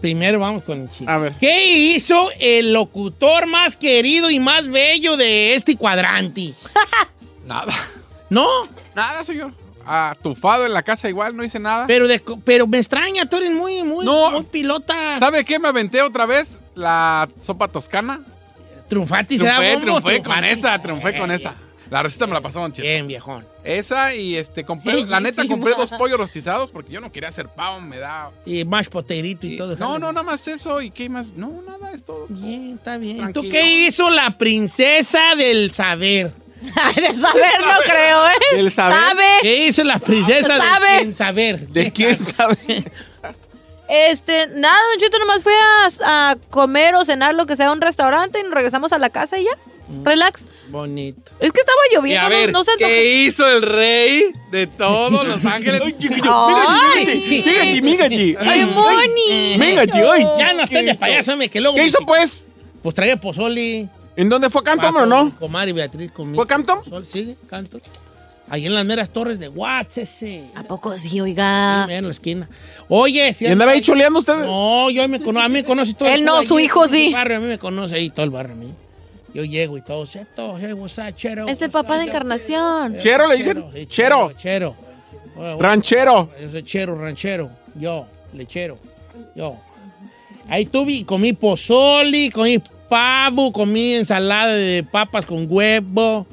Primero 0.00 0.38
vamos 0.38 0.62
con 0.64 0.82
el 0.82 0.90
chino. 0.90 1.10
A 1.10 1.18
ver. 1.18 1.32
¿Qué 1.40 1.66
hizo 1.94 2.30
el 2.38 2.72
locutor 2.72 3.46
más 3.46 3.76
querido 3.76 4.30
y 4.30 4.38
más 4.38 4.68
bello 4.68 5.16
de 5.16 5.54
este 5.54 5.76
cuadrante? 5.76 6.52
Nada. 7.46 7.72
¿No? 8.30 8.46
Nada, 8.94 9.24
señor. 9.24 9.52
atufado 9.84 10.66
en 10.66 10.72
la 10.72 10.82
casa 10.82 11.08
igual, 11.08 11.34
no 11.36 11.42
hice 11.42 11.58
nada. 11.58 11.86
Pero, 11.86 12.06
de, 12.06 12.22
pero 12.44 12.66
me 12.66 12.78
extraña, 12.78 13.26
tú 13.26 13.36
eres 13.36 13.52
muy, 13.52 13.82
muy, 13.82 14.04
muy 14.06 14.44
pilota. 14.44 15.18
¿Sabe 15.18 15.44
qué? 15.44 15.58
Me 15.58 15.68
aventé 15.68 16.02
otra 16.02 16.26
vez 16.26 16.60
la 16.74 17.28
sopa 17.38 17.68
toscana. 17.68 18.20
Triunfati, 18.88 19.36
Triunfé, 19.38 19.56
¿será, 19.56 19.74
Bombo? 19.74 20.00
triunfé 20.00 20.22
con 20.22 20.44
esa, 20.44 20.78
triunfé 20.82 21.18
con 21.18 21.30
esa. 21.30 21.54
La 21.90 22.02
receta 22.02 22.26
me 22.26 22.34
la 22.34 22.40
pasó 22.40 22.60
Don 22.60 22.72
Cheto. 22.72 22.82
Bien, 22.86 23.06
viejón. 23.06 23.46
Esa 23.64 24.14
y 24.14 24.36
este, 24.36 24.64
compré, 24.64 25.04
la 25.06 25.20
neta 25.20 25.46
compré 25.46 25.74
dos 25.74 25.90
pollos 25.92 26.18
rostizados 26.18 26.70
porque 26.70 26.92
yo 26.92 27.00
no 27.00 27.10
quería 27.10 27.30
hacer 27.30 27.48
pavo, 27.48 27.80
me 27.80 27.98
da... 27.98 28.30
Y 28.44 28.64
más 28.64 28.88
poterito 28.88 29.46
y, 29.46 29.56
todo. 29.56 29.76
No, 29.76 29.98
no, 29.98 30.12
nada 30.12 30.24
más 30.24 30.46
eso 30.48 30.80
y 30.80 30.90
qué 30.90 31.08
más. 31.08 31.32
No, 31.32 31.62
nada, 31.66 31.92
es 31.92 32.04
todo. 32.04 32.26
Bien, 32.28 32.74
está 32.74 32.98
bien. 32.98 33.18
¿Tú 33.32 33.40
Tranquilo. 33.40 33.52
qué 33.52 33.86
hizo 33.86 34.10
la 34.10 34.36
princesa 34.36 35.34
del 35.36 35.72
saber? 35.72 36.32
de 36.60 37.14
saber 37.14 37.60
no 37.60 37.80
creo, 37.84 38.26
¿eh? 38.26 38.56
¿Del 38.56 38.70
saber? 38.70 38.98
Sabe. 38.98 39.24
¿Qué 39.42 39.66
hizo 39.66 39.84
la 39.84 39.98
princesa 39.98 40.56
Sabe. 40.56 40.88
del 40.88 40.98
quién 41.00 41.14
saber? 41.14 41.68
¿De 41.68 41.92
quién 41.92 42.20
sabe? 42.22 42.84
Este, 43.88 44.48
nada, 44.48 44.76
Don 44.90 44.98
Chito, 45.00 45.18
nomás 45.18 45.42
fui 45.42 45.52
a, 46.04 46.30
a 46.30 46.36
comer 46.50 46.94
o 46.94 47.04
cenar 47.04 47.34
lo 47.34 47.46
que 47.46 47.56
sea 47.56 47.68
a 47.68 47.72
un 47.72 47.80
restaurante 47.80 48.40
y 48.40 48.42
nos 48.42 48.52
regresamos 48.52 48.92
a 48.92 48.98
la 48.98 49.08
casa 49.08 49.38
y 49.38 49.44
ya. 49.44 49.50
Relax. 50.04 50.46
Bonito. 50.68 51.32
Es 51.40 51.52
que 51.52 51.60
estaba 51.60 51.78
Y 51.90 51.94
lloviendo, 51.96 52.26
a 52.26 52.28
ver, 52.28 52.52
no, 52.52 52.58
no 52.58 52.64
se. 52.64 52.72
¿qué 52.78 53.24
hizo 53.24 53.48
el 53.48 53.62
rey 53.62 54.24
de 54.50 54.66
todos 54.66 55.26
los 55.26 55.44
ángeles? 55.44 55.80
Ay. 55.82 57.42
¡Qué 57.42 58.64
bonito! 58.74 59.58
Venga, 59.58 59.86
chico, 59.86 60.10
ay, 60.12 60.26
ya 60.38 60.52
no 60.52 60.62
estés 60.64 60.86
de 60.86 60.94
payaso, 60.94 61.32
hombre, 61.32 61.48
que 61.48 61.60
luego... 61.60 61.76
¿Qué 61.76 61.84
hizo, 61.84 61.98
pues? 62.06 62.44
Pues 62.82 62.94
traía 62.94 63.16
pozoli. 63.18 63.88
¿En 64.16 64.28
dónde 64.28 64.50
fue 64.50 64.62
Canton 64.62 64.96
o 64.96 65.06
no? 65.06 65.24
mi 65.26 65.30
Comadre 65.32 65.72
Beatriz 65.72 66.10
conmigo. 66.10 66.36
¿Fue 66.36 66.46
Canton? 66.46 66.80
Sí, 67.08 67.36
Canton. 67.48 67.80
Ahí 68.50 68.66
en 68.66 68.74
las 68.74 68.84
meras 68.84 69.10
torres 69.10 69.38
de 69.38 69.48
Watts, 69.48 69.98
ese. 69.98 70.42
¿A 70.54 70.62
poco 70.62 70.96
sí, 70.96 71.20
oiga? 71.20 71.86
en 71.88 72.04
la 72.04 72.10
esquina. 72.10 72.48
Oye, 72.88 73.32
si 73.34 73.44
¿Y 73.44 73.48
andaba 73.48 73.72
ahí 73.72 73.80
choleando 73.82 74.18
usted? 74.18 74.36
No, 74.38 74.88
yo 74.90 75.06
me 75.06 75.20
conozco, 75.20 75.44
a 75.44 75.48
mí 75.48 75.54
me 75.54 75.64
conoce 75.64 75.92
todo 75.94 76.08
Él 76.08 76.20
el 76.20 76.24
no, 76.24 76.32
pueblo 76.32 76.48
su 76.48 76.56
allí, 76.56 76.64
hijo 76.64 76.74
todo 76.84 76.84
el 76.84 76.90
sí. 76.90 77.12
barrio, 77.12 77.36
a 77.36 77.40
mí 77.40 77.46
me 77.46 77.58
conoce 77.58 77.96
ahí 77.96 78.10
todo 78.10 78.24
el 78.24 78.30
barrio 78.30 78.54
a 78.54 78.56
mí. 78.56 78.74
Yo 79.34 79.44
llego 79.44 79.76
y 79.76 79.82
todo, 79.82 80.06
Cheto, 80.06 80.56
hey, 80.58 80.72
what's 80.72 80.98
up, 80.98 81.14
Chero? 81.14 81.46
Es 81.48 81.60
el 81.62 81.70
papá 81.70 81.98
de 81.98 82.04
Encarnación. 82.04 82.98
¿Chero 82.98 83.28
le 83.28 83.36
dicen? 83.36 83.64
Sí, 83.74 83.86
Chero. 83.86 84.32
Chero. 84.36 84.74
Ranchero. 85.58 86.30
Chero, 86.64 86.96
ranchero. 86.96 87.50
Yo, 87.78 88.06
lechero. 88.32 88.78
Yo. 89.34 89.56
Ahí 90.48 90.66
tuve, 90.66 91.04
comí 91.04 91.32
pozoli, 91.32 92.30
comí 92.30 92.60
pavo, 92.88 93.52
comí 93.52 93.94
ensalada 93.94 94.54
de 94.54 94.82
papas 94.82 95.26
con 95.26 95.46
huevo, 95.48 96.26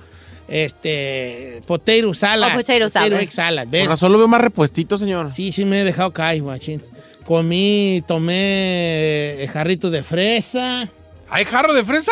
este, 0.47 1.61
potato 1.67 2.13
salad. 2.13 2.51
Oh, 2.53 2.57
potato 2.57 2.89
salad. 2.89 3.19
egg 3.19 3.31
salad, 3.31 3.67
¿ves? 3.69 3.83
Por 3.83 3.91
razón 3.91 4.11
lo 4.13 4.17
veo 4.17 4.27
más 4.27 4.41
repuestito, 4.41 4.97
señor. 4.97 5.29
Sí, 5.31 5.51
sí 5.51 5.65
me 5.65 5.81
he 5.81 5.83
dejado 5.83 6.11
caer, 6.11 6.41
guachín. 6.41 6.81
Comí, 7.25 8.03
tomé 8.07 9.43
eh, 9.43 9.49
jarritos 9.51 9.91
de 9.91 10.01
fresa. 10.03 10.87
¿Hay 11.29 11.43
jarro 11.43 11.73
de 11.73 11.83
fresa? 11.83 12.11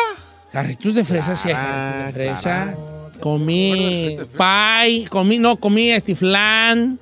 Jarritos 0.54 0.94
de 0.94 1.04
fresa, 1.04 1.36
sí, 1.36 1.50
Ah, 1.52 1.56
jarritos 1.56 2.06
de 2.06 2.14
fresa. 2.14 2.76
Comí 3.20 4.18
pie, 4.38 5.08
comí, 5.10 5.40
no, 5.40 5.58
comí 5.58 5.90
flan, 6.14 7.00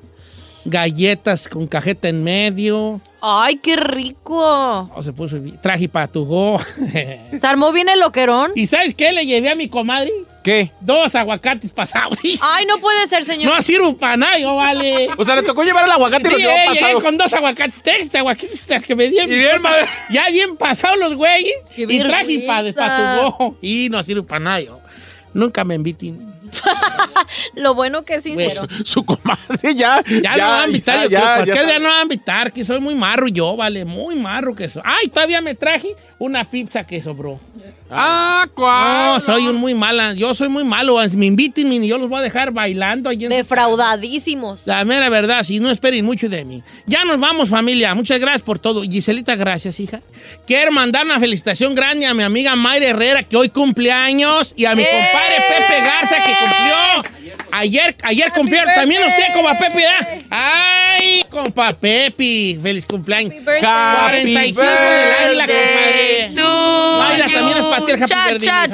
galletas 0.65 1.47
con 1.47 1.67
cajeta 1.67 2.09
en 2.09 2.23
medio. 2.23 3.01
¡Ay, 3.21 3.57
qué 3.57 3.75
rico! 3.75 4.89
Oh, 4.95 5.03
se 5.03 5.13
puso. 5.13 5.37
Traje 5.61 5.87
para 5.87 6.07
tu 6.07 6.25
go. 6.25 6.59
¿Se 7.37 7.47
armó 7.47 7.71
bien 7.71 7.87
el 7.89 7.99
loquerón? 7.99 8.51
¿Y 8.55 8.65
sabes 8.67 8.95
qué 8.95 9.11
le 9.11 9.25
llevé 9.25 9.49
a 9.49 9.55
mi 9.55 9.67
comadre? 9.69 10.11
¿Qué? 10.43 10.71
Dos 10.81 11.13
aguacates 11.13 11.71
pasados. 11.71 12.17
Ay, 12.41 12.65
no 12.65 12.79
puede 12.79 13.05
ser, 13.07 13.23
señor. 13.23 13.53
No 13.53 13.61
sirvo 13.61 13.95
para 13.95 14.17
nada, 14.17 14.39
yo 14.39 14.55
vale. 14.55 15.07
O 15.17 15.23
sea, 15.23 15.35
le 15.35 15.43
tocó 15.43 15.63
llevar 15.63 15.85
el 15.85 15.91
aguacate 15.91 16.23
y 16.29 16.31
Sí, 16.31 16.31
los 16.31 16.41
llevó 16.41 16.53
eh, 16.53 16.65
llegué 16.69 16.79
pasados. 16.79 17.03
con 17.03 17.17
dos 17.17 17.33
aguacates, 17.33 17.81
tres 17.83 18.15
aguacates 18.15 18.85
que 18.87 18.95
me 18.95 19.07
dieron. 19.09 19.31
Y 19.31 19.35
bien, 19.35 19.61
madre. 19.61 19.85
Ya 20.09 20.29
bien 20.31 20.57
pasados 20.57 20.97
los 20.97 21.13
güeyes. 21.13 21.53
Qué 21.75 21.85
Y 21.87 21.99
traje 21.99 22.39
para 22.47 22.63
vergüenza. 22.63 23.17
tu 23.37 23.37
go. 23.37 23.57
Y 23.61 23.89
no 23.91 24.01
sirve 24.01 24.23
para 24.23 24.39
nada, 24.39 24.61
yo. 24.61 24.79
Nunca 25.35 25.63
me 25.63 25.75
inviten. 25.75 26.33
Lo 27.55 27.73
bueno 27.73 28.03
que 28.03 28.15
es 28.15 28.23
sincero. 28.23 28.67
Su 28.83 29.03
comadre 29.03 29.75
ya. 29.75 30.03
Ya, 30.21 30.37
no 30.37 30.47
van 30.47 30.61
a 30.61 30.65
invitar, 30.67 30.95
ya, 30.97 31.03
yo 31.03 31.09
ya, 31.09 31.19
creo. 31.19 31.21
ya 31.21 31.35
Cualquier 31.35 31.55
sabe. 31.57 31.67
día 31.67 31.79
no 31.79 31.89
van 31.89 31.99
a 31.99 32.01
invitar, 32.03 32.51
que 32.53 32.65
soy 32.65 32.79
muy 32.79 32.95
marro 32.95 33.27
yo, 33.27 33.55
vale, 33.55 33.85
muy 33.85 34.15
marro 34.15 34.55
que 34.55 34.69
soy. 34.69 34.81
Ay, 34.85 35.07
todavía 35.09 35.41
me 35.41 35.55
traje 35.55 35.95
una 36.19 36.49
pizza 36.49 36.83
que 36.85 37.01
sobró. 37.01 37.39
Ah, 37.93 38.47
¿cuál? 38.53 39.13
No, 39.13 39.19
soy 39.19 39.47
un 39.47 39.57
muy 39.57 39.75
mala, 39.75 40.13
yo 40.13 40.33
soy 40.33 40.47
muy 40.49 40.63
malo. 40.63 40.97
Me 41.15 41.25
inviten 41.25 41.71
y 41.73 41.87
yo 41.87 41.97
los 41.97 42.09
voy 42.09 42.19
a 42.19 42.23
dejar 42.23 42.51
bailando 42.51 43.09
allí 43.09 43.25
en 43.25 43.31
Defraudadísimos. 43.31 44.61
La 44.65 44.85
mera 44.85 45.09
verdad, 45.09 45.43
si 45.43 45.59
no 45.59 45.69
esperen 45.69 46.05
mucho 46.05 46.29
de 46.29 46.45
mí. 46.45 46.63
Ya 46.85 47.03
nos 47.03 47.19
vamos, 47.19 47.49
familia. 47.49 47.93
Muchas 47.93 48.19
gracias 48.19 48.43
por 48.43 48.59
todo. 48.59 48.81
Giselita, 48.83 49.35
gracias, 49.35 49.79
hija. 49.79 50.01
Quiero 50.47 50.71
mandar 50.71 51.05
una 51.05 51.19
felicitación 51.19 51.75
grande 51.75 52.05
a 52.05 52.13
mi 52.13 52.23
amiga 52.23 52.55
Mayra 52.55 52.87
Herrera, 52.87 53.23
que 53.23 53.35
hoy 53.35 53.49
cumple 53.49 53.91
años, 53.91 54.53
y 54.55 54.65
a 54.65 54.75
mi 54.75 54.83
¡Eh! 54.83 54.87
compadre 54.89 55.35
Pepe 55.49 55.81
Garza, 55.85 56.23
que 56.23 56.33
cumplió. 56.39 57.20
Ayer, 57.51 57.95
ayer 58.03 58.31
cumplió 58.31 58.61
también 58.75 59.01
usted, 59.05 59.33
compa 59.33 59.57
Pepe, 59.57 59.75
¿verdad? 59.77 60.19
¡Ay, 60.29 61.23
compa 61.29 61.71
Pepe! 61.73 62.57
¡Feliz 62.61 62.85
cumpleaños! 62.85 63.33
Happy 63.33 64.21
45 64.33 64.61
del 64.61 65.11
águila, 65.11 65.47
compadre. 65.47 66.29
Mayra 66.99 67.25
también 67.25 67.57
es 67.57 67.65
para 67.65 67.85
ti 67.85 67.91
el 67.91 67.97
happy 68.03 68.07
Cha, 68.07 68.25
birthday, 68.27 68.47
cha, 68.47 68.67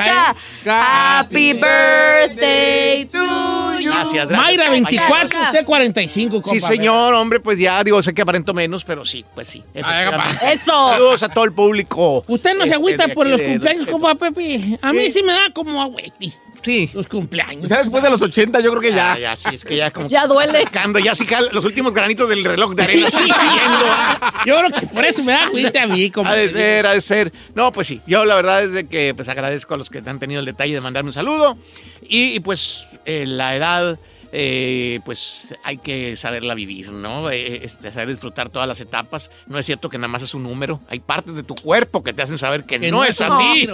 cha. 0.63 1.17
Happy 1.19 1.53
birthday 1.53 3.05
to 3.05 3.79
you. 3.79 3.91
Gracias, 3.91 4.27
gracias. 4.27 4.29
Mayra, 4.57 4.69
24, 4.69 5.27
Cha, 5.29 5.35
cha. 5.35 5.41
usted 5.51 5.65
45, 5.65 6.41
compa. 6.41 6.49
Sí, 6.49 6.59
señor, 6.59 7.13
hombre, 7.13 7.39
pues 7.39 7.57
ya, 7.59 7.83
digo, 7.83 8.01
sé 8.01 8.13
que 8.13 8.21
aparento 8.21 8.53
menos, 8.53 8.83
pero 8.83 9.03
sí, 9.05 9.25
pues 9.33 9.47
sí. 9.47 9.63
Eso. 9.73 10.89
Saludos 10.89 11.23
a 11.23 11.29
todo 11.29 11.45
el 11.45 11.53
público. 11.53 12.23
¿Usted 12.27 12.51
no 12.53 12.61
se 12.61 12.65
Este, 12.65 12.75
agüita 12.75 13.07
de 13.07 13.13
por 13.13 13.27
los 13.27 13.41
cumpleaños, 13.41 13.85
compa 13.87 14.15
Pepe? 14.15 14.77
A 14.81 14.93
mí 14.93 15.05
Sí. 15.05 15.11
sí 15.11 15.23
me 15.23 15.31
da 15.33 15.49
como 15.53 15.81
agüeti. 15.81 16.33
Sí. 16.67 16.89
Los 16.93 17.07
cumpleaños. 17.07 17.69
Ya 17.69 17.77
después 17.77 18.03
de 18.03 18.09
los 18.09 18.21
80, 18.21 18.59
yo 18.59 18.71
creo 18.71 18.81
que 18.81 18.89
Ya, 18.89 19.13
ya. 19.13 19.19
ya, 19.19 19.35
sí, 19.37 19.47
es 19.53 19.63
que 19.63 19.77
ya 19.77 19.89
como... 19.89 20.09
Ya 20.09 20.27
duele. 20.27 20.63
Sacando, 20.63 20.99
ya 20.99 21.15
sí 21.15 21.25
los 21.53 21.63
últimos 21.63 21.93
granitos 21.93 22.27
del 22.27 22.43
reloj 22.43 22.75
de 22.75 22.83
arena. 22.83 23.07
¿ah? 23.13 24.43
Yo 24.45 24.57
creo 24.57 24.71
que 24.71 24.87
por 24.87 25.05
eso 25.05 25.23
me 25.23 25.31
da 25.31 25.43
agüita 25.43 25.83
a 25.83 25.87
mí, 25.87 26.09
compa. 26.09 26.31
Ha 26.31 26.35
de 26.35 26.49
ser, 26.49 26.85
ha 26.85 26.91
de 26.91 26.99
ser. 26.99 27.31
No, 27.55 27.71
pues 27.71 27.87
sí. 27.87 28.01
Yo 28.05 28.25
la 28.25 28.35
verdad 28.35 28.63
es 28.63 28.73
de 28.73 28.85
que 28.85 29.13
pues 29.15 29.29
agradezco 29.29 29.75
a 29.75 29.77
los 29.77 29.89
que 29.89 29.99
han 30.05 30.19
tenido 30.19 30.41
el 30.41 30.45
detalle 30.45 30.73
de 30.73 30.81
mandarme 30.81 31.11
un 31.11 31.13
saludo. 31.13 31.57
Y, 32.01 32.35
y, 32.35 32.39
pues 32.41 32.85
eh, 33.05 33.23
la 33.25 33.55
edad, 33.55 33.97
eh, 34.31 34.99
pues 35.05 35.55
hay 35.63 35.77
que 35.77 36.15
saberla 36.15 36.53
vivir, 36.53 36.91
¿no? 36.91 37.29
Eh, 37.31 37.61
este, 37.63 37.91
saber 37.91 38.09
disfrutar 38.09 38.49
todas 38.49 38.67
las 38.67 38.79
etapas. 38.81 39.31
No 39.47 39.57
es 39.57 39.65
cierto 39.65 39.89
que 39.89 39.97
nada 39.97 40.07
más 40.09 40.21
es 40.21 40.33
un 40.33 40.43
número. 40.43 40.79
Hay 40.89 40.99
partes 40.99 41.33
de 41.35 41.43
tu 41.43 41.55
cuerpo 41.55 42.03
que 42.03 42.13
te 42.13 42.21
hacen 42.21 42.37
saber 42.37 42.63
que, 42.65 42.79
Que 42.79 42.91
no, 42.91 43.03
es 43.03 43.21
así. 43.21 43.67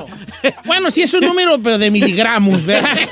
Bueno, 0.65 0.91
sí 0.91 1.01
es 1.01 1.13
un 1.13 1.21
número, 1.21 1.59
pero 1.61 1.77
de 1.77 1.89
miligramos, 1.91 2.65
¿verdad? 2.65 2.97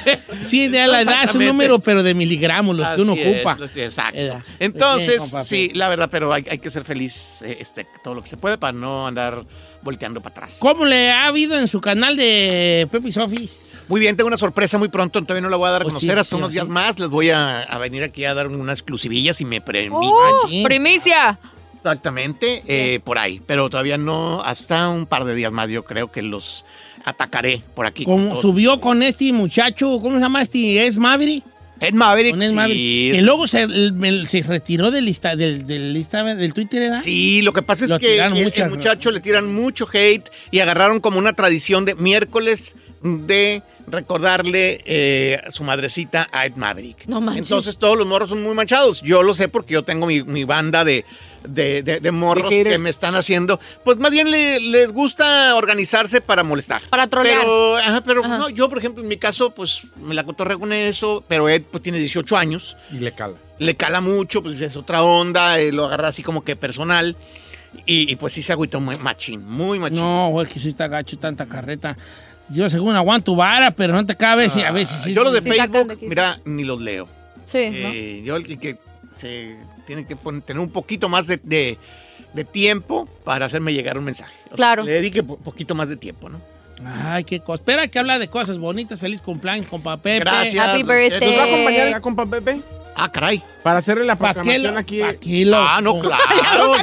Sí, 0.45 0.68
de 0.69 0.88
la 0.88 1.01
edad 1.01 1.23
es 1.23 1.35
un 1.35 1.45
número, 1.45 1.80
pero 1.80 2.01
de 2.01 2.13
miligramos, 2.15 2.76
los 2.76 2.88
que 2.95 3.01
uno 3.01 3.13
es, 3.13 3.35
ocupa. 3.35 3.55
los- 3.59 3.77
exacto. 3.77 4.19
Edad. 4.19 4.41
Entonces, 4.59 5.22
sí, 5.45 5.72
la 5.73 5.88
verdad, 5.88 6.09
pero 6.11 6.34
hay, 6.34 6.43
hay 6.49 6.57
que 6.57 6.69
ser 6.69 6.84
feliz 6.84 7.41
eh, 7.43 7.57
este, 7.59 7.85
todo 8.03 8.15
lo 8.15 8.23
que 8.23 8.30
se 8.30 8.38
puede 8.38 8.57
para 8.57 8.73
no 8.73 9.07
andar 9.07 9.45
volteando 9.84 10.22
para 10.22 10.34
atrás. 10.35 10.57
¿Cómo 10.59 10.85
le 10.85 11.11
ha 11.11 11.26
habido 11.27 11.59
en 11.59 11.68
su 11.68 11.80
canal 11.81 12.15
de 12.15 12.88
Pepe 12.91 13.11
Sofis? 13.11 13.70
Muy 13.91 13.99
bien, 13.99 14.15
tengo 14.15 14.27
una 14.30 14.38
sorpresa 14.38 14.77
muy 14.77 14.88
pronto, 14.88 15.22
todavía 15.22 15.41
no 15.41 15.49
la 15.49 15.57
voy 15.57 15.68
a 15.68 15.72
dar 15.72 15.81
a 15.81 15.85
Oh, 15.85 15.88
conocer 15.89 16.13
sí, 16.13 16.19
hasta 16.19 16.35
sí, 16.38 16.41
unos 16.41 16.53
días 16.53 16.65
sí. 16.65 16.72
más. 16.72 16.97
Les 16.97 17.09
voy 17.09 17.30
a, 17.30 17.59
a 17.61 17.77
venir 17.77 18.03
aquí 18.03 18.23
a 18.26 18.34
dar 18.34 18.47
unas 18.47 18.80
exclusivillas 18.80 19.35
si 19.38 19.45
me 19.45 19.59
permiten. 19.61 19.99
Uh, 20.01 20.47
sí. 20.49 20.63
primicia. 20.65 21.38
Exactamente, 21.76 22.63
eh, 22.68 22.99
por 23.03 23.18
ahí. 23.18 23.41
Pero 23.45 23.69
todavía 23.69 23.97
no, 23.97 24.41
hasta 24.43 24.88
un 24.89 25.05
par 25.07 25.26
de 25.26 25.35
días 25.35 25.51
más 25.51 25.69
yo 25.69 25.84
creo 25.84 26.11
que 26.11 26.22
los 26.22 26.63
atacaré 27.05 27.61
por 27.76 27.85
aquí. 27.85 28.05
con 28.05 28.30
Como 28.30 28.41
subió 28.41 28.80
con 28.80 29.03
este 29.03 29.34
muchacho, 29.34 29.99
¿cómo 30.01 30.15
se 30.15 30.22
llama 30.22 30.41
este? 30.41 30.85
¿Es 30.88 30.97
Maverick? 30.97 31.43
Ed 31.80 31.95
Maverick, 31.95 32.31
Con 32.34 32.43
Ed 32.43 32.49
sí. 32.49 32.55
Maverick. 32.55 33.13
Que 33.15 33.22
luego 33.23 33.47
se, 33.47 33.63
el- 33.63 34.27
se 34.27 34.41
retiró 34.43 34.91
del, 34.91 35.03
lista, 35.05 35.35
del, 35.35 35.65
del, 35.65 35.91
lista, 35.93 36.23
del 36.23 36.53
Twitter, 36.53 36.80
¿verdad? 36.81 37.01
Sí, 37.01 37.41
lo 37.41 37.51
que 37.53 37.63
pasa 37.63 37.85
es 37.85 37.91
Lo 37.91 37.97
que 37.99 38.19
el, 38.19 38.30
mucho. 38.30 38.63
el 38.63 38.69
muchacho 38.69 39.09
le 39.09 39.19
tiran 39.19 39.51
mucho 39.51 39.88
hate 39.91 40.30
y 40.51 40.59
agarraron 40.59 40.99
como 40.99 41.18
una 41.18 41.34
tradición 41.34 41.84
de 41.85 41.95
miércoles 41.95 42.76
de 43.01 43.63
recordarle 43.87 44.81
eh, 44.85 45.41
a 45.45 45.51
su 45.51 45.63
madrecita 45.63 46.27
a 46.31 46.45
Ed 46.45 46.55
Maverick. 46.55 47.05
No 47.07 47.21
manches. 47.21 47.47
Entonces 47.47 47.77
todos 47.77 47.97
los 47.97 48.07
morros 48.07 48.29
son 48.29 48.43
muy 48.43 48.53
manchados. 48.55 49.01
Yo 49.01 49.23
lo 49.23 49.33
sé 49.33 49.47
porque 49.47 49.73
yo 49.73 49.83
tengo 49.83 50.05
mi, 50.07 50.23
mi 50.23 50.43
banda 50.43 50.83
de, 50.83 51.05
de, 51.47 51.83
de- 51.83 51.99
de 51.99 52.11
morros 52.11 52.49
que 52.49 52.77
me 52.79 52.89
están 52.89 53.15
haciendo. 53.15 53.59
Pues 53.83 53.97
más 53.97 54.11
bien 54.11 54.29
le- 54.31 54.59
les 54.59 54.91
gusta 54.91 55.55
organizarse 55.55 56.21
para 56.21 56.43
molestar. 56.43 56.81
Para 56.89 57.07
trolear. 57.07 57.39
Pero, 57.41 57.77
ajá, 57.77 58.01
pero 58.01 58.23
Ajá. 58.25 58.37
no, 58.37 58.49
yo, 58.49 58.69
por 58.69 58.77
ejemplo, 58.77 59.01
en 59.03 59.09
mi 59.09 59.17
caso, 59.17 59.51
pues 59.51 59.81
me 59.97 60.13
la 60.13 60.23
cotorreo 60.23 60.59
con 60.59 60.71
eso. 60.73 61.23
Pero 61.27 61.49
Ed 61.49 61.63
pues 61.71 61.81
tiene 61.83 61.99
18 61.99 62.37
años 62.37 62.75
Y 62.91 62.99
le 62.99 63.11
cala. 63.11 63.33
le 63.59 63.75
cala 63.75 64.01
mucho, 64.01 64.41
pues 64.43 64.59
es 64.61 64.75
otra 64.75 65.03
onda, 65.03 65.59
eh, 65.59 65.71
lo 65.71 65.85
agarra 65.85 66.09
así 66.09 66.23
como 66.23 66.43
que 66.43 66.55
personal. 66.55 67.15
Y, 67.85 68.11
y, 68.11 68.17
pues 68.17 68.33
sí 68.33 68.41
se 68.41 68.51
agüitó 68.51 68.81
muy 68.81 68.97
machín, 68.97 69.45
muy 69.47 69.79
machín. 69.79 69.99
No, 69.99 70.27
güey, 70.31 70.45
que 70.45 70.59
sí 70.59 70.67
está 70.67 70.89
gacho, 70.89 71.17
tanta 71.17 71.45
carreta. 71.45 71.97
Yo 72.53 72.69
según 72.69 72.95
aguanto 72.95 73.35
vara, 73.35 73.71
pero 73.71 73.93
no 73.93 74.05
te 74.05 74.15
cabe, 74.15 74.49
si 74.49 74.61
a 74.61 74.71
veces 74.71 75.01
sí. 75.01 75.11
Ah, 75.11 75.15
Yo 75.15 75.23
los 75.23 75.33
de 75.33 75.41
Sí, 75.41 75.57
sacan 75.57 75.87
de 75.87 75.95
Facebook, 75.95 76.09
mira, 76.09 76.39
ni 76.45 76.63
los 76.63 76.79
leo. 76.81 77.07
Sí, 77.47 77.57
Eh, 77.61 78.21
Yo 78.25 78.35
el 78.35 78.45
que, 78.45 78.57
que 78.57 78.77
se 79.17 79.55
tiene 79.87 80.05
que 80.05 80.15
pon- 80.15 80.41
tener 80.41 80.59
un 80.59 80.69
poquito 80.71 81.09
más 81.09 81.27
de, 81.27 81.39
de- 81.43 81.77
de 82.33 82.43
tiempo 82.45 83.07
para 83.25 83.45
hacerme 83.45 83.73
llegar 83.73 83.97
un 83.97 84.05
mensaje. 84.05 84.33
O 84.45 84.47
sea, 84.49 84.55
Claro. 84.55 84.83
le 84.83 84.91
dedique 84.93 85.21
un 85.21 85.37
poquito 85.37 85.75
más 85.75 85.89
de 85.89 85.97
tiempo, 85.97 86.29
¿no? 86.29 86.39
Ay, 87.05 87.23
qué 87.25 87.39
cosa. 87.41 87.61
Espera 87.61 87.87
que 87.87 87.99
habla 87.99 88.17
de 88.17 88.27
cosas 88.27 88.57
bonitas. 88.57 88.99
Feliz 88.99 89.21
cumpleaños, 89.21 89.67
compa 89.67 89.97
Pepe. 89.97 90.19
Gracias. 90.21 90.65
Happy 90.67 90.79
¿Nos 90.81 90.89
va 90.89 90.93
a 90.93 90.97
birthday. 90.97 91.29
¿Nos 91.29 91.39
va 91.39 91.43
a 91.43 91.45
acompañar 91.45 92.01
compa 92.01 92.25
Pepe? 92.25 92.59
Ah, 92.95 93.09
caray. 93.11 93.41
Para 93.63 93.80
hacerle 93.80 94.05
la 94.05 94.15
¿Para 94.15 94.34
qué 94.34 94.39
proclamación 94.41 94.77
aquí. 95.07 95.45
lo- 95.45 95.57
Ah, 95.57 95.80
no, 95.81 95.99
claro. 95.99 96.22
No. 96.57 96.77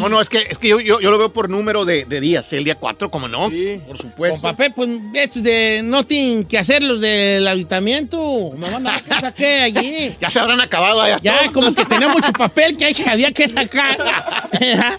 No, 0.00 0.08
no, 0.08 0.20
es 0.20 0.28
que, 0.28 0.38
es 0.48 0.58
que 0.58 0.68
yo, 0.68 0.80
yo, 0.80 1.00
yo 1.00 1.10
lo 1.10 1.18
veo 1.18 1.32
por 1.32 1.50
número 1.50 1.84
de, 1.84 2.04
de 2.04 2.20
días. 2.20 2.52
El 2.52 2.64
día 2.64 2.74
4, 2.76 3.10
como 3.10 3.28
no. 3.28 3.48
Sí. 3.48 3.80
Por 3.86 3.98
supuesto. 3.98 4.40
Compa 4.40 4.56
Pepe, 4.56 4.74
pues 4.74 4.88
estos 5.14 5.42
de 5.42 5.80
no 5.84 6.04
tienen 6.04 6.44
que 6.44 6.58
hacer 6.58 6.82
los 6.82 7.00
del 7.00 7.46
ayuntamiento. 7.46 8.50
Me 8.56 8.70
van 8.70 8.86
a 8.86 9.02
saqué 9.20 9.60
allí. 9.60 10.14
Ya 10.20 10.30
se 10.30 10.40
habrán 10.40 10.60
acabado 10.60 11.00
allá. 11.02 11.18
Ya, 11.22 11.40
todos. 11.40 11.52
como 11.52 11.74
que 11.74 11.84
tenía 11.84 12.08
mucho 12.08 12.32
papel 12.32 12.76
que 12.76 12.86
hay- 12.86 13.04
había 13.06 13.32
que 13.32 13.48
sacar. 13.48 13.98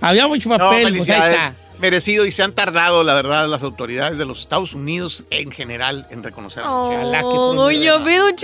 había 0.00 0.26
mucho 0.26 0.48
No, 0.48 0.58
papel, 0.58 0.96
pues 0.96 1.10
ahí 1.10 1.32
está. 1.32 1.54
Merecido 1.80 2.26
y 2.26 2.32
se 2.32 2.42
han 2.42 2.52
tardado, 2.52 3.02
la 3.02 3.14
verdad, 3.14 3.48
las 3.48 3.62
autoridades 3.62 4.18
de 4.18 4.24
los 4.26 4.40
Estados 4.40 4.74
Unidos 4.74 5.24
en 5.30 5.50
general 5.50 6.06
en 6.10 6.22
reconocer 6.22 6.62
a 6.62 6.66
Don 6.68 6.90
Cheto. 6.90 7.00
Ojalá 7.00 7.18
que 7.20 7.24
Oh, 7.26 7.52
pronto- 7.54 7.70
yo 7.70 8.04
vi, 8.04 8.16
Don 8.16 8.36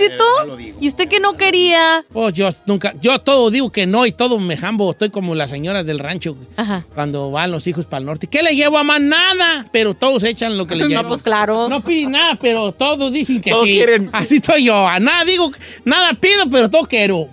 digo. 0.57 0.77
¿Y 0.81 0.87
usted 0.87 1.07
que 1.07 1.19
no 1.19 1.37
quería? 1.37 2.03
Pues 2.11 2.33
yo 2.33 2.49
nunca, 2.65 2.93
yo 3.01 3.19
todo 3.19 3.49
digo 3.51 3.71
que 3.71 3.85
no 3.85 4.05
y 4.05 4.11
todo 4.11 4.39
me 4.39 4.57
jambo. 4.57 4.91
Estoy 4.91 5.09
como 5.09 5.35
las 5.35 5.49
señoras 5.49 5.85
del 5.85 5.99
rancho 5.99 6.35
Ajá. 6.55 6.85
cuando 6.95 7.31
van 7.31 7.51
los 7.51 7.67
hijos 7.67 7.85
para 7.85 7.99
el 7.99 8.05
norte. 8.05 8.27
¿Qué 8.27 8.41
le 8.43 8.55
llevo 8.55 8.77
a 8.77 8.83
más? 8.83 8.99
Nada. 9.01 9.67
Pero 9.71 9.93
todos 9.93 10.23
echan 10.23 10.57
lo 10.57 10.65
que 10.67 10.75
le 10.75 10.85
llevo. 10.87 11.03
No, 11.03 11.07
pues 11.09 11.21
claro. 11.23 11.69
No 11.69 11.81
piden 11.81 12.11
nada, 12.11 12.37
pero 12.41 12.71
todos 12.71 13.11
dicen 13.11 13.41
que 13.41 13.51
Todos 13.51 13.65
sí. 13.65 13.73
quieren. 13.75 14.09
Así 14.13 14.37
estoy 14.37 14.65
yo. 14.65 14.87
A 14.87 14.99
nada 14.99 15.23
digo, 15.25 15.51
nada 15.85 16.13
pido, 16.13 16.49
pero 16.49 16.69
todo 16.69 16.85
quiero. 16.87 17.29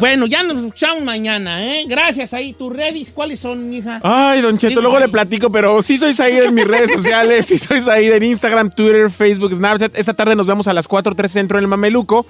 Bueno, 0.00 0.26
ya 0.26 0.42
nos 0.42 0.56
escuchamos 0.58 1.02
mañana, 1.04 1.64
¿eh? 1.64 1.84
Gracias 1.86 2.32
ahí. 2.34 2.52
¿Tus 2.52 2.72
redes 2.72 3.10
cuáles 3.14 3.40
son, 3.40 3.72
hija? 3.72 4.00
Ay, 4.02 4.40
Don 4.40 4.56
Cheto, 4.58 4.70
Digo, 4.70 4.82
luego 4.82 4.96
ay. 4.96 5.02
le 5.04 5.08
platico, 5.08 5.50
pero 5.50 5.80
sí 5.82 5.96
soy 5.96 6.12
Said 6.12 6.44
en 6.44 6.54
mis 6.54 6.66
redes 6.66 6.92
sociales, 6.92 7.46
sí 7.46 7.58
soy 7.58 7.80
Said 7.80 8.12
en 8.12 8.22
Instagram, 8.22 8.70
Twitter, 8.70 9.10
Facebook, 9.10 9.54
Snapchat. 9.54 9.96
Esta 9.96 10.14
tarde 10.14 10.34
nos 10.36 10.46
vemos 10.46 10.68
a 10.68 10.72
las 10.72 10.88
4.3 10.88 11.28
Centro 11.28 11.58
en 11.58 11.64
el 11.64 11.68
Mameluco. 11.68 12.26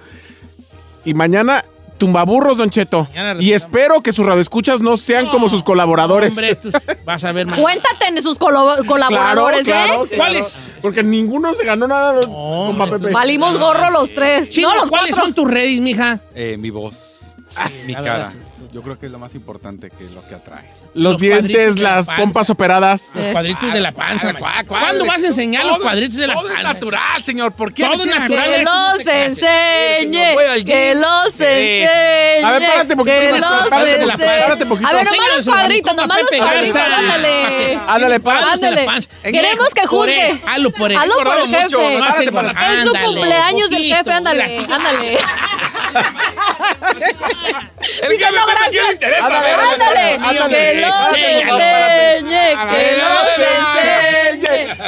Y 1.05 1.15
mañana, 1.15 1.65
tumbaburros, 1.97 2.59
Don 2.59 2.71
Cheto. 2.71 3.09
Y 3.41 3.53
espero 3.53 4.03
que 4.03 4.13
sus 4.13 4.27
radioescuchas 4.27 4.81
no 4.81 4.97
sean 4.97 5.29
como 5.29 5.49
sus 5.49 5.63
colaboradores. 5.63 6.37
Hombre, 6.37 6.51
estos- 6.53 6.75
vas 7.05 7.25
a 7.25 7.33
ver 7.33 7.47
mañana. 7.47 7.63
Cuéntate 7.63 8.07
en 8.09 8.23
sus 8.23 8.39
colaboradores, 8.39 8.85
claro, 8.87 9.51
¿eh? 9.51 9.65
claro. 9.65 10.07
¿Cuáles? 10.17 10.71
Porque 10.83 11.03
ninguno 11.03 11.55
se 11.55 11.65
ganó 11.65 11.87
nada, 11.89 12.21
hombre, 12.29 12.99
Pepe. 12.99 13.13
Valimos 13.13 13.59
gorro 13.59 13.91
los 13.91 14.13
tres. 14.13 14.51
Chino, 14.51 14.69
no, 14.75 14.81
los 14.81 14.91
¿cuáles 14.91 15.11
cuatro. 15.15 15.25
son 15.25 15.35
tus 15.35 15.51
redes, 15.51 15.81
mija? 15.81 16.21
Eh, 16.35 16.57
mi 16.59 16.71
voz, 16.71 17.08
mi 17.87 17.93
la 17.93 17.99
cara. 18.03 18.13
verdad, 18.19 18.33
sí. 18.33 18.39
Yo 18.73 18.83
creo 18.83 18.99
que 18.99 19.07
es 19.07 19.13
lo 19.13 19.19
más 19.19 19.35
importante 19.35 19.89
que 19.91 20.05
lo 20.15 20.27
que 20.29 20.35
atrae. 20.35 20.65
Los, 20.95 21.19
dientes, 21.19 21.79
la 21.79 21.97
las 21.97 22.07
pompas 22.11 22.51
operadas. 22.51 23.13
Los 23.15 23.29
cuadritos 23.29 23.73
de 23.73 23.81
la 23.81 23.93
panza. 23.93 24.35
¿cuál, 24.35 24.67
cuál? 24.67 24.83
¿Cuándo 24.83 25.07
vas 25.07 25.23
a 25.25 25.27
enseñar 25.29 25.65
los 25.65 25.77
Todo- 25.77 25.85
cuadritos 25.85 26.17
de 26.17 26.27
la 26.27 26.35
todo 26.35 26.43
panza? 26.45 26.59
es 26.61 26.65
natural, 26.67 27.25
señor. 27.25 27.53
¿Por 27.53 27.73
qué? 27.73 27.85
Todo 27.85 28.05
es 28.05 28.11
natural. 28.11 28.45
Que 28.45 28.65
¿cómo 28.65 28.93
los 28.95 29.07
enseñe, 29.07 30.65
que 30.67 30.95
los 30.95 31.41
enseñe. 31.41 32.45
A 32.45 32.51
ver, 32.53 32.63
párate 32.69 32.97
poquito, 32.97 33.17
que 33.19 33.31
los 33.39 33.41
párate 33.69 34.07
la 34.07 34.17
panza, 34.17 34.41
párate 34.43 34.67
poquito. 34.67 34.89
A 34.89 34.93
ver, 34.93 35.05
nomás 35.05 35.29
los 35.37 35.45
cuadritos, 35.47 35.97
nomás 35.97 36.21
los 36.21 36.39
cuadritos, 36.41 36.77
ándale. 36.77 37.81
Ándale, 37.89 38.21
párate. 38.21 39.09
Queremos 39.23 39.75
que 39.75 39.81
Por 39.83 39.91
juzgue. 39.91 40.31
él, 40.31 40.41
Hazlo 40.47 40.71
por 40.73 40.91
él. 40.93 40.99
Hazlo 40.99 41.15
por 41.17 41.39
el 41.39 41.49
jefe. 41.49 41.97
Es 41.97 42.85
su 42.85 42.93
cumpleaños 42.93 43.71
del 43.71 43.83
jefe, 43.83 44.13
ándale, 44.13 44.59
ándale. 44.71 45.19
El 48.03 48.19
que 48.19 48.31
me 48.31 48.93
interesa. 48.93 49.27
Ándale, 49.27 50.19
que 50.49 50.81
Enséñalo. 51.15 51.59
enseñe, 51.59 52.47
que 52.71 52.97
los 52.97 53.39
enseñe. 53.39 54.28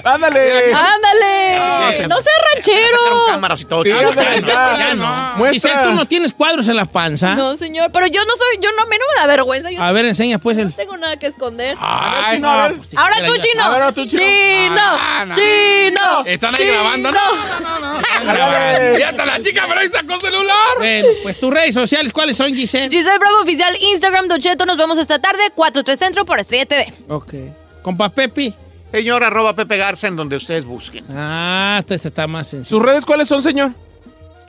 Ándale. 0.05 0.75
Ándale, 0.75 2.07
no 2.09 2.17
seas 2.21 2.37
ranchero. 2.55 2.99
cámaras 3.27 3.61
y 3.61 3.65
todo. 3.65 3.83
Sí, 3.83 3.91
Ya, 3.91 4.95
no. 4.95 5.37
Muestra. 5.37 5.53
Giselle, 5.53 5.83
tú 5.89 5.93
no 5.95 6.07
tienes 6.07 6.33
cuadros 6.33 6.69
en 6.69 6.77
la 6.77 6.85
panza. 6.85 7.35
No, 7.35 7.57
señor, 7.57 7.91
pero 7.93 8.07
yo 8.07 8.25
no 8.25 8.35
soy, 8.37 8.59
yo 8.61 8.71
no, 8.77 8.83
a 8.83 8.87
mí 8.87 8.97
no 8.99 9.05
me 9.15 9.21
da 9.21 9.27
vergüenza. 9.27 9.71
Yo 9.71 9.83
A 9.83 9.93
ver, 9.93 10.05
enseña 10.05 10.39
pues 10.39 10.59
el. 10.59 10.67
no 10.67 10.73
tengo 10.73 10.97
nada 10.97 11.17
que 11.17 11.27
esconder. 11.27 11.77
Ay, 11.81 12.37
Chino, 12.37 12.63
ver. 12.63 12.75
pues, 12.77 12.89
si 12.89 12.97
Ahora 12.97 13.25
tú, 13.25 13.37
chino. 13.37 13.65
Ahora 13.65 13.93
tú, 13.93 14.07
Chino. 14.07 14.23
Chino, 14.23 14.81
Ah, 14.83 15.25
no. 15.27 15.35
chino. 15.35 16.25
Están 16.27 16.55
ahí 16.55 16.61
chino. 16.63 16.73
grabando. 16.75 17.13
No, 17.13 17.37
no, 17.61 17.79
no, 17.81 17.95
no. 17.95 18.99
Ya 18.99 19.11
está 19.11 19.27
la 19.27 19.41
chica, 19.41 19.65
pero 19.69 19.81
ahí 19.81 19.89
sacó 19.89 20.19
celular. 20.21 20.57
Bueno, 20.79 21.09
pues 21.23 21.39
tus 21.41 21.53
redes 21.53 21.75
sociales, 21.75 22.13
¿cuáles 22.13 22.37
son, 22.37 22.55
Giselle? 22.55 22.91
Giselle 22.91 23.19
Bravo 23.19 23.41
Oficial, 23.43 23.77
Instagram, 23.81 24.29
Don 24.29 24.41
Cheto. 24.41 24.67
Nos 24.67 24.79
vemos 24.79 24.99
esta 24.99 25.19
tarde, 25.19 25.43
4-3 25.55 25.97
Centro 25.97 26.25
por 26.25 26.39
Estrella 26.39 26.67
TV. 26.67 26.93
Ok. 27.09 27.35
Compa 27.83 28.09
Pepe. 28.11 28.53
Señor, 28.93 29.23
arroba 29.23 29.55
Pepe 29.55 29.77
Garza 29.77 30.09
en 30.09 30.17
donde 30.17 30.37
ustedes 30.37 30.65
busquen. 30.65 31.05
Ah, 31.11 31.77
esta, 31.87 31.95
está 32.09 32.27
más 32.27 32.49
sencilla. 32.49 32.69
¿Sus 32.71 32.83
redes 32.83 33.05
cuáles 33.07 33.29
son, 33.29 33.43
señor? 33.43 33.73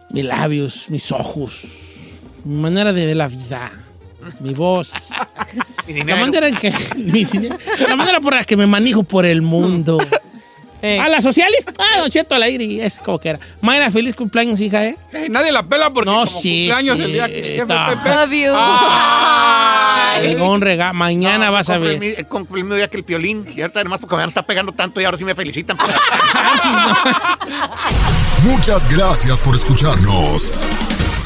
Mis 0.10 0.26
labios, 0.26 0.86
mis 0.90 1.12
ojos, 1.12 1.62
mi 2.44 2.56
manera 2.60 2.92
de 2.92 3.06
ver 3.06 3.18
la 3.18 3.28
vida, 3.28 3.72
mi 4.40 4.54
voz. 4.54 4.94
Mi 5.88 5.94
La 5.94 6.00
dinero. 6.06 6.20
manera 6.22 6.48
en 6.48 6.56
que. 6.56 6.72
mi 6.98 7.26
la 7.88 7.96
manera 7.96 8.22
por 8.22 8.36
la 8.36 8.44
que 8.44 8.56
me 8.56 8.68
manejo 8.68 9.04
por 9.04 9.26
el 9.26 9.42
mundo. 9.42 9.98
¿A 10.84 11.10
las 11.10 11.24
sociales? 11.24 11.64
Ah, 11.78 12.00
Don 12.00 12.10
Cheto 12.10 12.36
al 12.36 12.44
aire, 12.44 12.64
y 12.64 12.82
es 12.82 12.98
como 12.98 13.20
que 13.20 13.30
era. 13.30 13.40
Mayra, 13.62 13.92
feliz 13.92 14.16
cumpleaños, 14.16 14.60
hija, 14.60 14.86
¿eh? 14.86 14.98
Eh, 15.14 15.28
nadie 15.30 15.52
la 15.52 15.64
pela 15.64 15.92
porque 15.92 16.10
No, 16.10 16.26
como 16.26 16.42
sí, 16.42 16.68
cumpleaños 16.70 16.98
sí, 16.98 17.04
el 17.04 17.14
día 17.14 17.28
que. 17.28 17.58
Love 17.68 18.32
you. 18.32 18.54
Ay. 18.56 20.28
Llegó 20.30 20.52
un 20.52 20.62
regalo. 20.62 20.94
Mañana 20.94 21.48
No, 21.48 21.52
vas 21.54 21.70
a 21.70 21.78
ver. 21.78 21.92
el 21.92 22.00
mi- 22.00 22.08
el 22.08 22.26
mismo 22.52 22.76
día 22.76 22.88
que 22.90 22.98
el 22.98 23.04
piolín. 23.04 23.46
Y 23.56 23.62
ahorita 23.62 23.80
además 23.80 24.02
porque 24.02 24.16
me 24.16 24.24
está 24.26 24.44
pegando 24.44 24.72
tanto 24.72 25.00
y 25.02 25.06
ahora 25.06 25.18
sí 25.18 25.24
me 25.24 25.36
felicitan. 25.36 25.78
Muchas 28.44 28.90
gracias 28.92 29.40
por 29.42 29.56
escucharnos. 29.56 30.52